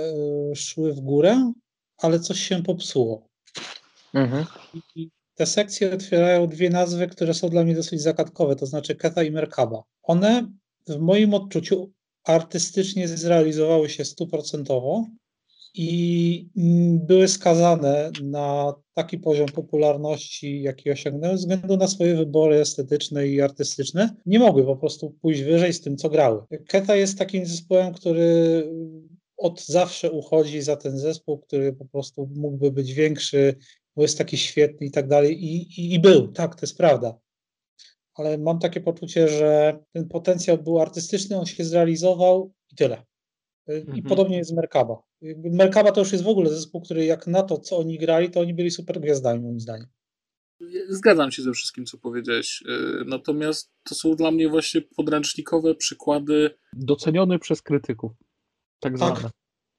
y, 0.52 0.56
szły 0.56 0.94
w 0.94 1.00
górę, 1.00 1.54
ale 1.98 2.20
coś 2.20 2.40
się 2.40 2.64
popsuło. 2.64 3.28
Mhm. 4.14 4.46
I 4.96 5.10
te 5.38 5.46
sekcje 5.46 5.94
otwierają 5.94 6.48
dwie 6.48 6.70
nazwy, 6.70 7.08
które 7.08 7.34
są 7.34 7.50
dla 7.50 7.64
mnie 7.64 7.76
dosyć 7.76 8.02
zagadkowe, 8.02 8.56
to 8.56 8.66
znaczy 8.66 8.96
Keta 8.96 9.24
i 9.24 9.32
Merkaba. 9.32 9.84
One 10.04 10.52
w 10.88 11.00
moim 11.00 11.34
odczuciu 11.34 11.92
artystycznie 12.24 13.08
zrealizowały 13.08 13.90
się 13.90 14.06
stuprocentowo 14.06 15.06
i 15.74 16.50
były 17.08 17.28
skazane 17.28 18.12
na 18.24 18.74
taki 18.94 19.18
poziom 19.18 19.48
popularności, 19.48 20.62
jaki 20.62 20.92
osiągnęły, 20.92 21.38
ze 21.38 21.42
względu 21.42 21.78
na 21.78 21.88
swoje 21.88 22.16
wybory 22.16 22.56
estetyczne 22.56 23.28
i 23.28 23.42
artystyczne. 23.42 24.16
Nie 24.26 24.40
mogły 24.40 24.66
po 24.66 24.76
prostu 24.76 25.16
pójść 25.22 25.42
wyżej 25.42 25.74
z 25.74 25.82
tym, 25.82 25.98
co 25.98 26.10
grały. 26.10 26.44
Keta 26.68 26.96
jest 26.96 27.18
takim 27.18 27.46
zespołem, 27.46 27.94
który 27.94 28.64
od 29.38 29.66
zawsze 29.66 30.12
uchodzi 30.12 30.62
za 30.62 30.76
ten 30.76 30.98
zespół, 30.98 31.38
który 31.40 31.74
po 31.74 31.86
prostu 31.86 32.30
mógłby 32.36 32.72
być 32.72 32.94
większy, 32.94 33.56
bo 33.98 34.02
jest 34.02 34.18
taki 34.18 34.38
świetny 34.38 34.88
i 34.88 34.92
tak 34.92 35.08
dalej. 35.08 35.44
I, 35.46 35.82
i, 35.82 35.94
I 35.94 36.00
był, 36.00 36.28
tak, 36.28 36.56
to 36.56 36.62
jest 36.62 36.78
prawda. 36.78 37.20
Ale 38.14 38.38
mam 38.38 38.60
takie 38.60 38.82
poczucie, 38.82 39.28
że 39.28 39.80
ten 39.94 40.08
potencjał 40.08 40.58
był 40.58 40.82
artystyczny, 40.82 41.38
on 41.38 41.46
się 41.46 41.64
zrealizował 41.64 42.54
i 42.72 42.76
tyle. 42.76 43.06
I 43.68 43.72
mhm. 43.72 44.04
podobnie 44.04 44.38
jest 44.38 44.50
z 44.50 44.54
Merkaba. 44.54 45.02
Merkaba 45.52 45.92
to 45.92 46.02
już 46.02 46.12
jest 46.12 46.24
w 46.24 46.28
ogóle 46.28 46.50
zespół, 46.50 46.82
który 46.82 47.06
jak 47.06 47.28
na 47.28 47.44
to, 47.44 47.58
co 47.58 47.78
oni 47.78 47.98
grali, 47.98 48.30
to 48.30 48.40
oni 48.40 48.54
byli 48.54 48.72
super 48.72 49.02
gwiazdami, 49.02 49.42
moim 49.42 49.60
zdaniem. 49.60 49.88
Zgadzam 50.90 51.32
się 51.32 51.42
ze 51.42 51.52
wszystkim, 51.52 51.86
co 51.86 51.98
powiedziałeś. 51.98 52.64
Y, 52.70 53.06
natomiast 53.06 53.72
to 53.84 53.96
są 53.96 54.16
dla 54.16 54.32
mnie 54.32 54.50
właśnie 54.50 54.82
podręcznikowe 54.82 55.76
przykłady. 55.76 56.50
Docenione 56.74 57.40
przez 57.40 57.62
krytyków. 57.62 58.12
Tak, 58.80 59.00
tak. 59.00 59.18
zwane. 59.18 59.30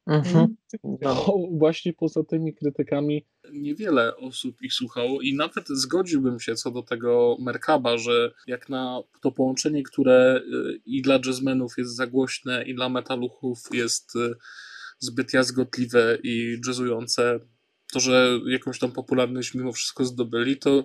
Mhm. 0.09 0.57
No, 1.01 1.39
właśnie 1.51 1.93
poza 1.93 2.25
tymi 2.25 2.55
krytykami. 2.55 3.27
Niewiele 3.53 4.17
osób 4.17 4.63
ich 4.63 4.75
słuchało 4.75 5.21
i 5.21 5.35
nawet 5.35 5.69
zgodziłbym 5.69 6.41
się 6.41 6.55
co 6.55 6.71
do 6.71 6.83
tego 6.83 7.37
Merkaba, 7.41 7.99
że 7.99 8.35
jak 8.47 8.69
na 8.69 9.03
to 9.21 9.33
połączenie, 9.33 9.83
które 9.83 10.41
y, 10.53 10.81
i 10.87 11.03
dla 11.03 11.21
jazzmenów 11.27 11.79
jest 11.79 11.97
za 11.97 12.07
głośne, 12.07 12.65
i 12.65 12.75
dla 12.75 12.89
metaluchów 12.89 13.59
jest 13.73 14.17
y, 14.17 14.35
zbyt 14.99 15.33
jazgotliwe 15.33 16.19
i 16.23 16.61
jazzujące, 16.67 17.41
to, 17.93 18.01
że 18.01 18.41
jakąś 18.47 18.79
tam 18.79 18.93
popularność 18.93 19.55
mimo 19.55 19.73
wszystko 19.73 20.05
zdobyli, 20.05 20.57
to 20.57 20.85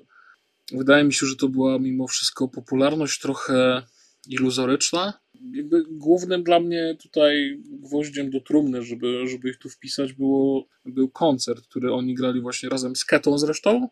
wydaje 0.71 1.03
mi 1.03 1.13
się, 1.13 1.25
że 1.25 1.35
to 1.35 1.49
była 1.49 1.79
mimo 1.79 2.07
wszystko 2.07 2.47
popularność 2.47 3.19
trochę 3.19 3.83
iluzoryczna. 4.29 5.13
Jakby 5.53 5.83
głównym 5.91 6.43
dla 6.43 6.59
mnie 6.59 6.97
tutaj 7.01 7.61
gwoździem 7.71 8.31
do 8.31 8.41
trumny, 8.41 8.83
żeby, 8.83 9.27
żeby 9.27 9.49
ich 9.49 9.57
tu 9.57 9.69
wpisać, 9.69 10.13
było, 10.13 10.67
był 10.85 11.09
koncert, 11.09 11.67
który 11.67 11.93
oni 11.93 12.15
grali 12.15 12.41
właśnie 12.41 12.69
razem 12.69 12.95
z 12.95 13.05
Ketą 13.05 13.37
zresztą 13.37 13.87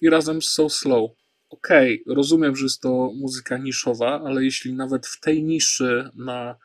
i 0.00 0.10
razem 0.10 0.42
z 0.42 0.48
So 0.48 0.68
Slow. 0.68 1.10
Okej, 1.50 2.02
okay, 2.02 2.14
rozumiem, 2.14 2.56
że 2.56 2.64
jest 2.64 2.80
to 2.80 3.12
muzyka 3.14 3.58
niszowa, 3.58 4.22
ale 4.24 4.44
jeśli 4.44 4.74
nawet 4.74 5.06
w 5.06 5.20
tej 5.20 5.42
niszy 5.42 6.10
na 6.14 6.56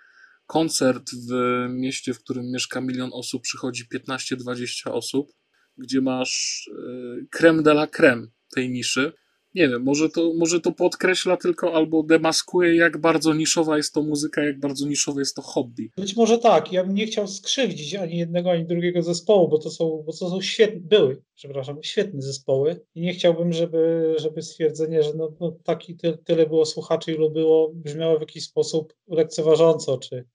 koncert 0.45 1.09
w 1.29 1.65
mieście, 1.69 2.13
w 2.13 2.19
którym 2.19 2.51
mieszka 2.51 2.81
milion 2.81 3.09
osób, 3.13 3.41
przychodzi 3.41 3.83
15-20 3.95 4.91
osób, 4.91 5.31
gdzie 5.77 6.01
masz 6.01 6.69
e, 6.71 7.25
creme 7.29 7.63
de 7.63 7.71
la 7.71 7.87
creme 7.87 8.27
tej 8.55 8.69
niszy, 8.69 9.13
nie 9.57 9.69
wiem, 9.69 9.83
może 9.83 10.09
to, 10.09 10.33
może 10.33 10.59
to 10.59 10.71
podkreśla 10.71 11.37
tylko 11.37 11.73
albo 11.73 12.03
demaskuje, 12.03 12.75
jak 12.75 12.97
bardzo 12.97 13.33
niszowa 13.33 13.77
jest 13.77 13.93
to 13.93 14.01
muzyka, 14.03 14.43
jak 14.43 14.59
bardzo 14.59 14.87
niszowe 14.87 15.21
jest 15.21 15.35
to 15.35 15.41
hobby. 15.41 15.91
Być 15.97 16.15
może 16.15 16.37
tak. 16.37 16.71
Ja 16.71 16.83
bym 16.83 16.95
nie 16.95 17.05
chciał 17.05 17.27
skrzywdzić 17.27 17.95
ani 17.95 18.17
jednego, 18.17 18.51
ani 18.51 18.65
drugiego 18.65 19.01
zespołu, 19.01 19.49
bo 19.49 19.57
to 19.57 19.69
są, 19.69 20.03
bo 20.05 20.11
to 20.11 20.29
są 20.29 20.41
świetne, 20.41 20.79
były, 20.79 21.21
przepraszam, 21.35 21.83
świetne 21.83 22.21
zespoły 22.21 22.85
i 22.95 23.01
nie 23.01 23.13
chciałbym, 23.13 23.53
żeby, 23.53 24.15
żeby 24.19 24.41
stwierdzenie, 24.41 25.03
że 25.03 25.13
no, 25.13 25.33
no 25.39 25.51
taki 25.63 25.95
ty, 25.95 26.17
tyle 26.25 26.45
było 26.45 26.65
słuchaczy, 26.65 27.11
ilu 27.11 27.31
było, 27.31 27.71
brzmiało 27.73 28.17
w 28.17 28.21
jakiś 28.21 28.43
sposób 28.43 28.93
lekceważąco 29.07 29.97
czy, 29.97 30.25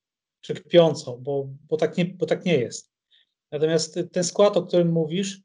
czy 0.40 0.54
kpiąco, 0.54 1.18
bo, 1.18 1.48
bo, 1.68 1.76
tak 1.76 1.96
nie, 1.96 2.04
bo 2.04 2.26
tak 2.26 2.44
nie 2.44 2.58
jest. 2.58 2.92
Natomiast 3.52 3.98
ten 4.12 4.24
skład, 4.24 4.56
o 4.56 4.62
którym 4.62 4.92
mówisz, 4.92 5.42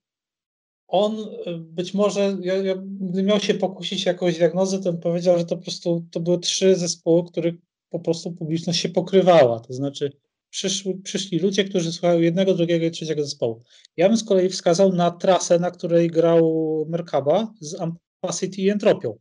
on 0.87 1.19
y, 1.19 1.57
być 1.57 1.93
może, 1.93 2.37
ja, 2.41 2.53
ja, 2.53 2.75
gdy 2.99 3.23
miał 3.23 3.39
się 3.39 3.53
pokusić 3.53 4.05
jakąś 4.05 4.37
diagnozę, 4.37 4.79
to 4.79 4.91
bym 4.91 5.01
powiedział, 5.01 5.37
że 5.37 5.45
to 5.45 5.57
po 5.57 5.63
prostu 5.63 6.05
to 6.11 6.19
były 6.19 6.39
trzy 6.39 6.75
zespoły, 6.75 7.23
których 7.23 7.55
po 7.89 7.99
prostu 7.99 8.31
publiczność 8.31 8.79
się 8.79 8.89
pokrywała. 8.89 9.59
To 9.59 9.73
znaczy 9.73 10.11
przyszły, 10.49 10.97
przyszli 11.03 11.39
ludzie, 11.39 11.63
którzy 11.63 11.91
słuchają 11.91 12.19
jednego, 12.19 12.53
drugiego 12.53 12.85
i 12.85 12.91
trzeciego 12.91 13.23
zespołu. 13.23 13.63
Ja 13.97 14.09
bym 14.09 14.17
z 14.17 14.23
kolei 14.23 14.49
wskazał 14.49 14.93
na 14.93 15.11
trasę, 15.11 15.59
na 15.59 15.71
której 15.71 16.07
grał 16.07 16.85
Merkaba 16.89 17.53
z 17.59 17.75
Ampacity 17.81 18.61
i 18.61 18.69
Entropią. 18.69 19.17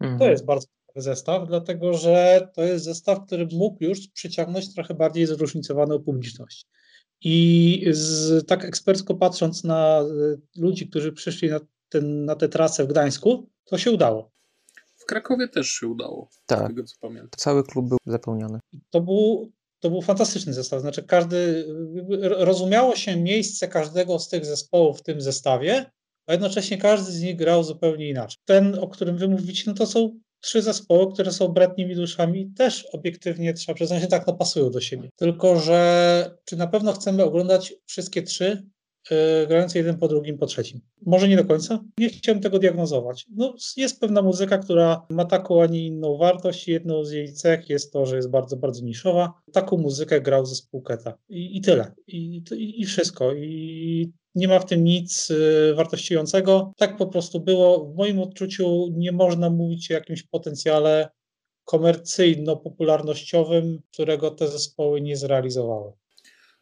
Mhm. 0.00 0.18
To 0.18 0.30
jest 0.30 0.44
bardzo 0.44 0.66
ciekawy 0.66 1.02
zestaw, 1.02 1.48
dlatego 1.48 1.94
że 1.94 2.48
to 2.54 2.62
jest 2.62 2.84
zestaw, 2.84 3.26
który 3.26 3.48
mógł 3.52 3.84
już 3.84 4.08
przyciągnąć 4.08 4.74
trochę 4.74 4.94
bardziej 4.94 5.26
zróżnicowaną 5.26 5.98
publiczność. 5.98 6.66
I 7.24 7.84
z, 7.90 8.46
tak 8.46 8.64
ekspercko 8.64 9.14
patrząc 9.14 9.64
na 9.64 10.02
y, 10.02 10.40
ludzi, 10.60 10.88
którzy 10.88 11.12
przyszli 11.12 11.50
na, 11.50 11.60
ten, 11.88 12.24
na 12.24 12.34
tę 12.36 12.48
trasę 12.48 12.84
w 12.84 12.88
Gdańsku, 12.88 13.48
to 13.64 13.78
się 13.78 13.90
udało. 13.90 14.30
W 14.96 15.04
Krakowie 15.04 15.48
też 15.48 15.68
się 15.68 15.86
udało, 15.86 16.28
z 16.30 16.40
Tak, 16.46 16.68
tego 16.68 16.84
co 16.84 16.96
pamiętam. 17.00 17.30
cały 17.36 17.64
klub 17.64 17.88
był 17.88 17.98
zapełniony. 18.06 18.58
To 18.90 19.00
był, 19.00 19.52
to 19.80 19.90
był 19.90 20.02
fantastyczny 20.02 20.52
zestaw. 20.54 20.80
Znaczy, 20.80 21.02
każdy 21.02 21.66
rozumiało 22.20 22.96
się 22.96 23.16
miejsce 23.16 23.68
każdego 23.68 24.18
z 24.18 24.28
tych 24.28 24.46
zespołów 24.46 24.98
w 24.98 25.02
tym 25.02 25.20
zestawie, 25.20 25.90
a 26.26 26.32
jednocześnie 26.32 26.78
każdy 26.78 27.12
z 27.12 27.22
nich 27.22 27.36
grał 27.36 27.64
zupełnie 27.64 28.08
inaczej. 28.08 28.36
Ten, 28.44 28.78
o 28.78 28.88
którym 28.88 29.16
wy 29.16 29.28
mówicie, 29.28 29.62
no 29.66 29.74
to 29.74 29.86
są 29.86 30.20
trzy 30.40 30.62
zespoły, 30.62 31.12
które 31.12 31.32
są 31.32 31.48
bratnimi 31.48 31.96
duszami 31.96 32.52
też 32.56 32.86
obiektywnie 32.92 33.54
trzeba 33.54 33.74
przyznać, 33.74 34.00
że 34.00 34.06
tak 34.06 34.26
no, 34.26 34.34
pasują 34.34 34.70
do 34.70 34.80
siebie. 34.80 35.10
Tylko, 35.16 35.56
że 35.56 36.38
czy 36.44 36.56
na 36.56 36.66
pewno 36.66 36.92
chcemy 36.92 37.24
oglądać 37.24 37.74
wszystkie 37.86 38.22
trzy 38.22 38.62
yy, 39.10 39.16
grające 39.48 39.78
jeden 39.78 39.98
po 39.98 40.08
drugim, 40.08 40.38
po 40.38 40.46
trzecim? 40.46 40.80
Może 41.06 41.28
nie 41.28 41.36
do 41.36 41.44
końca? 41.44 41.84
Nie 41.98 42.08
chciałem 42.08 42.40
tego 42.40 42.58
diagnozować. 42.58 43.26
No, 43.36 43.54
jest 43.76 44.00
pewna 44.00 44.22
muzyka, 44.22 44.58
która 44.58 45.06
ma 45.10 45.24
taką, 45.24 45.62
a 45.62 45.66
nie 45.66 45.86
inną 45.86 46.16
wartość. 46.16 46.68
Jedną 46.68 47.04
z 47.04 47.12
jej 47.12 47.32
cech 47.32 47.70
jest 47.70 47.92
to, 47.92 48.06
że 48.06 48.16
jest 48.16 48.30
bardzo, 48.30 48.56
bardzo 48.56 48.84
niszowa. 48.84 49.32
Taką 49.52 49.76
muzykę 49.76 50.20
grał 50.20 50.46
zespół 50.46 50.82
Keta. 50.82 51.14
I, 51.28 51.56
i 51.56 51.60
tyle. 51.60 51.92
I, 52.06 52.42
I 52.76 52.84
wszystko. 52.84 53.34
I 53.34 54.12
nie 54.34 54.48
ma 54.48 54.58
w 54.58 54.66
tym 54.66 54.84
nic 54.84 55.30
y, 55.30 55.74
wartościującego. 55.76 56.72
Tak 56.76 56.96
po 56.96 57.06
prostu 57.06 57.40
było. 57.40 57.84
W 57.84 57.96
moim 57.96 58.18
odczuciu 58.18 58.88
nie 58.92 59.12
można 59.12 59.50
mówić 59.50 59.90
o 59.90 59.94
jakimś 59.94 60.22
potencjale 60.22 61.08
komercyjno-popularnościowym, 61.64 63.78
którego 63.92 64.30
te 64.30 64.48
zespoły 64.48 65.00
nie 65.00 65.16
zrealizowały. 65.16 65.92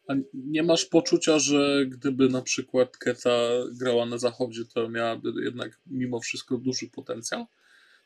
A 0.08 0.14
nie 0.34 0.62
masz 0.62 0.84
poczucia, 0.84 1.38
że 1.38 1.86
gdyby 1.86 2.28
na 2.28 2.42
przykład 2.42 2.96
Keta 2.96 3.48
grała 3.80 4.06
na 4.06 4.18
zachodzie, 4.18 4.62
to 4.74 4.88
miałaby 4.88 5.32
jednak 5.44 5.80
mimo 5.86 6.20
wszystko 6.20 6.58
duży 6.58 6.88
potencjał 6.88 7.46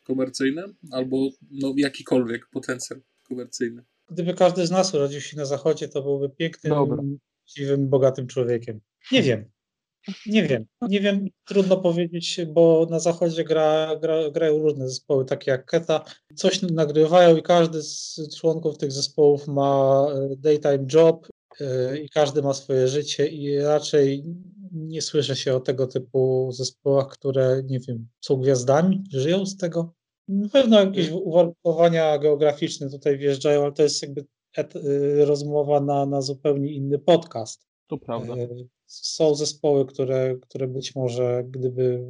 komercyjny? 0.04 0.62
Albo 0.90 1.16
no, 1.50 1.74
jakikolwiek 1.76 2.48
potencjał 2.50 3.00
komercyjny? 3.28 3.84
Gdyby 4.10 4.34
każdy 4.34 4.66
z 4.66 4.70
nas 4.70 4.94
urodził 4.94 5.20
się 5.20 5.36
na 5.36 5.44
zachodzie, 5.44 5.88
to 5.88 6.02
byłby 6.02 6.28
pięknym, 6.28 6.74
Dobra. 6.74 7.02
bogatym 7.78 8.26
człowiekiem. 8.26 8.80
Nie 9.12 9.22
wiem. 9.22 9.52
Nie 10.26 10.42
wiem. 10.42 10.66
Nie 10.88 11.00
wiem, 11.00 11.28
trudno 11.44 11.76
powiedzieć, 11.76 12.40
bo 12.52 12.86
na 12.90 12.98
zachodzie 12.98 13.44
gra, 13.44 13.96
gra, 14.00 14.30
grają 14.30 14.58
różne 14.58 14.88
zespoły, 14.88 15.24
takie 15.24 15.50
jak 15.50 15.64
Keta. 15.64 16.04
Coś 16.34 16.62
nagrywają 16.62 17.36
i 17.36 17.42
każdy 17.42 17.82
z 17.82 18.20
członków 18.36 18.78
tych 18.78 18.92
zespołów 18.92 19.48
ma 19.48 20.06
e, 20.14 20.36
daytime 20.36 20.86
job 20.92 21.28
e, 21.60 21.98
i 21.98 22.08
każdy 22.08 22.42
ma 22.42 22.54
swoje 22.54 22.88
życie 22.88 23.26
i 23.26 23.58
raczej 23.58 24.24
nie 24.72 25.02
słyszę 25.02 25.36
się 25.36 25.54
o 25.54 25.60
tego 25.60 25.86
typu 25.86 26.48
zespołach, 26.52 27.08
które, 27.08 27.62
nie 27.64 27.80
wiem, 27.80 28.08
są 28.20 28.36
gwiazdami, 28.36 29.04
żyją 29.12 29.46
z 29.46 29.56
tego. 29.56 29.94
Na 30.28 30.48
pewno 30.48 30.80
jakieś 30.80 31.10
uwarunkowania 31.10 32.18
geograficzne 32.18 32.90
tutaj 32.90 33.18
wjeżdżają, 33.18 33.62
ale 33.62 33.72
to 33.72 33.82
jest 33.82 34.02
jakby 34.02 34.26
y, 34.76 35.24
rozmowa 35.24 35.80
na, 35.80 36.06
na 36.06 36.22
zupełnie 36.22 36.72
inny 36.72 36.98
podcast. 36.98 37.66
To 37.86 37.98
prawda. 37.98 38.34
Są 38.92 39.34
zespoły, 39.34 39.86
które, 39.86 40.36
które 40.42 40.68
być 40.68 40.94
może 40.94 41.44
gdyby 41.48 42.04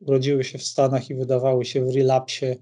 urodziły 0.00 0.44
się 0.44 0.58
w 0.58 0.62
Stanach 0.62 1.10
i 1.10 1.14
wydawały 1.14 1.64
się 1.64 1.84
w 1.84 1.94
relapsie, 1.94 2.56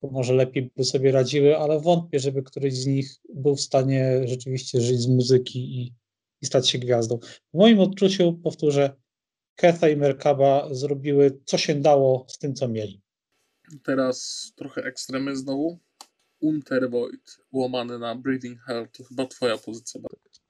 to 0.00 0.10
może 0.10 0.34
lepiej 0.34 0.70
by 0.76 0.84
sobie 0.84 1.12
radziły, 1.12 1.58
ale 1.58 1.80
wątpię, 1.80 2.18
żeby 2.18 2.42
któryś 2.42 2.74
z 2.74 2.86
nich 2.86 3.10
był 3.34 3.56
w 3.56 3.60
stanie 3.60 4.20
rzeczywiście 4.24 4.80
żyć 4.80 5.00
z 5.00 5.06
muzyki 5.06 5.58
i, 5.58 5.94
i 6.42 6.46
stać 6.46 6.68
się 6.68 6.78
gwiazdą. 6.78 7.18
W 7.54 7.58
moim 7.58 7.80
odczuciu, 7.80 8.32
powtórzę, 8.32 8.96
Ketha 9.54 9.88
i 9.88 9.96
Merkaba 9.96 10.74
zrobiły 10.74 11.40
co 11.44 11.58
się 11.58 11.74
dało 11.74 12.26
z 12.28 12.38
tym, 12.38 12.54
co 12.54 12.68
mieli. 12.68 13.02
Teraz 13.82 14.52
trochę 14.56 14.82
ekstremy 14.82 15.36
znowu. 15.36 15.78
Untervoid, 16.40 17.36
łamany 17.52 17.98
na 17.98 18.14
Breathing 18.14 18.60
Hell, 18.60 18.88
to 18.92 19.04
chyba 19.04 19.26
twoja 19.26 19.58
pozycja. 19.58 20.00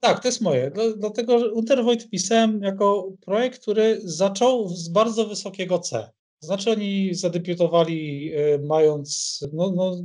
Tak, 0.00 0.22
to 0.22 0.28
jest 0.28 0.40
moje. 0.40 0.70
Dla- 0.70 0.96
Dlatego, 0.96 1.38
że 1.38 1.52
Untervoid 1.52 2.02
wpisałem 2.02 2.62
jako 2.62 3.12
projekt, 3.20 3.62
który 3.62 4.00
zaczął 4.04 4.68
z 4.68 4.88
bardzo 4.88 5.26
wysokiego 5.26 5.78
C. 5.78 6.10
Znaczy 6.40 6.70
oni 6.70 7.14
zadebiutowali 7.14 8.32
e, 8.34 8.58
mając 8.58 9.40
no, 9.52 9.70
no, 9.70 9.96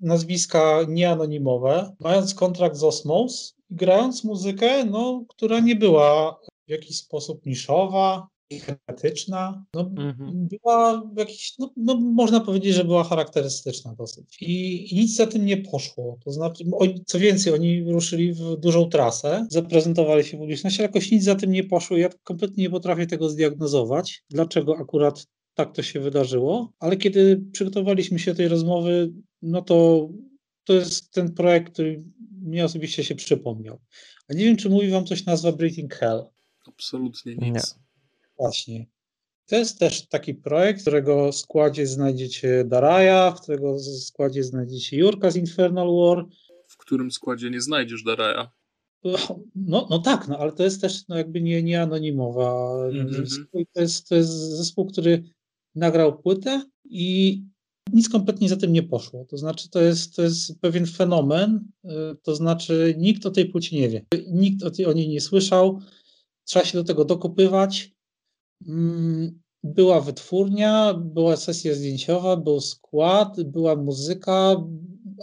nazwiska 0.00 0.80
nieanonimowe, 0.88 1.96
mając 2.00 2.34
kontrakt 2.34 2.76
z 2.76 2.84
Osmos 2.84 3.54
grając 3.70 4.24
muzykę, 4.24 4.84
no, 4.84 5.24
która 5.28 5.60
nie 5.60 5.76
była 5.76 6.40
w 6.66 6.70
jakiś 6.70 6.96
sposób 6.98 7.46
niszowa, 7.46 8.28
hermetyczna. 8.60 9.64
No, 9.74 9.80
Mhm. 9.80 10.48
była 10.48 11.10
jakiś, 11.16 11.54
no, 11.58 11.72
no, 11.76 11.94
można 11.94 12.40
powiedzieć, 12.40 12.74
że 12.74 12.84
była 12.84 13.04
charakterystyczna 13.04 13.94
dosyć. 13.94 14.36
I, 14.40 14.94
I 14.94 15.00
nic 15.00 15.16
za 15.16 15.26
tym 15.26 15.46
nie 15.46 15.56
poszło. 15.56 16.18
To 16.24 16.32
znaczy, 16.32 16.64
oni, 16.72 17.04
co 17.04 17.18
więcej, 17.18 17.52
oni 17.54 17.92
ruszyli 17.92 18.32
w 18.32 18.56
dużą 18.56 18.88
trasę, 18.88 19.46
zaprezentowali 19.50 20.24
się 20.24 20.38
publiczności, 20.38 20.80
ale 20.80 20.88
jakoś 20.88 21.10
nic 21.10 21.24
za 21.24 21.34
tym 21.34 21.52
nie 21.52 21.64
poszło. 21.64 21.96
Ja 21.96 22.08
kompletnie 22.24 22.64
nie 22.64 22.70
potrafię 22.70 23.06
tego 23.06 23.28
zdiagnozować, 23.28 24.24
dlaczego 24.30 24.76
akurat 24.76 25.26
tak 25.54 25.74
to 25.74 25.82
się 25.82 26.00
wydarzyło, 26.00 26.72
ale 26.78 26.96
kiedy 26.96 27.42
przygotowaliśmy 27.52 28.18
się 28.18 28.30
do 28.30 28.36
tej 28.36 28.48
rozmowy, 28.48 29.12
no 29.42 29.62
to 29.62 30.08
to 30.64 30.72
jest 30.72 31.12
ten 31.12 31.34
projekt, 31.34 31.72
który 31.72 32.04
mnie 32.42 32.64
osobiście 32.64 33.04
się 33.04 33.14
przypomniał. 33.14 33.78
A 34.28 34.34
nie 34.34 34.44
wiem, 34.44 34.56
czy 34.56 34.70
mówi 34.70 34.88
wam 34.88 35.06
coś 35.06 35.24
nazwa 35.26 35.52
Breathing 35.52 35.94
Hell. 35.94 36.24
Absolutnie 36.68 37.34
Nie. 37.34 37.60
Właśnie. 38.42 38.86
To 39.46 39.56
jest 39.56 39.78
też 39.78 40.08
taki 40.08 40.34
projekt, 40.34 40.80
w 40.80 40.82
którego 40.82 41.32
składzie 41.32 41.86
znajdziecie 41.86 42.64
Daraja, 42.64 43.30
w 43.30 43.40
którego 43.40 43.78
składzie 43.78 44.44
znajdziecie 44.44 44.96
Jurka 44.96 45.30
z 45.30 45.36
Infernal 45.36 45.88
War. 45.96 46.26
W 46.68 46.76
którym 46.76 47.10
składzie 47.10 47.50
nie 47.50 47.60
znajdziesz 47.60 48.02
Daraja. 48.02 48.50
No, 49.54 49.86
no 49.90 49.98
tak, 49.98 50.28
no, 50.28 50.38
ale 50.38 50.52
to 50.52 50.62
jest 50.62 50.80
też 50.80 51.08
no, 51.08 51.16
jakby 51.16 51.40
nie, 51.40 51.62
nie 51.62 51.82
anonimowa. 51.82 52.74
Zespół. 53.10 53.60
I 53.60 53.66
To, 53.66 53.80
jest, 53.80 54.08
to 54.08 54.14
jest 54.14 54.30
zespół, 54.30 54.86
który 54.86 55.22
nagrał 55.74 56.18
płytę 56.18 56.64
i 56.84 57.42
nic 57.92 58.08
kompletnie 58.08 58.48
za 58.48 58.56
tym 58.56 58.72
nie 58.72 58.82
poszło. 58.82 59.24
To 59.24 59.36
znaczy, 59.36 59.70
to 59.70 59.80
jest, 59.80 60.16
to 60.16 60.22
jest 60.22 60.60
pewien 60.60 60.86
fenomen, 60.86 61.68
y, 61.84 61.88
to 62.22 62.34
znaczy 62.34 62.94
nikt 62.98 63.26
o 63.26 63.30
tej 63.30 63.48
płycie 63.48 63.76
nie 63.76 63.88
wie. 63.88 64.04
Nikt 64.32 64.62
o, 64.62 64.70
tej, 64.70 64.86
o 64.86 64.92
niej 64.92 65.08
nie 65.08 65.20
słyszał. 65.20 65.80
Trzeba 66.44 66.64
się 66.64 66.78
do 66.78 66.84
tego 66.84 67.04
dokopywać. 67.04 67.92
Mm, 68.68 69.42
Była 69.64 70.00
wytwórnia, 70.00 70.94
była 70.94 71.36
sesja 71.36 71.74
zdjęciowa, 71.74 72.36
był 72.36 72.60
skład, 72.60 73.42
była 73.42 73.76
muzyka, 73.76 74.56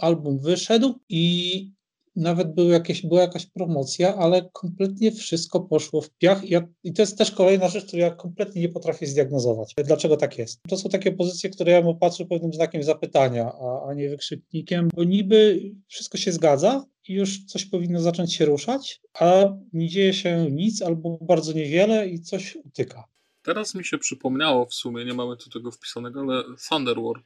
album 0.00 0.38
wyszedł 0.38 0.94
i 1.08 1.72
nawet 2.16 2.54
były 2.54 2.72
jakieś, 2.72 3.06
była 3.06 3.20
jakaś 3.20 3.46
promocja, 3.46 4.16
ale 4.16 4.48
kompletnie 4.52 5.12
wszystko 5.12 5.60
poszło 5.60 6.00
w 6.00 6.10
piach. 6.10 6.44
I, 6.44 6.52
ja, 6.52 6.68
I 6.84 6.92
to 6.92 7.02
jest 7.02 7.18
też 7.18 7.30
kolejna 7.30 7.68
rzecz, 7.68 7.86
którą 7.86 8.00
ja 8.00 8.10
kompletnie 8.10 8.62
nie 8.62 8.68
potrafię 8.68 9.06
zdiagnozować. 9.06 9.74
Dlaczego 9.84 10.16
tak 10.16 10.38
jest? 10.38 10.60
To 10.68 10.76
są 10.76 10.88
takie 10.88 11.12
pozycje, 11.12 11.50
które 11.50 11.72
ja 11.72 11.82
mu 11.82 11.94
patrzę 11.94 12.26
pewnym 12.26 12.52
znakiem 12.52 12.82
zapytania, 12.82 13.52
a, 13.52 13.88
a 13.88 13.94
nie 13.94 14.08
wykrzyknikiem, 14.08 14.88
bo 14.94 15.04
niby 15.04 15.60
wszystko 15.88 16.18
się 16.18 16.32
zgadza 16.32 16.84
i 17.08 17.14
już 17.14 17.44
coś 17.44 17.66
powinno 17.66 18.00
zacząć 18.00 18.34
się 18.34 18.44
ruszać, 18.44 19.00
a 19.14 19.56
nie 19.72 19.88
dzieje 19.88 20.12
się 20.14 20.46
nic 20.50 20.82
albo 20.82 21.18
bardzo 21.20 21.52
niewiele 21.52 22.08
i 22.08 22.20
coś 22.20 22.56
utyka. 22.56 23.04
Teraz 23.42 23.74
mi 23.74 23.84
się 23.84 23.98
przypomniało 23.98 24.66
w 24.66 24.74
sumie, 24.74 25.04
nie 25.04 25.14
mamy 25.14 25.36
tu 25.36 25.50
tego 25.50 25.70
wpisanego, 25.70 26.20
ale 26.20 26.44
Thunder 26.68 26.96
War. 26.96 27.22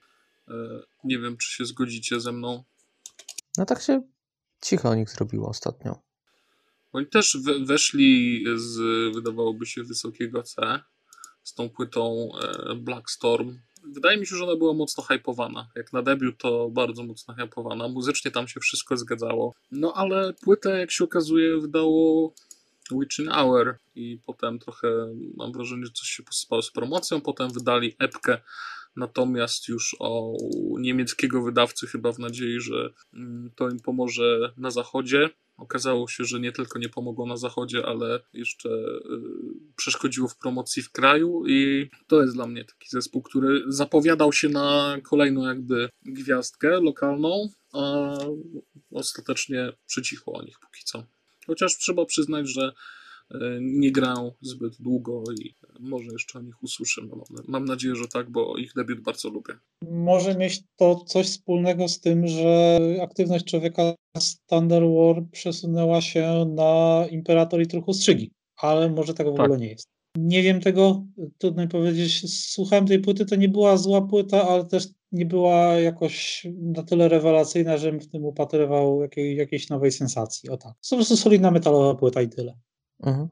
E, 0.48 0.54
Nie 1.04 1.18
wiem, 1.18 1.36
czy 1.36 1.52
się 1.52 1.64
zgodzicie 1.64 2.20
ze 2.20 2.32
mną. 2.32 2.64
No 3.58 3.66
tak 3.66 3.82
się 3.82 4.02
cicho 4.62 4.88
o 4.88 4.94
nich 4.94 5.10
zrobiło 5.10 5.48
ostatnio. 5.48 6.02
Oni 6.92 7.06
też 7.06 7.36
we, 7.44 7.58
weszli 7.58 8.44
z, 8.56 8.76
wydawałoby 9.14 9.66
się, 9.66 9.82
wysokiego 9.82 10.42
C 10.42 10.80
z 11.42 11.54
tą 11.54 11.70
płytą 11.70 12.28
e, 12.42 12.74
Black 12.74 13.10
Storm. 13.10 13.58
Wydaje 13.84 14.16
mi 14.16 14.26
się, 14.26 14.36
że 14.36 14.44
ona 14.44 14.56
była 14.56 14.74
mocno 14.74 15.02
hypowana. 15.02 15.70
Jak 15.76 15.92
na 15.92 16.02
debiut, 16.02 16.38
to 16.38 16.70
bardzo 16.70 17.02
mocno 17.04 17.34
hypowana. 17.34 17.88
Muzycznie 17.88 18.30
tam 18.30 18.48
się 18.48 18.60
wszystko 18.60 18.96
zgadzało. 18.96 19.54
No 19.70 19.92
ale 19.92 20.32
płytę, 20.32 20.78
jak 20.80 20.90
się 20.90 21.04
okazuje, 21.04 21.60
wydało 21.60 22.34
Witching 22.90 23.30
Hour 23.30 23.78
i 23.94 24.18
potem 24.26 24.58
trochę 24.58 24.88
mam 25.36 25.52
wrażenie, 25.52 25.86
że 25.86 25.92
coś 25.92 26.08
się 26.08 26.22
posypało 26.22 26.62
z 26.62 26.72
promocją. 26.72 27.20
Potem 27.20 27.50
wydali 27.50 27.96
epkę 27.98 28.38
natomiast 28.96 29.68
już 29.68 29.96
o 29.98 30.36
niemieckiego 30.78 31.42
wydawcy, 31.42 31.86
chyba 31.86 32.12
w 32.12 32.18
nadziei, 32.18 32.60
że 32.60 32.90
mm, 33.14 33.50
to 33.56 33.70
im 33.70 33.80
pomoże 33.80 34.52
na 34.56 34.70
zachodzie. 34.70 35.30
Okazało 35.56 36.08
się, 36.08 36.24
że 36.24 36.40
nie 36.40 36.52
tylko 36.52 36.78
nie 36.78 36.88
pomogło 36.88 37.26
na 37.26 37.36
zachodzie, 37.36 37.86
ale 37.86 38.20
jeszcze 38.32 38.68
y, 38.68 39.00
przeszkodziło 39.76 40.28
w 40.28 40.38
promocji 40.38 40.82
w 40.82 40.92
kraju 40.92 41.46
i 41.46 41.90
to 42.06 42.22
jest 42.22 42.34
dla 42.34 42.46
mnie 42.46 42.64
taki 42.64 42.88
zespół, 42.88 43.22
który 43.22 43.62
zapowiadał 43.66 44.32
się 44.32 44.48
na 44.48 44.96
kolejną 45.02 45.46
jakby 45.46 45.88
gwiazdkę 46.02 46.80
lokalną, 46.80 47.48
a 47.72 48.14
ostatecznie 48.90 49.72
przycichło 49.86 50.38
o 50.38 50.42
nich 50.42 50.58
póki 50.60 50.84
co. 50.84 51.04
Chociaż 51.46 51.78
trzeba 51.78 52.04
przyznać, 52.06 52.48
że 52.48 52.72
y, 53.34 53.38
nie 53.60 53.92
grają 53.92 54.32
zbyt 54.40 54.76
długo 54.80 55.24
i 55.40 55.54
może 55.80 56.12
jeszcze 56.12 56.38
o 56.38 56.42
nich 56.42 56.62
usłyszymy. 56.62 57.08
Mam, 57.08 57.44
mam 57.48 57.64
nadzieję, 57.64 57.96
że 57.96 58.08
tak, 58.08 58.30
bo 58.30 58.56
ich 58.56 58.72
debiut 58.76 59.00
bardzo 59.00 59.28
lubię. 59.30 59.54
Może 59.90 60.34
mieć 60.34 60.62
to 60.76 61.04
coś 61.06 61.26
wspólnego 61.26 61.88
z 61.88 62.00
tym, 62.00 62.26
że 62.26 62.78
aktywność 63.02 63.44
człowieka 63.44 63.94
z 64.18 64.36
Thunder 64.46 64.82
War 64.82 65.22
przesunęła 65.32 66.00
się 66.00 66.52
na 66.54 67.04
Imperator 67.10 67.62
i 67.62 67.66
trochę 67.66 67.94
strzygi, 67.94 68.30
ale 68.56 68.90
może 68.90 69.14
tego 69.14 69.32
w 69.32 69.36
Tak. 69.36 69.44
ogóle 69.46 69.60
nie 69.60 69.68
jest. 69.68 69.88
Nie 70.16 70.42
wiem 70.42 70.60
tego, 70.60 71.04
trudno 71.38 71.62
mi 71.62 71.68
powiedzieć. 71.68 72.30
Słuchałem 72.50 72.86
tej 72.86 72.98
płyty, 72.98 73.26
to 73.26 73.36
nie 73.36 73.48
była 73.48 73.76
zła 73.76 74.02
płyta, 74.02 74.48
ale 74.48 74.64
też 74.64 74.88
nie 75.14 75.26
była 75.26 75.66
jakoś 75.66 76.46
na 76.58 76.82
tyle 76.82 77.08
rewelacyjna, 77.08 77.76
żebym 77.76 78.00
w 78.00 78.08
tym 78.08 78.24
upatrywał 78.24 79.02
jakiej, 79.02 79.36
jakiejś 79.36 79.68
nowej 79.68 79.92
sensacji. 79.92 80.50
O 80.50 80.56
tak. 80.56 80.72
Po 80.90 80.96
prostu 80.96 81.16
solidna 81.16 81.50
metalowa 81.50 81.94
płyta 81.94 82.22
i 82.22 82.28
tyle. 82.28 82.58
Mhm. 83.02 83.28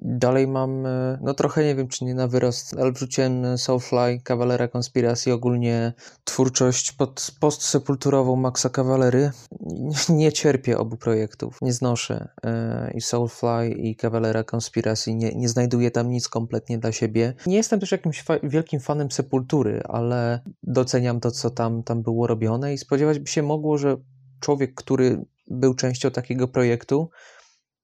Dalej 0.00 0.46
mam, 0.46 0.86
e, 0.86 1.18
no 1.22 1.34
trochę 1.34 1.64
nie 1.64 1.74
wiem 1.74 1.88
czy 1.88 2.04
nie 2.04 2.14
na 2.14 2.28
wyrost, 2.28 2.76
ale 2.78 2.92
wrzuciłem 2.92 3.58
Soulfly, 3.58 4.20
Cavalera 4.24 4.68
Conspiracy, 4.76 5.32
ogólnie 5.32 5.92
twórczość 6.24 6.92
pod 6.92 7.30
postsepulturową 7.40 8.36
Maxa 8.36 8.70
Cavalery. 8.70 9.30
Nie 10.08 10.32
cierpię 10.32 10.78
obu 10.78 10.96
projektów, 10.96 11.58
nie 11.62 11.72
znoszę 11.72 12.28
e, 12.44 12.92
i 12.94 13.00
Soulfly 13.00 13.70
i 13.70 13.96
Cavalera 13.96 14.44
Conspiracy, 14.54 15.14
nie, 15.14 15.34
nie 15.34 15.48
znajduję 15.48 15.90
tam 15.90 16.10
nic 16.10 16.28
kompletnie 16.28 16.78
dla 16.78 16.92
siebie. 16.92 17.34
Nie 17.46 17.56
jestem 17.56 17.80
też 17.80 17.92
jakimś 17.92 18.22
fa 18.22 18.34
wielkim 18.42 18.80
fanem 18.80 19.10
Sepultury, 19.10 19.82
ale 19.84 20.40
doceniam 20.62 21.20
to, 21.20 21.30
co 21.30 21.50
tam, 21.50 21.82
tam 21.82 22.02
było 22.02 22.26
robione 22.26 22.74
i 22.74 22.78
spodziewać 22.78 23.18
by 23.18 23.26
się 23.26 23.42
mogło, 23.42 23.78
że 23.78 23.96
człowiek, 24.40 24.74
który 24.74 25.24
był 25.46 25.74
częścią 25.74 26.10
takiego 26.10 26.48
projektu, 26.48 27.10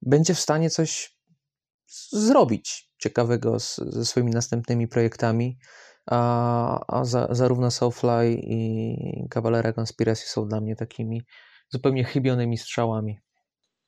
będzie 0.01 0.33
w 0.33 0.39
stanie 0.39 0.69
coś 0.69 1.18
zrobić 2.11 2.89
ciekawego 2.97 3.59
z, 3.59 3.75
ze 3.75 4.05
swoimi 4.05 4.31
następnymi 4.31 4.87
projektami, 4.87 5.57
a, 6.05 6.85
a 6.97 7.05
za, 7.05 7.27
zarówno 7.31 7.71
Soulfly 7.71 8.33
i 8.43 8.95
Cavalera 9.29 9.73
Conspiracy 9.81 10.29
są 10.29 10.47
dla 10.47 10.61
mnie 10.61 10.75
takimi 10.75 11.21
zupełnie 11.69 12.03
chybionymi 12.03 12.57
strzałami. 12.57 13.17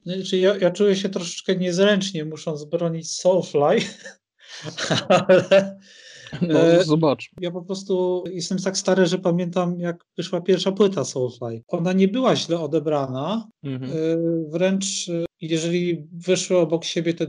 Znaczy 0.05 0.37
ja, 0.37 0.57
ja 0.57 0.71
czuję 0.71 0.95
się 0.95 1.09
troszeczkę 1.09 1.55
niezręcznie, 1.55 2.25
musząc 2.25 2.63
bronić 2.65 3.11
Soulfly, 3.11 3.77
ale 5.09 5.79
No, 6.41 6.59
e, 6.59 6.83
zobacz. 6.83 7.29
ja 7.41 7.51
po 7.51 7.61
prostu 7.61 8.23
jestem 8.31 8.57
tak 8.57 8.77
stary, 8.77 9.05
że 9.05 9.17
pamiętam 9.17 9.79
jak 9.79 10.05
wyszła 10.17 10.41
pierwsza 10.41 10.71
płyta 10.71 11.05
Soulfly. 11.05 11.63
Ona 11.67 11.93
nie 11.93 12.07
była 12.07 12.35
źle 12.35 12.59
odebrana, 12.59 13.47
Mhm. 13.63 13.91
e, 13.91 13.95
wręcz 14.49 14.85
jeżeli 15.41 16.07
wyszły 16.13 16.57
obok 16.57 16.83
siebie 16.85 17.13
te, 17.13 17.27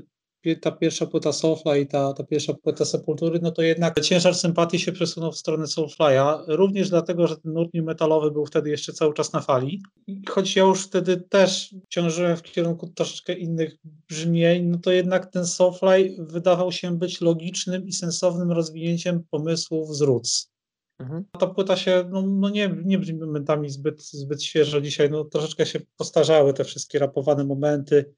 ta 0.60 0.70
pierwsza 0.70 1.06
płyta 1.06 1.32
Soulfly 1.32 1.80
i 1.80 1.86
ta, 1.86 2.12
ta 2.12 2.24
pierwsza 2.24 2.54
płyta 2.54 2.84
Sepultury, 2.84 3.38
no 3.42 3.50
to 3.50 3.62
jednak 3.62 4.00
ciężar 4.00 4.34
sympatii 4.34 4.78
się 4.78 4.92
przesunął 4.92 5.32
w 5.32 5.38
stronę 5.38 5.64
Soulfly'a, 5.64 6.44
również 6.46 6.90
dlatego, 6.90 7.26
że 7.26 7.36
ten 7.36 7.52
nurt 7.52 7.74
metalowy 7.74 8.30
był 8.30 8.46
wtedy 8.46 8.70
jeszcze 8.70 8.92
cały 8.92 9.14
czas 9.14 9.32
na 9.32 9.40
fali. 9.40 9.82
I 10.06 10.22
choć 10.28 10.56
ja 10.56 10.62
już 10.62 10.84
wtedy 10.84 11.16
też 11.16 11.74
ciążyłem 11.88 12.36
w 12.36 12.42
kierunku 12.42 12.88
troszeczkę 12.88 13.32
innych 13.32 13.76
brzmień, 14.08 14.64
no 14.64 14.78
to 14.78 14.92
jednak 14.92 15.32
ten 15.32 15.46
Soulfly 15.46 16.16
wydawał 16.18 16.72
się 16.72 16.98
być 16.98 17.20
logicznym 17.20 17.86
i 17.86 17.92
sensownym 17.92 18.52
rozwinięciem 18.52 19.24
pomysłów 19.30 19.96
z 19.96 20.00
Roots. 20.00 20.52
Mhm. 20.98 21.24
Ta 21.38 21.46
płyta 21.46 21.76
się, 21.76 22.04
no, 22.10 22.22
no 22.22 22.48
nie, 22.48 22.76
nie 22.84 22.98
brzmi 22.98 23.18
momentami 23.18 23.70
zbyt, 23.70 24.02
zbyt 24.02 24.42
świeżo 24.42 24.80
dzisiaj, 24.80 25.10
no 25.10 25.24
troszeczkę 25.24 25.66
się 25.66 25.80
postarzały 25.96 26.54
te 26.54 26.64
wszystkie 26.64 26.98
rapowane 26.98 27.44
momenty 27.44 28.14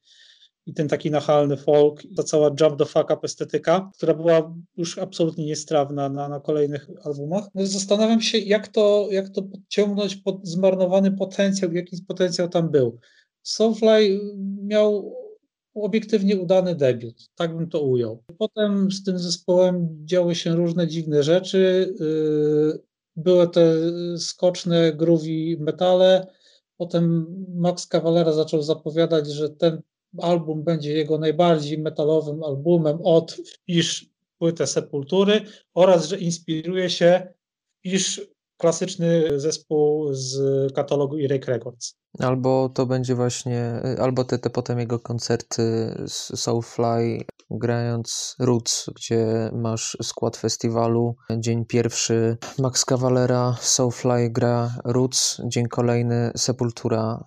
i 0.66 0.74
ten 0.74 0.88
taki 0.88 1.10
nachalny 1.10 1.56
folk, 1.56 2.02
ta 2.16 2.22
cała 2.22 2.50
jump 2.60 2.78
the 2.78 2.84
fuck 2.84 3.04
up 3.04 3.18
estetyka, 3.22 3.90
która 3.94 4.14
była 4.14 4.54
już 4.76 4.98
absolutnie 4.98 5.46
niestrawna 5.46 6.08
na, 6.08 6.28
na 6.28 6.40
kolejnych 6.40 6.90
albumach. 7.04 7.44
No, 7.54 7.66
zastanawiam 7.66 8.20
się, 8.20 8.38
jak 8.38 8.68
to, 8.68 9.08
jak 9.10 9.28
to 9.28 9.42
podciągnąć 9.42 10.16
pod 10.16 10.46
zmarnowany 10.46 11.12
potencjał, 11.12 11.72
jaki 11.72 12.02
potencjał 12.08 12.48
tam 12.48 12.70
był. 12.70 12.98
Soulfly 13.42 14.20
miał 14.62 15.14
obiektywnie 15.74 16.36
udany 16.36 16.74
debiut, 16.74 17.28
tak 17.34 17.56
bym 17.56 17.68
to 17.68 17.80
ujął. 17.80 18.22
Potem 18.38 18.92
z 18.92 19.04
tym 19.04 19.18
zespołem 19.18 19.88
działy 20.04 20.34
się 20.34 20.56
różne 20.56 20.88
dziwne 20.88 21.22
rzeczy. 21.22 21.94
Yy, 22.00 22.82
Były 23.16 23.48
te 23.48 23.62
skoczne 24.18 24.92
groovy 24.92 25.56
metale. 25.58 26.26
Potem 26.76 27.26
Max 27.54 27.86
Cavalera 27.86 28.32
zaczął 28.32 28.62
zapowiadać, 28.62 29.26
że 29.26 29.50
ten 29.50 29.82
album 30.22 30.64
będzie 30.64 30.92
jego 30.92 31.18
najbardziej 31.18 31.78
metalowym 31.78 32.42
albumem 32.42 32.98
od 33.04 33.32
wpisz 33.32 34.10
płytę 34.38 34.66
Sepultury 34.66 35.40
oraz, 35.74 36.08
że 36.08 36.18
inspiruje 36.18 36.90
się 36.90 37.34
wpisz 37.78 38.34
klasyczny 38.56 39.40
zespół 39.40 40.08
z 40.12 40.38
katalogu 40.72 41.16
Earache 41.18 41.52
Records. 41.52 41.94
Albo 42.18 42.68
to 42.68 42.86
będzie 42.86 43.14
właśnie, 43.14 43.82
albo 43.98 44.24
te, 44.24 44.38
te 44.38 44.50
potem 44.50 44.78
jego 44.78 44.98
koncerty 44.98 45.94
z 46.06 46.40
Soulfly, 46.40 47.24
grając 47.50 48.36
Roots, 48.38 48.90
gdzie 48.96 49.50
masz 49.52 49.96
skład 50.02 50.36
festiwalu. 50.36 51.16
Dzień 51.38 51.64
pierwszy 51.66 52.36
Max 52.58 52.84
Cavalera, 52.84 53.56
Soulfly 53.60 54.30
gra 54.30 54.74
Roots, 54.84 55.42
dzień 55.46 55.66
kolejny 55.68 56.32
Sepultura 56.36 57.24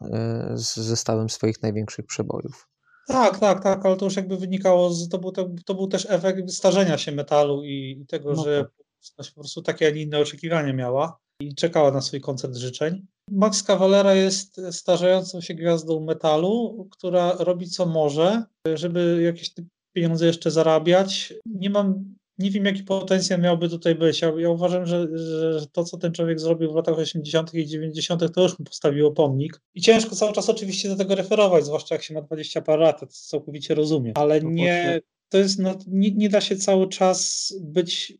y, 0.53 0.57
z 0.57 0.75
zestawem 0.75 1.29
swoich 1.29 1.61
największych 1.61 2.05
przebojów. 2.05 2.67
Tak, 3.07 3.39
tak, 3.39 3.63
tak, 3.63 3.85
ale 3.85 3.97
to 3.97 4.05
już 4.05 4.15
jakby 4.15 4.37
wynikało, 4.37 4.89
z, 4.89 5.09
to, 5.09 5.17
był, 5.17 5.31
to, 5.31 5.49
to 5.65 5.73
był 5.73 5.87
też 5.87 6.07
efekt 6.09 6.51
starzenia 6.51 6.97
się 6.97 7.11
metalu 7.11 7.63
i, 7.63 7.99
i 8.01 8.05
tego, 8.05 8.33
No 8.33 8.43
że 8.43 8.65
publiczność 8.77 9.31
po 9.31 9.41
prostu 9.41 9.61
takie, 9.61 9.87
a 9.87 9.89
nie 9.89 10.01
inne 10.01 10.19
oczekiwania 10.19 10.73
miała 10.73 11.19
i 11.41 11.55
czekała 11.55 11.91
na 11.91 12.01
swój 12.01 12.21
koncert 12.21 12.55
życzeń. 12.55 13.05
Max 13.31 13.63
Cavalera 13.63 14.13
jest 14.13 14.61
starzejącą 14.71 15.41
się 15.41 15.53
gwiazdą 15.53 15.99
metalu, 15.99 16.87
która 16.91 17.31
robi 17.39 17.67
co 17.69 17.85
może, 17.85 18.43
żeby 18.73 19.21
jakieś 19.23 19.53
pieniądze 19.95 20.25
jeszcze 20.25 20.51
zarabiać. 20.51 21.33
Nie 21.45 21.69
mam, 21.69 22.15
nie 22.39 22.51
wiem 22.51 22.65
jaki 22.65 22.83
potencjał 22.83 23.39
miałby 23.39 23.69
tutaj 23.69 23.95
być. 23.95 24.21
Ja, 24.21 24.33
ja 24.37 24.49
uważam, 24.49 24.85
że, 24.85 25.07
że, 25.17 25.67
to, 25.71 25.83
co 25.83 25.97
ten 25.97 26.11
człowiek 26.11 26.39
zrobił 26.39 26.71
w 26.71 26.75
latach 26.75 26.97
80. 26.99 27.53
i 27.53 27.65
90., 27.65 28.33
to 28.33 28.43
już 28.43 28.59
mu 28.59 28.65
postawiło 28.65 29.11
pomnik. 29.11 29.61
I 29.75 29.81
ciężko 29.81 30.15
cały 30.15 30.33
czas 30.33 30.49
oczywiście 30.49 30.89
do 30.89 30.95
tego 30.95 31.15
referować, 31.15 31.65
zwłaszcza 31.65 31.95
jak 31.95 32.03
się 32.03 32.13
ma 32.13 32.21
20 32.21 32.61
parę 32.61 32.83
lat, 32.83 32.99
to 32.99 33.07
całkowicie 33.07 33.75
rozumiem. 33.75 34.13
Ale 34.15 34.41
No 34.41 34.49
nie, 34.49 35.01
to 35.29 35.37
jest, 35.37 35.59
no, 35.59 35.75
nie, 35.87 36.11
nie 36.11 36.29
da 36.29 36.41
się 36.41 36.55
cały 36.55 36.87
czas 36.87 37.53
być 37.61 38.13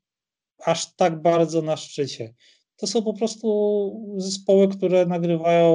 aż 0.66 0.96
tak 0.96 1.22
bardzo 1.22 1.62
na 1.62 1.78
szczycie. 1.78 2.34
To 2.76 2.88
są 2.88 3.04
po 3.04 3.14
prostu 3.14 4.16
zespoły, 4.18 4.68
które 4.68 5.06
nagrywają 5.06 5.74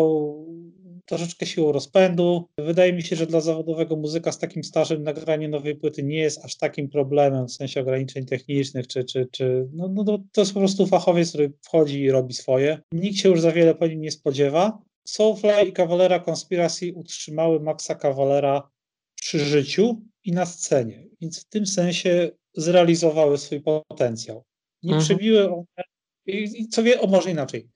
troszeczkę 1.17 1.47
siłą 1.47 1.73
rozpędu. 1.73 2.49
Wydaje 2.59 2.93
mi 2.93 3.03
się, 3.03 3.17
że 3.17 3.27
dla 3.27 3.41
zawodowego 3.41 3.97
muzyka 3.97 4.33
z 4.33 4.39
takim 4.39 4.65
stażem 4.65 5.03
nagranie 5.03 5.49
nowej 5.49 5.77
płyty 5.77 6.03
nie 6.03 6.19
jest 6.19 6.45
aż 6.45 6.57
takim 6.57 6.89
problemem 6.89 7.47
w 7.49 7.53
sensie 7.53 7.81
ograniczeń 7.81 8.27
technicznych, 8.27 8.87
czy, 8.87 9.05
czy, 9.05 9.29
czy 9.33 9.69
no, 9.73 9.89
no 9.89 10.05
to- 10.05 10.41
jest 10.41 10.53
po 10.55 10.61
prostu 10.61 10.87
fachowiec, 10.87 11.29
który 11.29 11.53
wchodzi 11.63 12.01
i 12.01 12.11
robi 12.11 12.35
swoje. 12.35 12.79
Nikt 12.93 13.17
się 13.17 13.29
już 13.29 13.41
za 13.41 13.53
wiele 13.53 13.75
po 13.75 13.87
nim 13.87 14.01
nie 14.01 14.11
spodziewa. 14.11 14.79
Soulfly 15.09 15.69
i 15.69 15.73
Cavalera 15.73 16.19
Conspiracy 16.31 16.93
utrzymały 16.95 17.61
Maxa 17.61 17.95
Cavalera 17.95 18.71
przy 19.15 19.39
życiu 19.39 20.03
i 20.25 20.33
na 20.33 20.47
scenie, 20.47 21.09
więc 21.21 21.41
w 21.41 21.49
tym 21.49 21.67
sensie 21.67 22.31
zrealizowały 22.57 23.39
swój 23.39 23.61
potencjał. 23.61 24.43
Nie 24.83 24.95
Mhm. 24.95 25.05
przebiły 25.05 25.53
one, 25.53 25.65
i, 26.27 26.61
i 26.63 26.69
co 26.69 26.83
wie, 26.83 27.01
o 27.01 27.07
może 27.07 27.31
inaczej, 27.31 27.69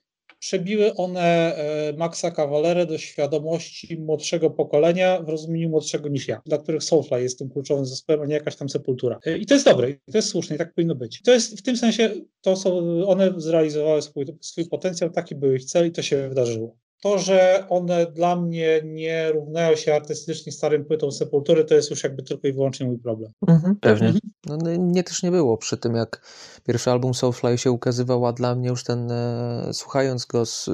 przebiły 0.47 0.94
one 0.94 1.56
e, 1.56 1.93
Maxa 1.93 2.31
Cavalera 2.31 2.86
do 2.86 2.98
świadomości 2.98 3.97
młodszego 3.98 4.51
pokolenia, 4.51 5.23
w 5.23 5.28
rozumieniu 5.28 5.68
młodszego 5.68 6.09
niż 6.09 6.28
ja, 6.28 6.43
dla 6.47 6.59
których 6.59 6.85
Soulfly 6.85 7.23
jest 7.23 7.39
tym 7.39 7.51
kluczowym 7.51 7.86
zespołem, 7.86 8.23
a 8.23 8.27
nie 8.27 8.35
jakaś 8.35 8.56
tam 8.56 8.68
sepultura. 8.68 9.18
E, 9.27 9.39
I 9.39 9.47
to 9.47 9.55
jest 9.55 9.66
dobre, 9.66 9.90
i 9.90 10.12
to 10.12 10.18
jest 10.18 10.28
słuszne, 10.28 10.56
i 10.56 10.59
tak 10.59 10.74
powinno 10.74 10.94
być. 10.94 11.23
To 11.23 11.32
jest 11.32 11.59
w 11.59 11.62
tym 11.62 11.77
sensie, 11.77 12.10
to 12.40 12.56
są, 12.56 12.78
one 13.06 13.32
zrealizowały 13.36 14.02
swój, 14.02 14.24
swój 14.40 14.68
potencjał, 14.68 15.10
taki 15.10 15.35
był 15.35 15.55
ich 15.55 15.64
cel 15.64 15.89
i 15.89 15.93
to 15.93 16.02
się 16.02 16.28
wydarzyło. 16.28 16.77
To, 17.02 17.18
że 17.18 17.66
one 17.68 18.06
dla 18.06 18.36
mnie 18.36 18.81
nie 18.85 19.32
równają 19.32 19.77
się 19.77 19.94
artystycznie 19.94 20.52
starym 20.52 20.85
płytom 20.85 21.12
Sepultury, 21.12 21.64
to 21.64 21.74
jest 21.74 21.90
już 21.90 22.05
jakby 22.05 22.23
tylko 22.23 22.48
i 22.48 22.52
wyłącznie 22.52 22.86
mój 22.86 22.98
problem. 22.98 23.32
Pewnie. 23.81 24.14
No, 24.47 24.56
no, 24.56 24.70
mnie 24.70 25.05
też 25.05 25.23
nie 25.23 25.31
było 25.31 25.59
przy 25.59 25.77
tym, 25.77 25.94
jak 25.94 26.27
pierwszy 26.66 26.90
album 26.90 27.14
Soulfly 27.14 27.59
się 27.59 27.70
ukazywał, 27.70 28.27
a 28.27 28.32
dla 28.32 28.55
mnie 28.55 28.68
już 28.68 28.85
ten, 28.85 29.10
e, 29.10 29.70
słuchając 29.73 30.27
go 30.27 30.47
z, 30.47 30.70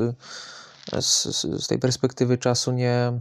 z, 1.00 1.22
z 1.62 1.66
tej 1.66 1.78
perspektywy 1.78 2.38
czasu, 2.38 2.72
nie, 2.72 3.20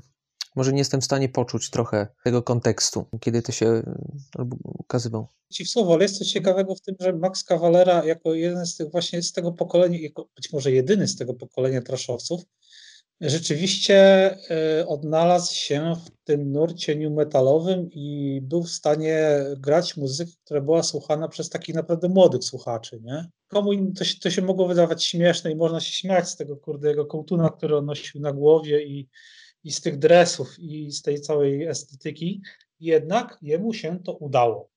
może 0.56 0.72
nie 0.72 0.80
jestem 0.80 1.02
w 1.02 1.06
stanie 1.06 1.30
poczuć 1.30 1.70
trochę 1.70 2.08
tego 2.24 2.44
kontekstu, 2.44 3.06
kiedy 3.20 3.42
to 3.42 3.52
się 3.52 3.68
e, 3.68 3.84
ukazywał. 4.64 5.28
Ci 5.54 5.66
w 5.66 5.70
słowo, 5.70 5.94
ale 5.94 6.04
jest 6.04 6.18
coś 6.18 6.28
ciekawego 6.28 6.76
w 6.76 6.82
tym, 6.82 6.96
że 7.00 7.14
Max 7.14 7.44
Cavalera 7.44 8.06
jako 8.06 8.34
jeden 8.34 8.66
z 8.66 8.76
tych 8.76 8.92
właśnie 8.92 9.24
z 9.24 9.32
tego 9.32 9.52
pokolenia, 9.52 10.00
jako 10.00 10.28
być 10.36 10.54
może 10.54 10.72
jedyny 10.72 11.08
z 11.08 11.16
tego 11.16 11.34
pokolenia 11.34 11.82
traszowców, 11.82 12.42
rzeczywiście 13.30 13.98
e, 14.52 14.88
odnalazł 14.88 15.56
się 15.56 15.94
w 16.06 16.24
tym 16.24 16.52
nurcie 16.52 16.96
new 16.96 17.12
metalowym 17.12 17.90
i 17.92 18.40
był 18.44 18.64
w 18.64 18.70
stanie 18.70 19.20
grać 19.58 19.98
muzykę, 19.98 20.32
która 20.46 20.62
była 20.62 20.84
słuchana 20.84 21.28
przez 21.28 21.50
takich 21.50 21.76
naprawdę 21.76 22.10
młodych 22.10 22.44
słuchaczy, 22.44 23.00
nie? 23.04 23.26
Komu 23.48 23.94
to 23.94 24.04
się, 24.04 24.20
to 24.20 24.30
się 24.30 24.42
mogło 24.42 24.68
wydawać 24.68 25.04
śmieszne 25.04 25.52
i 25.52 25.56
można 25.56 25.80
się 25.80 25.92
śmiać 25.92 26.30
z 26.30 26.36
tego 26.36 26.58
kurdego 26.58 27.06
kołtuna, 27.06 27.50
który 27.50 27.78
on 27.78 27.86
nosił 27.86 28.22
na 28.22 28.32
głowie 28.32 28.84
i, 28.84 29.10
i 29.64 29.72
z 29.72 29.82
tych 29.82 29.98
dresów 29.98 30.60
i 30.60 30.92
z 30.92 31.02
tej 31.02 31.22
całej 31.22 31.68
estetyki, 31.68 32.42
jednak 32.80 33.38
jemu 33.42 33.74
się 33.74 34.00
to 34.04 34.14
udało. 34.14 34.70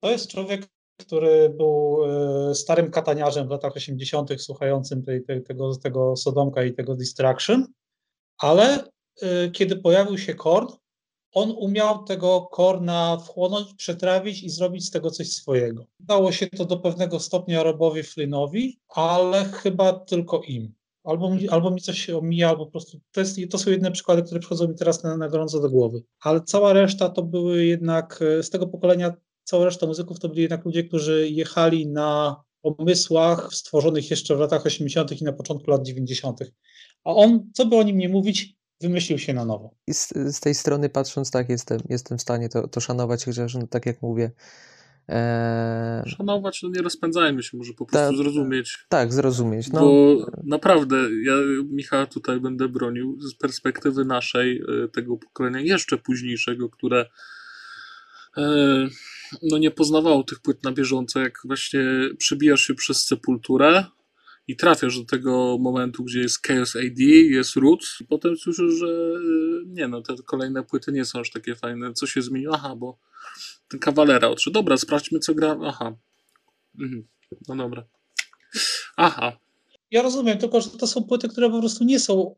To 0.00 0.10
jest 0.10 0.28
człowiek, 0.28 0.68
który 0.96 1.48
był 1.48 1.98
e, 2.04 2.54
starym 2.54 2.90
kataniarzem 2.90 3.48
w 3.48 3.50
latach 3.50 3.76
80., 3.76 4.42
słuchającym 4.42 5.02
tej, 5.02 5.24
tej, 5.24 5.42
tego, 5.42 5.76
tego 5.76 6.16
Sodomka 6.16 6.64
i 6.64 6.74
tego 6.74 6.94
Distraction, 6.94 7.66
ale 8.38 8.84
e, 9.22 9.50
kiedy 9.50 9.76
pojawił 9.76 10.18
się 10.18 10.34
Korn, 10.34 10.66
on 11.34 11.50
umiał 11.50 12.04
tego 12.04 12.48
Korna 12.52 13.16
wchłonąć, 13.16 13.74
przetrawić 13.74 14.42
i 14.42 14.50
zrobić 14.50 14.86
z 14.86 14.90
tego 14.90 15.10
coś 15.10 15.32
swojego. 15.32 15.86
Dało 16.00 16.32
się 16.32 16.46
to 16.46 16.64
do 16.64 16.76
pewnego 16.76 17.20
stopnia 17.20 17.62
Robowi 17.62 18.02
Flynnowi, 18.02 18.80
ale 18.88 19.44
chyba 19.44 19.92
tylko 19.92 20.42
im. 20.42 20.74
Albo 21.04 21.34
mi, 21.34 21.48
albo 21.48 21.70
mi 21.70 21.80
coś 21.80 21.98
się 21.98 22.18
omija, 22.18 22.48
albo 22.48 22.64
po 22.66 22.70
prostu 22.70 23.00
to, 23.12 23.20
jest, 23.20 23.38
to 23.50 23.58
są 23.58 23.70
jedne 23.70 23.92
przykłady, 23.92 24.22
które 24.22 24.40
przychodzą 24.40 24.68
mi 24.68 24.74
teraz 24.74 25.02
na, 25.02 25.16
na 25.16 25.28
gorąco 25.28 25.60
do 25.60 25.70
głowy. 25.70 26.02
Ale 26.20 26.40
cała 26.40 26.72
reszta 26.72 27.08
to 27.08 27.22
były 27.22 27.64
jednak 27.64 28.22
e, 28.22 28.42
z 28.42 28.50
tego 28.50 28.66
pokolenia 28.66 29.12
cała 29.44 29.64
reszta 29.64 29.86
muzyków 29.86 30.20
to 30.20 30.28
byli 30.28 30.42
jednak 30.42 30.64
ludzie, 30.64 30.84
którzy 30.84 31.28
jechali 31.30 31.88
na 31.88 32.36
pomysłach 32.62 33.54
stworzonych 33.54 34.10
jeszcze 34.10 34.36
w 34.36 34.38
latach 34.38 34.66
80. 34.66 35.20
i 35.20 35.24
na 35.24 35.32
początku 35.32 35.70
lat 35.70 35.86
90. 35.86 36.40
A 37.04 37.14
on, 37.14 37.50
co 37.54 37.66
by 37.66 37.76
o 37.76 37.82
nim 37.82 37.98
nie 37.98 38.08
mówić, 38.08 38.56
wymyślił 38.80 39.18
się 39.18 39.34
na 39.34 39.44
nowo. 39.44 39.74
I 39.86 39.94
z, 39.94 40.08
z 40.08 40.40
tej 40.40 40.54
strony 40.54 40.88
patrząc, 40.88 41.30
tak, 41.30 41.48
jestem, 41.48 41.80
jestem 41.88 42.18
w 42.18 42.22
stanie 42.22 42.48
to, 42.48 42.68
to 42.68 42.80
szanować, 42.80 43.24
chociaż, 43.24 43.54
no, 43.54 43.66
tak 43.66 43.86
jak 43.86 44.02
mówię. 44.02 44.30
Ee... 45.08 46.02
Szanować, 46.06 46.62
no 46.62 46.68
nie 46.68 46.82
rozpędzajmy 46.82 47.42
się, 47.42 47.56
może 47.56 47.72
po 47.72 47.86
prostu 47.86 48.10
ta, 48.10 48.16
zrozumieć. 48.16 48.78
Tak, 48.88 49.12
zrozumieć. 49.12 49.72
No. 49.72 49.80
Bo 49.80 50.16
naprawdę, 50.44 50.96
ja 51.24 51.34
Michała 51.70 52.06
tutaj 52.06 52.40
będę 52.40 52.68
bronił 52.68 53.18
z 53.20 53.34
perspektywy 53.34 54.04
naszej, 54.04 54.62
e, 54.84 54.88
tego 54.88 55.16
pokolenia 55.16 55.60
jeszcze 55.60 55.98
późniejszego, 55.98 56.68
które 56.70 57.06
e, 58.36 58.88
no 59.42 59.58
nie 59.58 59.70
poznawało 59.70 60.22
tych 60.22 60.40
płyt 60.40 60.64
na 60.64 60.72
bieżąco, 60.72 61.20
jak 61.20 61.38
właśnie 61.44 61.80
przebijasz 62.18 62.62
się 62.62 62.74
przez 62.74 63.06
sepulturę 63.06 63.84
i 64.48 64.56
trafiasz 64.56 64.98
do 64.98 65.04
tego 65.04 65.58
momentu, 65.60 66.04
gdzie 66.04 66.20
jest 66.20 66.46
Chaos 66.46 66.76
AD, 66.76 67.02
jest 67.30 67.56
Roots, 67.56 67.98
potem 68.08 68.36
słyszysz, 68.36 68.72
że 68.72 68.86
y, 68.86 69.64
nie 69.66 69.88
no, 69.88 70.02
te 70.02 70.14
kolejne 70.26 70.62
płyty 70.62 70.92
nie 70.92 71.04
są 71.04 71.20
aż 71.20 71.30
takie 71.30 71.54
fajne, 71.54 71.92
co 71.92 72.06
się 72.06 72.22
zmieniło? 72.22 72.54
Aha, 72.54 72.76
bo 72.76 72.98
ten 73.68 73.80
Kawalera 73.80 74.28
odszedł. 74.28 74.54
Dobra, 74.54 74.76
sprawdźmy 74.76 75.18
co 75.18 75.34
gra. 75.34 75.58
Aha. 75.64 75.96
Mhm. 76.80 77.08
No 77.48 77.56
dobra. 77.56 77.84
Aha. 78.96 79.38
Ja 79.90 80.02
rozumiem, 80.02 80.38
tylko 80.38 80.60
że 80.60 80.70
to 80.70 80.86
są 80.86 81.04
płyty, 81.04 81.28
które 81.28 81.50
po 81.50 81.58
prostu 81.58 81.84
nie 81.84 82.00
są 82.00 82.34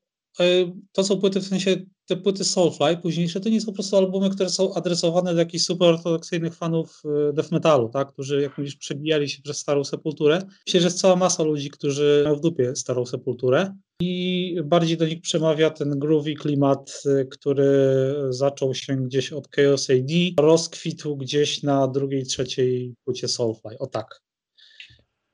to 0.92 1.04
są 1.04 1.20
płyty, 1.20 1.40
w 1.40 1.46
sensie 1.46 1.76
te 2.06 2.16
płyty 2.16 2.44
Soulfly 2.44 2.96
późniejsze, 2.96 3.40
to 3.40 3.48
nie 3.48 3.60
są 3.60 3.66
po 3.66 3.72
prostu 3.72 3.96
albumy, 3.96 4.30
które 4.30 4.48
są 4.48 4.74
adresowane 4.74 5.32
do 5.32 5.38
jakichś 5.38 5.64
super 5.64 5.88
ortodoksyjnych 5.88 6.54
fanów 6.54 7.02
e, 7.04 7.32
death 7.32 7.52
metalu, 7.52 7.88
tak? 7.88 8.12
którzy 8.12 8.42
jak 8.42 8.58
mówisz 8.58 8.76
przebijali 8.76 9.28
się 9.28 9.42
przez 9.42 9.58
starą 9.58 9.84
sepulturę. 9.84 10.38
Myślę, 10.66 10.80
że 10.80 10.86
jest 10.86 11.00
cała 11.00 11.16
masa 11.16 11.42
ludzi, 11.42 11.70
którzy 11.70 12.22
mają 12.24 12.36
w 12.36 12.40
dupie 12.40 12.76
starą 12.76 13.06
sepulturę 13.06 13.74
i 14.00 14.56
bardziej 14.64 14.96
do 14.96 15.06
nich 15.06 15.20
przemawia 15.20 15.70
ten 15.70 15.98
groovy 15.98 16.34
klimat, 16.34 17.02
e, 17.06 17.24
który 17.24 18.14
zaczął 18.30 18.74
się 18.74 18.96
gdzieś 18.96 19.32
od 19.32 19.48
Chaos 19.56 19.90
AD, 19.90 20.12
rozkwitł 20.40 21.16
gdzieś 21.16 21.62
na 21.62 21.88
drugiej, 21.88 22.24
trzeciej 22.24 22.94
płycie 23.04 23.28
Soulfly, 23.28 23.78
o 23.78 23.86
tak. 23.86 24.23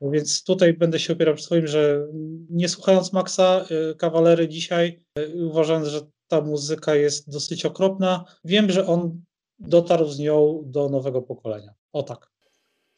Więc 0.01 0.45
tutaj 0.45 0.75
będę 0.75 0.99
się 0.99 1.13
opierał 1.13 1.35
przy 1.35 1.45
swoim, 1.45 1.67
że 1.67 2.07
nie 2.51 2.69
słuchając 2.69 3.13
Maxa 3.13 3.65
y, 3.91 3.95
Kawalery 3.95 4.49
dzisiaj, 4.49 5.05
y, 5.19 5.47
uważając, 5.47 5.89
że 5.89 6.01
ta 6.29 6.41
muzyka 6.41 6.95
jest 6.95 7.31
dosyć 7.31 7.65
okropna, 7.67 8.25
wiem, 8.45 8.71
że 8.71 8.87
on 8.87 9.23
dotarł 9.59 10.09
z 10.09 10.19
nią 10.19 10.63
do 10.67 10.89
nowego 10.89 11.23
pokolenia. 11.23 11.75
O 11.93 12.03
tak. 12.03 12.31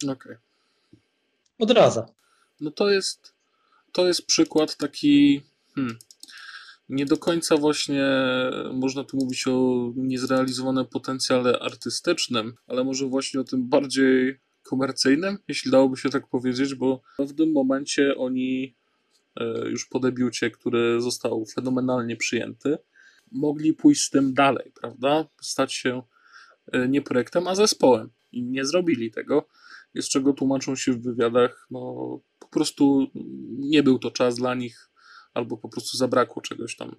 Okej. 0.03 0.13
Okay. 0.13 0.39
Odradza. 1.59 2.07
No 2.61 2.71
to 2.71 2.91
jest, 2.91 3.35
to 3.93 4.07
jest 4.07 4.27
przykład 4.27 4.77
taki 4.77 5.43
hmm, 5.75 5.99
nie 6.89 7.07
do 7.07 7.17
końca 7.17 7.57
właśnie 7.57 8.05
można 8.73 9.05
tu 9.05 9.17
mówić 9.17 9.47
o 9.47 9.53
niezrealizowanym 9.97 10.87
potencjale 10.87 11.59
artystycznym, 11.59 12.55
ale 12.67 12.85
może 12.85 13.07
właśnie 13.07 13.41
o 13.41 13.45
tym 13.45 13.69
bardziej 13.69 14.41
komercyjnym, 14.63 15.39
jeśli 15.49 15.71
dałoby 15.71 15.97
się 15.97 16.11
tak 16.11 16.29
powiedzieć, 16.29 16.75
bo 16.75 17.03
w 17.19 17.35
tym 17.35 17.53
momencie 17.53 18.17
oni 18.17 18.77
e, 19.37 19.69
już 19.71 19.87
po 19.87 20.01
debiucie, 20.01 20.51
który 20.51 21.01
został 21.01 21.45
fenomenalnie 21.55 22.17
przyjęty, 22.17 22.79
mogli 23.33 23.75
pójść 23.75 24.03
z 24.03 24.11
tym 24.11 24.35
dalej, 24.35 24.73
prawda? 24.81 25.29
Stać 25.41 25.75
się 25.75 26.03
e, 26.73 26.89
nie 26.89 27.03
projektem, 27.03 27.49
a 27.49 27.55
zespołem. 27.55 28.11
I 28.33 28.43
nie 28.43 28.65
zrobili 28.65 29.11
tego, 29.11 29.49
z 29.95 30.09
czego 30.09 30.33
tłumaczą 30.33 30.77
się 30.77 30.93
w 30.93 31.03
wywiadach, 31.03 31.67
no 31.71 31.81
po 32.39 32.49
prostu 32.49 33.07
nie 33.59 33.83
był 33.83 33.99
to 33.99 34.11
czas 34.11 34.37
dla 34.37 34.55
nich, 34.55 34.91
albo 35.35 35.57
po 35.57 35.69
prostu 35.69 35.97
zabrakło 35.97 36.43
czegoś 36.43 36.77
tam 36.77 36.97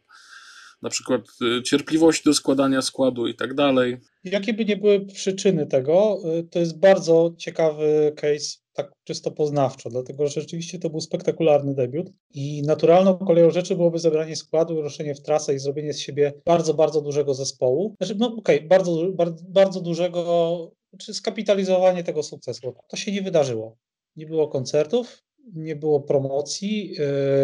na 0.84 0.90
przykład 0.90 1.22
y, 1.60 1.64
cierpliwości 1.64 2.24
do 2.26 2.34
składania 2.34 2.82
składu 2.82 3.28
i 3.28 3.36
tak 3.36 3.54
dalej. 3.54 3.98
Jakie 4.24 4.54
by 4.54 4.66
nie 4.66 4.78
były 4.78 5.06
przyczyny 5.06 5.66
tego, 5.66 6.20
y, 6.40 6.44
to 6.44 6.60
jest 6.60 6.80
bardzo 6.80 7.34
ciekawy 7.38 8.14
case, 8.16 8.58
tak 8.74 8.92
czysto 9.04 9.32
poznawczo, 9.32 9.90
dlatego 9.90 10.28
że 10.28 10.42
rzeczywiście 10.42 10.80
to 10.80 10.90
był 10.90 11.02
spektakularny 11.02 11.76
debiut 11.76 12.12
i 12.34 12.62
naturalną 12.62 13.18
koleją 13.18 13.52
rzeczy 13.52 13.76
byłoby 13.76 14.00
zebranie 14.00 14.36
składu, 14.36 14.82
ruszenie 14.82 15.16
w 15.16 15.22
trasę 15.22 15.56
i 15.56 15.60
zrobienie 15.60 15.94
z 15.94 16.00
siebie 16.00 16.34
bardzo, 16.46 16.74
bardzo 16.74 17.02
dużego 17.02 17.34
zespołu. 17.34 17.96
Znaczy, 17.98 18.16
no 18.20 18.28
okej, 18.28 18.58
okay, 18.58 18.68
bardzo, 18.68 19.12
bardzo, 19.14 19.44
bardzo 19.50 19.82
dużego, 19.82 20.72
czy 20.98 21.14
skapitalizowanie 21.14 22.04
tego 22.04 22.24
sukcesu. 22.24 22.74
To 22.88 22.98
się 22.98 23.12
nie 23.12 23.22
wydarzyło. 23.22 23.78
Nie 24.16 24.26
było 24.26 24.48
koncertów, 24.48 25.24
nie 25.54 25.76
było 25.76 26.02
promocji, 26.02 26.96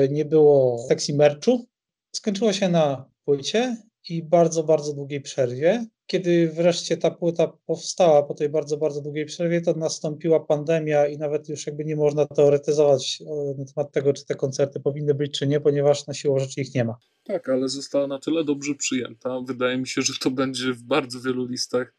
y, 0.05 0.09
nie 0.09 0.25
było 0.25 0.85
sexy 0.87 1.13
merchu. 1.13 1.67
Skończyło 2.15 2.53
się 2.53 2.69
na 2.69 3.09
płycie 3.29 3.77
i 4.09 4.23
bardzo, 4.23 4.63
bardzo 4.63 4.93
długiej 4.93 5.21
przerwie. 5.21 5.85
Kiedy 6.05 6.51
wreszcie 6.51 6.97
ta 6.97 7.11
płyta 7.11 7.47
powstała 7.65 8.23
po 8.23 8.33
tej 8.33 8.49
bardzo, 8.49 8.77
bardzo 8.77 9.01
długiej 9.01 9.25
przerwie, 9.25 9.61
to 9.61 9.73
nastąpiła 9.73 10.39
pandemia 10.39 11.07
i 11.07 11.17
nawet 11.17 11.49
już 11.49 11.67
jakby 11.67 11.85
nie 11.85 11.95
można 11.95 12.25
teoretyzować 12.25 13.23
na 13.57 13.65
temat 13.65 13.91
tego, 13.91 14.13
czy 14.13 14.25
te 14.25 14.35
koncerty 14.35 14.79
powinny 14.79 15.13
być, 15.13 15.39
czy 15.39 15.47
nie, 15.47 15.59
ponieważ 15.59 16.07
na 16.07 16.13
siłą 16.13 16.39
rzeczy 16.39 16.61
ich 16.61 16.75
nie 16.75 16.85
ma. 16.85 16.97
Tak, 17.23 17.49
ale 17.49 17.69
została 17.69 18.07
na 18.07 18.19
tyle 18.19 18.43
dobrze 18.43 18.75
przyjęta. 18.75 19.41
Wydaje 19.47 19.77
mi 19.77 19.87
się, 19.87 20.01
że 20.01 20.13
to 20.21 20.31
będzie 20.31 20.73
w 20.73 20.83
bardzo 20.83 21.19
wielu 21.21 21.45
listach 21.45 21.95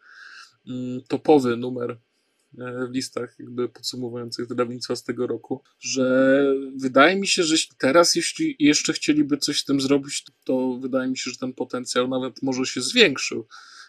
mm, 0.67 1.01
topowy 1.09 1.57
numer 1.57 1.91
E, 1.91 2.10
w 2.53 2.91
listach 2.91 3.37
jakby 3.39 3.69
podsumowujących 3.69 4.49
wydawnictwa 4.49 4.97
z 4.97 5.05
tego 5.05 5.27
roku, 5.27 5.63
że 5.81 6.45
wydaje 6.77 7.17
mi 7.17 7.27
się, 7.27 7.43
że 7.43 7.57
teraz 7.79 8.15
jeśli 8.15 8.57
jeszcze 8.59 8.93
chcieliby 8.93 9.39
coś 9.39 9.61
z 9.61 9.65
tym 9.65 9.81
zrobić, 9.81 10.25
to 10.45 10.79
wydaje 10.81 11.11
mi 11.11 11.19
się, 11.19 11.31
że 11.31 11.37
ten 11.37 11.53
potencjał 11.53 12.09
nawet 12.09 12.43
może 12.43 12.67
się 12.67 12.83
zwiększył. 12.83 13.47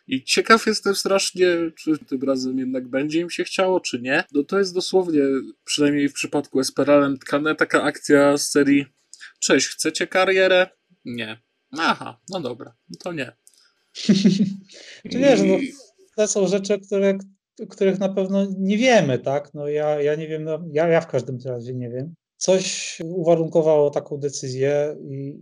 I 0.08 0.24
ciekaw 0.24 0.66
jestem 0.66 0.96
strasznie, 0.96 1.58
czy 1.76 1.98
tym 1.98 2.24
razem 2.24 2.58
jednak 2.58 2.88
będzie 2.88 3.20
im 3.20 3.30
się 3.30 3.44
chciało, 3.44 3.80
czy 3.80 4.02
nie. 4.02 4.24
No 4.32 4.44
to 4.44 4.60
jest 4.60 4.74
dosłownie, 4.74 5.22
przynajmniej 5.64 6.10
w 6.10 6.14
przypadku 6.14 6.60
Esperalem 6.60 7.18
tkane 7.18 7.56
taka 7.56 7.84
akcja 7.84 8.38
z 8.38 8.50
serii 8.52 8.86
Cześć, 9.40 9.68
chcecie 9.68 10.08
karierę? 10.08 10.70
Nie. 11.06 11.42
Aha, 11.78 12.20
no 12.30 12.42
dobra, 12.42 12.76
no 12.90 12.96
to 13.00 13.14
nie. 13.14 13.36
Czy 15.12 15.18
wiesz, 15.20 15.40
no, 15.46 15.58
to 16.16 16.28
są 16.28 16.48
rzeczy, 16.48 16.80
które, 16.80 17.18
których 17.70 18.00
na 18.00 18.10
pewno 18.10 18.46
nie 18.58 18.78
wiemy, 18.78 19.20
tak? 19.20 19.54
No 19.54 19.68
ja, 19.68 20.02
ja 20.02 20.16
nie 20.16 20.28
wiem, 20.28 20.44
no, 20.44 20.60
ja, 20.72 20.88
ja 20.88 21.02
w 21.02 21.08
każdym 21.08 21.38
razie 21.46 21.74
nie 21.74 21.90
wiem. 21.90 22.14
Coś 22.38 22.98
uwarunkowało 23.06 23.90
taką 23.90 24.18
decyzję 24.18 24.98
i, 25.10 25.40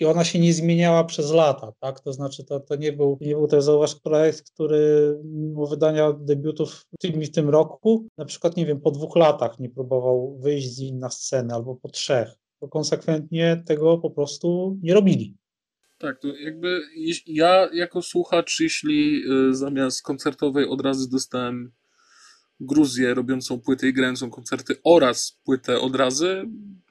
i 0.00 0.04
ona 0.04 0.24
się 0.24 0.38
nie 0.38 0.54
zmieniała 0.54 1.04
przez 1.04 1.32
lata, 1.32 1.72
tak? 1.80 2.00
To 2.00 2.12
znaczy 2.12 2.44
to, 2.44 2.60
to 2.60 2.76
nie 2.76 2.92
był, 2.92 3.18
nie 3.20 3.34
był 3.34 3.46
też 3.46 3.64
zauważ 3.64 3.94
projekt, 3.94 4.50
który 4.50 5.16
mimo 5.24 5.66
wydania 5.66 6.12
debiutów 6.12 6.72
w 6.72 6.98
tym, 7.00 7.22
w 7.22 7.30
tym 7.30 7.48
roku, 7.48 8.06
na 8.18 8.24
przykład, 8.24 8.56
nie 8.56 8.66
wiem, 8.66 8.80
po 8.80 8.90
dwóch 8.90 9.16
latach 9.16 9.58
nie 9.58 9.68
próbował 9.68 10.38
wyjść 10.38 10.74
z 10.74 10.78
nim 10.78 10.98
na 10.98 11.10
scenę 11.10 11.54
albo 11.54 11.76
po 11.76 11.88
trzech, 11.88 12.34
bo 12.60 12.68
konsekwentnie 12.68 13.62
tego 13.66 13.98
po 13.98 14.10
prostu 14.10 14.78
nie 14.82 14.94
robili. 14.94 15.39
Tak, 16.00 16.20
to 16.20 16.28
jakby 16.36 16.80
ja 17.26 17.68
jako 17.72 18.02
słuchacz, 18.02 18.60
jeśli 18.60 19.22
y, 19.50 19.54
zamiast 19.54 20.02
koncertowej 20.02 20.66
od 20.68 20.80
razu 20.80 21.10
dostałem 21.10 21.72
Gruzję 22.60 23.14
robiącą 23.14 23.60
płyty 23.60 23.88
i 23.88 23.92
grającą 23.92 24.30
koncerty 24.30 24.74
oraz 24.84 25.40
płytę 25.44 25.80
od 25.80 25.96
razu, 25.96 26.26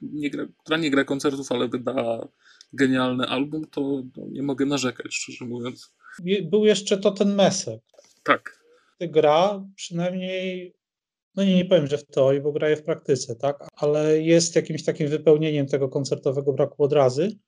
nie 0.02 0.30
gra, 0.30 0.46
która 0.58 0.76
nie 0.78 0.90
gra 0.90 1.04
koncertów, 1.04 1.52
ale 1.52 1.68
wyda 1.68 2.28
genialny 2.72 3.26
album, 3.26 3.64
to 3.70 4.02
nie 4.30 4.42
mogę 4.42 4.66
narzekać, 4.66 5.14
szczerze 5.14 5.44
mówiąc. 5.44 5.94
Był 6.50 6.64
jeszcze 6.64 6.98
to 6.98 7.10
ten 7.10 7.34
Mesek. 7.34 7.80
Tak. 8.22 8.60
Gra 9.00 9.64
przynajmniej, 9.76 10.74
no 11.36 11.44
nie, 11.44 11.54
nie 11.54 11.64
powiem, 11.64 11.86
że 11.86 11.98
w 11.98 12.06
teorii, 12.06 12.40
bo 12.40 12.52
graje 12.52 12.76
w 12.76 12.82
praktyce, 12.82 13.36
tak, 13.36 13.68
ale 13.76 14.22
jest 14.22 14.56
jakimś 14.56 14.84
takim 14.84 15.08
wypełnieniem 15.08 15.66
tego 15.66 15.88
koncertowego 15.88 16.52
braku 16.52 16.84
odrazy. 16.84 17.38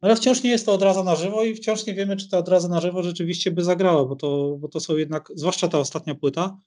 Ale 0.00 0.16
wciąż 0.16 0.42
nie 0.42 0.50
jest 0.50 0.66
to 0.66 0.72
odraza 0.72 1.04
na 1.04 1.16
żywo 1.16 1.44
i 1.44 1.54
wciąż 1.54 1.86
nie 1.86 1.94
wiemy, 1.94 2.16
czy 2.16 2.28
ta 2.28 2.38
odraza 2.38 2.68
na 2.68 2.80
żywo 2.80 3.02
rzeczywiście 3.02 3.50
by 3.50 3.64
zagrała, 3.64 4.04
bo 4.04 4.16
to, 4.16 4.56
bo 4.60 4.68
to 4.68 4.80
są 4.80 4.96
jednak, 4.96 5.28
zwłaszcza 5.34 5.68
ta 5.68 5.78
ostatnia 5.78 6.14
płyta, 6.14 6.58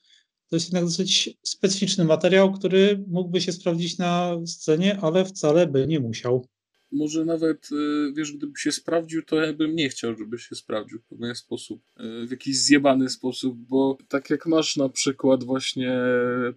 to 0.50 0.56
jest 0.56 0.66
jednak 0.66 0.84
dosyć 0.84 1.38
specyficzny 1.44 2.06
materiał, 2.06 2.52
który 2.52 3.04
mógłby 3.08 3.42
się 3.42 3.52
sprawdzić 3.52 3.98
na 3.98 4.38
scenie, 4.46 5.00
ale 5.02 5.26
wcale 5.26 5.68
by 5.68 5.88
nie 5.88 6.00
musiał. 6.00 6.48
Może 6.92 7.26
nawet, 7.26 7.70
y, 7.72 8.14
wiesz, 8.16 8.32
gdyby 8.32 8.54
się 8.58 8.72
sprawdził, 8.72 9.24
to 9.24 9.36
ja 9.36 9.54
bym 9.54 9.76
nie 9.76 9.90
chciał, 9.90 10.18
żeby 10.18 10.40
się 10.40 10.56
sprawdził 10.56 11.00
w 11.00 11.06
pewien 11.06 11.36
sposób, 11.36 11.82
y, 12.00 12.28
w 12.28 12.32
jakiś 12.32 12.58
zjebany 12.58 13.10
sposób, 13.10 13.58
bo 13.58 13.98
tak 14.08 14.30
jak 14.30 14.46
masz 14.46 14.76
na 14.76 14.90
przykład 14.90 15.44
właśnie 15.44 15.98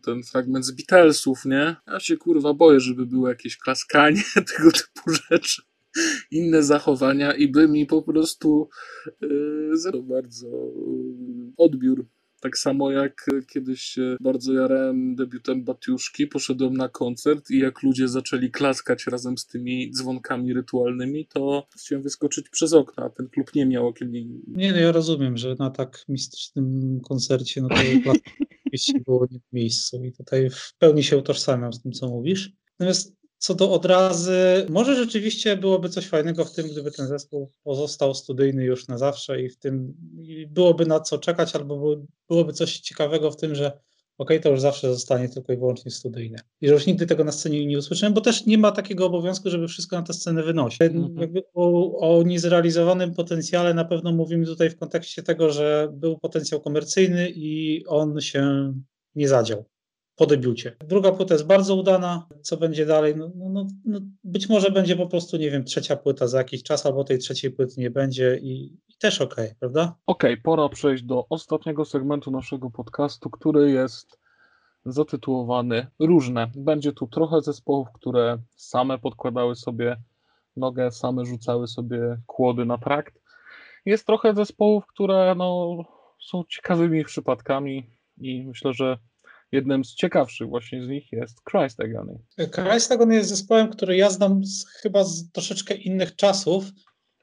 ten 0.02 0.22
fragment 0.22 0.64
z 0.64 0.70
Beatlesów, 0.70 1.44
nie? 1.44 1.76
Ja 1.86 2.00
się 2.00 2.16
kurwa 2.16 2.54
boję, 2.54 2.80
żeby 2.80 3.06
było 3.06 3.28
jakieś 3.28 3.56
klaskanie, 3.56 4.22
tego 4.56 4.72
typu 4.72 5.10
rzeczy 5.30 5.62
inne 6.30 6.62
zachowania 6.62 7.32
i 7.32 7.48
by 7.48 7.68
mi 7.68 7.86
po 7.86 8.02
prostu 8.02 8.68
yy, 9.20 10.02
bardzo 10.02 10.48
odbiór 11.56 12.06
tak 12.40 12.58
samo 12.58 12.90
jak 12.90 13.26
kiedyś 13.48 13.80
się 13.80 14.16
bardzo 14.20 14.52
jarałem 14.52 15.16
debiutem 15.16 15.64
Batiuszki, 15.64 16.26
poszedłem 16.26 16.76
na 16.76 16.88
koncert 16.88 17.50
i 17.50 17.58
jak 17.58 17.82
ludzie 17.82 18.08
zaczęli 18.08 18.50
klaskać 18.50 19.06
razem 19.06 19.38
z 19.38 19.46
tymi 19.46 19.90
dzwonkami 19.90 20.54
rytualnymi, 20.54 21.26
to 21.26 21.66
chciałem 21.78 22.02
wyskoczyć 22.02 22.48
przez 22.48 22.72
okno, 22.72 23.04
a 23.04 23.10
ten 23.10 23.28
klub 23.28 23.54
nie 23.54 23.66
miał 23.66 23.86
okien. 23.86 24.12
Nie, 24.46 24.72
no 24.72 24.78
ja 24.78 24.92
rozumiem, 24.92 25.36
że 25.36 25.56
na 25.58 25.70
tak 25.70 26.04
mistycznym 26.08 27.00
koncercie 27.00 27.62
no 27.62 27.68
to 27.68 27.74
było 29.06 29.26
nie 29.30 29.38
w 29.38 29.52
miejscu 29.52 30.04
i 30.04 30.12
tutaj 30.12 30.50
w 30.50 30.74
pełni 30.78 31.02
się 31.02 31.18
utożsamiam 31.18 31.72
z 31.72 31.82
tym, 31.82 31.92
co 31.92 32.08
mówisz. 32.08 32.52
Natomiast 32.78 33.16
co 33.46 33.54
do 33.54 33.72
odrazy, 33.72 34.66
może 34.68 34.96
rzeczywiście 34.96 35.56
byłoby 35.56 35.88
coś 35.88 36.08
fajnego 36.08 36.44
w 36.44 36.52
tym, 36.52 36.68
gdyby 36.68 36.90
ten 36.90 37.06
zespół 37.06 37.50
pozostał 37.64 38.14
studyjny 38.14 38.64
już 38.64 38.88
na 38.88 38.98
zawsze 38.98 39.42
i 39.42 39.48
w 39.48 39.58
tym 39.58 39.94
byłoby 40.48 40.86
na 40.86 41.00
co 41.00 41.18
czekać, 41.18 41.56
albo 41.56 41.96
byłoby 42.28 42.52
coś 42.52 42.78
ciekawego 42.78 43.30
w 43.30 43.36
tym, 43.36 43.54
że 43.54 43.78
ok, 44.18 44.30
to 44.42 44.50
już 44.50 44.60
zawsze 44.60 44.94
zostanie 44.94 45.28
tylko 45.28 45.52
i 45.52 45.56
wyłącznie 45.56 45.90
studyjne. 45.90 46.38
I 46.60 46.68
że 46.68 46.74
już 46.74 46.86
nigdy 46.86 47.06
tego 47.06 47.24
na 47.24 47.32
scenie 47.32 47.66
nie 47.66 47.78
usłyszymy, 47.78 48.10
bo 48.10 48.20
też 48.20 48.46
nie 48.46 48.58
ma 48.58 48.72
takiego 48.72 49.06
obowiązku, 49.06 49.50
żeby 49.50 49.68
wszystko 49.68 49.96
na 49.96 50.02
tę 50.02 50.12
scenę 50.12 50.42
wynosić. 50.42 50.82
Mhm. 50.82 51.32
O, 51.54 51.98
o 51.98 52.22
niezrealizowanym 52.22 53.14
potencjale 53.14 53.74
na 53.74 53.84
pewno 53.84 54.12
mówimy 54.12 54.46
tutaj 54.46 54.70
w 54.70 54.78
kontekście 54.78 55.22
tego, 55.22 55.52
że 55.52 55.88
był 55.92 56.18
potencjał 56.18 56.60
komercyjny 56.60 57.30
i 57.30 57.82
on 57.86 58.20
się 58.20 58.72
nie 59.14 59.28
zadział 59.28 59.64
po 60.16 60.26
debiucie. 60.26 60.76
Druga 60.88 61.12
płyta 61.12 61.34
jest 61.34 61.46
bardzo 61.46 61.74
udana. 61.74 62.28
Co 62.42 62.56
będzie 62.56 62.86
dalej? 62.86 63.16
No, 63.16 63.30
no, 63.34 63.48
no, 63.48 63.66
no, 63.84 64.00
być 64.24 64.48
może 64.48 64.70
będzie 64.70 64.96
po 64.96 65.06
prostu, 65.06 65.36
nie 65.36 65.50
wiem, 65.50 65.64
trzecia 65.64 65.96
płyta 65.96 66.26
za 66.26 66.38
jakiś 66.38 66.62
czas, 66.62 66.86
albo 66.86 67.04
tej 67.04 67.18
trzeciej 67.18 67.50
płyty 67.50 67.80
nie 67.80 67.90
będzie 67.90 68.38
i, 68.42 68.64
i 68.88 68.94
też 68.98 69.20
okej, 69.20 69.44
okay, 69.44 69.56
prawda? 69.60 69.94
Okej, 70.06 70.32
okay, 70.32 70.42
pora 70.42 70.68
przejść 70.68 71.02
do 71.02 71.26
ostatniego 71.30 71.84
segmentu 71.84 72.30
naszego 72.30 72.70
podcastu, 72.70 73.30
który 73.30 73.70
jest 73.70 74.18
zatytułowany 74.86 75.86
Różne. 75.98 76.50
Będzie 76.56 76.92
tu 76.92 77.06
trochę 77.06 77.40
zespołów, 77.40 77.88
które 77.92 78.38
same 78.54 78.98
podkładały 78.98 79.56
sobie 79.56 79.96
nogę, 80.56 80.92
same 80.92 81.26
rzucały 81.26 81.68
sobie 81.68 82.18
kłody 82.26 82.64
na 82.64 82.78
trakt. 82.78 83.20
Jest 83.86 84.06
trochę 84.06 84.34
zespołów, 84.34 84.86
które 84.86 85.34
no, 85.36 85.76
są 86.20 86.44
ciekawymi 86.48 87.04
przypadkami 87.04 87.86
i 88.18 88.46
myślę, 88.46 88.72
że 88.72 88.98
jednym 89.52 89.84
z 89.84 89.94
ciekawszych 89.94 90.48
właśnie 90.48 90.84
z 90.84 90.88
nich 90.88 91.12
jest 91.12 91.40
Christ 91.50 91.80
Agony. 91.80 92.18
Christ 92.52 92.92
Agony 92.92 93.14
jest 93.14 93.28
zespołem, 93.28 93.68
który 93.68 93.96
ja 93.96 94.10
znam 94.10 94.44
z, 94.44 94.66
chyba 94.66 95.04
z 95.04 95.30
troszeczkę 95.30 95.74
innych 95.74 96.16
czasów 96.16 96.64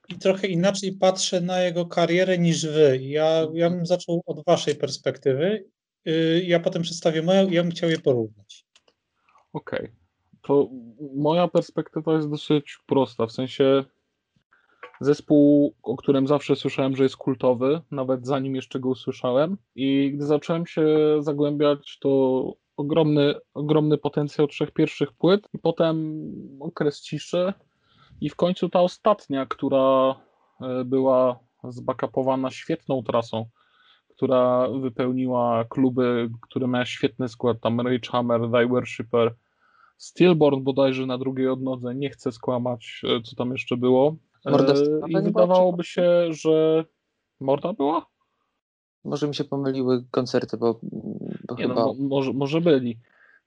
i 0.10 0.16
trochę 0.16 0.48
inaczej 0.48 0.98
patrzę 0.98 1.42
na 1.42 1.62
jego 1.62 1.86
karierę 1.86 2.38
niż 2.38 2.66
wy. 2.66 3.00
Ja, 3.02 3.48
ja 3.54 3.70
bym 3.70 3.86
zaczął 3.86 4.22
od 4.26 4.46
waszej 4.46 4.76
perspektywy. 4.76 5.66
Y, 6.08 6.44
ja 6.48 6.60
potem 6.60 6.82
przedstawię 6.82 7.22
moją 7.22 7.50
i 7.50 7.54
ja 7.54 7.64
bym 7.64 7.72
chciał 7.72 7.90
je 7.90 8.00
porównać. 8.00 8.66
Okej. 9.54 9.80
Okay. 9.80 9.92
To 10.42 10.70
moja 11.16 11.48
perspektywa 11.48 12.16
jest 12.16 12.30
dosyć 12.30 12.78
prosta, 12.86 13.28
w 13.28 13.32
sensie 13.32 13.84
Zespół, 15.04 15.74
o 15.84 15.96
którym 15.96 16.28
zawsze 16.28 16.56
słyszałem, 16.56 16.96
że 16.96 17.04
jest 17.04 17.18
kultowy, 17.18 17.82
nawet 17.92 18.26
zanim 18.28 18.56
jeszcze 18.56 18.80
go 18.80 18.90
usłyszałem. 18.90 19.58
I 19.76 20.12
gdy 20.16 20.26
zacząłem 20.26 20.66
się 20.66 20.88
zagłębiać, 21.20 22.00
to 22.00 22.54
ogromny, 22.78 23.36
ogromny 23.54 23.98
potencjał 23.98 24.48
trzech 24.48 24.72
pierwszych 24.72 25.12
płyt, 25.12 25.48
i 25.54 25.60
potem 25.60 26.24
okres 26.60 27.02
ciszy. 27.02 27.54
I 28.22 28.30
w 28.30 28.36
końcu 28.36 28.70
ta 28.70 28.82
ostatnia, 28.82 29.46
która 29.46 30.16
e, 30.62 30.84
była 30.86 31.40
zbackupowana 31.64 32.52
świetną 32.52 33.04
trasą, 33.04 33.46
która 34.10 34.70
wypełniła 34.70 35.66
kluby, 35.70 36.30
które 36.42 36.68
miały 36.68 36.86
świetny 36.86 37.30
skład, 37.30 37.58
tam 37.62 37.82
Rage 37.82 38.10
Hammer, 38.12 38.42
Thy 38.42 38.68
Worshipper, 38.68 39.36
Stillborn 39.98 40.64
bodajże 40.64 41.06
na 41.06 41.18
drugiej 41.18 41.48
odnodze, 41.48 41.96
nie 41.96 42.10
chcę 42.10 42.32
skłamać, 42.32 43.02
e, 43.04 43.22
co 43.22 43.36
tam 43.36 43.52
jeszcze 43.52 43.78
było. 43.78 44.16
Morda 44.46 44.74
e, 44.74 45.10
I 45.10 45.22
wydawałoby 45.22 45.84
się, 45.84 46.34
że 46.34 46.86
Morda 47.40 47.74
była? 47.74 48.06
Może 49.04 49.28
mi 49.28 49.36
się 49.36 49.44
pomyliły 49.44 50.06
koncerty, 50.12 50.58
bo, 50.58 50.80
bo 51.48 51.56
Nie 51.56 51.64
chyba... 51.64 51.76
No, 51.76 51.94
może, 52.00 52.34
może 52.34 52.62
byli. 52.62 53.00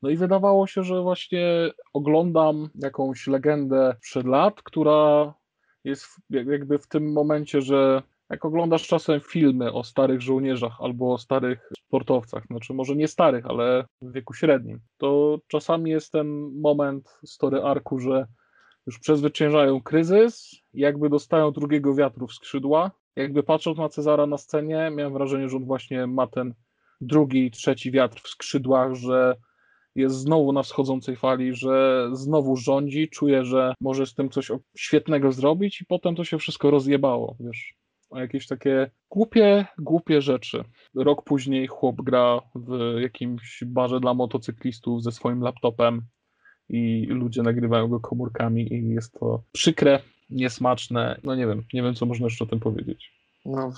No 0.02 0.10
i 0.10 0.16
wydawało 0.16 0.66
się, 0.66 0.82
że 0.82 1.02
właśnie 1.02 1.70
oglądam 1.92 2.68
jakąś 2.74 3.26
legendę 3.26 3.96
przed 4.00 4.26
lat, 4.26 4.62
która 4.62 5.34
jest 5.84 6.06
jakby 6.30 6.78
w 6.78 6.88
tym 6.88 7.12
momencie, 7.12 7.62
że 7.62 8.02
jak 8.30 8.44
oglądasz 8.44 8.86
czasem 8.86 9.20
filmy 9.20 9.72
o 9.72 9.84
starych 9.84 10.20
żołnierzach 10.20 10.80
albo 10.80 11.12
o 11.12 11.18
starych 11.18 11.70
sportowcach, 11.86 12.46
znaczy 12.46 12.74
może 12.74 12.96
nie 12.96 13.08
starych, 13.08 13.46
ale 13.46 13.84
w 14.02 14.12
wieku 14.12 14.34
średnim, 14.34 14.80
to 14.98 15.38
czasami 15.46 15.90
jest 15.90 16.12
ten 16.12 16.26
moment 16.60 17.18
story 17.24 17.62
arku, 17.62 17.98
że 17.98 18.26
już 18.86 18.98
przezwyciężają 18.98 19.80
kryzys, 19.80 20.50
jakby 20.74 21.08
dostają 21.08 21.50
drugiego 21.50 21.94
wiatru 21.94 22.26
w 22.26 22.32
skrzydła. 22.32 22.90
Jakby 23.16 23.42
patrząc 23.42 23.78
na 23.78 23.88
Cezara 23.88 24.26
na 24.26 24.38
scenie, 24.38 24.90
miałem 24.94 25.12
wrażenie, 25.12 25.48
że 25.48 25.56
on 25.56 25.64
właśnie 25.64 26.06
ma 26.06 26.26
ten 26.26 26.54
drugi, 27.00 27.50
trzeci 27.50 27.90
wiatr 27.90 28.20
w 28.22 28.28
skrzydłach, 28.28 28.94
że 28.94 29.36
jest 29.94 30.16
znowu 30.16 30.52
na 30.52 30.62
wschodzącej 30.62 31.16
fali, 31.16 31.54
że 31.54 32.08
znowu 32.12 32.56
rządzi, 32.56 33.08
czuje, 33.08 33.44
że 33.44 33.74
może 33.80 34.06
z 34.06 34.14
tym 34.14 34.30
coś 34.30 34.50
świetnego 34.76 35.32
zrobić 35.32 35.80
i 35.80 35.86
potem 35.86 36.16
to 36.16 36.24
się 36.24 36.38
wszystko 36.38 36.70
rozjebało, 36.70 37.36
wiesz, 37.40 37.74
o 38.10 38.20
jakieś 38.20 38.46
takie 38.46 38.90
głupie, 39.10 39.66
głupie 39.78 40.22
rzeczy. 40.22 40.64
Rok 40.94 41.24
później 41.24 41.66
chłop 41.66 41.96
gra 42.02 42.40
w 42.54 43.00
jakimś 43.00 43.64
barze 43.66 44.00
dla 44.00 44.14
motocyklistów 44.14 45.02
ze 45.02 45.12
swoim 45.12 45.40
laptopem, 45.40 46.02
i 46.68 47.06
ludzie 47.08 47.42
nagrywają 47.42 47.88
go 47.88 48.00
komórkami 48.00 48.72
i 48.74 48.88
jest 48.88 49.12
to 49.12 49.42
przykre, 49.52 50.02
niesmaczne. 50.30 51.20
No 51.24 51.34
nie 51.34 51.46
wiem, 51.46 51.64
nie 51.72 51.82
wiem, 51.82 51.94
co 51.94 52.06
można 52.06 52.26
jeszcze 52.26 52.44
o 52.44 52.48
tym 52.48 52.60
powiedzieć. 52.60 53.12
No, 53.44 53.72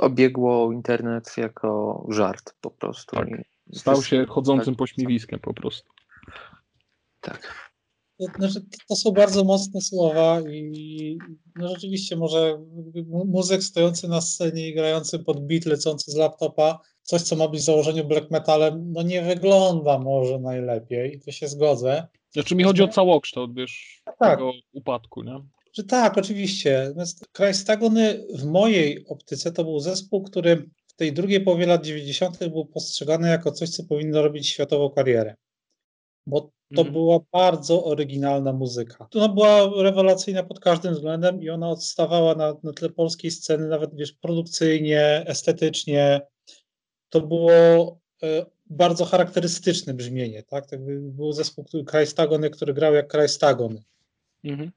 obiegło 0.00 0.72
internet 0.72 1.34
jako 1.36 2.06
żart 2.08 2.54
po 2.60 2.70
prostu. 2.70 3.16
Tak. 3.16 3.28
Stał 3.72 4.02
się 4.02 4.26
chodzącym 4.26 4.74
tak, 4.74 4.78
pośmiewiskiem 4.78 5.38
po 5.40 5.54
prostu. 5.54 5.90
Tak. 7.20 7.70
To, 8.18 8.26
znaczy, 8.38 8.66
to 8.88 8.96
są 8.96 9.10
bardzo 9.10 9.44
mocne 9.44 9.80
słowa 9.80 10.40
i 10.40 11.18
no 11.56 11.68
rzeczywiście 11.68 12.16
może 12.16 12.58
muzyk 13.26 13.62
stojący 13.62 14.08
na 14.08 14.20
scenie 14.20 14.68
i 14.68 14.74
grający 14.74 15.18
pod 15.18 15.46
beat 15.46 15.66
lecący 15.66 16.10
z 16.10 16.16
laptopa 16.16 16.80
coś, 17.04 17.22
co 17.22 17.36
ma 17.36 17.48
być 17.48 17.60
w 17.60 17.64
założeniu 17.64 18.04
black 18.04 18.30
metalem, 18.30 18.92
no 18.92 19.02
nie 19.02 19.22
wygląda 19.22 19.98
może 19.98 20.38
najlepiej 20.38 21.20
to 21.20 21.32
się 21.32 21.48
zgodzę. 21.48 22.06
Znaczy 22.30 22.54
mi 22.54 22.64
chodzi 22.64 22.82
o 22.82 22.88
całokształt, 22.88 23.54
wiesz, 23.54 24.02
tak. 24.18 24.38
tego 24.38 24.52
upadku, 24.72 25.22
nie? 25.22 25.40
że 25.72 25.84
tak, 25.84 26.18
oczywiście. 26.18 26.84
Natomiast 26.86 27.28
Krajstagony 27.32 28.26
w 28.34 28.44
mojej 28.44 29.06
optyce 29.08 29.52
to 29.52 29.64
był 29.64 29.80
zespół, 29.80 30.22
który 30.22 30.70
w 30.86 30.94
tej 30.96 31.12
drugiej 31.12 31.40
połowie 31.40 31.66
lat 31.66 31.86
90. 31.86 32.48
był 32.48 32.66
postrzegany 32.66 33.28
jako 33.28 33.52
coś, 33.52 33.70
co 33.70 33.84
powinno 33.84 34.22
robić 34.22 34.48
światową 34.48 34.90
karierę. 34.90 35.34
Bo 36.26 36.40
to 36.40 36.80
Mhm. 36.80 36.92
była 36.92 37.20
bardzo 37.32 37.84
oryginalna 37.84 38.52
muzyka. 38.52 39.08
Ona 39.14 39.28
była 39.28 39.82
rewelacyjna 39.82 40.42
pod 40.42 40.60
każdym 40.60 40.94
względem 40.94 41.42
i 41.42 41.50
ona 41.50 41.68
odstawała 41.68 42.34
na, 42.34 42.54
na 42.62 42.72
tle 42.72 42.90
polskiej 42.90 43.30
sceny, 43.30 43.68
nawet 43.68 43.94
wiesz, 43.94 44.12
produkcyjnie, 44.12 45.24
estetycznie. 45.26 46.20
To 47.14 47.20
było 47.20 47.52
e, 48.22 48.46
bardzo 48.66 49.04
charakterystyczne 49.04 49.94
brzmienie, 49.94 50.42
tak? 50.42 50.66
To 50.66 50.76
był 50.78 51.32
zespół, 51.32 51.64
Krajstagony, 51.86 52.50
który 52.50 52.74
grał 52.74 52.94
jak 52.94 53.08
Krajstagony 53.08 53.82
Mhm. 54.44 54.70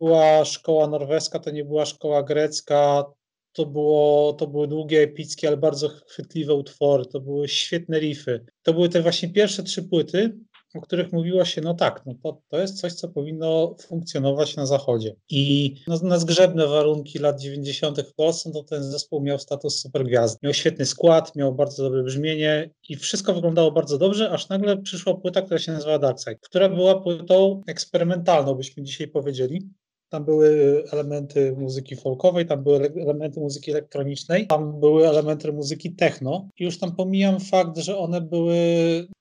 była 0.00 0.44
szkoła 0.44 0.86
norweska, 0.86 1.38
to 1.38 1.50
nie 1.50 1.64
była 1.64 1.86
szkoła 1.86 2.22
grecka. 2.22 3.04
To, 3.52 3.66
było, 3.66 4.32
to 4.32 4.46
były 4.46 4.68
długie, 4.68 5.02
epickie, 5.02 5.48
ale 5.48 5.56
bardzo 5.56 5.88
chwytliwe 5.88 6.54
utwory. 6.54 7.06
To 7.06 7.20
były 7.20 7.48
świetne 7.48 7.98
riffy. 7.98 8.44
To 8.62 8.74
były 8.74 8.88
te 8.88 9.02
właśnie 9.02 9.28
pierwsze 9.28 9.62
trzy 9.62 9.82
płyty, 9.82 10.36
o 10.74 10.80
których 10.80 11.12
mówiło 11.12 11.44
się, 11.44 11.60
no 11.60 11.74
tak, 11.74 12.02
no 12.06 12.14
to, 12.22 12.42
to 12.48 12.60
jest 12.60 12.80
coś, 12.80 12.92
co 12.92 13.08
powinno 13.08 13.74
funkcjonować 13.80 14.56
na 14.56 14.66
zachodzie. 14.66 15.16
I 15.28 15.74
no, 15.88 15.98
na 16.02 16.18
zgrzebne 16.18 16.66
warunki 16.66 17.18
lat 17.18 17.40
90. 17.40 18.00
w 18.00 18.14
Polsce, 18.14 18.52
to 18.52 18.62
ten 18.62 18.82
zespół 18.82 19.20
miał 19.22 19.38
status 19.38 19.80
supergwiazdy. 19.80 20.38
Miał 20.42 20.54
świetny 20.54 20.86
skład, 20.86 21.36
miał 21.36 21.54
bardzo 21.54 21.82
dobre 21.82 22.02
brzmienie 22.02 22.70
i 22.88 22.96
wszystko 22.96 23.34
wyglądało 23.34 23.72
bardzo 23.72 23.98
dobrze, 23.98 24.30
aż 24.30 24.48
nagle 24.48 24.76
przyszła 24.76 25.14
płyta, 25.14 25.42
która 25.42 25.58
się 25.58 25.72
nazywała 25.72 25.98
Dark 25.98 26.18
Side, 26.18 26.36
która 26.42 26.68
była 26.68 27.00
płytą 27.00 27.60
eksperymentalną, 27.66 28.54
byśmy 28.54 28.82
dzisiaj 28.82 29.08
powiedzieli. 29.08 29.70
Tam 30.10 30.24
były 30.24 30.82
elementy 30.92 31.54
muzyki 31.58 31.96
folkowej, 31.96 32.46
tam 32.46 32.62
były 32.62 32.76
ele- 32.76 33.02
elementy 33.02 33.40
muzyki 33.40 33.70
elektronicznej, 33.70 34.46
tam 34.46 34.80
były 34.80 35.08
elementy 35.08 35.52
muzyki 35.52 35.94
techno. 35.94 36.48
I 36.58 36.64
już 36.64 36.78
tam 36.78 36.96
pomijam 36.96 37.40
fakt, 37.40 37.78
że 37.78 37.98
one 37.98 38.20
były 38.20 38.56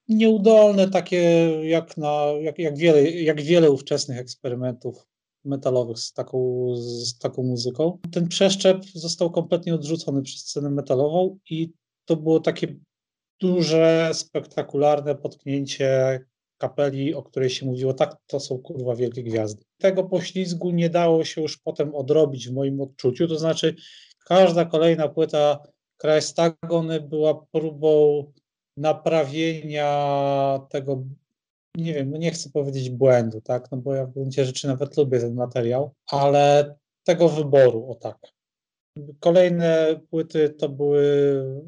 nieudolne, 0.08 0.90
takie 0.90 1.52
jak, 1.64 1.98
na, 1.98 2.26
jak, 2.42 2.60
jak, 2.60 2.78
wiele, 2.78 3.12
jak 3.12 3.42
wiele 3.42 3.72
ówczesnych 3.72 4.18
eksperymentów 4.18 5.08
metalowych 5.46 6.00
z 6.00 6.14
taką, 6.14 6.68
z 6.76 7.18
taką 7.18 7.44
muzyką. 7.44 7.98
Ten 8.12 8.28
przeszczep 8.28 8.86
został 8.86 9.32
kompletnie 9.32 9.76
odrzucony 9.76 10.22
przez 10.22 10.42
scenę 10.42 10.70
metalową 10.70 11.38
i 11.50 11.72
to 12.06 12.16
było 12.16 12.40
takie 12.40 12.76
duże, 13.42 14.10
spektakularne 14.14 15.16
potknięcie 15.16 16.20
kapeli, 16.60 17.14
o 17.14 17.24
której 17.24 17.50
się 17.50 17.66
mówiło, 17.66 17.94
tak, 17.94 18.18
to 18.28 18.40
są 18.40 18.58
kurwa 18.58 18.96
wielkie 18.96 19.24
gwiazdy. 19.24 19.64
Tego 19.78 20.04
poślizgu 20.04 20.72
nie 20.72 20.90
dało 20.90 21.26
się 21.26 21.42
już 21.42 21.58
potem 21.58 21.96
odrobić 21.96 22.50
w 22.50 22.54
moim 22.54 22.82
odczuciu, 22.82 23.28
to 23.28 23.40
znaczy 23.40 23.76
każda 24.26 24.66
kolejna 24.66 25.10
płyta 25.10 25.60
Krajstagony 25.98 27.02
była 27.02 27.46
próbą 27.52 28.24
naprawienia 28.78 30.60
tego, 30.70 31.04
nie 31.76 31.94
wiem, 31.94 32.10
no 32.10 32.18
nie 32.18 32.32
chcę 32.32 32.50
powiedzieć 32.50 32.90
błędu, 32.90 33.42
tak, 33.42 33.72
no 33.72 33.78
bo 33.78 33.96
ja 33.96 34.06
w 34.06 34.12
gruncie 34.12 34.46
rzeczy 34.46 34.68
nawet 34.68 34.98
lubię 34.98 35.20
ten 35.20 35.34
materiał, 35.34 35.94
ale 36.12 36.76
tego 37.04 37.30
wyboru, 37.30 37.92
o 37.92 37.96
tak. 37.96 38.18
Kolejne 39.20 40.00
płyty 40.10 40.50
to 40.50 40.70
były, 40.70 41.04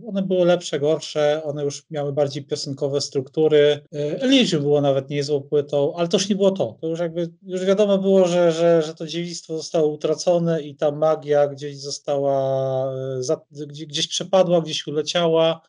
one 0.07 0.21
były 0.21 0.45
lepsze, 0.45 0.79
gorsze, 0.79 1.41
one 1.43 1.63
już 1.63 1.89
miały 1.89 2.13
bardziej 2.13 2.45
piosenkowe 2.45 3.01
struktury. 3.01 3.79
E, 3.93 4.21
Elysium 4.21 4.61
było 4.61 4.81
nawet 4.81 5.09
niezłą 5.09 5.41
płytą, 5.41 5.95
ale 5.95 6.07
to 6.07 6.17
już 6.17 6.29
nie 6.29 6.35
było 6.35 6.51
to. 6.51 6.77
To 6.81 6.87
już 6.87 6.99
jakby, 6.99 7.29
już 7.43 7.65
wiadomo 7.65 7.97
było, 7.97 8.27
że, 8.27 8.51
że, 8.51 8.81
że 8.81 8.95
to 8.95 9.07
dziewictwo 9.07 9.57
zostało 9.57 9.87
utracone 9.87 10.61
i 10.61 10.75
ta 10.75 10.91
magia 10.91 11.47
gdzieś 11.47 11.77
została, 11.79 12.93
e, 13.61 13.65
gdzieś 13.67 14.07
przepadła, 14.07 14.61
gdzieś 14.61 14.87
uleciała, 14.87 15.61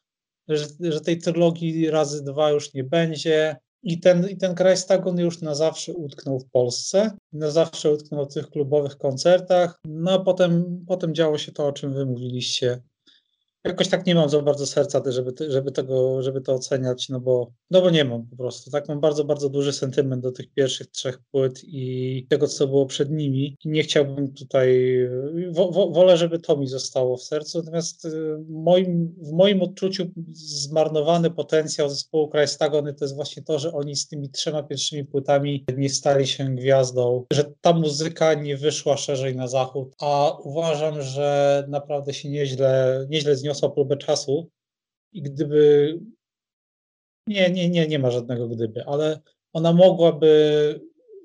że, 0.48 0.66
że 0.80 1.00
tej 1.00 1.18
trylogii 1.18 1.90
razy 1.90 2.24
dwa 2.24 2.50
już 2.50 2.74
nie 2.74 2.84
będzie. 2.84 3.56
I 3.82 4.00
ten, 4.00 4.28
I 4.28 4.36
ten 4.36 4.54
Krajstagon 4.54 5.18
już 5.18 5.40
na 5.40 5.54
zawsze 5.54 5.92
utknął 5.92 6.40
w 6.40 6.50
Polsce, 6.50 7.10
na 7.32 7.50
zawsze 7.50 7.92
utknął 7.92 8.24
w 8.24 8.34
tych 8.34 8.50
klubowych 8.50 8.98
koncertach. 8.98 9.78
No 9.84 10.12
a 10.12 10.18
potem, 10.18 10.84
potem 10.88 11.14
działo 11.14 11.38
się 11.38 11.52
to, 11.52 11.66
o 11.66 11.72
czym 11.72 11.94
wy 11.94 12.06
mówiliście. 12.06 12.82
Jakoś 13.64 13.88
tak 13.88 14.06
nie 14.06 14.14
mam 14.14 14.28
za 14.28 14.42
bardzo 14.42 14.66
serca, 14.66 15.02
żeby, 15.06 15.32
żeby, 15.48 15.72
tego, 15.72 16.22
żeby 16.22 16.40
to 16.40 16.54
oceniać, 16.54 17.08
no 17.08 17.20
bo, 17.20 17.52
no 17.70 17.80
bo 17.80 17.90
nie 17.90 18.04
mam 18.04 18.26
po 18.26 18.36
prostu. 18.36 18.70
Tak 18.70 18.88
mam 18.88 19.00
bardzo, 19.00 19.24
bardzo 19.24 19.48
duży 19.48 19.72
sentyment 19.72 20.22
do 20.22 20.32
tych 20.32 20.52
pierwszych 20.52 20.86
trzech 20.86 21.18
płyt 21.30 21.60
i 21.64 22.26
tego, 22.30 22.48
co 22.48 22.66
było 22.66 22.86
przed 22.86 23.10
nimi. 23.10 23.56
I 23.64 23.68
nie 23.68 23.82
chciałbym 23.82 24.34
tutaj, 24.34 24.98
wo, 25.50 25.70
wo, 25.70 25.90
wolę, 25.90 26.16
żeby 26.16 26.38
to 26.38 26.56
mi 26.56 26.66
zostało 26.66 27.16
w 27.16 27.22
sercu, 27.22 27.58
natomiast 27.58 28.04
y, 28.04 28.10
moim, 28.48 29.14
w 29.18 29.32
moim 29.32 29.62
odczuciu 29.62 30.04
zmarnowany 30.32 31.30
potencjał 31.30 31.88
zespołu 31.88 32.28
Krajstagony 32.28 32.94
to 32.94 33.04
jest 33.04 33.14
właśnie 33.14 33.42
to, 33.42 33.58
że 33.58 33.72
oni 33.72 33.96
z 33.96 34.08
tymi 34.08 34.30
trzema 34.30 34.62
pierwszymi 34.62 35.04
płytami 35.04 35.64
nie 35.76 35.90
stali 35.90 36.26
się 36.26 36.44
gwiazdą, 36.44 37.24
że 37.32 37.44
ta 37.60 37.72
muzyka 37.72 38.34
nie 38.34 38.56
wyszła 38.56 38.96
szerzej 38.96 39.36
na 39.36 39.48
zachód, 39.48 39.94
a 40.00 40.36
uważam, 40.42 41.02
że 41.02 41.64
naprawdę 41.68 42.14
się 42.14 42.30
nieźle, 42.30 43.06
nieźle 43.10 43.36
zniosła 43.52 43.70
próbę 43.70 43.96
czasu 43.96 44.50
i 45.12 45.22
gdyby 45.22 45.98
nie, 47.26 47.50
nie, 47.50 47.68
nie, 47.68 47.88
nie 47.88 47.98
ma 47.98 48.10
żadnego 48.10 48.48
gdyby, 48.48 48.84
ale 48.86 49.20
ona 49.52 49.72
mogłaby 49.72 50.80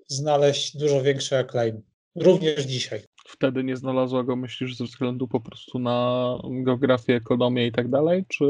znaleźć 0.07 0.77
dużo 0.77 1.01
większy 1.01 1.37
acclaim, 1.37 1.81
również 2.15 2.65
dzisiaj. 2.65 3.01
Wtedy 3.27 3.63
nie 3.63 3.77
znalazła 3.77 4.23
go, 4.23 4.35
myślisz, 4.35 4.77
ze 4.77 4.83
względu 4.83 5.27
po 5.27 5.39
prostu 5.39 5.79
na 5.79 6.37
geografię, 6.47 7.15
ekonomię 7.15 7.67
i 7.67 7.71
tak 7.71 7.89
dalej, 7.89 8.25
czy 8.27 8.45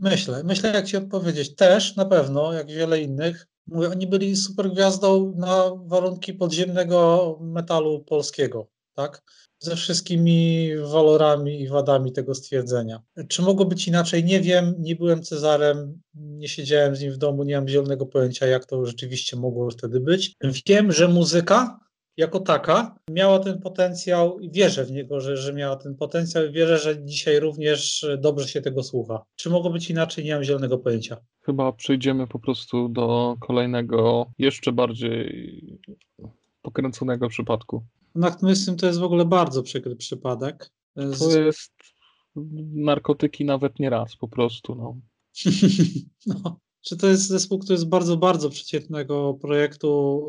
Myślę, 0.00 0.42
myślę 0.44 0.72
jak 0.72 0.86
ci 0.86 0.96
odpowiedzieć. 0.96 1.54
Też 1.54 1.96
na 1.96 2.04
pewno, 2.04 2.52
jak 2.52 2.66
wiele 2.66 3.00
innych. 3.00 3.46
Mówię, 3.66 3.88
oni 3.88 4.06
byli 4.06 4.36
super 4.36 4.70
gwiazdą 4.70 5.34
na 5.36 5.70
warunki 5.86 6.34
podziemnego 6.34 7.38
metalu 7.40 8.04
polskiego, 8.04 8.66
tak? 8.94 9.22
Ze 9.58 9.76
wszystkimi 9.76 10.68
walorami 10.92 11.60
i 11.60 11.68
wadami 11.68 12.12
tego 12.12 12.34
stwierdzenia. 12.34 13.02
Czy 13.28 13.42
mogło 13.42 13.64
być 13.64 13.88
inaczej? 13.88 14.24
Nie 14.24 14.40
wiem, 14.40 14.74
nie 14.78 14.96
byłem 14.96 15.22
Cezarem, 15.22 16.00
nie 16.14 16.48
siedziałem 16.48 16.96
z 16.96 17.00
nim 17.00 17.12
w 17.12 17.18
domu, 17.18 17.44
nie 17.44 17.56
mam 17.56 17.68
zielonego 17.68 18.06
pojęcia, 18.06 18.46
jak 18.46 18.66
to 18.66 18.86
rzeczywiście 18.86 19.36
mogło 19.36 19.70
wtedy 19.70 20.00
być. 20.00 20.34
Wiem, 20.66 20.92
że 20.92 21.08
muzyka 21.08 21.78
jako 22.16 22.40
taka 22.40 22.94
miała 23.10 23.38
ten 23.38 23.60
potencjał 23.60 24.40
i 24.40 24.50
wierzę 24.50 24.84
w 24.84 24.90
niego, 24.90 25.20
że, 25.20 25.36
że 25.36 25.52
miała 25.52 25.76
ten 25.76 25.94
potencjał 25.94 26.46
i 26.46 26.52
wierzę, 26.52 26.78
że 26.78 27.04
dzisiaj 27.04 27.40
również 27.40 28.06
dobrze 28.18 28.48
się 28.48 28.62
tego 28.62 28.82
słucha. 28.82 29.22
Czy 29.36 29.50
mogło 29.50 29.70
być 29.70 29.90
inaczej? 29.90 30.24
Nie 30.24 30.34
mam 30.34 30.44
zielonego 30.44 30.78
pojęcia. 30.78 31.16
chyba 31.42 31.72
przejdziemy 31.72 32.26
po 32.26 32.38
prostu 32.38 32.88
do 32.88 33.36
kolejnego, 33.40 34.26
jeszcze 34.38 34.72
bardziej 34.72 35.78
pokręconego 36.62 37.28
przypadku. 37.28 37.82
Natomiast 38.16 38.70
to 38.78 38.86
jest 38.86 38.98
w 38.98 39.02
ogóle 39.02 39.24
bardzo 39.24 39.62
przykry 39.62 39.96
przypadek. 39.96 40.70
Z- 40.96 41.18
To 41.18 41.40
jest 41.40 41.72
narkotyki 42.74 43.44
nawet 43.44 43.78
nie 43.78 43.90
raz 43.90 44.16
po 44.16 44.28
prostu, 44.28 44.74
no. 44.74 44.96
no, 46.26 46.60
że 46.82 46.96
to 46.96 47.06
jest 47.06 47.26
zespół, 47.26 47.58
który 47.58 47.78
z 47.78 47.84
bardzo, 47.84 48.16
bardzo 48.16 48.50
przeciętnego 48.50 49.34
projektu 49.34 50.20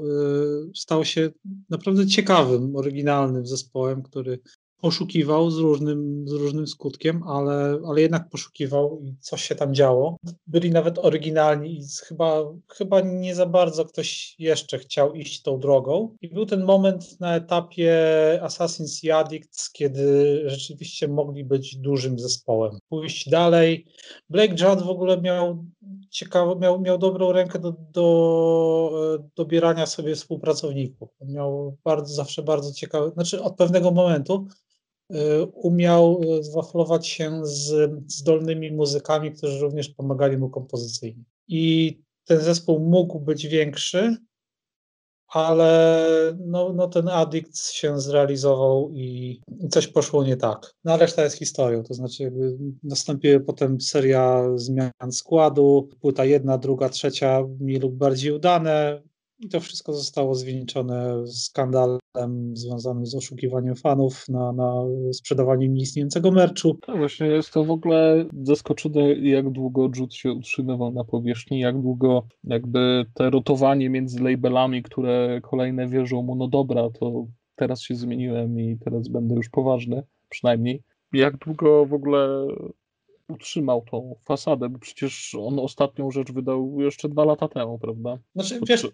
y, 0.70 0.72
stał 0.76 1.06
się 1.06 1.30
naprawdę 1.70 2.08
ciekawym, 2.08 2.76
oryginalnym 2.76 3.48
zespołem, 3.48 4.04
który 4.04 4.40
poszukiwał 4.82 5.52
z 5.52 5.58
różnym, 5.58 6.28
z 6.28 6.32
różnym 6.32 6.68
skutkiem, 6.68 7.24
ale, 7.24 7.80
ale 7.88 8.02
jednak 8.02 8.30
poszukiwał 8.30 9.02
i 9.02 9.16
coś 9.20 9.44
się 9.44 9.56
tam 9.56 9.74
działo. 9.74 10.18
Byli 10.48 10.72
nawet 10.72 11.00
oryginalni 11.00 11.80
i 11.80 11.82
chyba, 12.08 12.44
chyba 12.68 13.02
nie 13.02 13.36
za 13.36 13.46
bardzo 13.46 13.86
ktoś 13.86 14.36
jeszcze 14.40 14.80
chciał 14.80 15.14
iść 15.14 15.42
tą 15.42 15.60
drogą. 15.60 16.16
I 16.22 16.30
był 16.30 16.46
ten 16.46 16.64
moment 16.64 17.20
na 17.20 17.36
etapie 17.36 17.94
Assassin's 18.44 19.04
i 19.06 19.12
Addicts, 19.12 19.72
kiedy 19.72 20.44
rzeczywiście 20.46 21.08
mogli 21.08 21.46
być 21.46 21.76
dużym 21.76 22.20
zespołem. 22.20 22.78
Pójść 22.90 23.30
dalej. 23.30 23.86
Blake 24.30 24.56
Judd 24.64 24.82
w 24.82 24.90
ogóle 24.90 25.22
miał 25.22 25.66
ciekawe, 26.10 26.56
miał, 26.56 26.82
miał 26.82 26.98
dobrą 26.98 27.32
rękę 27.32 27.60
do, 27.60 27.74
do 27.94 29.18
e, 29.20 29.30
dobierania 29.36 29.86
sobie 29.86 30.16
współpracowników. 30.16 31.10
Miał 31.22 31.78
bardzo, 31.84 32.14
zawsze 32.14 32.44
bardzo 32.44 32.74
ciekawe, 32.74 33.12
znaczy 33.12 33.42
od 33.42 33.56
pewnego 33.56 33.92
momentu 33.92 34.48
umiał 35.54 36.22
e, 36.22 36.44
zwaflować 36.44 37.08
się 37.08 37.46
z 37.46 37.92
zdolnymi 38.08 38.72
muzykami, 38.72 39.32
którzy 39.32 39.60
również 39.60 39.90
pomagali 39.90 40.38
mu 40.38 40.50
kompozycyjnie. 40.50 41.24
I 41.48 41.98
ten 42.26 42.40
zespół 42.42 42.80
mógł 42.80 43.20
być 43.20 43.48
większy, 43.48 44.18
ale 45.28 46.08
no, 46.40 46.74
no 46.74 46.88
ten 46.88 47.08
Addict 47.08 47.70
się 47.70 48.00
zrealizował 48.00 48.92
i 48.94 49.42
coś 49.72 49.88
poszło 49.88 50.24
nie 50.24 50.38
tak. 50.38 50.74
No 50.84 50.98
reszta 50.98 51.24
jest 51.24 51.38
historią, 51.38 51.84
to 51.84 51.94
znaczy 51.94 52.24
jakby 52.24 52.58
nastąpiła 52.84 53.40
potem 53.40 53.82
seria 53.82 54.44
zmian 54.56 55.12
składu, 55.12 55.90
płyta 56.02 56.26
jedna, 56.26 56.58
druga, 56.58 56.90
trzecia 56.90 57.44
mniej 57.60 57.80
lub 57.80 57.96
bardziej 57.96 58.32
udane 58.32 59.02
i 59.40 59.50
to 59.50 59.60
wszystko 59.60 59.94
zostało 59.94 60.36
zwieńczone 60.36 61.28
skandalem 61.28 62.00
związanym 62.54 63.06
z 63.06 63.16
oszukiwaniem 63.16 63.76
fanów 63.76 64.30
na, 64.30 64.52
na 64.52 64.74
sprzedawanie 65.14 65.70
nieistniejącego 65.70 66.32
merchu. 66.32 66.74
Tak, 66.74 66.98
właśnie 66.98 67.28
jest 67.28 67.54
to 67.54 67.64
w 67.64 67.72
ogóle 67.72 68.26
zaskoczone, 68.44 69.14
jak 69.14 69.50
długo 69.50 69.90
Jude 69.98 70.16
się 70.16 70.32
utrzymywał 70.32 70.92
na 70.92 71.04
powierzchni, 71.04 71.60
jak 71.60 71.82
długo 71.82 72.24
jakby 72.44 73.06
te 73.14 73.30
rotowanie 73.30 73.90
między 73.90 74.24
labelami, 74.24 74.84
które 74.84 75.42
kolejne 75.44 75.88
wierzą 75.88 76.22
mu, 76.22 76.36
no 76.36 76.48
dobra, 76.48 76.90
to 77.00 77.28
teraz 77.56 77.82
się 77.82 77.96
zmieniłem 77.96 78.60
i 78.60 78.78
teraz 78.78 79.08
będę 79.08 79.36
już 79.36 79.50
poważny, 79.50 80.04
przynajmniej. 80.30 80.84
Jak 81.14 81.38
długo 81.38 81.86
w 81.86 81.94
ogóle 81.94 82.48
utrzymał 83.30 83.86
tą 83.92 84.16
fasadę, 84.26 84.70
bo 84.70 84.80
przecież 84.80 85.36
on 85.40 85.60
ostatnią 85.60 86.12
rzecz 86.12 86.32
wydał 86.32 86.82
jeszcze 86.82 87.10
dwa 87.10 87.26
lata 87.26 87.48
temu, 87.48 87.80
prawda? 87.80 88.20
Znaczy, 88.36 88.60
wiesz, 88.68 88.88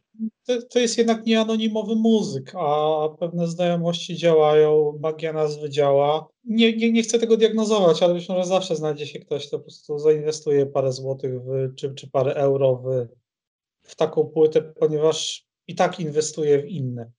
to, 0.45 0.61
to 0.61 0.79
jest 0.79 0.97
jednak 0.97 1.25
nieanonimowy 1.25 1.95
muzyk, 1.95 2.53
a 2.55 3.09
pewne 3.19 3.47
znajomości 3.47 4.17
działają, 4.17 4.99
magia 5.01 5.33
nazwy 5.33 5.69
działa. 5.69 6.27
Nie, 6.43 6.77
nie, 6.77 6.91
nie 6.91 7.03
chcę 7.03 7.19
tego 7.19 7.37
diagnozować, 7.37 8.03
ale 8.03 8.13
myślę, 8.13 8.35
że 8.35 8.45
zawsze 8.45 8.75
znajdzie 8.75 9.07
się 9.07 9.19
ktoś, 9.19 9.47
kto 9.47 9.57
po 9.57 9.63
prostu 9.63 9.99
zainwestuje 9.99 10.65
parę 10.65 10.91
złotych 10.91 11.41
w, 11.41 11.75
czy, 11.75 11.93
czy 11.95 12.09
parę 12.09 12.33
euro 12.33 12.75
w, 12.75 13.07
w 13.81 13.95
taką 13.95 14.25
płytę, 14.25 14.61
ponieważ 14.61 15.47
i 15.67 15.75
tak 15.75 15.99
inwestuje 15.99 16.61
w 16.61 16.65
inne. 16.65 17.11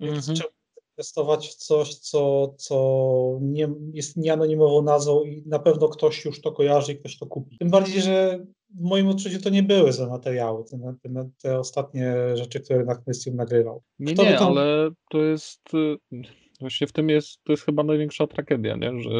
Więc 0.00 0.28
mhm 0.28 0.53
inwestować 0.53 0.53
w 0.98 1.54
coś, 1.54 1.94
co, 1.94 2.54
co 2.58 3.38
nie, 3.42 3.68
jest 3.92 4.16
nieanonimową 4.16 4.82
nazwą 4.82 5.24
i 5.24 5.42
na 5.46 5.58
pewno 5.58 5.88
ktoś 5.88 6.24
już 6.24 6.40
to 6.40 6.52
kojarzy 6.52 6.92
i 6.92 6.96
ktoś 6.96 7.18
to 7.18 7.26
kupi. 7.26 7.58
Tym 7.58 7.70
bardziej, 7.70 8.02
że 8.02 8.46
w 8.70 8.80
moim 8.80 9.08
odczuciu 9.08 9.40
to 9.42 9.50
nie 9.50 9.62
były 9.62 9.92
za 9.92 10.08
materiały, 10.08 10.64
te, 10.64 10.94
te, 11.02 11.30
te 11.42 11.58
ostatnie 11.58 12.14
rzeczy, 12.34 12.60
które 12.60 12.84
na 12.84 12.96
Christium 12.96 13.36
nagrywał. 13.36 13.82
Nie, 13.98 14.14
Kto 14.14 14.24
nie, 14.24 14.38
to... 14.38 14.46
ale 14.46 14.90
to 15.10 15.22
jest, 15.22 15.74
y, 15.74 15.96
właśnie 16.60 16.86
w 16.86 16.92
tym 16.92 17.08
jest, 17.08 17.44
to 17.44 17.52
jest 17.52 17.64
chyba 17.64 17.82
największa 17.82 18.26
tragedia, 18.26 18.76
nie? 18.76 19.02
że 19.02 19.10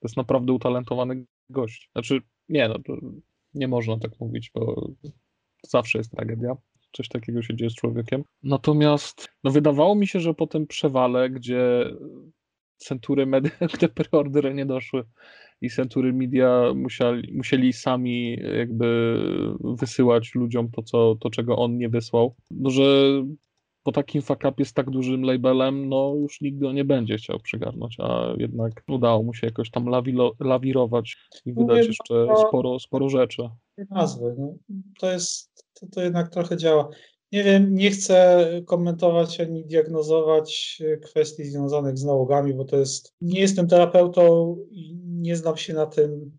to 0.00 0.08
jest 0.08 0.16
naprawdę 0.16 0.52
utalentowany 0.52 1.24
gość. 1.50 1.90
Znaczy, 1.92 2.20
nie, 2.48 2.68
no 2.68 2.76
nie 3.54 3.68
można 3.68 3.98
tak 3.98 4.20
mówić, 4.20 4.50
bo 4.54 4.90
zawsze 5.62 5.98
jest 5.98 6.10
tragedia 6.10 6.56
coś 6.96 7.08
takiego 7.08 7.42
się 7.42 7.56
dzieje 7.56 7.70
z 7.70 7.74
człowiekiem. 7.74 8.24
Natomiast 8.42 9.28
no, 9.44 9.50
wydawało 9.50 9.94
mi 9.94 10.06
się, 10.06 10.20
że 10.20 10.34
po 10.34 10.46
tym 10.46 10.66
przewale, 10.66 11.30
gdzie 11.30 11.90
Century 12.76 13.26
Media, 13.26 13.50
te 13.80 13.88
preordery 13.88 14.54
nie 14.54 14.66
doszły 14.66 15.04
i 15.60 15.70
Century 15.70 16.12
Media 16.12 16.72
musieli, 16.74 17.36
musieli 17.36 17.72
sami 17.72 18.36
jakby 18.58 19.18
wysyłać 19.60 20.34
ludziom 20.34 20.70
to, 20.70 20.82
co, 20.82 21.16
to, 21.20 21.30
czego 21.30 21.56
on 21.56 21.78
nie 21.78 21.88
wysłał, 21.88 22.34
no, 22.50 22.70
że 22.70 22.84
po 23.82 23.92
takim 23.92 24.22
fakapie 24.22 24.64
z 24.64 24.72
tak 24.72 24.90
dużym 24.90 25.22
labelem, 25.22 25.88
no 25.88 26.14
już 26.20 26.40
nikt 26.40 26.58
go 26.58 26.72
nie 26.72 26.84
będzie 26.84 27.16
chciał 27.16 27.38
przygarnąć, 27.40 27.96
a 28.00 28.34
jednak 28.38 28.82
udało 28.88 29.22
mu 29.22 29.34
się 29.34 29.46
jakoś 29.46 29.70
tam 29.70 29.86
lawilo, 29.86 30.32
lawirować 30.40 31.16
i 31.46 31.52
wydać 31.52 31.86
jeszcze 31.86 32.26
sporo, 32.48 32.78
sporo 32.78 33.08
rzeczy. 33.08 33.42
Nazwy, 33.90 34.34
no, 34.38 34.54
to 35.00 35.12
jest, 35.12 35.64
to, 35.74 35.86
to 35.86 36.02
jednak 36.02 36.30
trochę 36.30 36.56
działa. 36.56 36.88
Nie 37.32 37.44
wiem, 37.44 37.74
nie 37.74 37.90
chcę 37.90 38.46
komentować 38.66 39.40
ani 39.40 39.64
diagnozować 39.64 40.82
kwestii 41.02 41.44
związanych 41.44 41.98
z 41.98 42.04
nałogami, 42.04 42.54
bo 42.54 42.64
to 42.64 42.76
jest, 42.76 43.12
nie 43.20 43.40
jestem 43.40 43.68
terapeutą 43.68 44.56
i 44.70 44.96
nie 45.04 45.36
znam 45.36 45.56
się 45.56 45.74
na 45.74 45.86
tym 45.86 46.38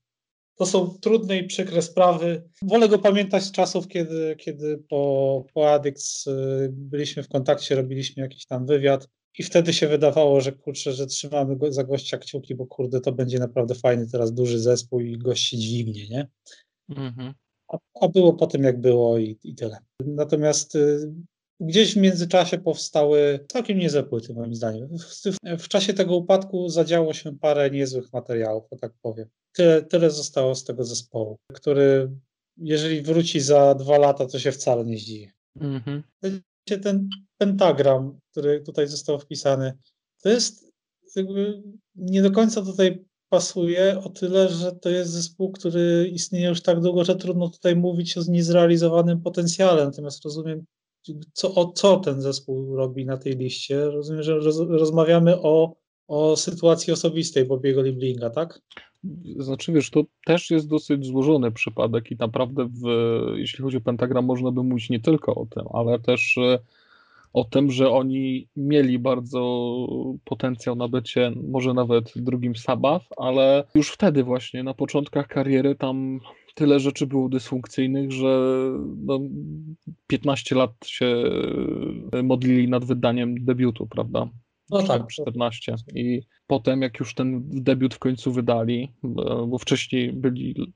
to 0.55 0.65
są 0.65 0.97
trudne 1.01 1.37
i 1.37 1.47
przykre 1.47 1.81
sprawy. 1.81 2.43
Wolę 2.61 2.89
go 2.89 2.99
pamiętać 2.99 3.43
z 3.43 3.51
czasów, 3.51 3.87
kiedy, 3.87 4.35
kiedy 4.39 4.83
po, 4.89 5.45
po 5.53 5.73
Addicts 5.73 6.27
y, 6.27 6.69
byliśmy 6.71 7.23
w 7.23 7.29
kontakcie, 7.29 7.75
robiliśmy 7.75 8.23
jakiś 8.23 8.45
tam 8.45 8.65
wywiad 8.65 9.07
i 9.37 9.43
wtedy 9.43 9.73
się 9.73 9.87
wydawało, 9.87 10.41
że 10.41 10.51
kurczę, 10.51 10.93
że 10.93 11.07
trzymamy 11.07 11.55
go, 11.55 11.71
za 11.71 11.83
gościa 11.83 12.17
kciuki, 12.17 12.55
bo 12.55 12.67
kurde, 12.67 13.01
to 13.01 13.11
będzie 13.11 13.39
naprawdę 13.39 13.75
fajny 13.75 14.07
teraz 14.11 14.33
duży 14.33 14.59
zespół 14.59 14.99
i 14.99 15.17
gość 15.17 15.49
się 15.49 15.57
dźwignie, 15.57 16.09
nie? 16.09 16.27
Mhm. 16.89 17.33
A, 17.67 17.77
a, 18.01 18.07
było 18.07 18.33
po 18.33 18.47
tym, 18.47 18.63
jak 18.63 18.81
było 18.81 19.17
i, 19.17 19.37
i 19.43 19.55
tyle. 19.55 19.77
Natomiast 20.05 20.75
y, 20.75 21.13
Gdzieś 21.59 21.93
w 21.93 21.97
międzyczasie 21.97 22.57
powstały 22.57 23.45
całkiem 23.47 23.77
niezłe 23.77 24.03
płyty, 24.03 24.33
moim 24.33 24.55
zdaniem. 24.55 24.97
W, 24.97 25.03
w, 25.03 25.63
w, 25.63 25.67
czasie 25.67 25.93
tego 25.93 26.15
upadku 26.15 26.69
zadziało 26.69 27.13
się 27.13 27.37
parę 27.39 27.71
niezłych 27.71 28.13
materiałów, 28.13 28.63
tak 28.81 28.93
powiem 29.01 29.27
tyle, 29.55 29.81
tyle 29.81 30.11
zostało 30.11 30.55
z 30.55 30.63
tego 30.63 30.83
zespołu, 30.83 31.37
który 31.53 32.11
jeżeli 32.57 33.01
wróci 33.01 33.39
za 33.39 33.75
dwa 33.75 33.97
lata, 33.97 34.25
to 34.25 34.39
się 34.39 34.51
wcale 34.51 34.85
nie 34.85 34.97
zdziwi. 34.97 35.31
Mhm. 35.59 36.03
Ten 36.83 37.09
pentagram, 37.37 38.19
który 38.31 38.61
tutaj 38.61 38.87
został 38.87 39.19
wpisany, 39.19 39.77
to 40.21 40.29
jest 40.29 40.71
jakby 41.15 41.63
nie 41.95 42.21
do 42.21 42.31
końca 42.31 42.61
tutaj 42.61 43.05
pasuje 43.29 43.99
o 43.99 44.09
tyle, 44.09 44.49
że 44.49 44.71
to 44.71 44.89
jest 44.89 45.11
zespół, 45.11 45.51
który 45.51 46.09
istnieje 46.13 46.47
już 46.47 46.61
tak 46.61 46.79
długo, 46.81 47.03
że 47.03 47.15
trudno 47.15 47.49
tutaj 47.49 47.75
mówić 47.75 48.17
o 48.17 48.21
niezrealizowanym 48.27 49.21
potencjale. 49.21 49.85
Natomiast 49.85 50.23
rozumiem, 50.23 50.65
co, 51.33 51.55
o 51.55 51.71
co 51.71 51.97
ten 51.97 52.21
zespół 52.21 52.75
robi 52.75 53.05
na 53.05 53.17
tej 53.17 53.33
liście. 53.33 53.85
Rozumiem, 53.85 54.23
że 54.23 54.35
roz, 54.35 54.59
rozmawiamy 54.59 55.41
o, 55.41 55.75
o 56.07 56.35
sytuacji 56.35 56.93
osobistej 56.93 57.45
Bobiego 57.45 57.81
Liblinga, 57.81 58.29
tak? 58.29 58.61
Znaczy 59.37 59.71
wiesz, 59.71 59.89
to 59.89 60.03
też 60.25 60.51
jest 60.51 60.67
dosyć 60.67 61.05
złożony 61.05 61.51
przypadek 61.51 62.11
i 62.11 62.15
naprawdę 62.15 62.65
w, 62.65 62.87
jeśli 63.35 63.63
chodzi 63.63 63.77
o 63.77 63.81
pentagram 63.81 64.25
można 64.25 64.51
by 64.51 64.63
mówić 64.63 64.89
nie 64.89 64.99
tylko 64.99 65.35
o 65.35 65.45
tym, 65.45 65.63
ale 65.73 65.99
też 65.99 66.37
e, 66.37 66.59
o 67.35 67.43
tym, 67.43 67.71
że 67.71 67.89
oni 67.89 68.47
mieli 68.55 68.99
bardzo 68.99 69.41
potencjał 70.23 70.75
na 70.75 70.87
bycie 70.87 71.31
może 71.47 71.73
nawet 71.73 72.13
drugim 72.15 72.55
Sabbath, 72.55 73.05
ale 73.17 73.63
już 73.75 73.91
wtedy 73.91 74.23
właśnie 74.23 74.63
na 74.63 74.73
początkach 74.73 75.27
kariery 75.27 75.75
tam 75.75 76.19
tyle 76.55 76.79
rzeczy 76.79 77.07
było 77.07 77.29
dysfunkcyjnych, 77.29 78.11
że 78.11 78.61
no, 78.97 79.19
15 80.07 80.55
lat 80.55 80.71
się 80.85 81.23
modlili 82.23 82.69
nad 82.69 82.85
wydaniem 82.85 83.45
debiutu, 83.45 83.87
prawda? 83.87 84.29
No 84.69 84.83
tak. 84.83 85.07
14. 85.07 85.75
I 85.95 86.21
potem, 86.47 86.81
jak 86.81 86.99
już 86.99 87.15
ten 87.15 87.43
debiut 87.49 87.93
w 87.93 87.99
końcu 87.99 88.31
wydali, 88.31 88.91
bo 89.47 89.57
wcześniej 89.57 90.13
byli 90.13 90.73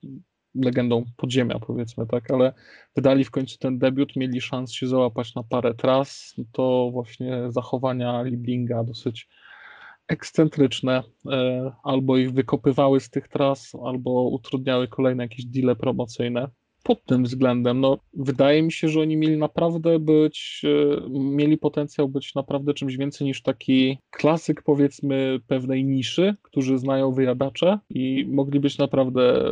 legendą 0.56 1.06
podziemia, 1.18 1.60
powiedzmy, 1.60 2.08
tak, 2.08 2.32
ale 2.32 2.54
wydali 2.96 3.24
w 3.24 3.32
końcu 3.32 3.58
ten 3.58 3.80
debiut, 3.80 4.16
mieli 4.16 4.42
szansę 4.42 4.74
się 4.74 4.88
załapać 4.88 5.36
na 5.36 5.44
parę 5.44 5.74
tras, 5.74 6.36
to 6.52 6.90
właśnie 6.94 7.42
zachowania 7.48 8.22
Liblinga 8.22 8.84
dosyć 8.84 9.28
ekscentryczne, 10.08 11.04
e, 11.32 11.72
albo 11.84 12.18
ich 12.18 12.32
wykopywały 12.32 13.00
z 13.00 13.10
tych 13.10 13.28
tras, 13.28 13.72
albo 13.86 14.30
utrudniały 14.30 14.88
kolejne 14.88 15.24
jakieś 15.24 15.46
deale 15.46 15.76
promocyjne 15.76 16.48
pod 16.84 17.06
tym 17.06 17.24
względem. 17.24 17.80
No, 17.80 17.98
wydaje 18.14 18.64
mi 18.64 18.72
się, 18.72 18.90
że 18.90 19.02
oni 19.02 19.18
mieli 19.18 19.38
naprawdę 19.38 20.00
być, 20.00 20.62
e, 20.66 21.10
mieli 21.10 21.58
potencjał 21.58 22.10
być 22.10 22.36
naprawdę 22.36 22.74
czymś 22.74 22.98
więcej 22.98 23.28
niż 23.28 23.42
taki 23.42 23.98
klasyk, 24.10 24.62
powiedzmy, 24.64 25.40
pewnej 25.48 25.86
niszy, 25.86 26.36
którzy 26.42 26.78
znają 26.78 27.12
wyjadacze 27.12 27.80
i 27.90 28.26
mogli 28.32 28.60
być 28.60 28.78
naprawdę 28.78 29.44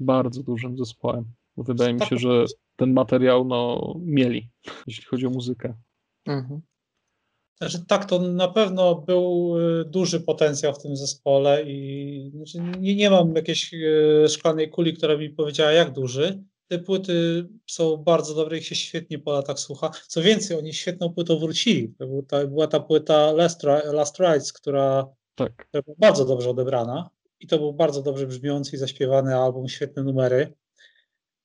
bardzo 0.00 0.42
dużym 0.42 0.78
zespołem. 0.78 1.24
Wydaje 1.56 1.94
mi 1.94 2.06
się, 2.06 2.18
że 2.18 2.44
ten 2.76 2.92
materiał 2.92 3.44
no, 3.44 3.94
mieli, 4.00 4.50
jeśli 4.86 5.04
chodzi 5.04 5.26
o 5.26 5.30
muzykę. 5.30 5.74
Mhm. 6.26 6.60
Znaczy, 7.58 7.86
tak, 7.86 8.04
to 8.04 8.18
na 8.18 8.48
pewno 8.48 8.94
był 8.94 9.54
e, 9.58 9.84
duży 9.84 10.20
potencjał 10.20 10.74
w 10.74 10.82
tym 10.82 10.96
zespole 10.96 11.62
i 11.66 12.30
znaczy, 12.34 12.58
nie, 12.80 12.96
nie 12.96 13.10
mam 13.10 13.34
jakiejś 13.34 13.74
e, 13.74 14.28
szklanej 14.28 14.70
kuli, 14.70 14.94
która 14.94 15.16
mi 15.16 15.30
powiedziała, 15.30 15.72
jak 15.72 15.92
duży. 15.92 16.42
Te 16.68 16.78
płyty 16.78 17.46
są 17.66 17.96
bardzo 17.96 18.34
dobre, 18.34 18.58
ich 18.58 18.66
się 18.66 18.74
świetnie 18.74 19.18
po 19.18 19.32
latach 19.32 19.58
słucha. 19.58 19.90
Co 20.06 20.22
więcej, 20.22 20.58
oni 20.58 20.74
świetną 20.74 21.14
płytą 21.14 21.38
wrócili. 21.38 21.94
To 22.28 22.46
była 22.48 22.66
ta 22.66 22.80
płyta 22.80 23.32
Last, 23.32 23.62
Last 23.92 24.20
Rides, 24.20 24.52
która, 24.52 25.06
tak. 25.34 25.66
która 25.66 25.82
była 25.82 25.96
bardzo 25.98 26.24
dobrze 26.24 26.50
odebrana 26.50 27.10
i 27.40 27.46
to 27.46 27.58
był 27.58 27.72
bardzo 27.72 28.02
dobrze 28.02 28.26
brzmiący 28.26 28.76
i 28.76 28.78
zaśpiewany 28.78 29.36
album, 29.36 29.68
świetne 29.68 30.02
numery, 30.02 30.52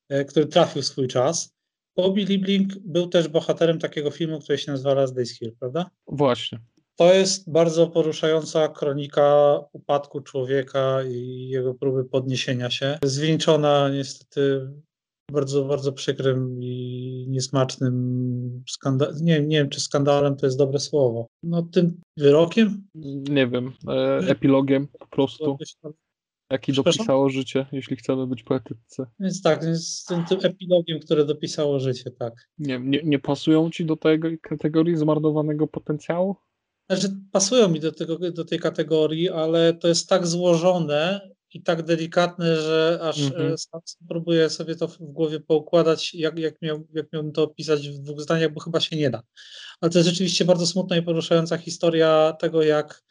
e, 0.08 0.24
który 0.24 0.46
trafił 0.46 0.82
w 0.82 0.86
swój 0.86 1.08
czas. 1.08 1.56
Bobby 1.96 2.24
Liebling 2.24 2.72
był 2.78 3.06
też 3.06 3.28
bohaterem 3.28 3.78
takiego 3.78 4.10
filmu, 4.10 4.40
który 4.40 4.58
się 4.58 4.72
nazywa 4.72 4.94
Last 4.94 5.14
Days 5.14 5.38
Here, 5.38 5.52
prawda? 5.60 5.90
Właśnie. 6.06 6.58
To 6.96 7.14
jest 7.14 7.50
bardzo 7.50 7.86
poruszająca 7.86 8.68
kronika 8.68 9.58
upadku 9.72 10.20
człowieka 10.20 11.02
i 11.02 11.48
jego 11.48 11.74
próby 11.74 12.04
podniesienia 12.04 12.70
się. 12.70 12.98
Zwieńczona 13.04 13.88
niestety 13.88 14.68
bardzo, 15.32 15.64
bardzo 15.64 15.92
przykrym 15.92 16.62
i 16.62 17.26
niesmacznym 17.28 18.64
skandalem. 18.68 19.16
Nie, 19.20 19.40
nie 19.40 19.56
wiem, 19.56 19.68
czy 19.68 19.80
skandalem 19.80 20.36
to 20.36 20.46
jest 20.46 20.58
dobre 20.58 20.78
słowo. 20.78 21.26
No 21.42 21.62
tym 21.62 22.00
wyrokiem? 22.16 22.88
Nie 23.30 23.46
wiem, 23.46 23.72
e, 23.88 24.18
epilogiem 24.18 24.88
po 24.98 25.06
prostu. 25.06 25.58
Jaki 26.50 26.72
dopisało 26.72 27.28
życie, 27.28 27.66
jeśli 27.72 27.96
chcemy 27.96 28.26
być 28.26 28.42
poetyccy. 28.42 29.06
Więc 29.20 29.42
tak, 29.42 29.64
z 29.64 30.04
tym, 30.04 30.24
tym 30.24 30.38
epilogiem, 30.42 31.00
które 31.00 31.24
dopisało 31.24 31.80
życie, 31.80 32.10
tak. 32.10 32.48
Nie, 32.58 32.80
nie, 32.80 33.00
nie 33.04 33.18
pasują 33.18 33.70
ci 33.70 33.86
do 33.86 33.96
tej 33.96 34.20
kategorii 34.40 34.96
zmarnowanego 34.96 35.66
potencjału? 35.66 36.36
Znaczy, 36.90 37.08
pasują 37.32 37.68
mi 37.68 37.80
do, 37.80 37.92
tego, 37.92 38.18
do 38.30 38.44
tej 38.44 38.58
kategorii, 38.58 39.30
ale 39.30 39.74
to 39.74 39.88
jest 39.88 40.08
tak 40.08 40.26
złożone 40.26 41.20
i 41.56 41.62
tak 41.62 41.82
delikatne, 41.82 42.56
że 42.56 42.98
aż 43.02 43.20
Mhm. 43.20 43.58
sam 43.58 43.80
próbuję 44.08 44.50
sobie 44.50 44.74
to 44.76 44.88
w 44.88 44.98
głowie 44.98 45.40
poukładać, 45.40 46.14
jak, 46.14 46.38
jak, 46.38 46.62
miał, 46.62 46.86
jak 46.94 47.12
miałbym 47.12 47.32
to 47.32 47.42
opisać 47.42 47.88
w 47.88 47.98
dwóch 47.98 48.20
zdaniach, 48.20 48.52
bo 48.52 48.60
chyba 48.60 48.80
się 48.80 48.96
nie 48.96 49.10
da. 49.10 49.22
Ale 49.80 49.90
to 49.90 49.98
jest 49.98 50.08
rzeczywiście 50.08 50.44
bardzo 50.44 50.66
smutna 50.66 50.96
i 50.96 51.02
poruszająca 51.02 51.58
historia 51.58 52.36
tego, 52.40 52.62
jak, 52.62 53.02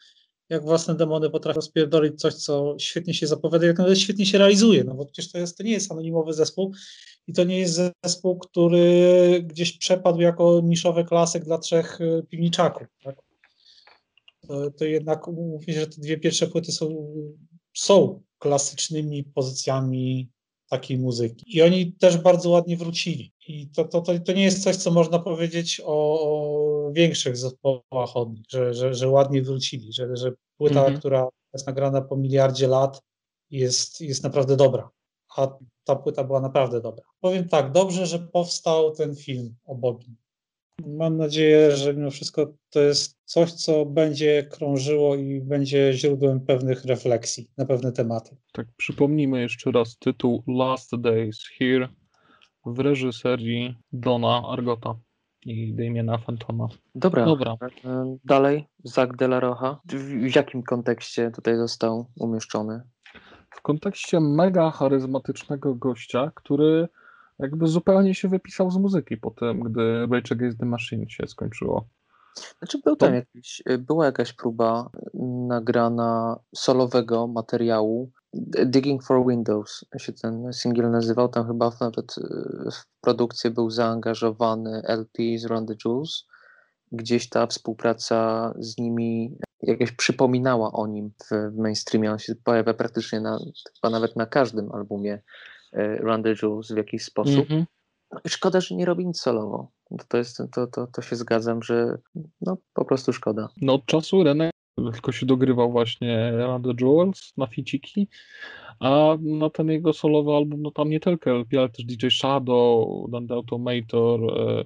jak 0.48 0.62
własne 0.62 0.94
demony 0.94 1.30
potrafią 1.30 1.56
rozpierdolić 1.56 2.20
coś, 2.20 2.34
co 2.34 2.76
świetnie 2.78 3.14
się 3.14 3.26
zapowiada, 3.26 3.66
jak 3.66 3.78
nawet 3.78 3.98
świetnie 3.98 4.26
się 4.26 4.38
realizuje, 4.38 4.84
no 4.84 4.94
bo 4.94 5.04
przecież 5.06 5.32
to, 5.32 5.38
jest, 5.38 5.56
to 5.56 5.62
nie 5.62 5.72
jest 5.72 5.92
anonimowy 5.92 6.32
zespół 6.32 6.72
i 7.26 7.32
to 7.32 7.44
nie 7.44 7.58
jest 7.58 7.80
zespół, 8.04 8.38
który 8.38 9.42
gdzieś 9.44 9.78
przepadł 9.78 10.20
jako 10.20 10.60
niszowy 10.64 11.04
klasyk 11.04 11.44
dla 11.44 11.58
trzech 11.58 12.00
y, 12.00 12.22
piwniczaków. 12.30 12.86
Tak? 13.04 13.16
To, 14.48 14.70
to 14.70 14.84
jednak 14.84 15.26
mówię, 15.26 15.74
że 15.80 15.86
te 15.86 16.00
dwie 16.00 16.18
pierwsze 16.18 16.46
płyty 16.46 16.72
są, 16.72 17.14
są 17.76 18.22
klasycznymi 18.38 19.24
pozycjami 19.24 20.30
takiej 20.70 20.98
muzyki. 20.98 21.56
I 21.56 21.62
oni 21.62 21.92
też 21.92 22.16
bardzo 22.18 22.50
ładnie 22.50 22.76
wrócili. 22.76 23.32
I 23.48 23.68
to, 23.68 23.84
to, 23.84 24.00
to, 24.00 24.18
to 24.18 24.32
nie 24.32 24.44
jest 24.44 24.62
coś, 24.62 24.76
co 24.76 24.90
można 24.90 25.18
powiedzieć 25.18 25.80
o, 25.84 26.20
o 26.20 26.92
większych 26.92 27.36
zespołach 27.36 28.16
od 28.16 28.32
nich, 28.32 28.44
że, 28.48 28.74
że, 28.74 28.94
że 28.94 29.08
ładnie 29.08 29.42
wrócili, 29.42 29.92
że, 29.92 30.16
że 30.16 30.32
płyta, 30.58 30.80
Mhm. 30.80 30.98
która 30.98 31.28
jest 31.52 31.66
nagrana 31.66 32.00
po 32.00 32.16
miliardzie 32.16 32.68
lat, 32.68 33.02
jest, 33.50 34.00
jest 34.00 34.22
naprawdę 34.22 34.56
dobra. 34.56 34.90
A 35.36 35.48
ta 35.84 35.96
płyta 35.96 36.24
była 36.24 36.40
naprawdę 36.40 36.80
dobra. 36.80 37.04
Powiem 37.20 37.48
tak, 37.48 37.72
dobrze, 37.72 38.06
że 38.06 38.18
powstał 38.18 38.90
ten 38.94 39.16
film 39.16 39.56
o 39.64 39.74
Bogim. 39.74 40.16
Mam 40.86 41.16
nadzieję, 41.16 41.76
że 41.76 41.94
mimo 41.94 42.10
wszystko 42.10 42.52
to 42.70 42.80
jest 42.80 43.18
coś, 43.24 43.52
co 43.52 43.86
będzie 43.86 44.42
krążyło 44.50 45.16
i 45.16 45.40
będzie 45.40 45.92
źródłem 45.92 46.40
pewnych 46.40 46.84
refleksji 46.84 47.50
na 47.58 47.66
pewne 47.66 47.92
tematy. 47.92 48.36
Tak, 48.52 48.66
przypomnijmy 48.76 49.40
jeszcze 49.40 49.70
raz 49.70 49.98
tytuł 49.98 50.42
Last 50.46 51.00
Days 51.00 51.44
Here 51.58 51.88
w 52.66 52.78
reżyserii 52.78 53.74
Dona 53.92 54.42
Argota 54.48 54.94
i 55.44 55.74
Damiena 55.74 56.18
Fentona. 56.18 56.68
Dobra, 56.94 57.24
Dobra, 57.24 57.56
e, 57.84 58.16
dalej, 58.24 58.64
Zach 58.84 59.16
de 59.16 59.24
la 59.24 59.40
Rocha. 59.40 59.80
W, 59.84 59.94
w 60.30 60.36
jakim 60.36 60.62
kontekście 60.62 61.30
tutaj 61.30 61.56
został 61.56 62.06
umieszczony? 62.16 62.82
w 63.50 63.62
kontekście 63.62 64.20
mega 64.20 64.70
charyzmatycznego 64.70 65.74
gościa, 65.74 66.32
który 66.34 66.88
jakby 67.38 67.66
zupełnie 67.66 68.14
się 68.14 68.28
wypisał 68.28 68.70
z 68.70 68.76
muzyki 68.76 69.16
po 69.16 69.30
tym, 69.30 69.60
gdy 69.60 70.06
Rage 70.10 70.34
Against 70.34 70.58
the 70.58 70.66
Machine 70.66 71.10
się 71.10 71.26
skończyło. 71.26 71.88
Znaczy 72.58 72.78
był 72.84 72.96
tam 72.96 73.14
jakiś, 73.14 73.62
była 73.78 74.06
jakaś 74.06 74.32
próba 74.32 74.90
nagrana 75.48 76.40
solowego 76.56 77.26
materiału. 77.26 78.10
Digging 78.66 79.04
for 79.04 79.26
Windows 79.26 79.84
się 79.98 80.12
ten 80.12 80.52
singiel 80.52 80.90
nazywał. 80.90 81.28
Tam 81.28 81.46
chyba 81.46 81.72
nawet 81.80 82.14
e, 82.18 82.22
w 82.70 83.00
produkcję 83.00 83.50
był 83.50 83.70
zaangażowany 83.70 84.82
LP 84.84 85.22
z 85.38 85.44
Run 85.44 85.66
the 85.66 85.74
Jewels. 85.84 86.24
Gdzieś 86.92 87.28
ta 87.28 87.46
współpraca 87.46 88.52
z 88.58 88.78
nimi 88.78 89.38
jakaś 89.62 89.92
przypominała 89.92 90.72
o 90.72 90.86
nim 90.86 91.10
w, 91.30 91.56
mainstreamie. 91.56 92.12
On 92.12 92.18
się 92.18 92.34
pojawia 92.44 92.74
praktycznie 92.74 93.20
na, 93.20 93.38
chyba 93.74 93.90
nawet 93.90 94.16
na 94.16 94.26
każdym 94.26 94.72
albumie 94.72 95.22
Run 95.76 96.22
the 96.22 96.34
Jewels 96.42 96.72
w 96.72 96.76
jakiś 96.76 97.04
sposób. 97.04 97.40
Mhm. 97.40 97.64
I 98.24 98.28
Szkoda, 98.28 98.60
że 98.60 98.74
nie 98.74 98.84
robi 98.84 99.06
nic 99.06 99.20
solowo. 99.20 99.70
To, 99.98 100.04
to, 100.08 100.16
jest, 100.18 100.42
to, 100.52 100.66
to, 100.66 100.86
to 100.86 101.02
się 101.02 101.16
zgadzam, 101.16 101.62
że 101.62 101.98
no 102.40 102.56
po 102.74 102.84
prostu 102.84 103.12
szkoda. 103.12 103.48
No 103.60 103.74
od 103.74 103.86
czasu 103.86 104.22
René 104.22 104.50
tylko 104.92 105.12
się 105.12 105.26
dogrywał 105.26 105.72
właśnie 105.72 106.32
Run 106.32 106.62
the 106.62 106.84
Jewels 106.84 107.32
na 107.36 107.46
ficiki, 107.46 108.08
a 108.80 109.16
na 109.20 109.50
ten 109.50 109.68
jego 109.68 109.92
solowy 109.92 110.32
album, 110.32 110.62
no 110.62 110.70
tam 110.70 110.90
nie 110.90 111.00
tylko 111.00 111.30
LP, 111.30 111.58
ale 111.58 111.68
też 111.68 111.84
DJ 111.84 112.06
Shadow, 112.10 113.10
Dan 113.10 113.26
The 113.26 113.34
Automator, 113.34 114.40
e, 114.40 114.64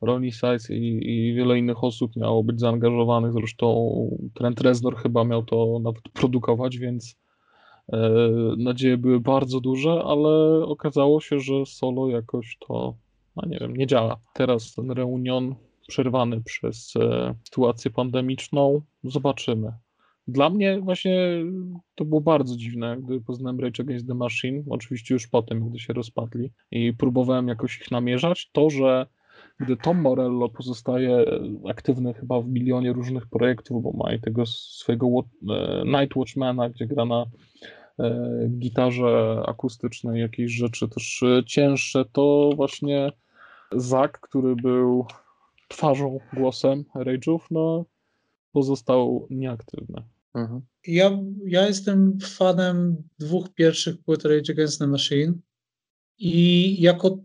Ronnie 0.00 0.32
Size 0.32 0.74
i, 0.74 1.10
i 1.10 1.34
wiele 1.34 1.58
innych 1.58 1.84
osób 1.84 2.16
miało 2.16 2.44
być 2.44 2.60
zaangażowanych, 2.60 3.32
zresztą 3.32 3.90
Trent 4.34 4.60
Reznor 4.60 4.96
chyba 4.96 5.24
miał 5.24 5.42
to 5.42 5.78
nawet 5.82 6.02
produkować, 6.02 6.78
więc 6.78 7.14
e, 7.14 7.29
nadzieje 8.56 8.96
były 8.98 9.20
bardzo 9.20 9.60
duże, 9.60 10.02
ale 10.04 10.64
okazało 10.64 11.20
się, 11.20 11.40
że 11.40 11.66
solo 11.66 12.08
jakoś 12.08 12.58
to, 12.68 12.94
no 13.36 13.48
nie 13.48 13.58
wiem, 13.58 13.76
nie 13.76 13.86
działa. 13.86 14.16
Teraz 14.34 14.74
ten 14.74 14.90
reunion 14.90 15.54
przerwany 15.88 16.40
przez 16.40 16.96
e, 16.96 17.34
sytuację 17.44 17.90
pandemiczną, 17.90 18.80
zobaczymy. 19.04 19.72
Dla 20.28 20.50
mnie 20.50 20.80
właśnie 20.80 21.44
to 21.94 22.04
było 22.04 22.20
bardzo 22.20 22.56
dziwne, 22.56 22.96
gdy 23.02 23.20
poznałem 23.20 23.60
Rage 23.60 23.82
Against 23.82 24.06
the 24.06 24.14
Machine, 24.14 24.62
oczywiście 24.70 25.14
już 25.14 25.26
potem, 25.26 25.70
gdy 25.70 25.78
się 25.78 25.92
rozpadli 25.92 26.50
i 26.70 26.92
próbowałem 26.92 27.48
jakoś 27.48 27.80
ich 27.80 27.90
namierzać, 27.90 28.50
to, 28.52 28.70
że 28.70 29.06
gdy 29.60 29.76
Tom 29.76 30.00
Morello 30.00 30.48
pozostaje 30.48 31.24
aktywny 31.68 32.14
chyba 32.14 32.40
w 32.40 32.48
milionie 32.48 32.92
różnych 32.92 33.26
projektów, 33.26 33.82
bo 33.82 33.92
ma 33.92 34.14
i 34.14 34.20
tego 34.20 34.46
swojego 34.46 35.06
e, 35.06 35.82
Night 35.84 36.16
Watchmana, 36.16 36.70
gdzie 36.70 36.86
gra 36.86 37.04
na 37.04 37.26
e, 37.62 37.79
gitarze 38.48 39.42
akustycznej 39.46 40.20
jakieś 40.20 40.52
rzeczy 40.52 40.88
też 40.88 41.22
e, 41.22 41.44
cięższe, 41.44 42.04
to 42.12 42.50
właśnie 42.56 43.12
Zak, 43.72 44.20
który 44.20 44.56
był 44.56 45.06
twarzą, 45.68 46.20
głosem 46.32 46.84
Rage'ów, 46.94 47.38
no 47.50 47.84
pozostał 48.52 49.26
nieaktywny. 49.30 50.02
Mhm. 50.34 50.60
Ja, 50.86 51.18
ja 51.46 51.66
jestem 51.66 52.18
fanem 52.20 52.96
dwóch 53.18 53.48
pierwszych 53.54 53.98
płyt 53.98 54.24
Rage 54.24 54.52
Against 54.52 54.78
the 54.78 54.86
Machine 54.86 55.32
i 56.18 56.76
jako 56.82 57.18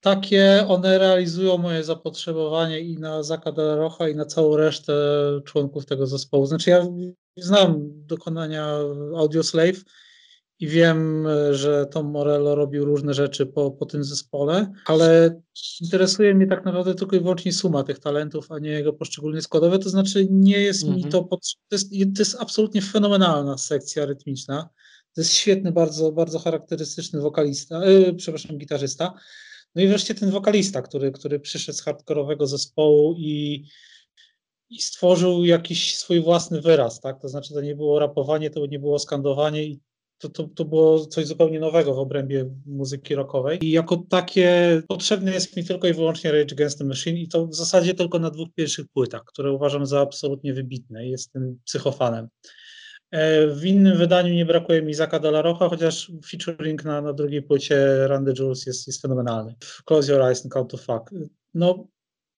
takie 0.00 0.64
one 0.68 0.98
realizują 0.98 1.58
moje 1.58 1.84
zapotrzebowanie 1.84 2.80
i 2.80 2.98
na 2.98 3.22
Zaka 3.22 3.52
de 3.52 3.62
la 3.62 3.76
Rocha 3.76 4.08
i 4.08 4.14
na 4.14 4.24
całą 4.24 4.56
resztę 4.56 4.94
członków 5.44 5.86
tego 5.86 6.06
zespołu. 6.06 6.46
Znaczy 6.46 6.70
ja 6.70 6.86
znam 7.36 7.90
dokonania 8.06 8.78
Audioslave 9.16 9.84
i 10.60 10.68
wiem, 10.68 11.26
że 11.50 11.86
Tom 11.86 12.06
Morello 12.06 12.54
robił 12.54 12.84
różne 12.84 13.14
rzeczy 13.14 13.46
po, 13.46 13.70
po 13.70 13.86
tym 13.86 14.04
zespole, 14.04 14.72
ale 14.86 15.40
interesuje 15.80 16.34
mnie 16.34 16.46
tak 16.46 16.64
naprawdę 16.64 16.94
tylko 16.94 17.16
i 17.16 17.20
wyłącznie 17.20 17.52
suma 17.52 17.84
tych 17.84 17.98
talentów, 17.98 18.52
a 18.52 18.58
nie 18.58 18.70
jego 18.70 18.92
poszczególne 18.92 19.42
składowe, 19.42 19.78
to 19.78 19.90
znaczy 19.90 20.26
nie 20.30 20.58
jest 20.58 20.84
mi 20.84 20.94
Mhm. 20.94 21.12
to 21.12 21.22
to 21.68 21.76
jest, 21.76 21.90
to 21.90 22.22
jest 22.22 22.36
absolutnie 22.40 22.82
fenomenalna 22.82 23.58
sekcja 23.58 24.06
rytmiczna, 24.06 24.68
to 25.14 25.20
jest 25.20 25.32
świetny, 25.32 25.72
bardzo, 25.72 26.12
bardzo 26.12 26.38
charakterystyczny 26.38 27.20
wokalista, 27.20 27.86
yy, 27.86 28.14
przepraszam, 28.14 28.58
gitarzysta, 28.58 29.14
no 29.74 29.82
i 29.82 29.88
wreszcie 29.88 30.14
ten 30.14 30.30
wokalista, 30.30 30.82
który, 30.82 31.12
który 31.12 31.40
przyszedł 31.40 31.78
z 31.78 31.82
hardkorowego 31.82 32.46
zespołu 32.46 33.14
i, 33.18 33.64
i 34.74 34.78
stworzył 34.82 35.44
jakiś 35.44 35.96
swój 35.96 36.20
własny 36.20 36.60
wyraz, 36.60 37.00
tak? 37.00 37.20
To 37.20 37.28
znaczy 37.28 37.54
to 37.54 37.60
nie 37.60 37.76
było 37.76 37.98
rapowanie, 37.98 38.50
to 38.50 38.66
nie 38.66 38.78
było 38.78 38.98
skandowanie 38.98 39.64
i 39.64 39.80
to, 40.18 40.28
to, 40.28 40.44
to 40.44 40.64
było 40.64 41.06
coś 41.06 41.26
zupełnie 41.26 41.60
nowego 41.60 41.94
w 41.94 41.98
obrębie 41.98 42.50
muzyki 42.66 43.14
rockowej. 43.14 43.58
I 43.62 43.70
jako 43.70 43.96
takie 44.10 44.82
potrzebny 44.88 45.32
jest 45.32 45.56
mi 45.56 45.64
tylko 45.64 45.88
i 45.88 45.92
wyłącznie 45.92 46.32
Rage 46.32 46.54
Against 46.54 46.78
the 46.78 46.84
Machine 46.84 47.18
i 47.18 47.28
to 47.28 47.46
w 47.46 47.54
zasadzie 47.54 47.94
tylko 47.94 48.18
na 48.18 48.30
dwóch 48.30 48.48
pierwszych 48.54 48.86
płytach, 48.88 49.24
które 49.24 49.52
uważam 49.52 49.86
za 49.86 50.00
absolutnie 50.00 50.54
wybitne. 50.54 51.06
Jestem 51.06 51.58
psychofanem. 51.64 52.28
E, 53.10 53.46
W 53.46 53.64
innym 53.64 53.98
wydaniu 53.98 54.34
nie 54.34 54.46
brakuje 54.46 54.82
mi 54.82 54.94
Zaka 54.94 55.18
de 55.18 55.28
la 55.28 55.42
Rocha, 55.42 55.68
chociaż 55.68 56.12
featuring 56.30 56.84
na, 56.84 57.00
na 57.00 57.12
drugiej 57.12 57.42
płycie 57.42 57.76
the 58.08 58.32
Jewels 58.38 58.66
jest, 58.66 58.86
jest 58.86 59.02
fenomenalny. 59.02 59.54
Close 59.84 60.12
Your 60.12 60.22
Eyes 60.22 60.44
and 60.44 60.52
Count 60.52 60.70
to 60.70 60.76
Fuck. 60.76 61.10
No 61.54 61.86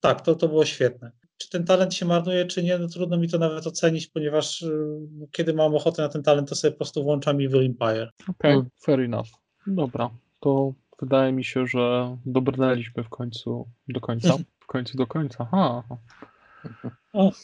tak, 0.00 0.20
to, 0.20 0.34
to 0.34 0.48
było 0.48 0.64
świetne. 0.64 1.12
Czy 1.38 1.50
ten 1.50 1.64
talent 1.64 1.94
się 1.94 2.06
marnuje, 2.06 2.46
czy 2.46 2.62
nie, 2.62 2.78
no 2.78 2.88
trudno 2.88 3.16
mi 3.18 3.28
to 3.28 3.38
nawet 3.38 3.66
ocenić, 3.66 4.06
ponieważ 4.06 4.62
y, 4.62 4.98
no, 5.12 5.26
kiedy 5.32 5.54
mam 5.54 5.74
ochotę 5.74 6.02
na 6.02 6.08
ten 6.08 6.22
talent, 6.22 6.48
to 6.48 6.54
sobie 6.54 6.72
po 6.72 6.76
prostu 6.78 7.04
włączam 7.04 7.36
Evil 7.36 7.66
Empire. 7.66 8.10
Okej, 8.28 8.52
Mm. 8.54 8.66
fair 8.84 9.00
enough. 9.00 9.28
Dobra, 9.66 10.10
to 10.40 10.72
wydaje 11.00 11.32
mi 11.32 11.44
się, 11.44 11.66
że 11.66 12.16
dobrnęliśmy 12.26 13.04
w 13.04 13.08
końcu 13.08 13.68
do 13.88 14.00
końca. 14.00 14.36
W 14.60 14.66
końcu 14.68 14.96
do 14.98 15.06
końca. 15.06 15.44
Ha. 15.44 15.82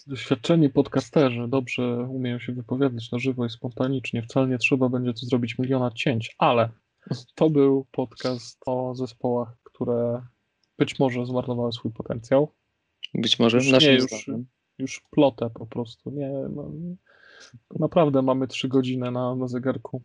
Doświadczeni 0.06 0.70
podcasterzy 0.70 1.48
dobrze 1.48 2.06
umieją 2.10 2.39
się 2.39 2.52
wypowiadać 2.52 3.10
na 3.12 3.19
żywo 3.19 3.47
i 3.47 3.51
spontanicznie. 3.51 4.23
Wcale 4.23 4.48
nie 4.48 4.59
trzeba 4.59 4.89
będzie 4.89 5.12
tu 5.12 5.27
zrobić 5.27 5.59
miliona 5.59 5.90
cięć, 5.90 6.35
ale 6.39 6.69
to 7.35 7.51
był 7.51 7.86
podcast 7.93 8.60
o 8.66 8.94
zespołach, 8.94 9.56
które 9.62 10.23
być 10.78 10.98
może 10.98 11.27
zmarnowały 11.27 11.73
swój 11.73 11.93
potencjał. 11.93 12.52
Być 13.14 13.39
może 13.39 13.56
Już 13.56 13.70
naszym 13.70 13.90
nie, 13.90 13.98
już, 13.98 14.30
już 14.78 15.01
plotę 15.10 15.51
po 15.55 15.66
prostu. 15.66 16.10
Nie, 16.10 16.30
no, 16.30 16.70
naprawdę 17.80 18.22
mamy 18.22 18.48
trzy 18.48 18.68
godziny 18.68 19.10
na, 19.10 19.34
na 19.34 19.48
zegarku. 19.48 20.02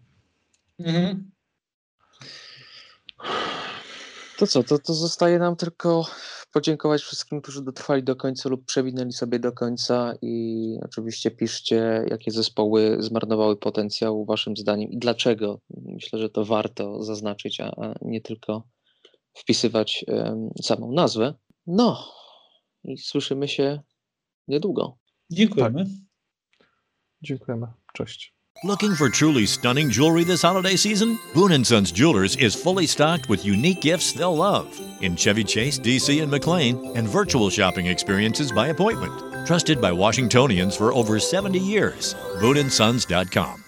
To 4.38 4.48
co, 4.48 4.64
to, 4.64 4.80
to 4.80 4.94
zostaje 4.94 5.40
nam 5.40 5.56
tylko 5.56 6.06
podziękować 6.54 7.02
wszystkim, 7.02 7.42
którzy 7.42 7.64
dotrwali 7.64 8.04
do 8.04 8.16
końca 8.16 8.50
lub 8.50 8.66
przewinęli 8.66 9.12
sobie 9.12 9.40
do 9.40 9.52
końca 9.52 10.14
i 10.22 10.78
oczywiście 10.86 11.32
piszcie, 11.32 12.06
jakie 12.10 12.32
zespoły 12.32 12.98
zmarnowały 13.00 13.58
potencjał 13.58 14.26
waszym 14.26 14.58
zdaniem 14.58 14.92
i 14.92 14.98
dlaczego. 14.98 15.60
Myślę, 15.70 16.20
że 16.20 16.30
to 16.30 16.46
warto 16.46 17.04
zaznaczyć, 17.04 17.62
a, 17.62 17.66
a 17.66 17.94
nie 18.02 18.22
tylko 18.22 18.64
wpisywać 19.34 20.06
um, 20.08 20.50
samą 20.62 20.92
nazwę. 20.92 21.34
No 21.68 22.17
i 22.88 22.98
słyszymy 22.98 23.48
się 23.48 23.80
niedługo. 24.48 24.98
Dziękujemy. 25.32 25.86
Dziękujemy. 27.22 27.68
Cześć. 27.94 28.38
Looking 28.64 28.96
for 28.96 29.12
truly 29.12 29.48
stunning 29.48 29.92
jewelry 29.92 30.26
this 30.26 30.42
holiday 30.42 30.78
season? 30.78 31.18
Boone 31.36 31.64
& 31.64 31.66
Sons 31.66 31.92
Jewelers 31.92 32.36
is 32.38 32.56
fully 32.56 32.88
stocked 32.88 33.30
with 33.30 33.46
unique 33.46 33.82
gifts 33.82 34.14
they'll 34.14 34.36
love 34.36 34.66
in 35.02 35.16
Chevy 35.16 35.44
Chase, 35.44 35.80
DC, 35.80 36.22
and 36.22 36.32
McLean, 36.32 36.98
and 36.98 37.08
virtual 37.08 37.52
shopping 37.52 37.86
experiences 37.88 38.52
by 38.52 38.70
appointment. 38.70 39.14
Trusted 39.46 39.80
by 39.80 39.92
Washingtonians 39.92 40.76
for 40.76 40.92
over 40.92 41.20
70 41.20 41.60
years. 41.60 42.16
BooneandSons.com. 42.42 43.67